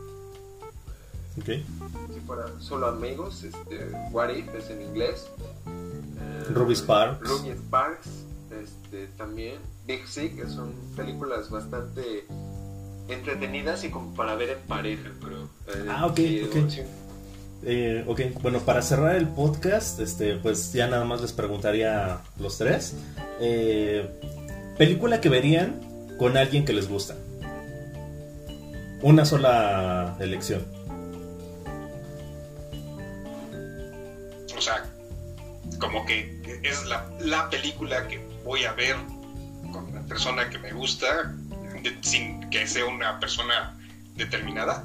Ok. 2.28 2.46
Si 2.46 2.46
fuera 2.46 2.60
solo 2.60 2.86
amigos, 2.88 3.42
este, 3.44 3.90
What 4.10 4.30
If 4.30 4.54
es 4.54 4.70
en 4.70 4.82
inglés. 4.82 5.26
Eh, 5.66 6.44
Ruby 6.52 6.74
Sparks. 6.74 7.28
Ruby 7.28 7.50
Sparks, 7.50 8.08
este, 8.50 9.06
también. 9.16 9.56
Big 9.86 10.06
Sick, 10.06 10.36
que 10.36 10.46
son 10.48 10.72
películas 10.96 11.48
bastante 11.50 12.26
entretenidas 13.08 13.84
y 13.84 13.90
como 13.90 14.14
para 14.14 14.34
ver 14.34 14.50
en 14.50 14.58
pareja, 14.68 15.10
creo. 15.20 15.44
Eh, 15.68 15.86
Ah, 15.88 16.06
ok, 16.06 16.16
sí, 16.16 16.42
ok. 16.44 16.68
sí. 16.70 16.80
Eh, 17.64 18.04
ok, 18.06 18.20
bueno, 18.42 18.60
para 18.60 18.82
cerrar 18.82 19.16
el 19.16 19.26
podcast, 19.28 19.98
este, 20.00 20.36
pues 20.36 20.72
ya 20.72 20.86
nada 20.86 21.04
más 21.04 21.20
les 21.22 21.32
preguntaría 21.32 22.14
a 22.14 22.22
los 22.38 22.58
tres. 22.58 22.94
eh, 23.40 24.08
película 24.76 25.20
que 25.20 25.28
verían 25.28 25.80
con 26.18 26.36
alguien 26.36 26.64
que 26.64 26.72
les 26.72 26.88
gusta. 26.88 27.16
Una 29.02 29.24
sola 29.24 30.16
elección. 30.20 30.62
Como 35.78 36.04
que 36.06 36.60
es 36.62 36.84
la, 36.86 37.08
la 37.20 37.48
película 37.50 38.06
que 38.08 38.20
voy 38.44 38.64
a 38.64 38.72
ver 38.72 38.96
con 39.72 39.92
la 39.94 40.02
persona 40.02 40.48
que 40.50 40.58
me 40.58 40.72
gusta, 40.72 41.34
de- 41.82 41.98
sin 42.02 42.48
que 42.50 42.66
sea 42.66 42.84
una 42.86 43.18
persona 43.20 43.76
determinada. 44.16 44.84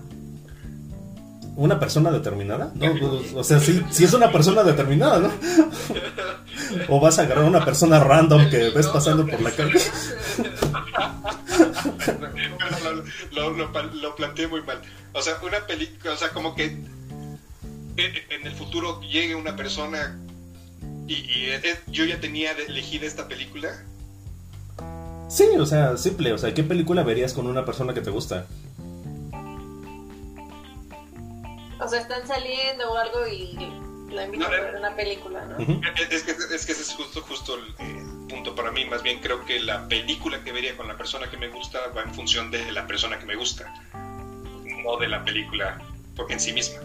¿Una 1.55 1.79
persona 1.79 2.09
determinada? 2.11 2.71
No, 2.73 2.91
pues, 2.99 3.33
o 3.35 3.43
sea, 3.43 3.59
sí, 3.59 3.83
sí 3.91 4.05
es 4.05 4.13
una 4.13 4.31
persona 4.31 4.63
determinada, 4.63 5.19
¿no? 5.19 5.31
O 6.89 6.99
vas 6.99 7.19
a 7.19 7.23
agarrar 7.23 7.45
a 7.45 7.47
una 7.47 7.63
persona 7.63 7.99
random 8.03 8.49
que 8.49 8.69
ves 8.71 8.87
pasando 8.87 9.27
por 9.27 9.39
la 9.39 9.51
calle. 9.51 9.79
Lo, 13.31 13.51
lo, 13.51 13.51
lo, 13.71 13.71
lo 13.93 14.15
planteé 14.15 14.47
muy 14.47 14.61
mal. 14.63 14.81
O 15.13 15.21
sea, 15.21 15.35
una 15.43 15.59
película, 15.67 16.13
o 16.13 16.17
sea, 16.17 16.29
como 16.29 16.55
que 16.55 16.65
en 16.65 16.87
en 17.97 18.47
el 18.47 18.53
futuro 18.53 18.99
llegue 19.01 19.35
una 19.35 19.55
persona 19.55 20.17
y, 21.07 21.13
y, 21.13 21.45
eh, 21.51 21.79
yo 21.87 22.05
ya 22.05 22.19
tenía 22.19 22.53
de- 22.53 22.65
elegida 22.65 23.05
esta 23.05 23.27
película. 23.27 23.83
Sí, 25.29 25.45
o 25.57 25.65
sea, 25.65 25.97
simple. 25.97 26.33
O 26.33 26.37
sea, 26.37 26.53
¿qué 26.53 26.63
película 26.63 27.03
verías 27.03 27.33
con 27.33 27.47
una 27.47 27.65
persona 27.65 27.93
que 27.93 28.01
te 28.01 28.09
gusta? 28.11 28.45
O 31.79 31.87
sea, 31.87 31.99
están 31.99 32.25
saliendo 32.27 32.91
o 32.91 32.97
algo 32.97 33.27
y 33.27 33.57
la 34.13 34.25
invitan 34.25 34.51
No, 34.51 34.57
a 34.57 34.61
ver 34.61 34.75
una 34.75 34.95
película, 34.95 35.43
¿no? 35.45 35.57
Es 36.09 36.23
que, 36.23 36.31
es 36.31 36.65
que 36.65 36.71
ese 36.71 36.81
es 36.83 36.93
justo, 36.93 37.21
justo 37.21 37.55
el 37.55 37.63
eh, 37.79 38.03
punto 38.29 38.55
para 38.55 38.71
mí. 38.71 38.85
Más 38.85 39.03
bien 39.03 39.19
creo 39.19 39.43
que 39.45 39.59
la 39.59 39.87
película 39.87 40.43
que 40.43 40.51
vería 40.51 40.77
con 40.77 40.87
la 40.87 40.97
persona 40.97 41.29
que 41.29 41.37
me 41.37 41.49
gusta 41.49 41.79
va 41.95 42.03
en 42.03 42.13
función 42.13 42.51
de 42.51 42.71
la 42.71 42.87
persona 42.87 43.19
que 43.19 43.25
me 43.25 43.35
gusta, 43.35 43.73
no 43.93 44.97
de 44.97 45.07
la 45.07 45.25
película 45.25 45.81
en 46.29 46.39
sí 46.39 46.53
misma. 46.53 46.79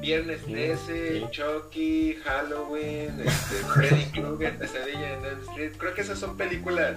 Viernes 0.00 0.42
13, 0.44 1.28
Chucky, 1.30 2.16
Halloween, 2.24 3.20
este, 3.20 3.56
Freddy 3.74 4.04
Krueger, 4.12 4.58
Pesadilla 4.58 5.14
en 5.14 5.24
Elm 5.24 5.40
Street. 5.48 5.72
Creo 5.76 5.94
que 5.94 6.00
esas 6.00 6.18
son 6.18 6.36
películas 6.36 6.96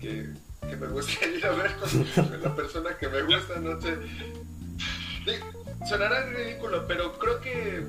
que, 0.00 0.28
que 0.68 0.76
me 0.76 0.86
gustaría 0.88 1.36
ir 1.36 1.46
a 1.46 1.50
ver 1.52 1.72
con, 1.76 2.42
la 2.42 2.54
persona 2.54 2.96
que 2.98 3.08
me 3.08 3.22
gusta, 3.22 3.58
no 3.60 3.80
sé. 3.80 3.96
Sonará 5.88 6.26
ridículo, 6.26 6.86
pero 6.86 7.18
creo 7.18 7.40
que 7.40 7.84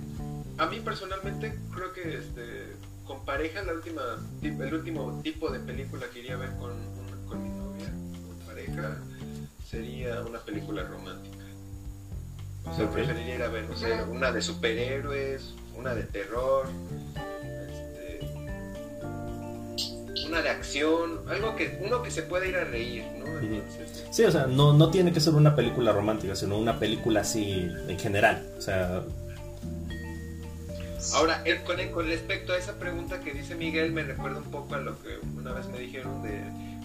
a 0.57 0.65
mí 0.67 0.79
personalmente 0.79 1.57
creo 1.73 1.93
que 1.93 2.17
este 2.17 2.73
con 3.05 3.25
pareja 3.25 3.61
la 3.63 3.73
última 3.73 4.01
el 4.41 4.73
último 4.73 5.21
tipo 5.23 5.51
de 5.51 5.59
película 5.59 6.05
que 6.11 6.19
iría 6.19 6.35
a 6.35 6.37
ver 6.37 6.51
con, 6.55 6.71
con 7.27 7.43
mi 7.43 7.49
novia, 7.49 7.89
con 7.89 8.39
pareja, 8.45 8.97
sería 9.69 10.21
una 10.21 10.39
película 10.39 10.83
romántica. 10.83 11.32
O 12.65 12.75
sea, 12.75 12.89
preferiría 12.89 13.35
ir 13.35 13.43
a 13.43 13.49
ver, 13.49 13.69
no 13.69 13.75
sé, 13.75 14.03
una 14.03 14.31
de 14.31 14.41
superhéroes, 14.41 15.53
una 15.77 15.93
de 15.93 16.03
terror, 16.03 16.67
este, 17.67 18.19
una 20.27 20.41
de 20.41 20.49
acción, 20.49 21.21
algo 21.29 21.55
que 21.55 21.79
uno 21.85 22.01
que 22.01 22.09
se 22.09 22.23
pueda 22.23 22.45
ir 22.47 22.55
a 22.55 22.63
reír, 22.63 23.03
¿no? 23.19 23.25
Entonces, 23.39 24.05
Sí, 24.11 24.23
o 24.23 24.31
sea, 24.31 24.47
no, 24.47 24.73
no 24.73 24.89
tiene 24.89 25.11
que 25.11 25.19
ser 25.19 25.33
una 25.33 25.55
película 25.55 25.91
romántica, 25.91 26.35
sino 26.35 26.57
una 26.57 26.79
película 26.79 27.21
así 27.21 27.69
en 27.87 27.99
general. 27.99 28.47
O 28.57 28.61
sea, 28.61 29.03
Ahora, 31.13 31.43
con, 31.65 31.75
con 31.89 32.07
respecto 32.07 32.53
a 32.53 32.57
esa 32.57 32.73
pregunta 32.79 33.19
que 33.19 33.33
dice 33.33 33.55
Miguel, 33.55 33.91
me 33.91 34.03
recuerda 34.03 34.37
un 34.37 34.49
poco 34.49 34.75
a 34.75 34.79
lo 34.79 34.97
que 35.01 35.19
una 35.37 35.51
vez 35.51 35.67
me 35.67 35.79
dijeron 35.79 36.23
de 36.23 36.41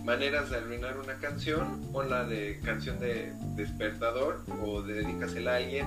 maneras 0.08 0.48
de 0.48 0.56
arruinar 0.56 0.96
una 0.96 1.18
canción, 1.18 1.86
o 1.92 2.02
la 2.02 2.24
de 2.24 2.60
canción 2.64 2.98
de 2.98 3.30
despertador, 3.56 4.40
o 4.64 4.80
de 4.80 4.94
dedícasela 4.94 5.52
a 5.52 5.56
alguien, 5.56 5.86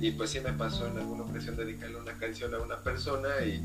y 0.00 0.10
pues 0.12 0.30
sí 0.30 0.40
me 0.40 0.54
pasó 0.54 0.86
en 0.86 0.96
alguna 0.96 1.24
ocasión 1.24 1.54
dedicarle 1.54 1.98
una 1.98 2.14
canción 2.14 2.54
a 2.54 2.60
una 2.60 2.78
persona 2.78 3.28
y, 3.44 3.62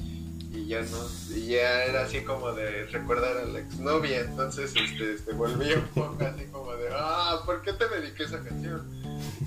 y 0.51 0.67
ya 0.67 0.81
no, 0.81 0.97
y 1.33 1.47
ya 1.53 1.85
era 1.85 2.03
así 2.03 2.19
como 2.19 2.51
de 2.51 2.85
recordar 2.87 3.37
a 3.37 3.45
la 3.45 3.59
exnovia, 3.59 4.19
entonces 4.19 4.73
este, 4.75 5.19
se 5.19 5.31
volvía 5.31 5.77
un 5.77 5.87
poco 5.95 6.17
así 6.25 6.47
como 6.51 6.73
de, 6.73 6.89
ah, 6.91 7.41
¿por 7.45 7.61
qué 7.61 7.71
te 7.71 7.87
dediqué 7.87 8.23
esa 8.23 8.43
canción? 8.43 8.81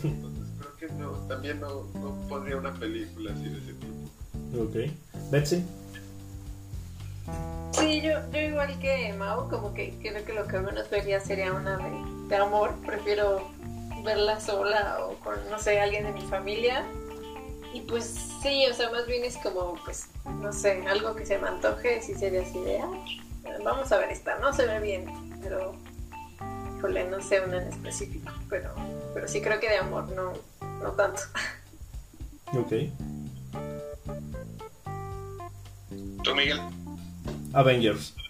Entonces 0.02 0.46
creo 0.58 0.76
que 0.78 0.94
no, 0.94 1.10
también 1.28 1.60
no, 1.60 1.86
no 1.92 2.26
pondría 2.30 2.56
una 2.56 2.72
película 2.72 3.30
así 3.30 3.44
de 3.44 3.58
ese 3.58 3.74
tipo. 3.74 4.62
ok. 4.62 5.30
Betsy. 5.30 5.62
Sí, 7.72 8.00
yo, 8.00 8.12
yo 8.32 8.40
igual 8.40 8.78
que 8.78 9.12
Mau, 9.12 9.48
como 9.50 9.74
que 9.74 9.94
creo 10.00 10.24
que 10.24 10.32
lo 10.32 10.46
que 10.46 10.58
menos 10.58 10.88
vería 10.90 11.20
sería 11.20 11.52
una 11.52 11.76
de, 11.76 12.28
de 12.28 12.36
amor. 12.36 12.74
Prefiero 12.86 13.50
verla 14.02 14.40
sola 14.40 14.98
o 15.04 15.14
con, 15.20 15.34
no 15.50 15.58
sé, 15.58 15.80
alguien 15.80 16.04
de 16.04 16.12
mi 16.12 16.22
familia. 16.22 16.84
Y 17.74 17.80
pues 17.82 18.04
sí, 18.42 18.64
o 18.70 18.74
sea, 18.74 18.90
más 18.90 19.06
bien 19.06 19.24
es 19.24 19.36
como, 19.36 19.74
pues, 19.84 20.06
no 20.40 20.52
sé, 20.52 20.82
algo 20.88 21.14
que 21.14 21.26
se 21.26 21.36
me 21.38 21.48
antoje, 21.48 22.00
sí 22.00 22.14
sería 22.14 22.40
así 22.40 22.58
de, 22.60 22.78
"Ah, 22.80 22.88
vamos 23.62 23.92
a 23.92 23.98
ver 23.98 24.10
esta, 24.10 24.38
no 24.38 24.52
se 24.54 24.64
ve 24.66 24.80
bien, 24.80 25.04
pero, 25.42 25.74
híjole, 26.78 27.04
no 27.10 27.20
sé 27.20 27.40
una 27.40 27.60
en 27.60 27.68
específico, 27.68 28.32
pero, 28.48 28.72
pero 29.12 29.28
sí 29.28 29.42
creo 29.42 29.60
que 29.60 29.68
de 29.68 29.76
amor 29.78 30.08
no, 30.12 30.32
no 30.82 30.92
tanto. 30.92 31.20
Ok. 32.54 32.72
¿Tú, 36.22 36.34
Miguel? 36.34 36.60
Avengers. 37.52 38.14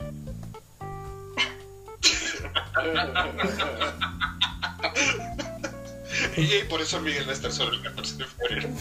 Y 6.37 6.65
por 6.69 6.81
eso 6.81 7.01
Miguel 7.01 7.25
va 7.27 7.31
a 7.31 7.35
estar 7.35 7.51
solo 7.53 7.73
el 7.75 7.83
14 7.83 8.17
de 8.17 8.25
febrero. 8.25 8.69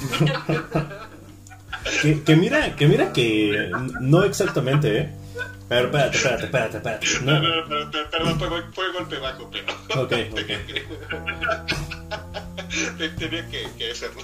Que, 2.02 2.24
que 2.24 2.36
mira, 2.36 2.76
que 2.76 2.88
mira 2.88 3.14
que 3.14 3.70
no 4.02 4.24
exactamente, 4.24 4.98
¿eh? 5.02 5.14
Pero 5.70 5.86
espérate, 5.86 6.18
espérate, 6.18 6.45
espérate, 6.45 6.78
espérate. 6.78 7.06
No, 7.22 7.40
No, 7.40 7.64
no, 7.68 7.86
no, 7.86 7.91
perdón, 8.10 8.40
fue, 8.40 8.64
fue 8.74 8.91
golpe 8.91 9.20
bajo, 9.20 9.52
pero 9.52 9.72
ok, 10.02 10.14
ok. 10.32 10.48
te- 12.98 13.10
tenía 13.10 13.48
que, 13.49 13.70
que 13.78 13.91
hacerlo. 13.91 14.24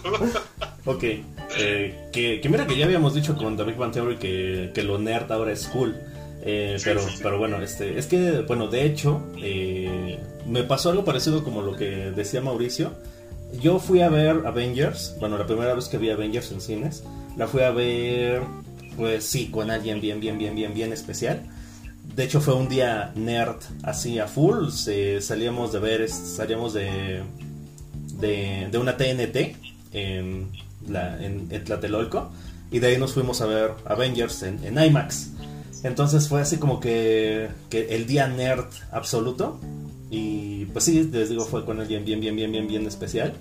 Ok, 0.86 1.04
eh, 1.04 2.10
que, 2.12 2.42
que 2.42 2.50
mira 2.50 2.66
que 2.66 2.76
ya 2.78 2.86
habíamos 2.86 3.14
dicho 3.14 3.38
con 3.38 3.56
The 3.56 3.64
Big 3.64 3.76
Bang 3.76 3.92
Theory 3.92 4.18
que, 4.18 4.72
que 4.74 4.84
lo 4.84 4.98
nerd 4.98 5.32
ahora 5.32 5.52
es 5.52 5.68
cool. 5.68 5.96
Eh, 6.44 6.76
Sí, 6.80 6.86
pero, 6.86 7.02
sí, 7.02 7.10
sí. 7.18 7.20
pero 7.22 7.38
bueno, 7.38 7.62
este, 7.62 8.00
es 8.00 8.08
que, 8.08 8.42
bueno, 8.48 8.68
de 8.68 8.84
hecho, 8.86 9.22
eh, 9.42 10.18
me 10.48 10.64
pasó 10.64 10.90
algo 10.90 11.06
parecido 11.06 11.44
como 11.44 11.62
lo 11.62 11.76
que 11.76 12.12
decía 12.12 12.42
Mauricio. 12.42 12.94
Yo 13.62 13.78
fui 13.80 14.02
a 14.02 14.10
ver 14.10 14.42
Avengers, 14.46 15.16
bueno, 15.20 15.38
la 15.38 15.46
primera 15.46 15.74
vez 15.76 15.88
que 15.88 15.98
vi 16.00 16.10
Avengers 16.10 16.52
en 16.52 16.62
cines, 16.62 17.04
la 17.38 17.48
fui 17.48 17.62
a 17.62 17.70
ver, 17.72 18.42
pues 18.98 19.24
sí, 19.26 19.52
con 19.52 19.70
alguien 19.70 20.02
bien, 20.02 20.20
bien, 20.20 20.38
bien, 20.40 20.56
bien, 20.56 20.74
bien 20.74 20.94
especial. 20.94 21.44
De 22.16 22.24
hecho, 22.24 22.42
fue 22.42 22.56
un 22.56 22.70
día 22.70 23.12
nerd 23.14 23.58
así 23.84 24.18
a 24.18 24.28
full. 24.28 24.70
se- 24.70 25.22
salíamos 25.22 25.72
de 25.74 25.80
ver, 25.80 26.10
salíamos 26.10 26.74
de, 26.74 27.22
de, 28.20 28.68
de 28.72 28.78
una 28.80 28.98
TNT 28.98 29.56
en, 29.94 30.50
la, 30.88 31.24
en, 31.24 31.48
en 31.50 31.64
Tlatelolco 31.64 32.32
y 32.72 32.80
de 32.80 32.88
ahí 32.88 32.98
nos 32.98 33.14
fuimos 33.14 33.42
a 33.42 33.46
ver 33.46 33.72
Avengers 33.86 34.44
en, 34.44 34.60
IMAX. 34.78 35.32
Entonces 35.84 36.28
fue 36.28 36.42
así 36.42 36.58
como 36.58 36.80
que, 36.80 37.50
que 37.70 37.96
el 37.96 38.08
día 38.08 38.28
nerd 38.28 38.66
absoluto 38.92 39.60
y 40.10 40.66
pues 40.66 40.86
sí, 40.86 41.10
les 41.12 41.30
digo, 41.30 41.44
fue 41.44 41.66
con 41.66 41.80
alguien 41.80 42.06
bien, 42.06 42.22
bien, 42.22 42.36
bien, 42.36 42.52
bien, 42.52 42.68
bien 42.68 42.88
especial 42.88 43.34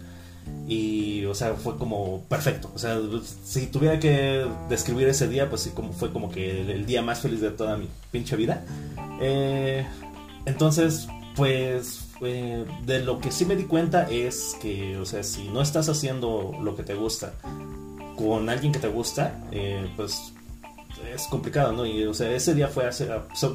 y 0.67 1.25
o 1.27 1.35
sea, 1.35 1.55
fue 1.55 1.77
como 1.77 2.25
perfecto. 2.29 2.71
O 2.75 2.79
sea, 2.79 2.99
si 3.45 3.67
tuviera 3.67 4.01
que 4.01 4.47
describir 4.69 5.09
ese 5.09 5.29
día, 5.29 5.49
pues 5.49 5.63
sí, 5.63 5.71
como 5.71 5.93
fue 5.93 6.13
como 6.13 6.31
que 6.31 6.63
el, 6.63 6.71
el 6.71 6.87
día 6.87 7.03
más 7.03 7.21
feliz 7.21 7.41
de 7.41 7.51
toda 7.51 7.77
mi 7.77 7.89
pinche 8.11 8.37
vida. 8.37 8.65
Eh, 9.21 9.87
entonces, 10.47 11.07
pues 11.37 12.00
eh, 12.23 12.65
de 12.85 13.01
lo 13.01 13.19
que 13.19 13.31
sí 13.31 13.45
me 13.47 13.57
di 13.57 13.65
cuenta 13.65 14.09
es 14.11 14.57
que, 14.61 14.97
o 14.99 15.07
sea, 15.07 15.23
si 15.23 15.49
no 15.49 15.63
estás 15.63 15.89
haciendo 15.89 16.53
lo 16.63 16.77
que 16.77 16.83
te 16.83 16.95
gusta 16.95 17.33
con 18.17 18.49
alguien 18.49 18.73
que 18.73 18.79
te 18.79 18.89
gusta, 18.89 19.43
eh, 19.51 19.91
pues 19.97 20.33
es 21.15 21.27
complicado, 21.27 21.73
¿no? 21.73 21.87
Y, 21.87 22.05
o 22.05 22.15
sea, 22.15 22.31
ese 22.31 22.55
día 22.55 22.69
fue 22.69 22.87
hace, 22.87 23.09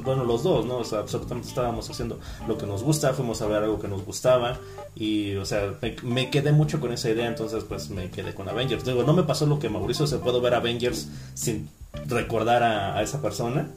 bueno, 0.04 0.24
los 0.24 0.42
dos, 0.42 0.66
¿no? 0.66 0.78
O 0.78 0.84
sea, 0.84 1.00
absolutamente 1.00 1.48
estábamos 1.48 1.88
haciendo 1.88 2.18
lo 2.46 2.58
que 2.58 2.66
nos 2.66 2.82
gusta, 2.82 3.12
fuimos 3.12 3.40
a 3.42 3.46
ver 3.46 3.62
algo 3.62 3.78
que 3.78 3.88
nos 3.88 4.04
gustaba 4.04 4.58
y, 4.94 5.36
o 5.36 5.44
sea, 5.44 5.74
me, 6.02 6.30
quedé 6.30 6.52
mucho 6.52 6.80
con 6.80 6.92
esa 6.92 7.10
idea, 7.10 7.26
entonces, 7.26 7.64
pues, 7.64 7.90
me 7.90 8.10
quedé 8.10 8.34
con 8.34 8.48
Avengers. 8.48 8.84
Digo, 8.84 9.02
no 9.04 9.12
me 9.12 9.22
pasó 9.22 9.46
lo 9.46 9.58
que 9.58 9.68
Mauricio, 9.68 10.06
se 10.06 10.18
puedo 10.18 10.40
ver 10.40 10.54
Avengers 10.54 11.08
sin 11.34 11.68
recordar 12.06 12.62
a, 12.62 13.02
esa 13.02 13.22
persona, 13.22 13.68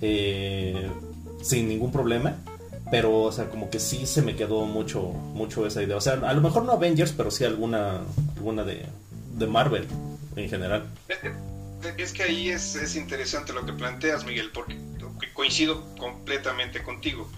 eh, 0.00 0.90
sin 1.42 1.68
ningún 1.68 1.92
problema. 1.92 2.36
Pero, 2.90 3.22
o 3.22 3.32
sea, 3.32 3.48
como 3.48 3.70
que 3.70 3.78
sí 3.78 4.06
se 4.06 4.22
me 4.22 4.34
quedó 4.34 4.64
mucho, 4.64 5.02
mucho 5.02 5.66
esa 5.66 5.82
idea. 5.82 5.96
O 5.96 6.00
sea, 6.00 6.14
a 6.14 6.32
lo 6.32 6.40
mejor 6.40 6.64
no 6.64 6.72
Avengers, 6.72 7.12
pero 7.12 7.30
sí 7.30 7.44
alguna, 7.44 8.00
alguna 8.36 8.64
de, 8.64 8.86
de 9.36 9.46
Marvel 9.46 9.86
en 10.36 10.48
general. 10.48 10.86
Es 11.96 12.12
que 12.12 12.22
ahí 12.24 12.50
es, 12.50 12.74
es 12.74 12.96
interesante 12.96 13.52
lo 13.52 13.64
que 13.64 13.72
planteas, 13.72 14.24
Miguel, 14.24 14.50
porque 14.52 14.76
coincido 15.40 15.82
completamente 15.96 16.82
contigo. 16.82 17.30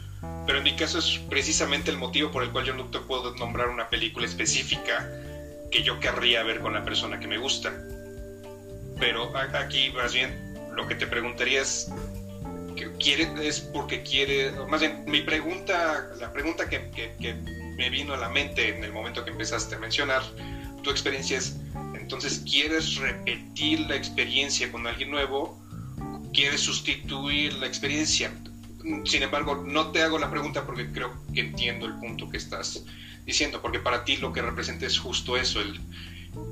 Pero 0.47 0.59
en 0.59 0.65
mi 0.65 0.74
caso 0.74 0.99
es 0.99 1.20
precisamente 1.31 1.91
el 1.91 1.99
motivo 1.99 2.31
por 2.31 2.43
el 2.43 2.51
cual 2.51 2.65
yo 2.65 2.74
no 2.74 2.87
te 2.87 2.99
puedo 2.99 3.35
nombrar 3.37 3.69
una 3.69 3.89
película 3.89 4.27
específica 4.27 5.09
que 5.70 5.83
yo 5.83 6.01
querría 6.01 6.43
ver 6.43 6.61
con 6.61 6.74
la 6.74 6.85
persona 6.85 7.20
que 7.20 7.29
me 7.29 7.39
gusta. 7.39 7.73
Pero 8.99 9.33
aquí 9.37 9.91
más 9.91 10.12
bien 10.12 10.37
lo 10.74 10.87
que 10.89 10.95
te 10.95 11.07
preguntaría 11.07 11.62
es 11.62 11.91
quiere 13.03 13.29
es 13.47 13.61
porque 13.61 14.03
quiere 14.03 14.53
más 14.69 14.81
bien 14.81 15.05
mi 15.07 15.20
pregunta 15.23 16.11
la 16.19 16.33
pregunta 16.33 16.69
que, 16.69 16.91
que, 16.91 17.35
me 17.77 17.89
vino 17.89 18.12
a 18.12 18.19
la 18.19 18.29
mente 18.29 18.69
en 18.69 18.85
el 18.85 18.93
momento 18.93 19.24
que 19.24 19.31
empezaste 19.31 19.74
a 19.74 19.79
mencionar 19.79 20.23
tu 20.83 20.91
experiencia 20.91 21.39
es 21.39 21.57
entonces, 22.03 22.43
¿quieres 22.45 22.97
repetir 22.97 23.81
la 23.81 23.97
experiencia 23.97 24.70
con 24.70 24.87
alguien 24.87 25.11
nuevo? 25.11 25.59
¿Quieres 26.35 26.61
sustituir 26.61 27.55
la 27.55 27.66
experiencia? 27.66 28.31
Sin 29.05 29.23
embargo, 29.23 29.55
no 29.66 29.93
te 29.93 30.03
hago 30.03 30.19
la 30.19 30.31
pregunta 30.31 30.66
porque 30.66 30.93
creo 30.93 31.11
que 31.33 31.41
entiendo 31.41 31.87
el 31.87 31.95
punto 31.95 32.29
que 32.29 32.37
estás 32.37 32.85
diciendo, 33.24 33.62
porque 33.62 33.79
para 33.79 34.05
ti 34.05 34.19
lo 34.19 34.31
que 34.31 34.43
representa 34.43 34.85
es 34.85 34.99
justo 34.99 35.39
eso, 35.39 35.62
el 35.62 35.81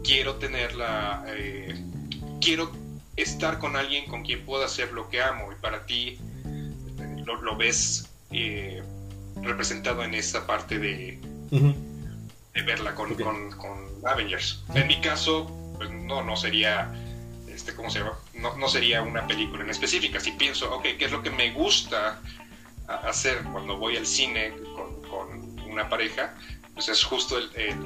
quiero 0.02 0.36
tener 0.36 0.74
la... 0.76 1.24
Eh, 1.26 1.78
quiero 2.40 2.72
estar 3.16 3.58
con 3.58 3.76
alguien 3.76 4.06
con 4.06 4.22
quien 4.22 4.46
pueda 4.46 4.64
hacer 4.64 4.92
lo 4.92 5.10
que 5.10 5.20
amo 5.20 5.52
y 5.52 5.60
para 5.60 5.84
ti 5.84 6.16
lo, 7.36 7.56
ves 7.56 8.08
eh, 8.30 8.82
representado 9.42 10.02
en 10.02 10.14
esa 10.14 10.46
parte 10.46 10.78
de, 10.78 11.18
de 11.50 12.62
verla 12.62 12.94
con, 12.94 13.16
Avengers. 14.04 14.62
En 14.74 14.86
mi 14.86 15.00
caso, 15.00 15.50
pues 15.76 15.90
no, 15.90 16.22
no 16.22 16.36
sería, 16.36 16.92
este, 17.48 17.74
¿cómo 17.74 17.90
se 17.90 18.00
llama? 18.00 18.18
No, 18.34 18.56
no 18.56 18.68
sería 18.68 19.02
una 19.02 19.26
película 19.26 19.62
en 19.62 19.70
específica. 19.70 20.20
Si 20.20 20.32
pienso, 20.32 20.74
ok, 20.74 20.82
¿qué 20.98 21.04
es 21.04 21.12
lo 21.12 21.22
que 21.22 21.30
me 21.30 21.52
gusta 21.52 22.20
hacer 22.86 23.42
cuando 23.52 23.76
voy 23.76 23.96
al 23.96 24.06
cine 24.06 24.52
con, 24.74 25.02
con 25.02 25.60
una 25.70 25.88
pareja? 25.88 26.34
Pues 26.74 26.88
es 26.88 27.04
justo 27.04 27.36
el, 27.38 27.78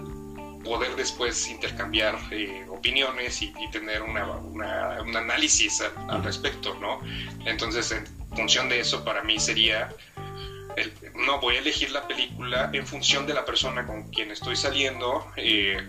poder 0.65 0.97
después 0.97 1.49
intercambiar 1.49 2.19
eh, 2.31 2.67
opiniones 2.69 3.43
y, 3.43 3.53
tener 3.71 4.03
una, 4.03 4.27
una, 4.27 5.03
un 5.03 5.17
análisis 5.17 5.83
al 6.09 6.25
respecto, 6.25 6.75
¿no? 6.81 7.01
Entonces, 7.45 7.93
en 7.93 8.07
función 8.35 8.69
de 8.69 8.81
eso, 8.81 9.05
para 9.05 9.23
mí 9.23 9.39
sería 9.39 9.91
no 11.15 11.41
voy 11.41 11.57
a 11.57 11.59
elegir 11.61 11.91
la 11.91 12.07
película 12.07 12.71
en 12.73 12.87
función 12.87 13.27
de 13.27 13.35
la 13.35 13.45
persona 13.45 13.87
con 13.87 14.11
quien 14.11 14.31
estoy 14.31 14.57
saliendo 14.57 15.27
eh, 15.37 15.85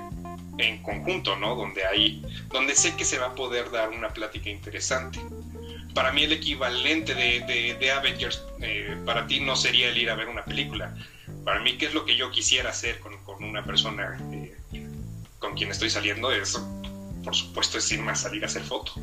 en 0.58 0.84
conjunto, 0.84 1.36
¿no? 1.36 1.56
Donde 1.56 1.86
hay, 1.86 2.22
donde 2.50 2.76
sé 2.76 2.96
que 2.96 3.06
se 3.06 3.18
va 3.18 3.28
a 3.28 3.36
poder 3.36 3.72
dar 3.72 3.90
una 3.90 4.10
plática 4.10 4.50
interesante. 4.50 5.20
Para 5.94 6.12
mí 6.12 6.24
el 6.24 6.34
equivalente 6.34 7.16
de, 7.16 7.92
Avengers 7.92 8.44
eh, 8.62 8.98
para 9.06 9.28
ti 9.28 9.40
no 9.40 9.56
sería 9.56 9.90
el 9.90 9.98
ir 9.98 10.10
a 10.10 10.16
ver 10.16 10.28
una 10.28 10.44
película. 10.44 10.94
Para 11.44 11.60
mí, 11.62 11.78
¿qué 11.78 11.86
es 11.88 11.94
lo 11.94 12.06
que 12.06 12.16
yo 12.16 12.32
quisiera 12.32 12.70
hacer 12.70 13.00
con, 13.00 13.16
una 13.44 13.64
persona 13.66 14.18
eh, 14.32 14.45
con 15.46 15.56
quien 15.56 15.70
estoy 15.70 15.90
saliendo? 15.90 16.32
Es, 16.32 16.60
por 17.24 17.36
supuesto, 17.36 17.78
es 17.78 17.92
irme 17.92 18.12
a 18.12 18.16
salir 18.16 18.44
a 18.44 18.48
hacer 18.48 18.64
foto. 18.64 18.94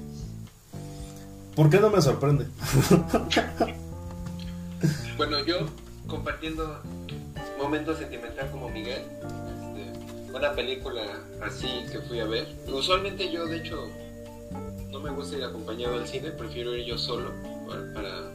¿Por 1.54 1.70
qué 1.70 1.78
no 1.78 1.90
me 1.90 2.02
sorprende? 2.02 2.46
Bueno, 5.16 5.38
yo 5.44 5.68
compartiendo 6.08 6.82
momentos 7.56 7.98
sentimental 7.98 8.50
como 8.50 8.68
Miguel, 8.68 9.02
este, 9.02 10.34
una 10.36 10.52
película 10.52 11.02
así 11.40 11.84
que 11.92 12.00
fui 12.00 12.18
a 12.18 12.24
ver. 12.24 12.48
Usualmente 12.66 13.30
yo, 13.30 13.46
de 13.46 13.58
hecho, 13.58 13.88
no 14.90 14.98
me 14.98 15.10
gusta 15.10 15.36
ir 15.36 15.44
acompañado 15.44 15.94
al 15.94 16.08
cine, 16.08 16.32
prefiero 16.32 16.74
ir 16.74 16.86
yo 16.86 16.98
solo 16.98 17.30
para... 17.94 18.32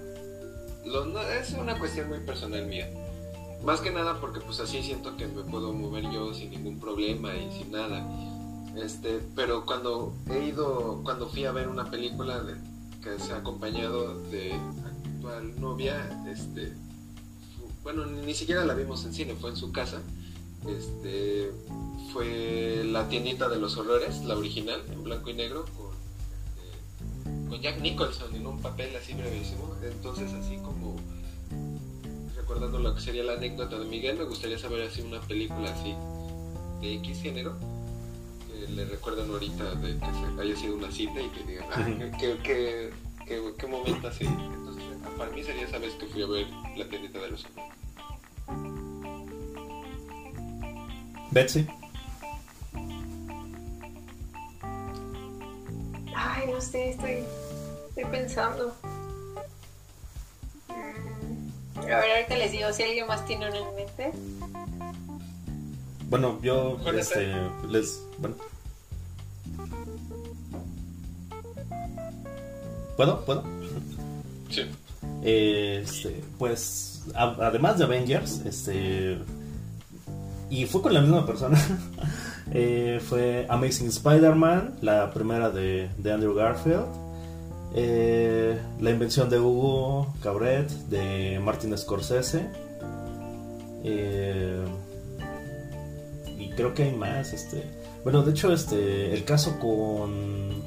es 1.37 1.51
una 1.51 1.77
cuestión 1.77 2.07
muy 2.07 2.19
personal 2.21 2.65
mía. 2.65 2.89
Más 3.63 3.81
que 3.81 3.91
nada 3.91 4.19
porque 4.21 4.39
pues 4.39 4.59
así 4.59 4.81
siento 4.83 5.17
que 5.17 5.27
me 5.27 5.43
puedo 5.43 5.73
mover 5.73 6.09
yo 6.11 6.33
sin 6.33 6.51
ningún 6.51 6.79
problema 6.79 7.35
y 7.35 7.51
sin 7.57 7.71
nada. 7.71 8.05
Este, 8.75 9.19
pero 9.35 9.65
cuando 9.65 10.13
he 10.29 10.45
ido, 10.45 11.01
cuando 11.03 11.27
fui 11.27 11.45
a 11.45 11.51
ver 11.51 11.67
una 11.67 11.89
película 11.89 12.41
de, 12.41 12.55
que 13.01 13.19
se 13.19 13.33
ha 13.33 13.37
acompañado 13.37 14.19
de 14.29 14.53
novia, 15.57 16.25
este, 16.31 16.73
bueno, 17.83 18.05
ni 18.05 18.33
siquiera 18.33 18.65
la 18.65 18.73
vimos 18.73 19.03
en 19.05 19.13
cine, 19.13 19.35
fue 19.35 19.49
en 19.49 19.55
su 19.55 19.71
casa. 19.71 20.01
Este, 20.67 21.51
fue 22.13 22.83
La 22.85 23.07
tiendita 23.09 23.49
de 23.49 23.57
los 23.57 23.77
horrores, 23.77 24.23
la 24.25 24.37
original, 24.37 24.81
en 24.91 25.03
blanco 25.03 25.29
y 25.29 25.33
negro, 25.33 25.65
con, 25.77 25.93
este, 26.55 27.49
con 27.49 27.61
Jack 27.61 27.81
Nicholson 27.81 28.35
en 28.35 28.45
un 28.45 28.61
papel 28.61 28.95
así 28.95 29.13
brevísimo. 29.13 29.75
Entonces, 29.81 30.31
así 30.33 30.57
como 30.57 30.86
recordando 32.47 32.79
lo 32.79 32.95
que 32.95 33.01
sería 33.01 33.23
la 33.23 33.33
anécdota 33.33 33.77
de 33.77 33.85
Miguel, 33.85 34.17
me 34.17 34.23
gustaría 34.23 34.57
saber 34.57 34.83
así 34.83 35.01
una 35.01 35.19
película 35.19 35.69
así 35.69 35.93
de 36.81 36.95
X 36.95 37.21
género 37.21 37.55
que 38.47 38.71
le 38.71 38.85
recuerdan 38.85 39.29
ahorita 39.29 39.75
de 39.75 39.97
que 39.97 40.41
haya 40.41 40.55
sido 40.55 40.75
una 40.75 40.89
cita 40.89 41.19
y 41.19 41.29
que 41.29 41.43
digan, 41.43 41.67
ah, 41.73 42.17
qué, 42.17 42.91
qué 43.57 43.67
momento 43.67 44.07
así 44.07 44.25
para 45.17 45.31
mí 45.31 45.43
sería 45.43 45.63
esa 45.63 45.79
vez 45.79 45.93
que 45.95 46.05
fui 46.05 46.23
a 46.23 46.27
ver 46.27 46.47
la 46.77 46.87
tiendita 46.87 47.19
de 47.19 47.31
los 47.31 47.45
Betsy. 51.31 51.67
Ay, 56.15 56.47
no 56.51 56.61
sé, 56.61 56.91
estoy, 56.91 57.23
estoy 57.89 58.05
pensando. 58.05 58.73
Mm, 60.69 61.16
a 61.81 61.99
ver, 61.99 62.11
ahorita 62.11 62.37
les 62.37 62.51
digo 62.51 62.71
si 62.73 62.83
alguien 62.83 63.07
más 63.07 63.25
tiene 63.25 63.47
una 63.47 63.57
en 63.57 63.75
mente. 63.75 64.11
Bueno, 66.09 66.39
yo 66.41 66.77
este, 66.93 67.33
les. 67.69 68.01
Bueno. 68.17 68.35
¿Puedo? 72.95 73.25
¿Puedo? 73.25 73.43
Sí. 74.49 74.63
Este, 75.23 76.23
pues, 76.39 77.03
además 77.15 77.77
de 77.77 77.83
Avengers, 77.83 78.41
este, 78.45 79.17
y 80.49 80.65
fue 80.65 80.81
con 80.81 80.93
la 80.93 81.01
misma 81.01 81.25
persona, 81.25 81.57
eh, 82.53 82.99
fue 83.07 83.45
Amazing 83.49 83.87
Spider-Man, 83.87 84.77
la 84.81 85.11
primera 85.11 85.49
de, 85.49 85.89
Andrew 86.11 86.33
Garfield, 86.33 86.85
eh, 87.79 88.59
La 88.81 88.89
invención 88.89 89.29
de 89.29 89.39
Hugo 89.39 90.13
Cabret, 90.21 90.67
de 90.89 91.39
Martin 91.39 91.77
Scorsese, 91.77 92.47
eh, 93.83 94.65
y 96.39 96.49
creo 96.49 96.73
que 96.73 96.83
hay 96.83 96.91
más, 96.95 97.33
este, 97.33 97.63
bueno, 98.03 98.23
de 98.23 98.31
hecho, 98.31 98.51
este, 98.51 99.13
el 99.13 99.23
caso 99.25 99.59
con, 99.59 100.63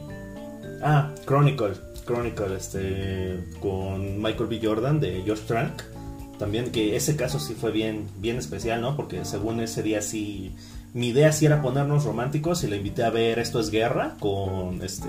ah, 0.82 1.12
Chronicle, 1.26 1.74
Chronicle 2.06 2.56
este, 2.56 3.44
con 3.60 4.22
Michael 4.22 4.48
B. 4.48 4.60
Jordan 4.62 5.00
de 5.00 5.22
George 5.24 5.44
Trank. 5.46 5.82
También 6.38 6.72
que 6.72 6.96
ese 6.96 7.16
caso 7.16 7.38
sí 7.38 7.54
fue 7.54 7.70
bien, 7.70 8.08
bien 8.18 8.38
especial, 8.38 8.80
¿no? 8.80 8.96
Porque 8.96 9.24
según 9.24 9.60
ese 9.60 9.82
día 9.82 10.00
sí... 10.00 10.54
Mi 10.94 11.08
idea 11.08 11.30
sí 11.30 11.46
era 11.46 11.62
ponernos 11.62 12.04
románticos 12.04 12.64
y 12.64 12.66
le 12.66 12.78
invité 12.78 13.04
a 13.04 13.10
ver 13.10 13.38
Esto 13.38 13.60
es 13.60 13.70
Guerra 13.70 14.16
con 14.18 14.82
este... 14.82 15.08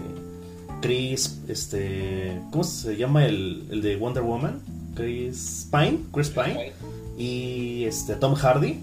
Chris, 0.82 1.40
este... 1.48 2.42
¿Cómo 2.52 2.64
se 2.64 2.98
llama 2.98 3.26
el, 3.26 3.68
el 3.72 3.82
de 3.82 3.96
Wonder 3.96 4.24
Woman? 4.24 4.60
Chris 4.96 5.68
Pine, 5.72 6.00
Chris 6.14 6.30
Pine. 6.30 6.74
Y 7.18 7.86
este, 7.86 8.16
Tom 8.16 8.36
Hardy. 8.36 8.80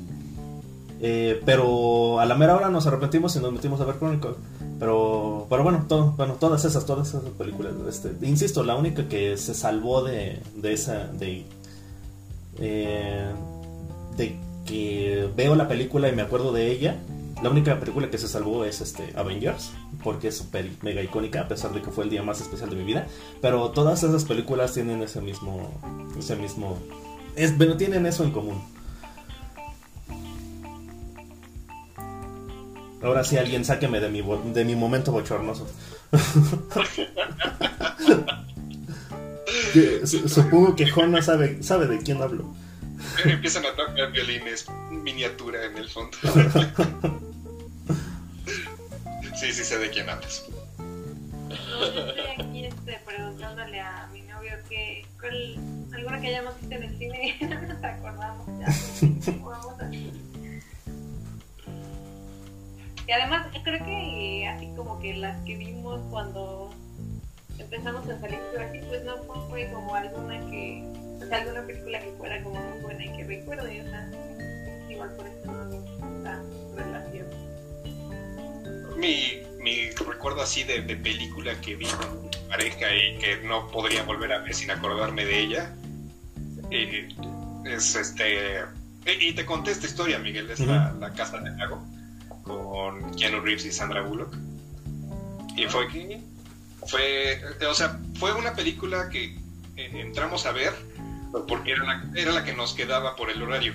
Eh, 1.00 1.40
pero 1.44 2.18
a 2.18 2.26
la 2.26 2.34
mera 2.34 2.56
hora 2.56 2.70
nos 2.70 2.86
arrepentimos 2.86 3.36
y 3.36 3.40
nos 3.40 3.52
metimos 3.52 3.80
a 3.80 3.84
ver 3.84 3.96
Chronicle. 3.98 4.34
Pero, 4.78 5.46
pero 5.50 5.62
bueno, 5.62 5.84
todo, 5.88 6.12
bueno, 6.16 6.34
todas 6.34 6.64
esas, 6.64 6.86
todas 6.86 7.08
esas 7.08 7.22
películas. 7.30 7.74
Este, 7.88 8.14
insisto, 8.26 8.62
la 8.62 8.76
única 8.76 9.08
que 9.08 9.36
se 9.36 9.54
salvó 9.54 10.02
de, 10.02 10.40
de 10.56 10.72
esa, 10.72 11.06
de, 11.06 11.44
eh, 12.60 13.30
de 14.16 14.36
que 14.66 15.28
veo 15.36 15.56
la 15.56 15.66
película 15.66 16.08
y 16.08 16.14
me 16.14 16.22
acuerdo 16.22 16.52
de 16.52 16.70
ella, 16.70 16.96
la 17.42 17.50
única 17.50 17.78
película 17.78 18.10
que 18.10 18.18
se 18.18 18.26
salvó 18.26 18.64
es 18.64 18.80
este 18.80 19.12
Avengers, 19.16 19.70
porque 20.02 20.28
es 20.28 20.36
súper 20.36 20.70
mega 20.82 21.02
icónica, 21.02 21.42
a 21.42 21.48
pesar 21.48 21.72
de 21.72 21.80
que 21.82 21.90
fue 21.90 22.04
el 22.04 22.10
día 22.10 22.22
más 22.22 22.40
especial 22.40 22.70
de 22.70 22.76
mi 22.76 22.84
vida. 22.84 23.06
Pero 23.40 23.70
todas 23.70 24.02
esas 24.02 24.24
películas 24.24 24.74
tienen 24.74 25.02
ese 25.02 25.20
mismo, 25.20 25.80
ese 26.18 26.34
mismo, 26.36 26.78
es, 27.36 27.56
bueno, 27.56 27.76
tienen 27.76 28.06
eso 28.06 28.24
en 28.24 28.32
común. 28.32 28.60
Ahora 33.02 33.22
sí, 33.22 33.36
alguien 33.36 33.64
sáqueme 33.64 34.00
de 34.00 34.08
mi, 34.08 34.22
de 34.52 34.64
mi 34.64 34.74
momento 34.74 35.12
bochornoso. 35.12 35.68
supongo 40.04 40.74
que 40.74 40.90
Juan 40.90 41.22
sabe, 41.22 41.62
sabe 41.62 41.86
de 41.86 41.98
quién 41.98 42.20
hablo. 42.20 42.52
Empiezan 43.24 43.64
a 43.66 43.70
tocar 43.76 44.10
violines 44.10 44.66
miniatura 44.90 45.64
en 45.66 45.78
el 45.78 45.88
fondo. 45.88 46.18
sí, 49.38 49.52
sí 49.52 49.64
sé 49.64 49.78
de 49.78 49.90
quién 49.90 50.08
hablas. 50.08 50.44
No, 50.48 51.94
yo 51.94 52.08
estoy 52.08 52.26
aquí 52.38 52.64
este, 52.66 53.00
preguntándole 53.04 53.80
a 53.80 54.08
mi 54.12 54.22
novio 54.22 54.52
que 54.68 55.06
cuál, 55.20 55.56
alguna 55.94 56.20
que 56.20 56.28
hayamos 56.28 56.60
visto 56.60 56.74
en 56.74 56.82
el 56.82 56.98
cine 56.98 57.36
no 57.40 57.62
nos 57.62 57.84
acordamos 57.84 58.46
ya. 58.58 59.32
Vamos 59.42 59.80
así. 59.80 60.12
Y 63.06 63.12
además 63.12 63.46
creo 63.64 63.84
que 63.84 64.48
así 64.48 64.68
como 64.76 64.98
que 65.00 65.14
las 65.14 65.42
que 65.44 65.56
vimos 65.56 66.00
cuando 66.10 66.70
empezamos 67.58 68.06
a 68.08 68.20
salir 68.20 68.40
así, 68.58 68.80
pues 68.88 69.04
no 69.04 69.16
fue 69.48 69.70
como 69.72 69.94
alguna 69.94 70.38
que, 70.50 70.84
o 71.22 71.26
sea, 71.26 71.38
alguna 71.38 71.62
película 71.66 72.00
que 72.00 72.10
fuera 72.18 72.42
como 72.42 72.60
muy 72.60 72.80
buena 72.82 73.04
y 73.04 73.16
que 73.16 73.24
recuerdo, 73.24 73.70
y 73.72 73.80
o 73.80 73.84
sea, 73.84 74.10
igual 74.90 75.10
por 75.16 75.26
eso 75.26 75.46
no 75.46 75.72
esta 75.72 76.42
relación. 76.76 77.27
Mi, 78.98 79.42
mi 79.60 79.90
recuerdo 79.90 80.42
así 80.42 80.64
de, 80.64 80.82
de, 80.82 80.96
película 80.96 81.60
que 81.60 81.76
vi 81.76 81.86
con 81.86 82.22
mi 82.22 82.30
pareja 82.48 82.94
y 82.94 83.18
que 83.18 83.36
no 83.44 83.70
podría 83.70 84.02
volver 84.02 84.32
a 84.32 84.38
ver 84.38 84.54
sin 84.54 84.70
acordarme 84.70 85.24
de 85.24 85.40
ella, 85.40 85.74
eh, 86.70 87.08
es 87.64 87.94
este... 87.94 88.64
Y 89.06 89.32
te 89.32 89.46
conté 89.46 89.70
esta 89.70 89.86
historia, 89.86 90.18
Miguel, 90.18 90.50
es 90.50 90.60
la, 90.60 90.92
la 90.98 91.12
Casa 91.12 91.38
del 91.38 91.56
Lago 91.56 91.82
con 92.42 93.14
Keanu 93.14 93.40
Reeves 93.40 93.64
y 93.64 93.72
Sandra 93.72 94.02
Bullock. 94.02 94.34
Y 95.56 95.64
fue 95.66 95.88
que 95.88 96.20
fue, 96.86 97.40
o 97.68 97.74
sea, 97.74 97.98
fue 98.18 98.32
una 98.32 98.54
película 98.54 99.08
que 99.10 99.36
eh, 99.76 99.90
entramos 99.94 100.46
a 100.46 100.52
ver 100.52 100.72
porque 101.46 101.72
era 101.72 101.84
la, 101.84 102.04
era 102.14 102.32
la 102.32 102.44
que 102.44 102.54
nos 102.54 102.74
quedaba 102.74 103.14
por 103.16 103.30
el 103.30 103.42
horario. 103.42 103.74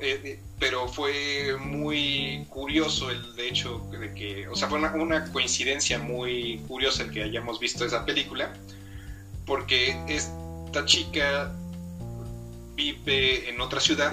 Eh, 0.00 0.20
eh, 0.24 0.40
pero 0.58 0.88
fue 0.88 1.56
muy 1.58 2.46
curioso 2.48 3.10
el 3.10 3.38
hecho 3.38 3.78
de 3.90 4.12
que, 4.14 4.48
o 4.48 4.54
sea, 4.54 4.68
fue 4.68 4.78
una, 4.78 5.32
coincidencia 5.32 5.98
muy 5.98 6.58
curiosa 6.68 7.04
el 7.04 7.10
que 7.10 7.22
hayamos 7.22 7.60
visto 7.60 7.84
esa 7.84 8.04
película, 8.04 8.54
porque 9.46 9.96
esta 10.08 10.84
chica 10.84 11.52
vive 12.76 13.48
en 13.48 13.60
otra 13.60 13.80
ciudad 13.80 14.12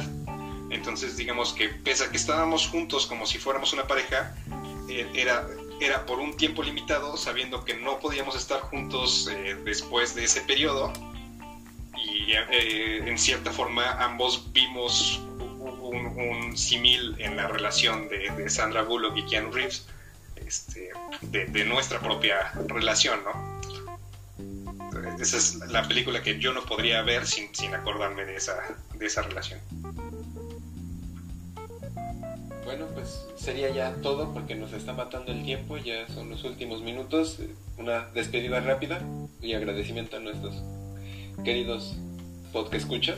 entonces, 0.69 1.15
digamos 1.17 1.53
que 1.53 1.69
pese 1.69 2.05
a 2.05 2.09
que 2.09 2.17
estábamos 2.17 2.67
juntos 2.67 3.05
como 3.05 3.25
si 3.25 3.37
fuéramos 3.37 3.73
una 3.73 3.87
pareja, 3.87 4.35
eh, 4.89 5.07
era, 5.13 5.47
era 5.79 6.05
por 6.05 6.19
un 6.19 6.35
tiempo 6.35 6.63
limitado, 6.63 7.17
sabiendo 7.17 7.63
que 7.63 7.75
no 7.75 7.99
podíamos 7.99 8.35
estar 8.35 8.59
juntos 8.61 9.29
eh, 9.31 9.55
después 9.63 10.15
de 10.15 10.25
ese 10.25 10.41
periodo. 10.41 10.91
Y 11.97 12.33
en 12.33 13.17
cierta 13.17 13.51
forma 13.51 14.03
ambos 14.03 14.51
vimos 14.51 15.21
un, 15.73 16.05
un 16.17 16.57
simil 16.57 17.15
en 17.19 17.35
la 17.37 17.47
relación 17.47 18.07
de, 18.09 18.49
Sandra 18.49 18.83
Bullock 18.83 19.17
y 19.17 19.25
Keanu 19.25 19.51
Reeves, 19.51 19.87
este, 20.35 20.91
de, 21.21 21.45
de 21.45 21.65
nuestra 21.65 21.99
propia 21.99 22.51
relación, 22.67 23.19
¿no? 23.23 23.55
esa 25.19 25.37
es 25.37 25.55
la 25.71 25.87
película 25.87 26.21
que 26.21 26.39
yo 26.39 26.53
no 26.53 26.63
podría 26.63 27.01
ver 27.01 27.25
sin, 27.25 27.53
sin 27.53 27.73
acordarme 27.73 28.25
de 28.25 28.35
esa, 28.35 28.55
de 28.93 29.05
esa 29.05 29.21
relación. 29.21 29.59
Bueno, 32.63 32.87
pues 32.93 33.27
sería 33.35 33.69
ya 33.69 33.93
todo 34.01 34.33
porque 34.33 34.55
nos 34.55 34.73
está 34.73 34.93
matando 34.93 35.31
el 35.31 35.43
tiempo, 35.43 35.77
ya 35.77 36.07
son 36.07 36.29
los 36.29 36.43
últimos 36.43 36.81
minutos. 36.81 37.39
Una 37.77 38.07
despedida 38.13 38.59
rápida 38.59 39.01
y 39.41 39.53
agradecimiento 39.53 40.17
a 40.17 40.19
nuestros 40.19 40.55
queridos 41.43 41.95
podcast 42.51 42.73
escuchas. 42.73 43.17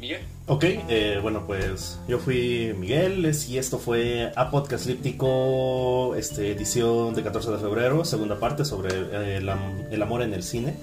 Miguel. 0.00 0.22
Ok, 0.46 0.64
eh, 0.64 1.18
bueno, 1.22 1.46
pues 1.46 2.00
yo 2.08 2.18
fui 2.18 2.74
Miguel 2.78 3.30
y 3.48 3.58
esto 3.58 3.78
fue 3.78 4.32
A 4.34 4.50
Podcast 4.50 4.86
Líptico, 4.86 6.14
este, 6.16 6.50
edición 6.52 7.14
de 7.14 7.22
14 7.22 7.52
de 7.52 7.58
febrero, 7.58 8.04
segunda 8.04 8.40
parte 8.40 8.64
sobre 8.64 8.88
eh, 8.94 9.36
el, 9.36 10.02
amor 10.02 10.22
en 10.22 10.32
el 10.32 10.42
cine. 10.42 10.74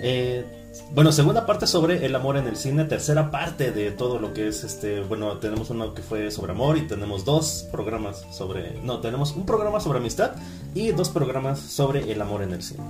Eh, 0.00 0.44
bueno, 0.92 1.12
segunda 1.12 1.46
parte 1.46 1.66
sobre 1.66 2.04
el 2.06 2.14
amor 2.16 2.36
en 2.38 2.48
el 2.48 2.56
cine, 2.56 2.84
tercera 2.86 3.30
parte 3.30 3.70
de 3.70 3.90
todo 3.90 4.18
lo 4.18 4.32
que 4.32 4.48
es 4.48 4.64
este, 4.64 5.00
bueno, 5.00 5.38
tenemos 5.38 5.70
uno 5.70 5.94
que 5.94 6.02
fue 6.02 6.30
sobre 6.30 6.52
amor 6.52 6.78
y 6.78 6.88
tenemos 6.88 7.24
dos 7.24 7.68
programas 7.70 8.26
sobre, 8.32 8.80
no, 8.82 8.98
tenemos 9.00 9.32
un 9.32 9.46
programa 9.46 9.78
sobre 9.78 9.98
amistad 9.98 10.32
y 10.74 10.90
dos 10.90 11.10
programas 11.10 11.60
sobre 11.60 12.10
el 12.10 12.20
amor 12.20 12.42
en 12.42 12.54
el 12.54 12.62
cine. 12.62 12.82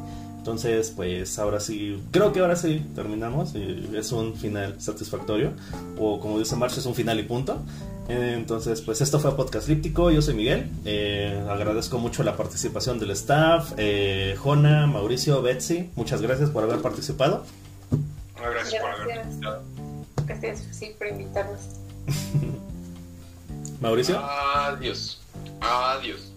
Entonces, 0.45 0.93
pues 0.95 1.39
ahora 1.39 1.59
sí, 1.59 2.05
creo 2.11 2.31
que 2.35 2.41
ahora 2.41 2.55
sí 2.55 2.87
terminamos. 2.95 3.55
Y 3.55 3.89
es 3.97 4.13
un 4.13 4.37
final 4.37 4.79
satisfactorio. 4.79 5.55
O 5.99 6.21
como 6.21 6.39
dice 6.39 6.55
Marcio, 6.55 6.81
es 6.81 6.87
un 6.87 6.95
final 6.95 7.19
y 7.19 7.23
punto. 7.23 7.63
Entonces, 8.11 8.83
pues 8.83 9.01
esto 9.01 9.19
fue 9.19 9.35
Podcast 9.35 9.69
Líptico. 9.69 10.11
Yo 10.11 10.21
soy 10.21 10.35
Miguel. 10.35 10.71
Eh, 10.85 11.43
agradezco 11.49 11.99
mucho 11.99 12.23
la 12.25 12.37
participación 12.37 12.99
del 12.99 13.13
staff. 13.13 13.73
Eh, 13.79 14.37
Jona, 14.39 14.87
Mauricio, 14.87 15.41
Betsy. 15.41 15.89
Muchas 15.97 16.21
gracias 16.21 16.51
por 16.51 16.63
haber 16.63 16.83
participado. 16.83 17.47
Gracias, 18.37 18.83
por 18.83 18.91
haber 18.91 19.17
participado. 19.17 19.63
Gracias 20.27 20.65
sí, 20.73 20.95
por 20.99 21.07
invitarnos. 21.07 21.61
Mauricio. 23.81 24.21
Adiós. 24.23 25.23
Adiós. 25.63 26.34